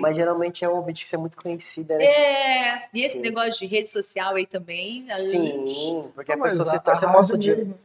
Mas 0.00 0.16
geralmente 0.16 0.64
é 0.64 0.68
um 0.68 0.76
ouvinte 0.76 1.04
que 1.04 1.08
você 1.08 1.14
é 1.16 1.18
muito 1.18 1.36
conhecida, 1.36 1.96
né? 1.96 2.04
É, 2.04 2.88
e 2.92 3.04
esse 3.04 3.14
Sim. 3.14 3.20
negócio 3.20 3.60
de 3.60 3.66
rede 3.66 3.90
social 3.90 4.34
aí 4.34 4.46
também. 4.46 5.06
Sim, 5.14 6.10
porque 6.14 6.32
a 6.32 6.38
pessoa, 6.38 6.68
a- 6.72 6.76
a 6.90 6.94
você 6.94 7.06
mostra 7.06 7.36
o 7.36 7.38
dia. 7.38 7.76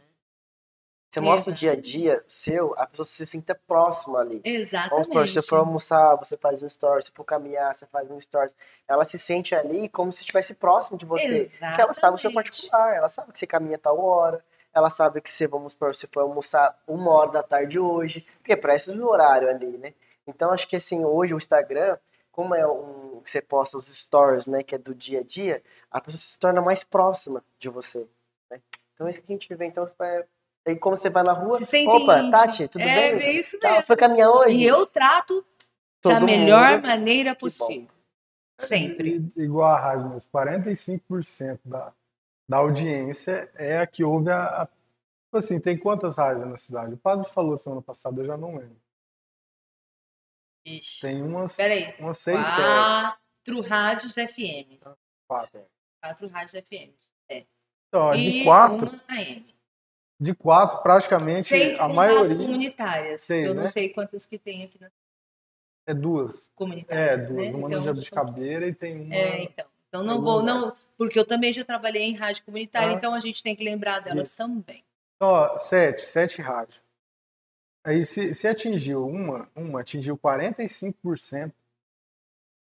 Você 1.15 1.21
mostra 1.21 1.51
o 1.53 1.55
dia 1.55 1.71
a 1.71 1.75
dia 1.77 2.21
seu, 2.27 2.73
a 2.77 2.85
pessoa 2.85 3.05
se 3.05 3.25
sinta 3.25 3.55
próxima 3.55 4.19
ali. 4.19 4.41
Vamos 4.43 4.59
Exatamente. 4.59 5.05
supor, 5.05 5.27
se 5.27 5.33
você 5.35 5.41
for 5.41 5.59
almoçar, 5.59 6.15
você 6.15 6.35
faz 6.35 6.61
um 6.61 6.67
story, 6.67 7.03
se 7.03 7.11
for 7.11 7.23
caminhar, 7.23 7.73
você 7.73 7.85
faz 7.85 8.11
um 8.11 8.17
story. 8.17 8.51
Ela 8.85 9.05
se 9.05 9.17
sente 9.17 9.55
ali 9.55 9.87
como 9.87 10.11
se 10.11 10.19
estivesse 10.21 10.53
próximo 10.53 10.97
de 10.97 11.05
você. 11.05 11.47
Porque 11.49 11.81
ela 11.81 11.93
sabe 11.93 12.15
o 12.15 12.19
seu 12.19 12.29
Exatamente. 12.29 12.33
particular, 12.33 12.95
ela 12.95 13.07
sabe 13.07 13.31
que 13.31 13.39
você 13.39 13.47
caminha 13.47 13.77
tal 13.77 13.97
hora, 13.97 14.43
ela 14.73 14.89
sabe 14.89 15.21
que 15.21 15.29
você, 15.29 15.47
vamos 15.47 15.71
supor, 15.71 15.95
você 15.95 16.05
foi 16.05 16.21
almoçar 16.21 16.77
uma 16.85 17.09
hora 17.11 17.31
da 17.31 17.43
tarde 17.43 17.79
hoje, 17.79 18.27
porque 18.39 18.57
parece 18.57 18.91
o 18.91 19.07
horário 19.07 19.49
ali, 19.49 19.77
né? 19.77 19.93
Então 20.27 20.51
acho 20.51 20.67
que 20.67 20.75
assim, 20.75 21.05
hoje 21.05 21.33
o 21.33 21.37
Instagram, 21.37 21.97
como 22.29 22.53
é 22.53 22.67
um 22.67 23.21
que 23.21 23.29
você 23.29 23.41
posta 23.41 23.77
os 23.77 23.87
stories, 23.87 24.47
né, 24.47 24.61
que 24.61 24.75
é 24.75 24.77
do 24.77 24.93
dia 24.93 25.21
a 25.21 25.23
dia, 25.23 25.63
a 25.89 26.01
pessoa 26.01 26.19
se 26.19 26.37
torna 26.37 26.61
mais 26.61 26.83
próxima 26.83 27.41
de 27.57 27.69
você, 27.69 28.05
né? 28.51 28.59
Então 28.93 29.07
é 29.07 29.09
isso 29.09 29.21
que 29.21 29.31
a 29.31 29.35
gente 29.35 29.55
vê, 29.55 29.65
então 29.65 29.89
é 30.01 30.25
Aí 30.67 30.75
como 30.75 30.97
você 30.97 31.09
vai 31.09 31.23
na 31.23 31.33
rua, 31.33 31.59
Se 31.63 31.87
opa, 31.87 32.17
íntimo. 32.17 32.31
Tati, 32.31 32.67
tudo 32.67 32.81
é, 32.81 33.11
bem? 33.13 33.23
É 33.27 33.31
isso 33.33 33.59
Tá, 33.59 33.71
mesmo. 33.71 33.85
foi 33.85 33.95
caminhar 33.95 34.29
hoje? 34.31 34.57
E 34.57 34.63
eu 34.63 34.85
trato 34.87 35.41
da 36.03 36.15
Todo 36.15 36.25
melhor 36.25 36.73
mundo. 36.77 36.87
maneira 36.87 37.35
possível. 37.35 37.89
Sempre. 38.59 39.17
I- 39.37 39.41
Igual 39.43 39.69
a 39.69 39.79
rádio, 39.79 40.09
mas 40.09 40.27
45% 40.27 41.59
da, 41.65 41.93
da 42.49 42.57
audiência 42.57 43.51
é 43.55 43.77
a 43.79 43.85
que 43.87 44.03
ouve 44.03 44.29
a, 44.31 44.63
a- 44.63 44.65
Tipo 44.67 45.37
assim, 45.39 45.59
tem 45.59 45.77
quantas 45.77 46.17
rádios 46.17 46.47
na 46.47 46.55
cidade? 46.55 46.93
O 46.93 46.97
padre 46.97 47.29
falou 47.29 47.57
semana 47.57 47.81
passada, 47.81 48.21
eu 48.21 48.25
já 48.25 48.37
não 48.37 48.55
lembro. 48.55 48.77
Ixi. 50.65 51.01
Tem 51.01 51.21
umas, 51.21 51.55
Peraí. 51.55 51.93
umas 51.99 52.17
6, 52.19 52.37
7. 52.39 52.55
Quatro 52.55 53.61
rádios 53.61 54.13
FM. 54.15 54.79
Quatro. 55.27 55.65
Quatro 56.01 56.27
rádios 56.29 56.63
FM. 56.63 56.93
Então, 57.29 58.01
ó, 58.07 58.15
e 58.15 58.31
de 58.31 58.43
quatro, 58.45 58.87
uma 58.89 59.01
AM. 59.09 59.54
De 60.19 60.33
quatro, 60.33 60.81
praticamente 60.81 61.47
Sem 61.49 61.79
a 61.79 61.87
maioria 61.89 62.35
comunitárias. 62.35 63.21
Sei, 63.21 63.47
eu 63.47 63.53
não 63.53 63.63
né? 63.63 63.69
sei 63.69 63.89
quantas 63.89 64.25
que 64.25 64.37
tem 64.37 64.63
aqui 64.63 64.79
na 64.79 64.89
é 65.87 65.93
duas. 65.93 66.49
comunitária. 66.55 66.99
É, 66.99 67.17
duas. 67.17 67.47
né? 67.47 67.49
Uma 67.53 67.67
Então, 67.67 67.79
no 67.79 67.85
Jabuticabera 67.85 68.67
e 68.67 68.73
tem 68.73 68.99
uma. 69.01 69.13
É, 69.15 69.43
então. 69.43 69.65
Então 69.87 70.03
não 70.03 70.21
vou, 70.21 70.43
não, 70.43 70.73
porque 70.97 71.17
eu 71.17 71.25
também 71.25 71.53
já 71.53 71.63
trabalhei 71.63 72.03
em 72.03 72.15
rádio 72.15 72.43
comunitária, 72.43 72.89
Ah. 72.89 72.93
então 72.93 73.13
a 73.13 73.19
gente 73.21 73.41
tem 73.41 73.55
que 73.55 73.63
lembrar 73.63 73.99
delas 74.01 74.27
Isso. 74.29 74.37
também. 74.37 74.83
Então, 75.15 75.29
ó, 75.29 75.57
sete, 75.57 76.01
sete 76.01 76.41
rádios. 76.41 76.81
Aí, 77.81 78.05
se, 78.05 78.33
se 78.33 78.45
atingiu 78.47 79.07
uma, 79.07 79.47
uma 79.55 79.79
atingiu 79.81 80.17
45%, 80.17 81.53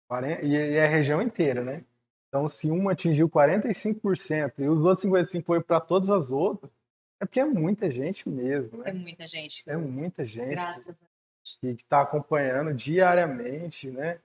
40, 0.07 0.45
e, 0.45 0.52
e 0.52 0.76
é 0.78 0.86
a 0.86 0.88
região 0.88 1.22
inteira, 1.22 1.61
né? 1.64 1.84
Então, 2.30 2.48
se 2.48 2.70
uma 2.70 2.91
atingiu 2.94 3.28
45% 3.28 4.53
e 4.60 4.70
os 4.70 4.86
outros 4.86 5.06
55% 5.06 5.44
foi 5.44 5.61
para 5.61 5.82
todas 5.82 6.10
as 6.10 6.32
outras, 6.32 6.72
é 7.20 7.26
porque 7.26 7.40
é 7.40 7.46
muita 7.46 7.90
gente 7.91 8.30
mesmo, 8.30 8.82
É 8.86 8.94
né? 8.94 9.00
muita 9.00 9.28
gente. 9.28 9.64
É 9.68 9.76
muita 9.76 10.26
gente 10.26 10.50
Graças 10.52 10.90
a 10.90 11.10
que 11.62 11.68
está 11.68 12.02
acompanhando 12.02 12.74
diariamente, 12.74 13.90
né? 13.90 14.20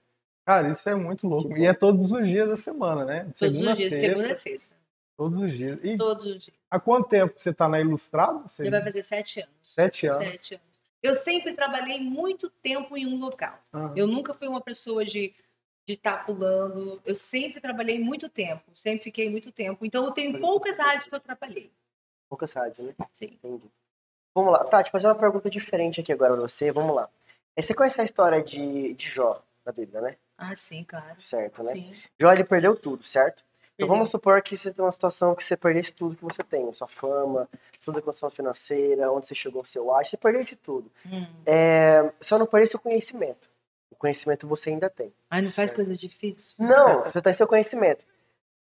Cara, 0.45 0.71
isso 0.71 0.87
é 0.87 0.95
muito 0.95 1.27
louco. 1.27 1.57
E 1.57 1.65
é 1.65 1.73
todos 1.73 2.11
os 2.11 2.27
dias 2.27 2.47
da 2.47 2.55
semana, 2.55 3.03
né? 3.03 3.19
De 3.19 3.25
Todos 3.25 3.39
segunda 3.39 3.71
os 3.71 3.77
dias, 3.77 3.89
sexta, 3.89 4.07
segunda 4.07 4.31
a 4.31 4.35
sexta. 4.35 4.77
Todos 5.17 5.39
os 5.39 5.51
dias. 5.53 5.79
E 5.83 5.97
Todos 5.97 6.25
os 6.25 6.43
dias. 6.43 6.57
há 6.69 6.79
quanto 6.79 7.09
tempo 7.09 7.33
você 7.35 7.49
está 7.49 7.67
na 7.67 7.79
Ilustrada? 7.79 8.47
Você... 8.47 8.65
Já 8.65 8.71
vai 8.71 8.83
fazer 8.83 9.03
sete 9.03 9.39
anos. 9.39 9.55
Sete 9.63 10.07
anos. 10.07 10.27
Sete 10.27 10.55
anos. 10.55 10.75
Eu 11.01 11.15
sempre 11.15 11.53
trabalhei 11.53 11.99
muito 11.99 12.49
tempo 12.49 12.95
em 12.97 13.07
um 13.07 13.19
local. 13.19 13.59
Eu 13.95 14.07
nunca 14.07 14.33
fui 14.33 14.47
uma 14.47 14.61
pessoa 14.61 15.03
de 15.03 15.33
de 15.87 15.93
estar 15.93 16.25
pulando. 16.25 16.99
Eu 17.05 17.15
sempre 17.15 17.61
trabalhei 17.61 17.99
muito 17.99 18.27
tempo. 18.27 18.63
Sempre 18.73 19.03
fiquei 19.03 19.29
muito 19.29 19.51
tempo. 19.51 19.85
Então 19.85 20.03
eu 20.03 20.11
tenho 20.11 20.39
poucas 20.39 20.79
rádios 20.79 21.05
que 21.07 21.13
eu 21.13 21.19
trabalhei. 21.19 21.71
Poucas 22.29 22.53
rádios, 22.53 22.87
né? 22.87 22.93
Sim. 23.11 23.37
Entendi. 23.43 23.69
Vamos 24.33 24.51
lá. 24.53 24.63
Tati, 24.65 24.91
fazer 24.91 25.07
uma 25.07 25.15
pergunta 25.15 25.49
diferente 25.49 26.01
aqui 26.01 26.11
agora 26.11 26.33
pra 26.33 26.41
você. 26.47 26.71
Vamos 26.71 26.95
lá. 26.95 27.09
Eh, 27.55 27.61
Você 27.61 27.73
conhece 27.73 28.01
a 28.01 28.03
história 28.03 28.43
de, 28.43 28.93
de 28.93 29.07
Jó 29.09 29.41
da 29.63 29.71
Bíblia, 29.71 30.01
né? 30.01 30.17
Ah, 30.37 30.55
sim, 30.57 30.83
claro. 30.83 31.15
Certo, 31.17 31.63
né? 31.63 31.71
Sim. 31.73 31.93
Jó, 32.19 32.31
ele 32.31 32.43
perdeu 32.43 32.75
tudo, 32.75 33.03
certo? 33.03 33.43
Então 33.75 33.87
vamos 33.89 34.09
supor 34.09 34.41
que 34.41 34.55
você 34.55 34.71
tem 34.71 34.83
uma 34.83 34.91
situação 34.91 35.35
que 35.35 35.43
você 35.43 35.57
perdesse 35.57 35.93
tudo 35.93 36.15
que 36.15 36.23
você 36.23 36.41
tem, 36.43 36.71
sua 36.71 36.87
fama, 36.87 37.49
toda 37.83 37.99
a 37.99 38.01
condição 38.01 38.29
financeira, 38.29 39.11
onde 39.11 39.27
você 39.27 39.35
chegou 39.35 39.61
o 39.63 39.65
seu 39.65 39.91
auge, 39.93 40.11
você 40.11 40.17
perdesse 40.17 40.55
tudo. 40.55 40.89
Hum. 41.05 41.27
É, 41.45 42.13
só 42.21 42.37
não 42.37 42.45
perdesse 42.45 42.77
o 42.77 42.79
conhecimento. 42.79 43.49
O 43.91 43.95
conhecimento 43.97 44.47
você 44.47 44.69
ainda 44.69 44.89
tem. 44.89 45.13
Ai, 45.29 45.41
não 45.41 45.49
faz 45.49 45.69
Certo. 45.69 45.75
coisa 45.75 45.93
difícil. 45.93 46.53
Não, 46.57 47.03
você 47.03 47.21
tem 47.21 47.33
seu 47.33 47.45
conhecimento. 47.47 48.05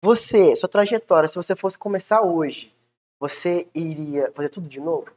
Você, 0.01 0.55
sua 0.55 0.69
trajetória, 0.69 1.27
se 1.27 1.35
você 1.35 1.55
fosse 1.57 1.77
começar 1.77 2.21
hoje, 2.21 2.73
você 3.22 3.69
iria 3.76 4.31
fazer 4.31 4.49
tudo 4.49 4.68
de 4.68 4.80
novo? 4.80 5.15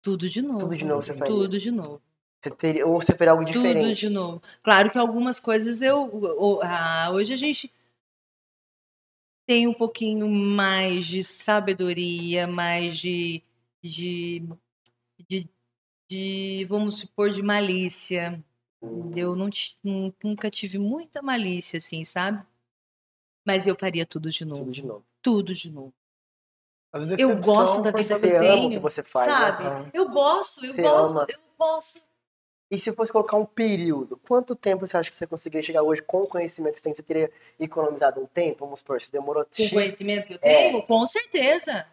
Tudo 0.00 0.26
de 0.30 0.40
novo. 0.40 0.60
Tudo 0.60 0.76
de 0.76 0.84
novo 0.86 1.02
você 1.02 1.12
faria? 1.12 1.34
Tudo 1.34 1.58
de 1.58 1.70
novo. 1.70 2.02
Você 2.42 2.50
teria, 2.50 2.86
ou 2.86 2.94
você 2.94 3.14
faria 3.14 3.32
algo 3.32 3.44
Tudo 3.44 3.52
diferente? 3.52 4.00
de 4.00 4.08
novo. 4.08 4.42
Claro 4.62 4.90
que 4.90 4.96
algumas 4.96 5.38
coisas 5.38 5.82
eu. 5.82 6.62
ah, 6.62 7.10
hoje 7.12 7.34
a 7.34 7.36
gente 7.36 7.70
tem 9.46 9.68
um 9.68 9.74
pouquinho 9.74 10.26
mais 10.26 11.06
de 11.06 11.22
sabedoria, 11.22 12.46
mais 12.46 12.96
de. 12.96 13.42
de, 13.84 14.42
de, 15.28 15.50
de, 16.10 16.64
vamos 16.64 17.00
supor, 17.00 17.30
de 17.30 17.42
malícia. 17.42 18.42
Eu 19.14 19.36
não, 19.36 19.50
nunca 20.24 20.50
tive 20.50 20.78
muita 20.78 21.20
malícia, 21.20 21.76
assim, 21.76 22.06
sabe? 22.06 22.42
Mas 23.46 23.66
eu 23.66 23.76
faria 23.76 24.06
tudo 24.06 24.30
de 24.30 24.46
novo. 24.46 24.62
Tudo 24.62 24.72
de 24.72 24.86
novo. 24.86 25.06
Tudo 25.20 25.54
de 25.54 25.70
novo. 25.70 25.92
Eu 27.18 27.36
gosto 27.38 27.82
da 27.82 27.90
vida 27.90 28.18
que 28.18 28.26
eu 28.26 28.40
tenho. 28.40 28.70
que 28.70 28.78
você 28.78 29.02
faz, 29.02 29.30
sabe? 29.32 29.64
né? 29.64 29.90
Eu 29.92 30.08
gosto, 30.08 30.64
eu 30.64 30.72
Você 30.72 30.82
gosto, 30.82 31.16
ama. 31.18 31.26
eu 31.28 31.38
gosto. 31.58 32.00
E 32.70 32.78
se 32.78 32.92
fosse 32.92 33.12
colocar 33.12 33.36
um 33.36 33.44
período, 33.46 34.16
quanto 34.26 34.56
tempo 34.56 34.86
você 34.86 34.96
acha 34.96 35.08
que 35.08 35.14
você 35.14 35.26
conseguiria 35.26 35.62
chegar 35.64 35.82
hoje 35.82 36.02
com 36.02 36.22
o 36.22 36.26
conhecimento 36.26 36.72
que 36.72 36.78
você 36.78 36.82
tem? 36.82 36.94
Você 36.94 37.02
teria 37.02 37.30
economizado 37.60 38.20
um 38.20 38.26
tempo? 38.26 38.64
Vamos 38.64 38.80
supor, 38.80 39.00
se 39.00 39.12
demorou 39.12 39.44
Com 39.44 39.62
o 39.62 39.70
conhecimento 39.70 40.26
que 40.26 40.34
eu 40.34 40.38
É. 40.42 40.70
tenho, 40.70 40.82
com 40.82 41.06
certeza. 41.06 41.86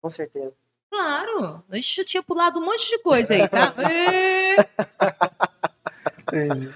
com 0.00 0.08
certeza. 0.08 0.52
Claro. 0.88 1.62
Ixi, 1.72 2.00
eu 2.00 2.04
tinha 2.04 2.22
pulado 2.22 2.60
um 2.60 2.64
monte 2.64 2.88
de 2.90 2.98
coisa 3.02 3.34
aí, 3.34 3.48
tá? 3.48 3.74
Entendi. 6.20 6.72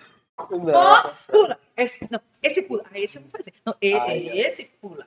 Não, 0.50 0.58
nossa. 0.60 1.32
pula. 1.32 1.58
Esse, 1.76 2.08
não, 2.10 2.20
esse 2.42 2.62
pula. 2.62 2.84
Ah, 2.92 2.98
esse 2.98 3.18
eu 3.18 3.22
vou 3.22 3.30
fazer. 3.30 3.52
Não, 3.64 3.74
Ai, 4.00 4.38
esse 4.40 4.64
pula. 4.80 5.06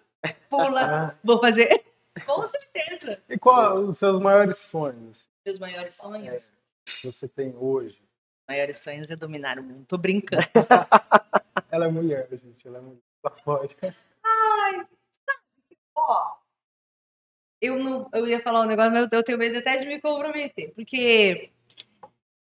Pula. 0.49 1.17
Vou 1.23 1.39
fazer. 1.39 1.83
Com 2.25 2.45
certeza. 2.45 3.21
E 3.29 3.37
qual 3.37 3.77
os 3.77 3.97
seus 3.97 4.21
maiores 4.21 4.57
sonhos 4.57 5.29
Meus 5.45 5.59
maiores 5.59 5.95
sonhos. 5.95 6.51
que 6.85 7.07
você 7.07 7.27
tem 7.27 7.55
hoje? 7.55 8.01
Maiores 8.49 8.77
sonhos 8.77 9.09
é 9.11 9.15
dominar 9.15 9.59
o 9.59 9.63
mundo. 9.63 9.85
Tô 9.85 9.97
brincando. 9.97 10.43
Ela 11.69 11.87
é 11.87 11.89
mulher, 11.89 12.27
gente. 12.31 12.67
Ela 12.67 12.77
é 12.77 12.81
mulher. 12.81 13.01
Ela 13.23 13.35
pode. 13.43 13.75
Ó, 15.95 16.37
eu 17.61 17.77
não, 17.83 18.09
eu 18.13 18.27
ia 18.27 18.41
falar 18.41 18.61
um 18.61 18.65
negócio, 18.65 18.93
mas 18.93 19.11
eu 19.11 19.23
tenho 19.23 19.37
medo 19.37 19.57
até 19.57 19.77
de 19.77 19.85
me 19.85 19.99
comprometer, 19.99 20.73
porque 20.73 21.49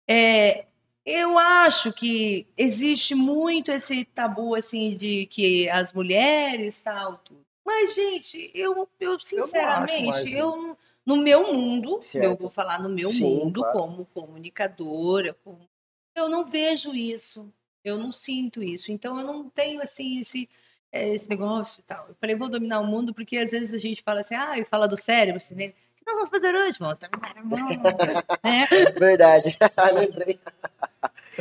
é, 0.08 0.66
eu 1.06 1.38
acho 1.38 1.92
que 1.92 2.48
existe 2.58 3.14
muito 3.14 3.72
esse 3.72 4.06
tabu 4.06 4.56
assim 4.56 4.96
de 4.96 5.26
que 5.28 5.70
as 5.70 5.92
mulheres 5.94 6.80
tal 6.80 7.18
tudo. 7.18 7.42
Mas 7.66 7.94
gente, 7.94 8.52
eu, 8.54 8.88
eu 9.00 9.20
sinceramente, 9.20 10.08
mais, 10.10 10.24
né? 10.26 10.32
eu 10.40 10.78
no 11.06 11.18
meu 11.18 11.54
mundo, 11.54 12.00
Certo. 12.02 12.26
eu 12.26 12.38
vou 12.38 12.50
falar 12.50 12.82
no 12.82 12.90
meu 12.90 13.10
Sim, 13.10 13.40
mundo 13.40 13.62
claro. 13.62 13.78
como 13.80 14.06
comunicadora, 14.14 15.34
como- 15.44 15.68
eu 16.16 16.30
não 16.30 16.46
vejo 16.46 16.94
isso, 16.94 17.52
eu 17.84 17.98
não 17.98 18.12
sinto 18.12 18.62
isso, 18.62 18.92
então 18.92 19.20
eu 19.20 19.26
não 19.26 19.50
tenho 19.50 19.82
assim 19.82 20.20
esse 20.20 20.50
é, 20.92 21.10
esse 21.10 21.28
negócio 21.28 21.80
e 21.82 21.84
tal. 21.84 22.08
Eu 22.08 22.16
falei, 22.16 22.36
vou 22.36 22.48
dominar 22.48 22.80
o 22.80 22.86
mundo, 22.86 23.16
porque 23.16 23.38
às 23.38 23.50
vezes 23.50 23.74
a 23.74 23.80
gente 23.80 24.04
fala 24.04 24.20
assim, 24.20 24.36
ah, 24.36 24.60
e 24.60 24.64
fala 24.64 24.88
do 24.88 24.96
cérebro, 24.96 25.38
assim, 25.38 25.56
né? 25.56 25.74
Nós 26.06 26.16
vamos 26.16 26.30
fazer 26.30 26.54
hoje? 26.54 26.78
Vamos 26.78 27.00
dominar 27.00 27.34
o 27.42 27.48
mundo. 27.48 29.00
Verdade. 29.00 29.58
Lembrei. 29.96 30.40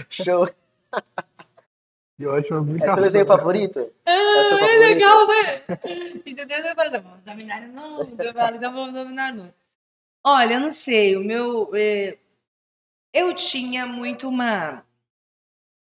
Show. 0.09 0.49
Que 2.17 2.27
ótima 2.27 2.61
É 2.77 2.87
seu 2.87 2.97
desenho 2.97 3.27
favorito? 3.27 3.81
É 4.05 4.41
o 4.41 4.45
seu 4.45 4.57
Ah, 4.57 4.61
é 4.61 4.69
favorito? 4.69 4.81
legal, 4.81 5.27
né? 5.27 5.63
Entendeu? 6.27 7.03
Vamos 7.03 7.23
dominar 7.25 7.63
o 7.63 7.69
mundo. 7.69 8.17
Vamos 8.33 8.93
dominar 8.93 9.33
o 9.33 9.37
mundo. 9.37 9.55
Olha, 10.25 10.55
eu 10.55 10.61
não 10.61 10.71
sei, 10.71 11.17
o 11.17 11.25
meu... 11.25 11.71
é, 11.75 12.17
Eu 13.13 13.35
tinha 13.35 13.87
muito 13.87 14.29
uma 14.29 14.85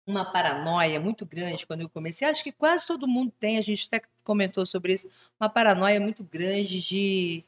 uma 0.07 0.25
paranoia 0.29 0.99
muito 0.99 1.25
grande 1.25 1.65
quando 1.65 1.81
eu 1.81 1.89
comecei. 1.89 2.27
Acho 2.27 2.43
que 2.43 2.51
quase 2.51 2.87
todo 2.87 3.07
mundo 3.07 3.31
tem, 3.39 3.57
a 3.57 3.61
gente 3.61 3.87
até 3.87 4.01
comentou 4.23 4.65
sobre 4.65 4.95
isso, 4.95 5.07
uma 5.39 5.47
paranoia 5.47 5.99
muito 6.01 6.23
grande 6.23 6.81
de 6.81 7.45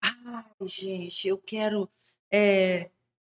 ai, 0.00 0.44
gente, 0.66 1.26
eu 1.28 1.36
quero 1.36 1.90
é, 2.30 2.88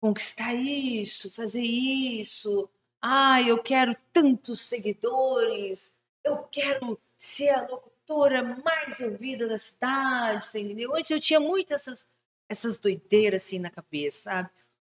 conquistar 0.00 0.54
isso, 0.54 1.32
fazer 1.32 1.62
isso. 1.62 2.68
Ai, 3.02 3.50
eu 3.50 3.60
quero 3.60 3.96
tantos 4.12 4.60
seguidores. 4.60 5.92
Eu 6.24 6.44
quero 6.44 7.00
ser 7.18 7.48
a 7.48 7.66
locutora 7.66 8.42
mais 8.42 9.00
ouvida 9.00 9.48
da 9.48 9.58
cidade, 9.58 10.46
você 10.46 10.60
entendeu? 10.60 10.94
Antes 10.94 11.10
eu 11.10 11.20
tinha 11.20 11.40
muito 11.40 11.74
essas 11.74 12.08
essas 12.48 12.78
doideiras 12.78 13.42
assim 13.42 13.58
na 13.58 13.70
cabeça, 13.70 14.24
sabe? 14.24 14.50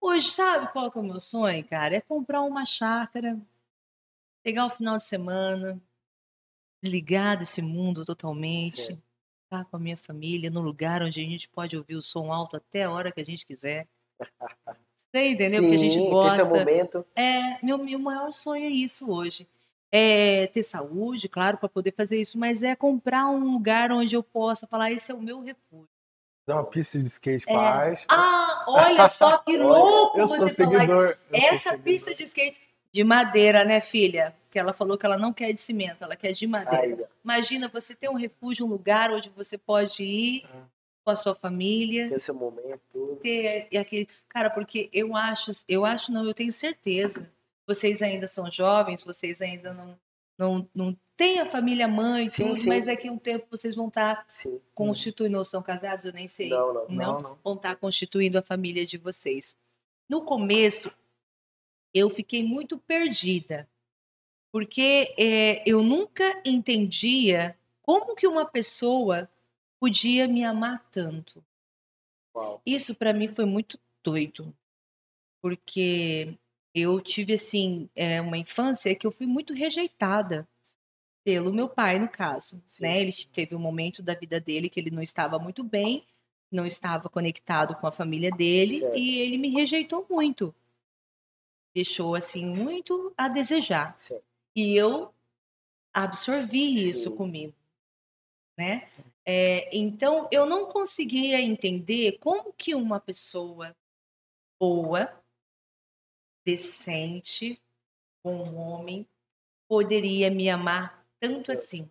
Hoje, 0.01 0.31
sabe 0.31 0.71
qual 0.73 0.91
que 0.91 0.97
é 0.97 1.01
o 1.01 1.03
meu 1.05 1.19
sonho, 1.21 1.65
cara? 1.67 1.95
É 1.95 2.01
comprar 2.01 2.41
uma 2.41 2.65
chácara, 2.65 3.39
pegar 4.43 4.65
o 4.65 4.69
final 4.69 4.97
de 4.97 5.05
semana, 5.05 5.79
desligar 6.81 7.37
desse 7.37 7.61
mundo 7.61 8.03
totalmente, 8.05 8.81
Certo. 8.81 9.03
estar 9.43 9.65
com 9.65 9.77
a 9.77 9.79
minha 9.79 9.95
família 9.95 10.49
num 10.49 10.61
lugar 10.61 11.03
onde 11.03 11.21
a 11.21 11.23
gente 11.23 11.47
pode 11.47 11.77
ouvir 11.77 11.95
o 11.95 12.01
som 12.01 12.33
alto 12.33 12.57
até 12.57 12.83
a 12.83 12.91
hora 12.91 13.11
que 13.11 13.21
a 13.21 13.25
gente 13.25 13.45
quiser. 13.45 13.87
Você 15.13 15.27
entendeu? 15.27 15.61
Porque 15.61 15.75
a 15.75 15.77
gente 15.77 15.93
Sim, 15.93 16.09
gosta. 16.09 16.41
esse 16.41 16.41
é 16.41 16.43
o 16.43 16.57
momento. 16.57 17.05
É, 17.15 17.63
meu, 17.63 17.77
meu 17.77 17.99
maior 17.99 18.33
sonho 18.33 18.65
é 18.65 18.69
isso 18.69 19.11
hoje. 19.11 19.47
É 19.91 20.47
ter 20.47 20.63
saúde, 20.63 21.29
claro, 21.29 21.59
para 21.59 21.69
poder 21.69 21.93
fazer 21.95 22.19
isso, 22.19 22.39
mas 22.39 22.63
é 22.63 22.75
comprar 22.75 23.27
um 23.27 23.53
lugar 23.53 23.91
onde 23.91 24.15
eu 24.15 24.23
possa 24.23 24.65
falar, 24.65 24.91
esse 24.91 25.11
é 25.11 25.13
o 25.15 25.21
meu 25.21 25.39
refúgio. 25.39 25.87
Dá 26.47 26.55
uma 26.55 26.65
pista 26.65 26.97
de 26.97 27.07
skate 27.07 27.45
É. 27.47 27.55
Ah, 28.09 28.65
olha 28.67 29.07
só 29.07 29.37
que 29.37 29.55
louco 29.55 30.17
eu 30.17 30.27
sou 30.27 30.39
você 30.39 30.65
falar 30.65 31.17
Essa 31.31 31.77
pista 31.77 32.15
de 32.15 32.23
skate 32.23 32.59
de 32.91 33.03
madeira, 33.03 33.63
né, 33.63 33.79
filha? 33.79 34.35
Que 34.49 34.57
ela 34.57 34.73
falou 34.73 34.97
que 34.97 35.05
ela 35.05 35.17
não 35.17 35.31
quer 35.31 35.53
de 35.53 35.61
cimento, 35.61 36.03
ela 36.03 36.15
quer 36.15 36.33
de 36.33 36.47
madeira. 36.47 37.03
Ó. 37.03 37.07
Imagina 37.23 37.67
você 37.67 37.93
ter 37.93 38.09
um 38.09 38.15
refúgio, 38.15 38.65
um 38.65 38.69
lugar 38.69 39.11
onde 39.11 39.29
você 39.29 39.59
pode 39.59 40.01
ir 40.03 40.43
É. 40.45 40.72
com 41.03 41.11
a 41.11 41.15
sua 41.15 41.35
família, 41.35 42.07
Tem 42.07 42.17
o 42.17 42.19
seu 42.19 42.33
momento. 42.33 43.19
ter 43.21 43.67
e 43.71 43.77
aquele 43.77 44.07
cara, 44.29 44.49
porque 44.49 44.89
eu 44.93 45.15
acho, 45.15 45.51
eu 45.67 45.85
acho 45.85 46.11
não, 46.11 46.25
eu 46.25 46.33
tenho 46.33 46.51
certeza. 46.51 47.31
Vocês 47.67 48.01
ainda 48.01 48.27
são 48.27 48.51
jovens, 48.51 49.03
vocês 49.03 49.41
ainda 49.41 49.73
não 49.73 49.97
não, 50.37 50.67
não 50.73 50.97
têm 51.15 51.39
a 51.39 51.45
família 51.45 51.87
mãe, 51.87 52.27
Sim, 52.27 52.43
tudo, 52.45 52.55
sim. 52.55 52.69
mas 52.69 52.85
daqui 52.85 53.07
a 53.07 53.11
um 53.11 53.17
tempo 53.17 53.45
vocês 53.49 53.75
vão 53.75 53.87
estar 53.87 54.25
Sim. 54.27 54.59
constituindo, 54.73 55.37
ou 55.37 55.45
são 55.45 55.61
casados, 55.61 56.05
eu 56.05 56.13
nem 56.13 56.27
sei. 56.27 56.49
Não, 56.49 56.73
não. 56.73 56.87
Não, 56.89 57.21
não. 57.21 57.39
vão 57.43 57.53
estar 57.53 57.75
constituindo 57.75 58.37
a 58.37 58.41
família 58.41 58.85
de 58.85 58.97
vocês. 58.97 59.55
No 60.09 60.23
começo, 60.23 60.91
eu 61.93 62.09
fiquei 62.09 62.43
muito 62.43 62.77
perdida, 62.77 63.69
porque 64.51 65.13
é, 65.17 65.63
eu 65.69 65.83
nunca 65.83 66.41
entendia 66.45 67.55
como 67.81 68.15
que 68.15 68.27
uma 68.27 68.45
pessoa 68.45 69.29
podia 69.83 70.29
me 70.29 70.45
amar 70.45 70.81
tanto. 70.91 71.43
Uau. 72.33 72.61
Isso 72.65 72.95
para 72.95 73.11
mim 73.11 73.27
foi 73.27 73.43
muito 73.43 73.77
doido, 74.01 74.55
porque 75.41 76.39
eu 76.73 77.01
tive 77.01 77.33
assim 77.33 77.89
é, 77.93 78.21
uma 78.21 78.37
infância 78.37 78.95
que 78.95 79.05
eu 79.05 79.11
fui 79.11 79.27
muito 79.27 79.53
rejeitada 79.53 80.47
pelo 81.21 81.51
meu 81.51 81.67
pai, 81.67 81.99
no 81.99 82.07
caso. 82.07 82.63
Sim. 82.65 82.83
Né? 82.83 83.01
Ele 83.01 83.11
teve 83.33 83.57
um 83.57 83.59
momento 83.59 84.01
da 84.01 84.13
vida 84.13 84.39
dele 84.39 84.69
que 84.69 84.79
ele 84.79 84.89
não 84.89 85.03
estava 85.03 85.37
muito 85.37 85.65
bem, 85.65 86.07
não 86.49 86.65
estava 86.65 87.09
conectado 87.09 87.75
com 87.75 87.85
a 87.85 87.91
família 87.91 88.31
dele 88.31 88.77
Certo. 88.77 88.97
e 88.97 89.17
ele 89.17 89.37
me 89.37 89.49
rejeitou 89.49 90.07
muito. 90.09 90.55
Deixou 91.75 92.15
assim 92.15 92.45
muito 92.45 93.13
a 93.17 93.27
desejar. 93.27 93.99
Certo. 93.99 94.23
E 94.55 94.77
eu 94.77 95.13
absorvi 95.93 96.89
isso 96.89 97.09
Sim. 97.09 97.17
comigo, 97.17 97.53
né? 98.57 98.89
É, 99.25 99.75
então 99.75 100.27
eu 100.31 100.45
não 100.45 100.65
conseguia 100.65 101.41
entender 101.41 102.17
como 102.19 102.51
que 102.53 102.75
uma 102.75 102.99
pessoa 102.99 103.75
boa, 104.59 105.23
decente, 106.45 107.61
um 108.23 108.55
homem 108.57 109.07
poderia 109.67 110.29
me 110.29 110.49
amar 110.49 111.05
tanto 111.19 111.51
assim. 111.51 111.89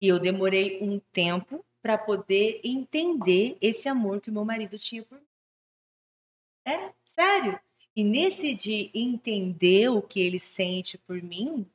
E 0.00 0.06
eu 0.06 0.20
demorei 0.20 0.80
um 0.82 1.00
tempo 1.00 1.64
para 1.82 1.98
poder 1.98 2.60
entender 2.62 3.56
esse 3.60 3.88
amor 3.88 4.20
que 4.20 4.30
meu 4.30 4.44
marido 4.44 4.78
tinha 4.78 5.02
por 5.02 5.18
mim. 5.18 5.26
É, 6.64 6.92
sério. 7.04 7.58
E 7.96 8.04
nesse 8.04 8.54
de 8.54 8.90
entender 8.94 9.88
o 9.88 10.00
que 10.00 10.20
ele 10.20 10.38
sente 10.38 10.96
por 10.98 11.20
mim, 11.20 11.68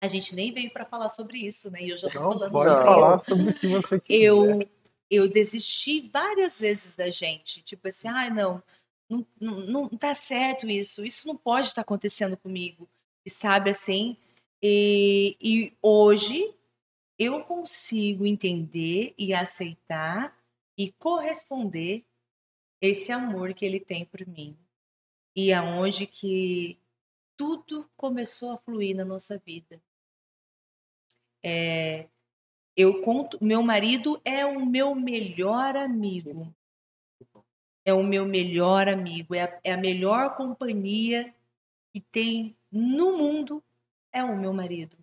a 0.00 0.08
gente 0.08 0.34
nem 0.34 0.52
veio 0.52 0.70
para 0.70 0.84
falar 0.84 1.08
sobre 1.08 1.38
isso, 1.38 1.70
né? 1.70 1.82
E 1.82 1.90
eu 1.90 1.98
já 1.98 2.08
tô 2.08 2.20
Não, 2.20 2.32
falando 2.32 2.52
pode 2.52 2.64
sobre 2.64 2.84
falar 2.84 3.16
isso. 3.16 3.26
sobre 3.26 3.50
o 3.50 3.54
que 3.54 3.66
você 3.68 4.00
quiser. 4.00 4.22
Eu 4.22 4.58
eu 5.10 5.28
desisti 5.28 6.08
várias 6.08 6.60
vezes 6.60 6.94
da 6.94 7.10
gente, 7.10 7.62
tipo 7.62 7.88
assim, 7.88 8.06
ai 8.06 8.30
não, 8.30 8.62
não, 9.08 9.26
não, 9.40 9.60
não 9.66 9.88
tá 9.88 10.14
certo 10.14 10.68
isso, 10.68 11.04
isso 11.04 11.26
não 11.26 11.36
pode 11.36 11.66
estar 11.66 11.82
acontecendo 11.82 12.36
comigo, 12.36 12.88
e 13.26 13.28
sabe 13.28 13.70
assim, 13.70 14.16
e, 14.62 15.36
e 15.40 15.72
hoje 15.82 16.54
eu 17.18 17.42
consigo 17.42 18.24
entender 18.24 19.12
e 19.18 19.34
aceitar 19.34 20.38
e 20.78 20.92
corresponder 20.92 22.04
esse 22.80 23.10
amor 23.10 23.52
que 23.52 23.64
ele 23.64 23.80
tem 23.80 24.04
por 24.04 24.26
mim. 24.26 24.56
E 25.36 25.52
aonde 25.52 26.06
que 26.06 26.78
tudo 27.36 27.90
começou 27.96 28.52
a 28.52 28.58
fluir 28.58 28.96
na 28.96 29.04
nossa 29.04 29.38
vida. 29.38 29.82
É, 31.42 32.06
eu 32.76 33.02
conto, 33.02 33.38
meu 33.42 33.62
marido 33.62 34.20
é 34.24 34.44
o 34.44 34.64
meu 34.64 34.94
melhor 34.94 35.76
amigo. 35.76 36.54
É 37.84 37.92
o 37.94 38.02
meu 38.02 38.26
melhor 38.26 38.88
amigo, 38.88 39.34
é 39.34 39.42
a, 39.42 39.60
é 39.64 39.72
a 39.72 39.76
melhor 39.76 40.36
companhia 40.36 41.34
que 41.92 42.00
tem 42.00 42.56
no 42.70 43.16
mundo 43.16 43.62
é 44.12 44.22
o 44.22 44.36
meu 44.36 44.52
marido. 44.52 44.96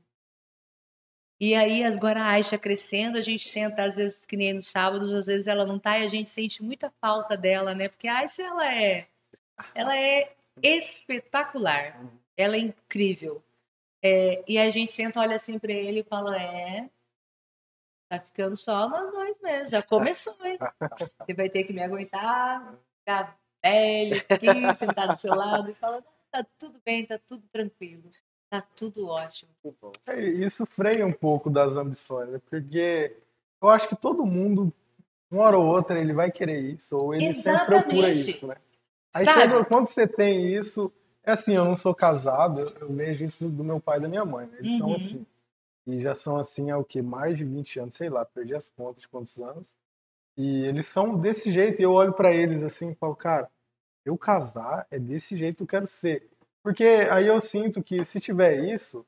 E 1.39 1.53
aí, 1.53 1.83
agora 1.83 2.21
a 2.21 2.31
Aisha 2.31 2.57
crescendo, 2.57 3.17
a 3.17 3.21
gente 3.21 3.47
senta, 3.47 3.83
às 3.83 3.95
vezes, 3.95 4.25
que 4.25 4.35
nem 4.35 4.53
nos 4.53 4.67
sábados, 4.67 5.13
às 5.13 5.27
vezes 5.27 5.45
ela 5.45 5.65
não 5.65 5.77
tá 5.77 5.99
e 5.99 6.05
a 6.05 6.07
gente 6.07 6.31
sente 6.31 6.63
muita 6.63 6.91
falta 6.99 7.37
dela, 7.37 7.75
né? 7.75 7.89
Porque 7.89 8.07
a 8.07 8.19
Aisha, 8.19 8.41
ela 8.41 8.73
é, 8.73 9.07
ela 9.75 9.95
é 9.95 10.33
espetacular, 10.63 12.03
ela 12.35 12.55
é 12.55 12.59
incrível. 12.59 13.43
É, 14.03 14.43
e 14.47 14.57
a 14.57 14.69
gente 14.69 14.91
senta, 14.91 15.19
olha 15.19 15.35
assim 15.35 15.57
pra 15.57 15.73
ele 15.73 16.01
e 16.01 16.03
fala, 16.03 16.39
é, 16.39 16.89
tá 18.09 18.19
ficando 18.19 18.55
só 18.55 18.87
nós 18.87 19.11
dois 19.11 19.35
mesmo, 19.41 19.69
já 19.69 19.81
começou, 19.81 20.37
hein? 20.45 20.57
Você 21.19 21.33
vai 21.33 21.49
ter 21.49 21.63
que 21.63 21.73
me 21.73 21.83
aguentar, 21.83 22.75
ficar 22.99 23.37
velho 23.63 24.15
aqui, 24.29 24.75
sentar 24.77 25.15
do 25.15 25.19
seu 25.19 25.33
lado 25.33 25.69
e 25.69 25.75
falar, 25.75 26.03
tá 26.31 26.45
tudo 26.59 26.79
bem, 26.85 27.05
tá 27.05 27.19
tudo 27.27 27.43
tranquilo, 27.51 28.09
tá 28.49 28.61
tudo 28.61 29.07
ótimo. 29.07 29.49
É, 30.07 30.21
Isso 30.21 30.65
freia 30.65 31.05
um 31.05 31.13
pouco 31.13 31.49
das 31.49 31.75
ambições, 31.75 32.29
né? 32.29 32.41
porque 32.49 33.17
eu 33.61 33.69
acho 33.69 33.89
que 33.89 33.95
todo 33.95 34.25
mundo, 34.25 34.71
uma 35.31 35.43
hora 35.43 35.57
ou 35.57 35.65
outra, 35.65 35.99
ele 35.99 36.13
vai 36.13 36.31
querer 36.31 36.59
isso, 36.59 36.95
ou 36.95 37.13
ele 37.13 37.33
sempre 37.33 37.65
procura 37.65 38.11
Exatamente. 38.11 38.29
isso, 38.29 38.47
né? 38.47 38.55
Aí 39.15 39.25
Sabe? 39.25 39.41
chega, 39.41 39.65
quando 39.65 39.87
você 39.87 40.07
tem 40.07 40.53
isso, 40.53 40.91
é 41.27 41.33
assim, 41.33 41.55
eu 41.55 41.65
não 41.65 41.75
sou 41.75 41.93
casado, 41.93 42.61
eu, 42.61 42.69
eu 42.79 42.93
vejo 42.93 43.25
isso 43.25 43.49
do, 43.49 43.61
meu 43.61 43.81
pai 43.81 43.97
e 43.97 44.01
da 44.01 44.07
minha 44.07 44.23
mãe, 44.23 44.47
né? 44.47 44.59
Eles 44.59 44.71
são 44.77 44.87
Uhum. 44.87 44.95
assim. 44.95 45.25
E 45.85 46.01
já 46.01 46.15
são 46.15 46.37
assim 46.37 46.71
há 46.71 46.77
o 46.77 46.85
que? 46.85 47.01
Mais 47.01 47.37
de 47.37 47.43
20 47.43 47.79
anos, 47.81 47.95
sei 47.95 48.09
lá, 48.09 48.23
perdi 48.23 48.55
as 48.55 48.69
contas 48.69 49.01
de 49.01 49.09
quantos 49.09 49.37
anos. 49.37 49.67
E 50.37 50.65
eles 50.65 50.87
são 50.87 51.17
desse 51.17 51.51
jeito, 51.51 51.81
e 51.81 51.83
eu 51.83 51.91
olho 51.91 52.13
pra 52.13 52.33
eles 52.33 52.63
assim 52.63 52.91
e 52.91 52.95
falo, 52.95 53.13
cara, 53.13 53.49
eu 54.05 54.17
casar 54.17 54.87
é 54.89 54.97
desse 54.97 55.35
jeito 55.35 55.57
que 55.57 55.63
eu 55.63 55.67
quero 55.67 55.87
ser. 55.87 56.29
Porque 56.63 56.85
aí 57.11 57.27
eu 57.27 57.41
sinto 57.41 57.83
que 57.83 58.05
se 58.05 58.21
tiver 58.21 58.63
isso, 58.63 59.05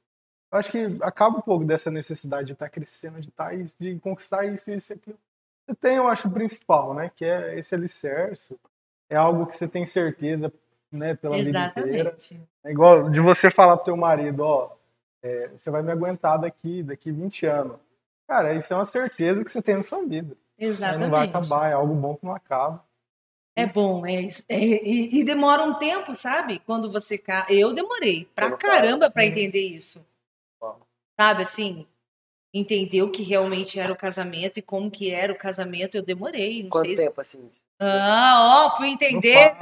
eu 0.51 0.59
acho 0.59 0.69
que 0.71 0.97
acaba 1.01 1.37
um 1.37 1.41
pouco 1.41 1.63
dessa 1.63 1.89
necessidade 1.89 2.47
de 2.47 2.53
estar 2.53 2.69
crescendo, 2.69 3.21
de 3.21 3.29
estar 3.29 3.53
isso, 3.53 3.75
de 3.79 3.97
conquistar 3.99 4.45
isso, 4.45 4.69
isso 4.71 4.91
e 4.91 4.95
aquilo. 4.95 5.17
Você 5.65 5.75
tem, 5.75 5.95
eu 5.95 6.07
acho, 6.07 6.27
o 6.27 6.31
principal, 6.31 6.93
né? 6.93 7.11
Que 7.15 7.23
é 7.23 7.57
esse 7.57 7.73
alicerce. 7.73 8.57
É 9.09 9.15
algo 9.15 9.45
que 9.45 9.55
você 9.55 9.69
tem 9.69 9.85
certeza, 9.85 10.51
né, 10.91 11.15
pela 11.15 11.37
vida 11.37 11.49
inteira. 11.77 12.15
Exatamente. 12.17 12.41
É 12.63 12.71
igual 12.71 13.09
de 13.09 13.19
você 13.19 13.49
falar 13.51 13.77
pro 13.77 13.85
teu 13.85 13.97
marido, 13.97 14.41
ó, 14.41 14.71
é, 15.21 15.49
você 15.49 15.69
vai 15.69 15.81
me 15.83 15.91
aguentar 15.91 16.39
daqui, 16.39 16.81
daqui 16.83 17.11
20 17.11 17.45
anos. 17.45 17.77
Cara, 18.27 18.53
isso 18.53 18.73
é 18.73 18.75
uma 18.77 18.85
certeza 18.85 19.43
que 19.43 19.51
você 19.51 19.61
tem 19.61 19.75
na 19.75 19.83
sua 19.83 20.03
vida. 20.05 20.35
Exatamente. 20.57 21.01
não 21.03 21.09
vai 21.09 21.27
acabar, 21.27 21.69
é 21.69 21.73
algo 21.73 21.93
bom 21.95 22.15
que 22.15 22.25
não 22.25 22.33
acaba. 22.35 22.83
É 23.55 23.65
bom, 23.65 24.05
é 24.05 24.21
isso. 24.21 24.43
É, 24.47 24.57
e, 24.59 25.19
e 25.19 25.23
demora 25.23 25.63
um 25.63 25.73
tempo, 25.79 26.13
sabe? 26.13 26.59
Quando 26.59 26.91
você 26.91 27.17
ca... 27.17 27.45
Eu 27.49 27.73
demorei 27.73 28.25
pra 28.35 28.51
caramba 28.55 29.09
pra 29.09 29.23
Uhum. 29.23 29.29
entender 29.29 29.67
isso. 29.67 30.05
Uau. 30.61 30.79
Sabe 31.19 31.41
assim? 31.41 31.85
Entender 32.53 33.01
o 33.01 33.11
que 33.11 33.21
realmente 33.21 33.79
era 33.79 33.91
o 33.91 33.97
casamento 33.97 34.59
e 34.59 34.61
como 34.61 34.89
que 34.89 35.11
era 35.11 35.33
o 35.33 35.37
casamento, 35.37 35.95
eu 35.95 36.05
demorei. 36.05 36.63
Não 36.63 36.69
Quanto 36.69 36.85
sei 36.85 36.97
se... 36.97 37.03
tempo 37.05 37.19
assim? 37.19 37.51
Ah, 37.79 38.67
ó, 38.73 38.77
fui 38.77 38.89
entender. 38.89 39.55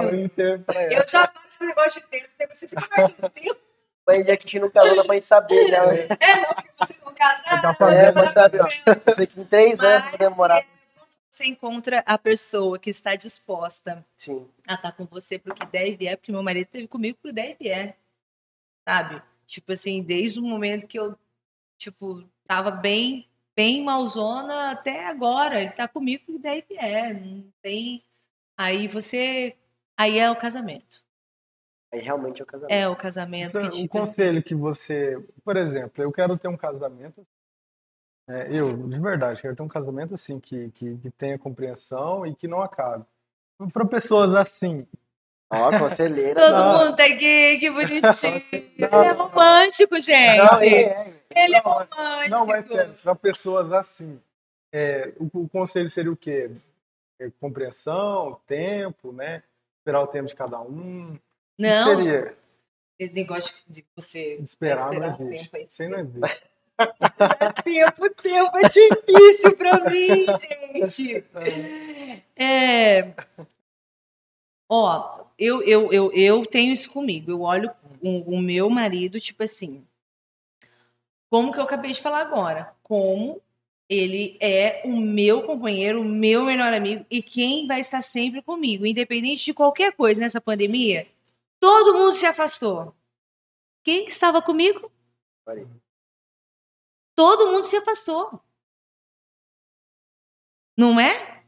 Eu 0.90 1.08
já 1.08 1.26
faço 1.28 1.48
esse 1.52 1.64
negócio 1.66 2.00
de 2.00 2.06
tempo. 2.08 2.28
negócio 2.38 2.66
de 2.68 2.74
tempo. 2.74 3.30
tempo. 3.30 3.60
Mas 4.06 4.26
já 4.26 4.36
que 4.36 4.44
a 4.44 4.46
gente 4.46 4.58
não 4.60 4.70
casou, 4.70 4.96
dá 4.96 5.04
pra 5.04 5.14
gente 5.14 5.26
saber 5.26 5.68
já. 5.68 5.86
né? 5.86 6.06
É, 6.18 6.36
não, 6.40 6.54
porque 6.54 6.70
você 6.78 6.94
não 7.04 7.14
casar. 7.14 7.60
Você 7.60 7.66
É, 7.66 7.74
fazendo 7.74 8.14
mas 8.14 8.30
sabe, 8.30 8.58
ó, 8.60 8.66
eu 9.06 9.12
sei 9.12 9.26
que 9.26 9.40
em 9.40 9.44
três 9.44 9.80
anos 9.80 10.04
vai 10.04 10.18
demorar. 10.18 10.64
Você 11.30 11.44
encontra 11.46 12.02
a 12.06 12.16
pessoa 12.16 12.78
que 12.78 12.88
está 12.88 13.14
disposta 13.14 14.04
Sim, 14.16 14.48
a 14.66 14.74
estar 14.74 14.92
com 14.92 15.04
você 15.04 15.38
pro 15.38 15.54
que 15.54 15.66
der 15.66 15.88
e 15.88 15.94
vier, 15.94 16.16
porque 16.16 16.32
meu 16.32 16.42
marido 16.42 16.68
teve 16.68 16.88
comigo 16.88 17.18
pro 17.20 17.32
der 17.32 17.50
e 17.50 17.56
vier. 17.62 17.96
Sabe? 18.88 19.22
Tipo 19.46 19.72
assim, 19.72 20.02
desde 20.02 20.40
o 20.40 20.42
momento 20.42 20.86
que 20.86 20.98
eu, 20.98 21.14
tipo, 21.76 22.24
tava 22.46 22.70
bem, 22.70 23.28
bem 23.54 23.84
malzona 23.84 24.70
até 24.70 25.04
agora. 25.04 25.60
Ele 25.60 25.70
tá 25.72 25.86
comigo 25.86 26.24
pro 26.24 26.34
que 26.36 26.40
der 26.40 26.58
e 26.58 26.64
vier. 26.66 27.20
Não 27.20 27.44
tem. 27.60 28.02
Aí 28.58 28.88
você. 28.88 29.56
Aí 29.96 30.18
é 30.18 30.28
o 30.28 30.36
casamento. 30.36 31.04
Aí 31.94 32.00
realmente 32.00 32.40
é 32.40 32.44
o 32.44 32.46
casamento. 32.46 32.72
É 32.72 32.88
o 32.88 32.96
casamento 32.96 33.46
Isso 33.46 33.58
é 33.58 33.62
que 33.62 33.68
um 33.68 33.70
tipo, 33.70 33.98
conselho 33.98 34.42
que 34.42 34.54
você, 34.54 35.24
por 35.44 35.56
exemplo, 35.56 36.02
eu 36.02 36.12
quero 36.12 36.36
ter 36.36 36.48
um 36.48 36.56
casamento, 36.56 37.26
é, 38.28 38.48
eu, 38.54 38.76
de 38.88 39.00
verdade, 39.00 39.40
quero 39.40 39.56
ter 39.56 39.62
um 39.62 39.68
casamento 39.68 40.12
assim, 40.12 40.38
que, 40.38 40.70
que, 40.72 40.98
que 40.98 41.10
tenha 41.12 41.38
compreensão 41.38 42.26
e 42.26 42.34
que 42.34 42.46
não 42.46 42.60
acabe. 42.60 43.06
Para 43.72 43.86
pessoas 43.86 44.34
assim, 44.34 44.86
Ó, 45.50 45.78
conselheira. 45.78 46.34
Todo 46.34 46.52
Não. 46.52 46.78
mundo 46.78 46.96
tá 46.96 47.04
aqui, 47.04 47.58
que 47.58 47.70
bonitinho. 47.70 48.42
Ele 48.52 48.84
é 48.86 49.12
romântico, 49.12 49.98
gente. 49.98 50.36
Não, 50.36 50.60
é, 50.60 50.68
é. 50.68 51.22
Ele 51.34 51.56
é 51.56 51.60
romântico. 51.60 52.28
Não, 52.28 52.46
mas 52.46 52.68
sério, 52.68 52.94
para 53.02 53.14
pessoas 53.14 53.72
assim, 53.72 54.20
é, 54.72 55.12
o, 55.18 55.44
o 55.44 55.48
conselho 55.48 55.88
seria 55.88 56.12
o 56.12 56.16
quê? 56.16 56.50
É, 57.18 57.30
compreensão, 57.40 58.40
tempo, 58.46 59.12
né? 59.12 59.42
Esperar 59.78 60.02
o 60.02 60.06
tempo 60.06 60.28
de 60.28 60.34
cada 60.34 60.60
um. 60.60 61.18
Não, 61.58 62.02
seria? 62.02 62.36
esse 62.98 63.14
negócio 63.14 63.54
de 63.68 63.84
você 63.94 64.34
Esperar 64.36 64.86
não 64.86 64.92
esperar 64.92 65.20
o 65.20 65.30
existe. 65.30 65.44
tempo 65.44 65.56
aí. 65.56 65.66
Sem 65.66 65.88
não 65.88 65.98
existe. 66.00 66.48
tempo, 67.64 68.14
tempo 68.14 68.56
é 68.56 68.68
difícil 68.68 69.56
pra 69.56 69.90
mim, 69.90 70.26
gente. 70.84 71.24
É... 72.36 73.14
Ó, 74.68 75.24
eu, 75.38 75.62
eu, 75.62 75.92
eu, 75.92 76.12
eu 76.12 76.46
tenho 76.46 76.72
isso 76.72 76.92
comigo. 76.92 77.30
Eu 77.30 77.40
olho 77.42 77.70
o, 78.02 78.36
o 78.36 78.40
meu 78.40 78.68
marido, 78.68 79.20
tipo 79.20 79.42
assim. 79.42 79.84
Como 81.30 81.52
que 81.52 81.58
eu 81.58 81.64
acabei 81.64 81.92
de 81.92 82.00
falar 82.00 82.20
agora? 82.20 82.74
Como 82.82 83.40
ele 83.88 84.36
é 84.40 84.82
o 84.84 84.94
meu 84.94 85.42
companheiro, 85.42 86.02
o 86.02 86.04
meu 86.04 86.44
melhor 86.44 86.74
amigo 86.74 87.06
e 87.10 87.22
quem 87.22 87.66
vai 87.66 87.80
estar 87.80 88.02
sempre 88.02 88.42
comigo, 88.42 88.84
independente 88.84 89.46
de 89.46 89.54
qualquer 89.54 89.92
coisa 89.92 90.20
nessa 90.20 90.40
pandemia. 90.40 91.06
Todo 91.58 91.94
mundo 91.94 92.12
se 92.12 92.26
afastou. 92.26 92.94
Quem 93.82 94.04
que 94.04 94.10
estava 94.10 94.42
comigo? 94.42 94.92
Aí. 95.46 95.66
todo 97.16 97.46
mundo 97.50 97.62
se 97.62 97.74
afastou. 97.76 98.38
Não 100.76 101.00
é? 101.00 101.42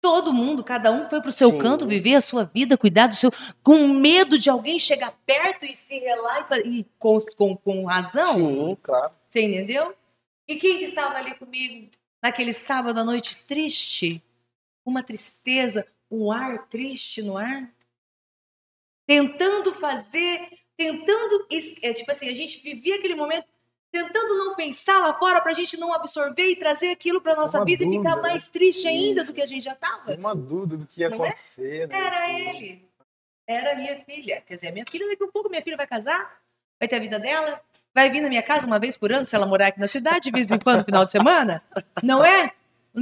Todo 0.00 0.32
mundo, 0.32 0.62
cada 0.62 0.92
um 0.92 1.06
foi 1.06 1.20
pro 1.20 1.32
seu 1.32 1.50
Sim. 1.50 1.58
canto 1.58 1.88
viver 1.88 2.14
a 2.14 2.20
sua 2.20 2.44
vida, 2.44 2.78
cuidar 2.78 3.08
do 3.08 3.14
seu. 3.14 3.32
com 3.62 3.88
medo 3.88 4.38
de 4.38 4.48
alguém 4.48 4.78
chegar 4.78 5.12
perto 5.26 5.64
e 5.64 5.76
se 5.76 5.98
relar 5.98 6.46
e, 6.64 6.80
e 6.80 6.84
com, 6.98 7.18
com, 7.36 7.56
com 7.56 7.84
razão. 7.86 8.36
Sim, 8.36 8.78
claro. 8.80 9.12
Você 9.28 9.42
entendeu? 9.42 9.94
E 10.46 10.56
quem 10.56 10.78
que 10.78 10.84
estava 10.84 11.16
ali 11.16 11.34
comigo 11.36 11.90
naquele 12.22 12.52
sábado 12.52 13.00
à 13.00 13.04
noite 13.04 13.44
triste? 13.44 14.22
Uma 14.84 15.02
tristeza, 15.02 15.86
um 16.10 16.30
ar 16.30 16.66
triste 16.68 17.22
no 17.22 17.38
ar? 17.38 17.72
Tentando 19.06 19.72
fazer, 19.72 20.48
tentando. 20.76 21.46
É, 21.82 21.92
tipo 21.92 22.10
assim, 22.10 22.28
a 22.28 22.34
gente 22.34 22.60
vivia 22.62 22.96
aquele 22.96 23.14
momento 23.14 23.46
tentando 23.90 24.36
não 24.36 24.56
pensar 24.56 24.98
lá 24.98 25.16
fora 25.16 25.40
pra 25.40 25.52
gente 25.52 25.76
não 25.78 25.92
absorver 25.92 26.48
e 26.50 26.56
trazer 26.56 26.90
aquilo 26.90 27.20
pra 27.20 27.36
nossa 27.36 27.58
Uma 27.60 27.64
vida 27.64 27.84
e 27.84 27.88
ficar 27.88 28.10
dúvida, 28.10 28.22
mais 28.22 28.50
triste 28.50 28.88
ainda 28.88 29.20
Isso. 29.20 29.30
do 29.30 29.34
que 29.36 29.40
a 29.42 29.46
gente 29.46 29.62
já 29.62 29.74
tava. 29.76 30.16
Uma 30.16 30.34
dúvida 30.34 30.76
do 30.78 30.86
que 30.86 31.00
ia 31.02 31.08
Não 31.10 31.24
é? 31.24 31.28
acontecer. 31.28 31.86
né? 31.88 31.96
Era 31.96 32.32
ele. 32.40 32.88
Era 33.46 33.72
a 33.72 33.76
minha 33.76 34.04
filha. 34.04 34.40
Quer 34.40 34.56
dizer, 34.56 34.68
a 34.68 34.72
minha 34.72 34.84
filha, 34.88 35.06
daqui 35.06 35.22
a 35.22 35.28
pouco, 35.28 35.48
minha 35.48 35.62
filha 35.62 35.76
vai 35.76 35.86
casar, 35.86 36.40
vai 36.80 36.88
ter 36.88 36.96
a 36.96 37.00
vida 37.00 37.20
dela, 37.20 37.62
vai 37.94 38.10
vir 38.10 38.20
na 38.20 38.28
minha 38.28 38.42
casa 38.42 38.66
uma 38.66 38.78
vez 38.78 38.96
por 38.96 39.12
ano, 39.12 39.24
se 39.24 39.34
ela 39.36 39.46
morar 39.46 39.68
aqui 39.68 39.78
na 39.80 39.88
cidade, 39.88 40.24
de 40.24 40.30
vez 40.32 40.50
em 40.50 40.58
quando, 40.58 40.84
final 40.84 41.04
de 41.04 41.10
semana. 41.12 41.62
Não 42.02 42.24
é? 42.24 42.52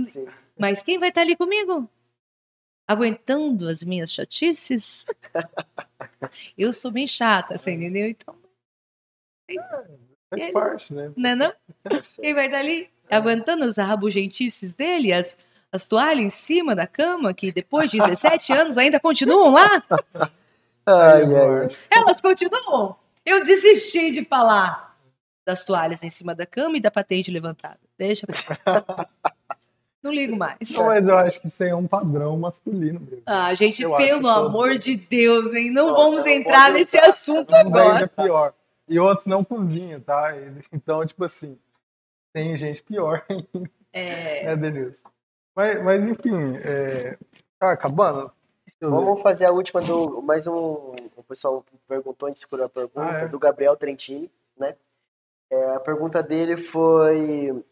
Sim. 0.07 0.27
Mas 0.59 0.83
quem 0.83 0.99
vai 0.99 1.09
estar 1.09 1.23
ali 1.23 1.35
comigo? 1.37 1.89
Aguentando 2.87 3.69
as 3.69 3.83
minhas 3.83 4.13
chatices? 4.13 5.07
Eu 6.59 6.73
sou 6.73 6.91
bem 6.91 7.07
chata, 7.07 7.57
você 7.59 7.73
entendeu? 7.73 8.07
Então, 8.09 8.37
Faz 10.31 10.43
Ele- 10.45 10.53
parte, 10.53 10.95
né? 10.95 11.13
não 11.17 11.31
é 11.31 11.35
não? 11.35 11.53
Tá. 11.83 12.01
Quem 12.21 12.35
vai 12.35 12.47
estar 12.47 12.59
ali? 12.59 12.89
Aguentando 13.11 13.65
as 13.65 13.77
rabugentices 13.77 14.73
dele, 14.73 15.13
as, 15.13 15.37
as 15.71 15.87
toalhas 15.87 16.25
em 16.25 16.31
cima 16.31 16.75
da 16.75 16.87
cama, 16.87 17.35
que 17.35 17.53
depois 17.53 17.91
de 17.91 17.99
17 17.99 18.53
anos 18.55 18.79
ainda 18.79 18.99
continuam 18.99 19.51
lá? 19.51 19.83
Ai, 20.87 21.23
ai. 21.25 21.77
Elas 21.91 22.21
continuam. 22.21 22.97
Eu 23.25 23.43
desisti 23.43 24.11
de 24.11 24.25
falar 24.25 24.99
das 25.45 25.65
toalhas 25.65 26.03
em 26.03 26.11
cima 26.11 26.35
da 26.35 26.47
cama 26.47 26.77
e 26.77 26.81
da 26.81 26.91
patente 26.91 27.31
levantada. 27.31 27.81
Deixa 27.99 28.27
pra. 28.27 29.09
Não 30.03 30.13
ligo 30.13 30.37
mais. 30.37 30.59
Não, 30.73 30.87
mas 30.87 31.07
eu 31.07 31.17
acho 31.17 31.41
que 31.41 31.47
isso 31.47 31.63
aí 31.63 31.71
é 31.71 31.77
um 31.77 31.87
padrão 31.87 32.37
masculino 32.37 32.99
mesmo. 32.99 33.23
Ah, 33.25 33.55
gente, 33.55 33.83
Eu 33.83 33.97
pelo 33.97 34.29
amor 34.29 34.77
de 34.77 34.97
Deus, 34.97 35.55
hein? 35.55 35.71
Não 35.71 35.91
Nossa, 35.91 36.03
vamos 36.03 36.25
não 36.25 36.33
entrar 36.33 36.67
pode 36.67 36.79
nesse 36.79 36.99
assunto 36.99 37.55
ainda 37.55 37.81
agora. 37.81 38.05
é 38.05 38.07
pior. 38.09 38.53
E 38.89 38.99
outros 38.99 39.27
não 39.27 39.45
cozinham, 39.45 40.01
tá? 40.01 40.33
Então, 40.73 41.07
tipo 41.07 41.25
assim, 41.25 41.57
tem 42.33 42.57
gente 42.57 42.83
pior 42.83 43.25
ainda, 43.29 43.71
É, 43.93 44.45
né, 44.45 44.57
Denilson? 44.57 45.09
Mas, 45.55 45.83
mas 45.85 46.05
enfim, 46.05 46.57
é... 46.57 47.17
tá 47.61 47.71
acabando? 47.71 48.33
Vamos 48.91 49.23
fazer 49.23 49.45
a 49.45 49.53
última 49.53 49.81
do. 49.81 50.21
Mais 50.23 50.47
um. 50.47 50.93
O 51.17 51.23
pessoal 51.23 51.65
perguntou, 51.87 52.27
a 52.27 52.31
gente 52.31 52.39
escolheu 52.39 52.67
a 52.67 52.69
pergunta, 52.69 53.01
Ah, 53.07 53.19
é? 53.21 53.29
do 53.29 53.39
Gabriel 53.39 53.77
Trentini, 53.77 54.31
né? 54.57 54.77
É, 55.51 55.75
a 55.77 55.81
pergunta 55.81 56.23
dele 56.23 56.57
foi. 56.57 57.65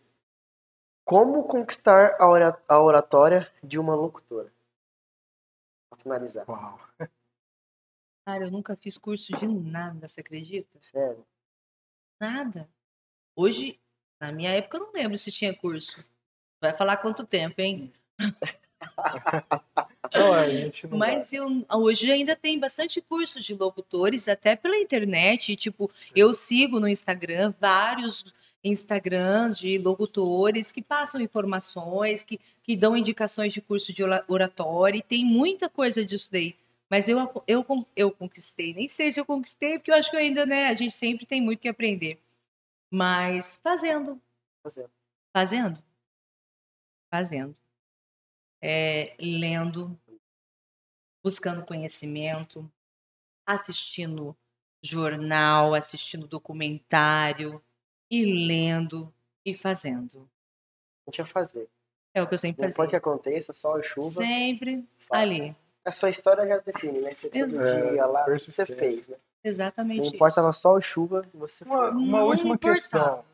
Como 1.05 1.43
conquistar 1.49 2.17
a 2.21 2.81
oratória 2.81 3.51
de 3.63 3.79
uma 3.81 3.95
locutora? 3.97 4.53
Pra 5.91 5.99
finalizar. 6.01 6.49
Uau. 6.49 6.79
cara, 8.25 8.45
eu 8.45 8.51
nunca 8.51 8.77
fiz 8.77 8.97
curso 8.97 9.33
de 9.37 9.49
nada, 9.49 10.07
você 10.07 10.21
acredita? 10.21 10.81
Sério. 10.81 11.27
Nada. 12.21 12.69
Hoje, 13.35 13.81
na 14.21 14.31
minha 14.31 14.51
época, 14.51 14.77
eu 14.77 14.83
não 14.85 14.93
lembro 14.93 15.19
se 15.19 15.33
tinha 15.33 15.57
curso. 15.59 16.09
Vai 16.61 16.77
falar 16.77 16.99
quanto 16.99 17.27
tempo, 17.27 17.61
hein? 17.61 17.93
Não, 20.13 20.33
a 20.33 20.49
gente 20.49 20.87
não 20.87 20.99
Mas 20.99 21.33
eu, 21.33 21.65
hoje 21.73 22.11
ainda 22.11 22.35
tem 22.35 22.59
bastante 22.59 23.01
curso 23.01 23.41
de 23.41 23.55
locutores, 23.55 24.29
até 24.29 24.57
pela 24.57 24.77
internet. 24.77 25.55
Tipo, 25.57 25.91
eu 26.15 26.35
sigo 26.35 26.81
no 26.81 26.89
Instagram 26.89 27.55
vários 27.61 28.35
Instagrams 28.63 29.59
de 29.59 29.79
locutores 29.79 30.71
que 30.73 30.83
passam 30.83 31.21
informações, 31.21 32.23
que, 32.23 32.39
que 32.63 32.77
dão 32.77 32.97
indicações 32.97 33.53
de 33.53 33.61
curso 33.61 33.93
de 33.93 34.03
ora- 34.03 34.25
oratória, 34.29 34.99
e 34.99 35.03
tem 35.03 35.25
muita 35.25 35.69
coisa 35.69 36.05
disso 36.05 36.31
daí. 36.31 36.57
Mas 36.91 37.09
eu, 37.09 37.19
eu, 37.47 37.65
eu 37.95 38.11
conquistei. 38.11 38.75
Nem 38.75 38.89
sei 38.89 39.13
se 39.13 39.21
eu 39.21 39.25
conquistei, 39.25 39.79
porque 39.79 39.91
eu 39.93 39.95
acho 39.95 40.11
que 40.11 40.17
ainda, 40.17 40.45
né? 40.45 40.67
A 40.67 40.75
gente 40.75 40.93
sempre 40.93 41.25
tem 41.25 41.41
muito 41.41 41.61
que 41.61 41.69
aprender. 41.69 42.19
Mas 42.91 43.61
fazendo, 43.63 44.21
Fazendo. 44.63 44.91
fazendo, 45.33 45.83
fazendo, 47.09 47.57
É, 48.63 49.15
lendo, 49.21 49.99
buscando 51.23 51.65
conhecimento, 51.65 52.71
assistindo 53.47 54.37
jornal, 54.83 55.75
assistindo 55.75 56.27
documentário 56.27 57.63
e 58.11 58.47
lendo 58.47 59.13
e 59.45 59.55
fazendo. 59.55 60.29
A 61.07 61.11
gente 61.11 61.19
vai 61.23 61.27
fazer. 61.27 61.69
É 62.15 62.23
o 62.23 62.27
que 62.29 62.35
eu 62.35 62.39
sempre 62.39 62.63
Não 62.67 62.73
pode 62.73 62.91
que 62.91 62.97
fazia. 62.97 62.99
aconteça, 62.99 63.53
sol 63.53 63.79
e 63.79 63.83
chuva. 63.83 64.09
Sempre 64.11 64.85
faça. 64.99 65.23
ali. 65.23 65.57
A 65.85 65.93
sua 65.93 66.11
história 66.11 66.47
já 66.47 66.59
define, 66.59 67.01
né? 67.01 67.15
Você 67.15 67.31
todo 67.31 67.43
Exato. 67.45 67.91
dia 67.93 68.07
lá, 68.07 68.25
você 68.27 68.67
fez, 68.67 69.09
né? 69.09 69.17
Exatamente. 69.43 69.99
Não 69.99 70.05
isso. 70.05 70.15
importava 70.17 70.53
sol 70.53 70.79
e 70.79 70.83
chuva, 70.83 71.27
você 71.33 71.65
Uma, 71.65 71.85
fez. 71.91 71.95
uma 71.95 72.19
Não 72.19 72.27
última 72.27 72.55
importava. 72.55 72.75
questão. 72.75 73.25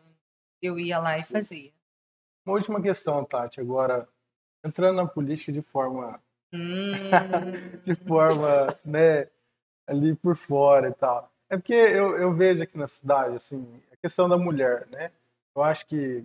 Eu 0.62 0.78
ia 0.78 0.98
lá 0.98 1.18
e 1.18 1.24
fazia. 1.24 1.72
Uma 2.44 2.54
última 2.54 2.80
questão, 2.80 3.24
Tati. 3.24 3.60
Agora, 3.60 4.08
entrando 4.64 4.96
na 4.96 5.06
política 5.06 5.52
de 5.52 5.62
forma, 5.62 6.20
Hum, 6.52 7.10
de 7.84 7.94
forma, 7.94 8.78
né, 8.84 9.28
ali 9.86 10.14
por 10.14 10.36
fora 10.36 10.88
e 10.88 10.94
tal. 10.94 11.30
É 11.48 11.56
porque 11.56 11.74
eu, 11.74 12.16
eu 12.16 12.32
vejo 12.32 12.62
aqui 12.62 12.76
na 12.76 12.88
cidade, 12.88 13.36
assim, 13.36 13.80
a 13.92 13.96
questão 13.96 14.28
da 14.28 14.36
mulher, 14.36 14.86
né? 14.90 15.10
Eu 15.54 15.62
acho 15.62 15.86
que 15.86 16.24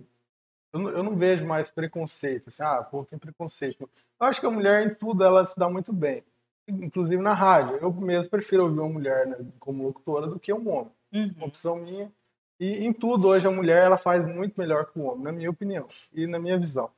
eu 0.73 0.79
não, 0.79 0.89
eu 0.89 1.03
não 1.03 1.15
vejo 1.15 1.45
mais 1.45 1.69
preconceito, 1.69 2.47
assim, 2.47 2.63
ah, 2.63 2.81
pô, 2.81 3.03
tem 3.03 3.19
preconceito. 3.19 3.89
Eu 4.19 4.27
acho 4.27 4.39
que 4.39 4.45
a 4.45 4.51
mulher 4.51 4.87
em 4.87 4.95
tudo 4.95 5.23
ela 5.23 5.45
se 5.45 5.57
dá 5.59 5.69
muito 5.69 5.91
bem, 5.91 6.23
inclusive 6.67 7.21
na 7.21 7.33
rádio. 7.33 7.77
Eu 7.77 7.91
mesmo 7.91 8.31
prefiro 8.31 8.63
ouvir 8.63 8.79
uma 8.79 8.89
mulher 8.89 9.27
né, 9.27 9.37
como 9.59 9.83
locutora 9.83 10.27
do 10.27 10.39
que 10.39 10.53
um 10.53 10.69
homem. 10.69 10.91
uma 11.13 11.23
uhum. 11.23 11.47
opção 11.47 11.75
minha. 11.75 12.11
E 12.59 12.85
em 12.85 12.93
tudo 12.93 13.27
hoje 13.27 13.47
a 13.47 13.51
mulher 13.51 13.83
ela 13.83 13.97
faz 13.97 14.25
muito 14.25 14.59
melhor 14.59 14.85
que 14.85 14.97
o 14.97 15.03
homem, 15.03 15.23
na 15.23 15.31
minha 15.31 15.49
opinião 15.49 15.87
e 16.13 16.25
na 16.25 16.39
minha 16.39 16.57
visão. 16.57 16.89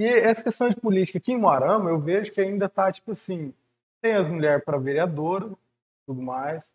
E 0.00 0.06
essa 0.06 0.42
questão 0.42 0.70
de 0.70 0.76
política 0.76 1.18
aqui 1.18 1.32
em 1.32 1.38
Moarama, 1.38 1.90
eu 1.90 2.00
vejo 2.00 2.32
que 2.32 2.40
ainda 2.40 2.70
tá 2.70 2.90
tipo 2.90 3.10
assim, 3.10 3.52
tem 4.00 4.14
as 4.14 4.26
mulheres 4.28 4.64
para 4.64 4.78
vereadora, 4.78 5.50
tudo 6.06 6.22
mais, 6.22 6.72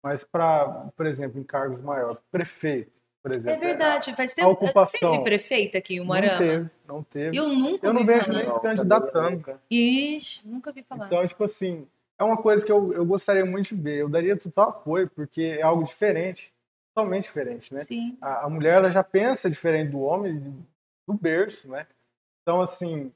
mas 0.00 0.22
para, 0.22 0.88
por 0.96 1.04
exemplo, 1.04 1.40
em 1.40 1.42
cargos 1.42 1.80
maiores, 1.80 2.20
prefeito, 2.30 2.92
por 3.20 3.30
por 3.30 3.36
exemplo. 3.36 3.64
É 3.64 3.66
verdade, 3.66 4.14
faz 4.14 4.32
tempo. 4.32 4.50
ocupação. 4.50 5.10
Teve 5.10 5.24
prefeita 5.24 5.78
aqui 5.78 5.96
em 5.96 5.98
Não 5.98 6.06
Moarama? 6.06 6.38
teve, 6.38 6.70
não 6.86 7.02
teve. 7.02 7.36
Eu 7.36 7.48
nunca 7.48 7.84
Eu 7.84 7.92
não 7.92 8.06
vejo 8.06 8.26
falar. 8.26 8.38
nem 8.38 8.46
Não, 8.46 8.60
candidatando. 8.60 9.60
Ixi, 9.68 10.48
nunca 10.48 10.70
vi 10.70 10.84
falar. 10.84 11.06
Então, 11.06 11.26
tipo 11.26 11.42
assim, 11.42 11.84
é 12.16 12.22
uma 12.22 12.36
coisa 12.36 12.64
que 12.64 12.70
eu, 12.70 12.92
eu 12.94 13.04
gostaria 13.04 13.44
muito 13.44 13.74
de 13.74 13.82
ver. 13.82 14.02
Eu 14.02 14.08
daria 14.08 14.36
total 14.36 14.68
apoio, 14.68 15.10
porque 15.10 15.56
é 15.58 15.62
algo 15.62 15.82
diferente, 15.82 16.54
totalmente 16.94 17.24
diferente, 17.24 17.74
né? 17.74 17.80
Sim. 17.80 18.16
A, 18.20 18.46
a 18.46 18.48
mulher 18.48 18.74
ela 18.74 18.88
já 18.88 19.02
pensa 19.02 19.50
diferente 19.50 19.90
do 19.90 20.00
homem, 20.00 20.38
do 21.08 21.14
berço, 21.14 21.68
né? 21.68 21.88
Então, 22.48 22.62
assim, 22.62 23.12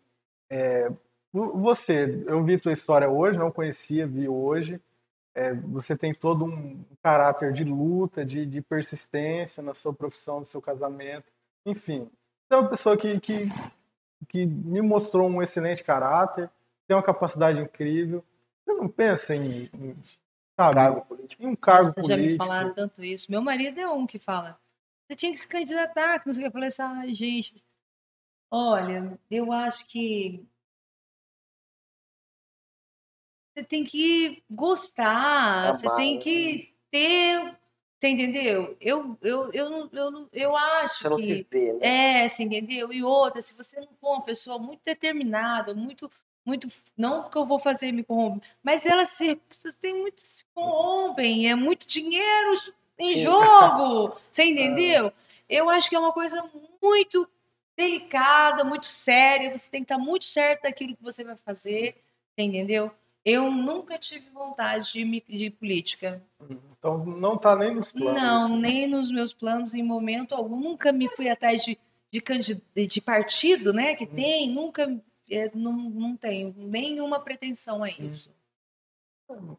é, 0.51 0.91
vo- 1.33 1.57
você, 1.59 2.23
eu 2.27 2.45
vi 2.45 2.59
tua 2.59 2.71
história 2.75 3.09
hoje, 3.09 3.39
não 3.39 3.51
conhecia, 3.51 4.07
vi 4.07 4.29
hoje. 4.29 4.79
É, 5.35 5.55
você 5.55 5.97
tem 5.97 6.13
todo 6.13 6.45
um 6.45 6.85
caráter 7.03 7.51
de 7.51 7.65
luta, 7.65 8.27
de, 8.27 8.45
de 8.45 8.61
persistência 8.61 9.63
na 9.63 9.73
sua 9.73 9.95
profissão, 9.95 10.41
no 10.41 10.45
seu 10.45 10.61
casamento, 10.61 11.33
enfim. 11.65 12.11
Você 12.47 12.55
é 12.55 12.57
uma 12.59 12.69
pessoa 12.69 12.95
que, 12.95 13.19
que, 13.21 13.49
que 14.29 14.45
me 14.45 14.83
mostrou 14.83 15.31
um 15.31 15.43
excelente 15.43 15.83
caráter, 15.83 16.51
tem 16.87 16.95
uma 16.95 17.03
capacidade 17.03 17.59
incrível. 17.59 18.23
Você 18.67 18.75
não 18.75 18.87
pensa 18.87 19.35
em, 19.35 19.71
em, 19.73 19.97
sabe, 20.61 20.75
Cargo 20.75 21.07
político. 21.07 21.43
em 21.43 21.47
um 21.47 21.57
cargo 21.57 21.87
Nossa, 21.87 22.03
já 22.03 22.17
me 22.19 22.23
político? 22.23 22.45
falaram 22.45 22.75
tanto 22.75 23.03
isso. 23.03 23.31
Meu 23.31 23.41
marido 23.41 23.81
é 23.81 23.89
um 23.89 24.07
que 24.07 24.19
fala. 24.19 24.61
Você 25.09 25.17
tinha 25.17 25.33
que 25.33 25.41
se 25.41 25.49
candidatar, 25.49 26.21
que 26.21 26.27
não 26.27 26.35
sei 26.35 26.43
o 26.43 26.45
que. 26.45 26.49
Eu 26.49 26.53
falei 26.53 26.69
assim, 26.69 26.83
ai, 26.83 27.15
gente. 27.15 27.55
Olha, 28.53 29.19
eu 29.31 29.51
acho 29.51 29.87
que 29.87 30.47
você 33.55 33.65
tem 33.65 33.85
que 33.85 34.43
gostar, 34.51 35.75
você 35.75 35.89
tem 35.97 36.17
né? 36.17 36.21
que 36.23 36.75
ter. 36.91 37.57
Você 37.99 38.09
entendeu? 38.09 38.77
Eu, 38.81 39.17
eu, 39.23 39.53
eu, 39.53 39.71
não- 39.71 39.89
eu, 39.93 40.11
não- 40.11 40.29
eu 40.33 40.57
acho 40.57 40.99
Você 40.99 41.09
não 41.09 41.17
que. 41.19 41.27
se 41.37 41.47
vê, 41.51 41.73
né? 41.75 42.25
É, 42.25 42.29
você 42.29 42.43
entendeu? 42.43 42.93
E 42.93 43.03
outra, 43.03 43.41
se 43.41 43.55
você 43.55 43.81
não 43.81 43.89
for 44.01 44.15
uma 44.15 44.23
pessoa 44.23 44.59
muito 44.59 44.81
determinada, 44.85 45.73
muito, 45.75 46.11
muito, 46.45 46.69
não 46.97 47.31
que 47.31 47.39
eu 47.39 47.47
vou 47.47 47.59
fazer 47.61 47.93
me 47.93 48.03
corromper, 48.05 48.47
mas 48.63 48.85
elas 48.85 49.09
se, 49.09 49.41
vocês 49.49 49.75
têm 49.77 49.95
muito 49.95 50.21
se 50.21 50.45
corrompem, 50.55 51.49
é 51.49 51.55
muito 51.55 51.87
dinheiro 51.87 52.55
em 52.99 53.13
Sim. 53.13 53.23
jogo, 53.25 54.17
você 54.31 54.45
entendeu? 54.45 55.13
Eu 55.49 55.71
acho 55.71 55.89
que 55.89 55.95
é 55.97 55.99
uma 55.99 56.13
coisa 56.13 56.43
muito 56.83 57.29
delicada, 57.77 58.65
muito 58.65 58.87
séria, 58.87 59.57
você 59.57 59.71
tem 59.71 59.81
que 59.83 59.93
estar 59.93 59.99
muito 60.03 60.25
certo 60.25 60.63
daquilo 60.63 60.97
que 60.97 61.03
você 61.03 61.25
vai 61.25 61.37
fazer, 61.37 61.97
entendeu? 62.37 62.91
Eu 63.25 63.51
nunca 63.51 63.99
tive 63.99 64.29
vontade 64.31 64.93
de, 64.93 65.05
me- 65.05 65.25
de 65.29 65.51
política. 65.51 66.23
Então 66.79 67.05
não 67.05 67.39
tá 67.39 67.55
nem 67.55 67.75
nos 67.75 67.93
planos. 67.93 68.21
Não, 68.21 68.49
nem 68.57 68.87
nos 68.89 69.13
meus 69.13 69.33
planos 69.33 69.75
em 69.75 69.83
momento 69.83 70.35
algum. 70.35 70.57
Nunca 70.59 70.93
me 70.93 71.09
fui 71.09 71.29
atrás 71.29 71.63
de, 71.65 71.79
de, 72.11 72.87
de 72.87 73.01
partido, 73.01 73.73
né? 73.73 73.95
Que 73.95 74.07
tem, 74.07 74.51
nunca. 74.51 74.89
é, 75.31 75.51
não, 75.55 75.73
não 75.73 76.17
tenho 76.17 76.53
nenhuma 76.57 77.21
pretensão 77.21 77.85
a 77.85 77.89
isso. 77.91 78.35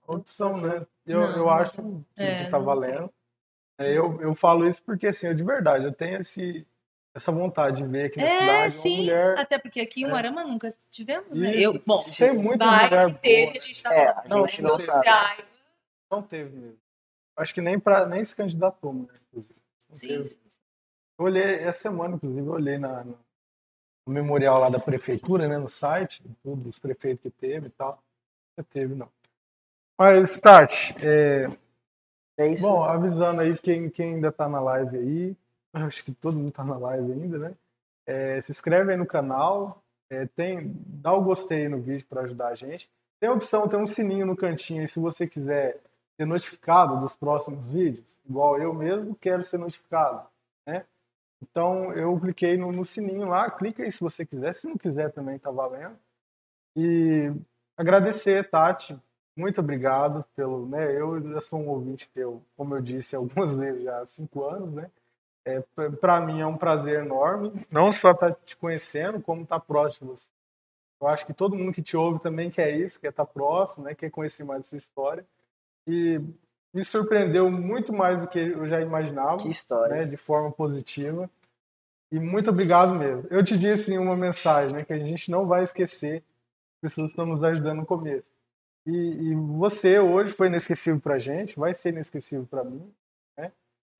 opção, 0.08 0.58
né? 0.60 0.86
Eu, 1.06 1.20
Não, 1.22 1.38
eu 1.38 1.50
acho 1.50 1.82
que 2.18 2.22
é, 2.22 2.46
tá 2.50 2.58
valendo. 2.58 3.12
É, 3.78 3.98
eu, 3.98 4.22
eu 4.22 4.36
falo 4.36 4.68
isso 4.68 4.84
porque, 4.84 5.08
assim, 5.08 5.28
eu, 5.28 5.34
de 5.34 5.44
verdade, 5.44 5.86
eu 5.86 5.94
tenho 5.94 6.22
esse, 6.22 6.68
essa 7.16 7.32
vontade 7.32 7.84
de 7.84 7.88
ver 7.88 8.06
aqui 8.06 8.18
na 8.20 8.26
É, 8.26 8.30
cidade 8.40 8.76
sim. 8.76 8.98
mulher. 8.98 9.38
Até 9.38 9.60
porque 9.60 9.80
aqui 9.80 10.02
em 10.02 10.06
É. 10.06 10.10
Moarama 10.10 10.44
nunca 10.44 10.74
tivemos, 10.90 11.38
né? 11.38 11.52
Eu, 11.56 11.80
bom, 11.86 12.00
tem 12.18 12.34
muita 12.34 12.66
vai 12.66 12.86
mulher 12.86 13.14
que 13.14 13.22
teve, 13.22 13.46
boa. 13.46 13.58
a 13.58 13.60
gente 13.60 13.84
tá 13.84 13.94
É, 13.94 14.06
falando. 14.14 14.42
mas 14.42 14.60
não 14.60 14.70
não 14.72 14.80
sabe. 14.80 15.44
Não 16.12 16.24
teve 16.24 16.56
mesmo. 16.56 16.80
Acho 17.36 17.54
que 17.54 17.62
nem, 17.62 17.80
pra, 17.80 18.06
nem 18.06 18.24
se 18.24 18.36
candidatou, 18.36 18.94
mulher, 18.94 19.20
inclusive. 19.28 19.56
Não 19.90 19.96
Sim, 19.96 20.08
teve. 20.08 20.26
sim. 20.26 20.38
Eu 21.20 21.26
olhei, 21.26 21.56
essa 21.60 21.82
semana, 21.82 22.16
inclusive, 22.16 22.46
eu 22.48 22.54
olhei 22.54 22.78
na, 22.78 23.04
no, 23.04 23.18
memorial 24.08 24.60
lá 24.60 24.70
da 24.70 24.80
prefeitura, 24.80 25.48
né, 25.48 25.58
no 25.58 25.70
site, 25.70 26.24
tudo, 26.44 26.70
os 26.70 26.80
prefeitos 26.80 27.22
que 27.24 27.30
teve 27.30 27.68
e 27.68 27.72
tal. 27.72 28.04
Não 28.58 28.64
teve, 28.66 28.94
não. 28.96 29.10
Mas, 29.98 30.40
Tati, 30.40 30.96
é, 31.00 31.48
É 32.38 32.48
isso. 32.48 32.64
Bom, 32.64 32.84
avisando 32.84 33.42
aí 33.42 33.56
quem, 33.58 33.90
quem 33.90 34.16
ainda 34.16 34.32
tá 34.32 34.50
na 34.50 34.60
live 34.60 34.98
aí, 34.98 35.38
acho 35.88 36.04
que 36.04 36.14
todo 36.14 36.38
mundo 36.38 36.52
tá 36.52 36.64
na 36.64 36.78
live 36.78 37.12
ainda, 37.12 37.38
né? 37.40 37.56
É, 38.06 38.42
se 38.42 38.52
inscreve 38.52 38.92
aí 38.92 38.98
no 38.98 39.06
canal, 39.06 39.82
é, 40.10 40.26
tem, 40.28 40.74
dá 40.86 41.14
o 41.14 41.24
gostei 41.24 41.68
no 41.68 41.82
vídeo 41.82 42.06
para 42.08 42.22
ajudar 42.22 42.50
a 42.50 42.56
gente. 42.56 42.90
Tem 43.20 43.30
a 43.30 43.34
opção, 43.34 43.68
tem 43.68 43.80
um 43.80 43.86
sininho 43.86 44.26
no 44.26 44.36
cantinho 44.36 44.82
aí 44.82 44.88
se 44.88 45.00
você 45.00 45.26
quiser 45.26 45.80
ser 46.16 46.26
notificado 46.26 47.00
dos 47.00 47.16
próximos 47.16 47.72
vídeos, 47.72 48.06
igual 48.28 48.58
eu 48.58 48.74
mesmo 48.74 49.16
quero 49.16 49.44
ser 49.44 49.58
notificado, 49.58 50.28
né? 50.68 50.86
Então 51.42 51.92
eu 51.94 52.20
cliquei 52.20 52.58
no, 52.58 52.72
no 52.72 52.86
sininho 52.86 53.28
lá, 53.28 53.50
clica 53.50 53.84
aí 53.84 53.92
se 53.92 54.02
você 54.02 54.26
quiser, 54.26 54.54
se 54.54 54.68
não 54.68 54.78
quiser 54.78 55.12
também 55.12 55.40
tá 55.40 55.50
valendo. 55.50 55.98
E 56.76 57.32
agradecer, 57.78 58.50
Tati, 58.50 59.00
muito 59.36 59.60
obrigado 59.60 60.24
pelo, 60.36 60.68
né? 60.68 60.92
Eu 60.96 61.22
já 61.32 61.42
sou 61.42 61.60
um 61.60 61.70
ouvinte 61.70 62.10
teu, 62.10 62.42
como 62.56 62.76
eu 62.76 62.82
disse 62.82 63.16
algumas 63.16 63.56
vezes 63.58 63.84
já 63.84 64.02
há 64.02 64.06
cinco 64.06 64.44
anos, 64.44 64.74
né? 64.74 64.92
É, 65.46 65.62
para 66.00 66.22
mim 66.22 66.40
é 66.40 66.48
um 66.48 66.58
prazer 66.58 67.04
enorme, 67.04 67.66
não 67.70 67.92
só 67.92 68.12
estar 68.12 68.34
te 68.46 68.56
conhecendo, 68.56 69.22
como 69.22 69.44
estar 69.44 69.60
próximo 69.60 70.14
de 70.14 70.22
você. 70.22 70.32
Eu 71.02 71.08
acho 71.08 71.26
que 71.26 71.34
todo 71.34 71.56
mundo 71.58 71.74
que 71.74 71.82
te 71.82 71.98
ouve 71.98 72.22
também 72.22 72.50
quer 72.50 72.72
isso, 72.72 73.00
quer 73.00 73.10
estar 73.10 73.26
próximo, 73.26 73.84
né? 73.84 73.94
Quer 73.94 74.10
conhecer 74.10 74.46
mais 74.46 74.62
a 74.62 74.64
sua 74.64 74.78
história. 74.78 75.26
E 75.86 76.22
me 76.74 76.86
surpreendeu 76.86 77.52
muito 77.52 77.92
mais 77.92 78.22
do 78.22 78.28
que 78.28 78.40
eu 78.40 78.68
já 78.70 78.80
imaginava, 78.80 79.38
Que 79.38 79.50
história. 79.50 79.98
né? 79.98 80.06
De 80.06 80.16
forma 80.16 80.50
positiva. 80.50 81.30
E 82.10 82.20
muito 82.20 82.52
obrigado 82.52 82.96
mesmo. 82.96 83.28
Eu 83.30 83.44
te 83.44 83.58
disse 83.58 83.92
em 83.94 83.98
uma 83.98 84.16
mensagem, 84.16 84.74
né? 84.74 84.86
Que 84.86 84.94
a 84.94 85.00
gente 85.00 85.30
não 85.30 85.46
vai 85.46 85.64
esquecer 85.64 86.24
as 86.78 86.82
pessoas 86.82 87.08
que 87.08 87.12
estão 87.12 87.26
nos 87.26 87.44
ajudando 87.44 87.80
no 87.80 87.86
começo. 87.86 88.32
E, 88.86 88.92
e 89.32 89.36
você 89.36 90.00
hoje 90.00 90.32
foi 90.32 90.48
inesquecível 90.48 91.02
pra 91.02 91.18
gente, 91.18 91.60
vai 91.60 91.74
ser 91.74 91.90
inesquecível 91.90 92.46
pra 92.50 92.64
mim? 92.64 92.90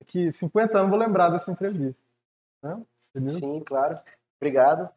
Que 0.06 0.32
50 0.32 0.78
anos 0.78 0.92
eu 0.92 0.98
vou 0.98 0.98
lembrar 0.98 1.30
dessa 1.30 1.50
entrevista, 1.50 2.00
né? 2.62 2.82
Entendeu? 3.10 3.34
Sim, 3.34 3.60
claro. 3.60 3.98
Obrigado 4.40 4.88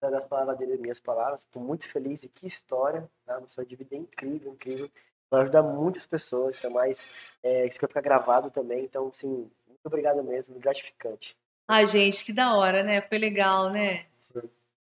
pelas 0.00 0.24
palavras 0.24 0.58
dele, 0.58 0.76
minhas 0.78 1.00
palavras. 1.00 1.44
Fico 1.44 1.60
muito 1.60 1.88
feliz 1.88 2.24
e 2.24 2.28
que 2.28 2.46
história, 2.46 3.08
tá? 3.24 3.38
Uma 3.38 3.46
história 3.46 3.68
de 3.68 3.76
vida 3.76 3.94
incrível, 3.94 4.52
incrível. 4.52 4.90
Vai 5.30 5.42
ajudar 5.42 5.62
muitas 5.62 6.06
pessoas, 6.06 6.56
ainda 6.56 6.70
mais 6.74 7.36
é, 7.42 7.66
isso 7.66 7.78
que 7.78 7.86
vai 7.86 7.88
ficar 7.88 8.02
gravado 8.02 8.50
também. 8.50 8.84
Então, 8.84 9.10
sim, 9.12 9.50
muito 9.66 9.86
obrigado 9.86 10.22
mesmo, 10.22 10.58
gratificante. 10.58 11.36
Ai, 11.68 11.86
gente, 11.86 12.24
que 12.24 12.32
da 12.32 12.54
hora, 12.54 12.82
né? 12.82 13.00
Foi 13.02 13.16
legal, 13.16 13.70
né? 13.70 14.04
Sim. 14.18 14.42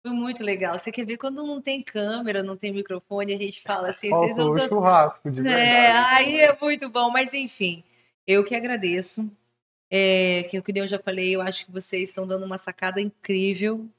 Foi 0.01 0.11
muito 0.11 0.43
legal. 0.43 0.79
Você 0.79 0.91
quer 0.91 1.05
ver 1.05 1.17
quando 1.17 1.45
não 1.45 1.61
tem 1.61 1.83
câmera, 1.83 2.41
não 2.41 2.57
tem 2.57 2.73
microfone, 2.73 3.35
a 3.35 3.37
gente 3.37 3.61
fala 3.61 3.89
assim, 3.89 4.09
vocês 4.09 4.35
não 4.35 4.51
o 4.51 4.59
churrasco, 4.59 5.29
de 5.29 5.43
verdade. 5.43 5.63
É, 5.63 5.91
aí 5.91 6.39
é 6.39 6.57
muito 6.59 6.89
bom, 6.89 7.11
mas 7.11 7.33
enfim, 7.33 7.83
eu 8.25 8.43
que 8.43 8.55
agradeço. 8.55 9.29
É, 9.93 10.43
que 10.43 10.61
que 10.61 10.79
eu 10.79 10.87
já 10.87 10.97
falei, 10.97 11.35
eu 11.35 11.41
acho 11.41 11.65
que 11.65 11.71
vocês 11.71 12.09
estão 12.09 12.25
dando 12.25 12.45
uma 12.45 12.57
sacada 12.57 13.01
incrível. 13.01 13.89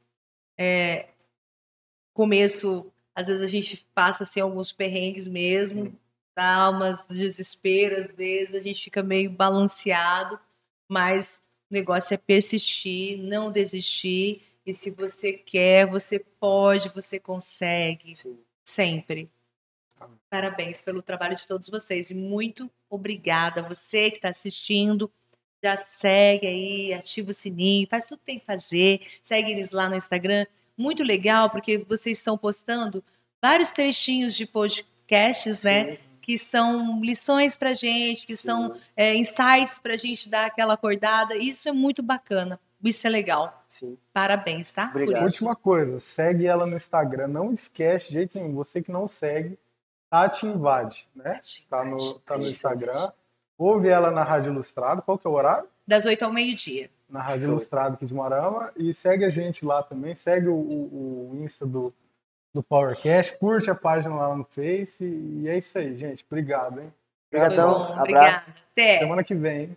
É, 0.57 1.11
começo, 2.15 2.91
às 3.15 3.27
vezes 3.27 3.43
a 3.43 3.47
gente 3.47 3.87
passa 3.95 4.23
assim 4.23 4.41
alguns 4.41 4.73
perrengues 4.73 5.27
mesmo, 5.27 5.95
dá 6.35 6.71
umas 6.71 7.07
desespero, 7.07 8.01
às 8.01 8.15
vezes 8.15 8.55
a 8.55 8.61
gente 8.61 8.85
fica 8.85 9.03
meio 9.03 9.31
balanceado, 9.31 10.41
mas 10.89 11.45
o 11.71 11.75
negócio 11.75 12.15
é 12.15 12.17
persistir, 12.17 13.19
não 13.19 13.53
desistir. 13.53 14.43
E 14.65 14.73
se 14.73 14.91
você 14.91 15.33
quer, 15.33 15.87
você 15.87 16.19
pode, 16.19 16.89
você 16.91 17.21
consegue 17.21 18.17
Sim. 18.17 18.39
sempre. 18.65 19.31
Parabéns 20.31 20.81
pelo 20.81 21.03
trabalho 21.03 21.37
de 21.37 21.47
todos 21.47 21.69
vocês 21.69 22.09
e 22.09 22.15
muito 22.15 22.71
obrigada. 22.89 23.61
Você 23.63 24.11
que 24.11 24.17
está 24.17 24.31
assistindo, 24.31 25.13
já 25.63 25.77
segue 25.77 26.47
aí, 26.47 26.93
ativa 26.93 27.31
o 27.31 27.35
sininho, 27.35 27.87
faz 27.89 28.07
tudo 28.07 28.19
que 28.19 28.27
tem 28.27 28.39
que 28.39 28.47
fazer, 28.47 29.01
segue 29.23 29.53
eles 29.53 29.71
lá 29.71 29.89
no 29.89 29.97
Instagram. 29.97 30.47
Muito 30.77 31.03
legal, 31.03 31.51
porque 31.51 31.85
vocês 31.89 32.19
estão 32.19 32.37
postando 32.37 33.05
vários 33.41 33.73
trechinhos 33.73 34.35
de 34.35 34.47
podcasts, 34.47 35.63
né? 35.63 35.93
Sim, 35.93 35.99
Que 36.21 36.39
são 36.39 37.01
lições 37.03 37.57
pra 37.57 37.75
gente, 37.75 38.27
que 38.27 38.37
sim. 38.37 38.47
são 38.47 38.77
é, 38.97 39.15
insights 39.15 39.79
pra 39.79 39.97
gente 39.97 40.29
dar 40.29 40.47
aquela 40.47 40.75
acordada. 40.75 41.37
Isso 41.37 41.69
é 41.69 41.73
muito 41.73 42.03
bacana. 42.03 42.59
Isso 42.83 43.07
é 43.07 43.11
legal. 43.11 43.65
Sim. 43.69 43.97
Parabéns, 44.13 44.73
tá? 44.73 44.89
Obrigado. 44.91 45.23
Última 45.23 45.55
coisa, 45.55 46.01
segue 46.01 46.47
ela 46.47 46.67
no 46.67 46.77
Instagram. 46.77 47.29
Não 47.29 47.53
esquece 47.53 48.09
de 48.09 48.15
jeito 48.15 48.39
nenhum. 48.39 48.55
Você 48.55 48.83
que 48.83 48.91
não 48.91 49.07
segue, 49.07 49.57
Tati 50.11 50.47
Invade, 50.47 51.09
né? 51.15 51.41
Tá 51.71 51.85
no, 51.85 52.19
tá 52.21 52.37
no. 52.37 52.43
Instagram. 52.49 53.13
Ouve 53.63 53.89
ela 53.89 54.11
na 54.11 54.25
Rádio 54.25 54.53
Ilustrado. 54.53 55.03
Qual 55.03 55.17
que 55.17 55.25
é 55.25 55.31
o 55.31 55.35
horário? 55.35 55.69
Das 55.87 56.05
oito 56.05 56.25
ao 56.25 56.33
meio-dia. 56.33 56.91
Na 57.09 57.23
Rádio 57.23 57.43
Show. 57.43 57.51
Ilustrado 57.51 57.95
aqui 57.95 58.07
de 58.07 58.13
Morama. 58.13 58.73
E 58.77 58.93
segue 58.93 59.25
a 59.25 59.31
gente 59.31 59.65
lá 59.65 59.85
também. 59.85 60.17
Segue 60.17 60.49
o, 60.49 60.55
o, 60.55 61.31
o 61.33 61.45
Insta 61.45 61.65
do, 61.65 61.95
do 62.53 62.61
PowerCast. 62.61 63.39
Curte 63.39 63.71
a 63.71 63.75
página 63.75 64.17
lá 64.17 64.37
no 64.37 64.43
Face. 64.43 65.05
E 65.05 65.49
é 65.49 65.59
isso 65.59 65.79
aí, 65.79 65.97
gente. 65.97 66.25
Obrigado, 66.29 66.81
hein? 66.81 66.93
Obrigadão, 67.29 67.77
abraço. 67.85 68.01
obrigada. 68.01 68.45
Até. 68.73 68.99
Semana 68.99 69.23
que 69.23 69.35
vem, 69.35 69.61
hein? 69.61 69.77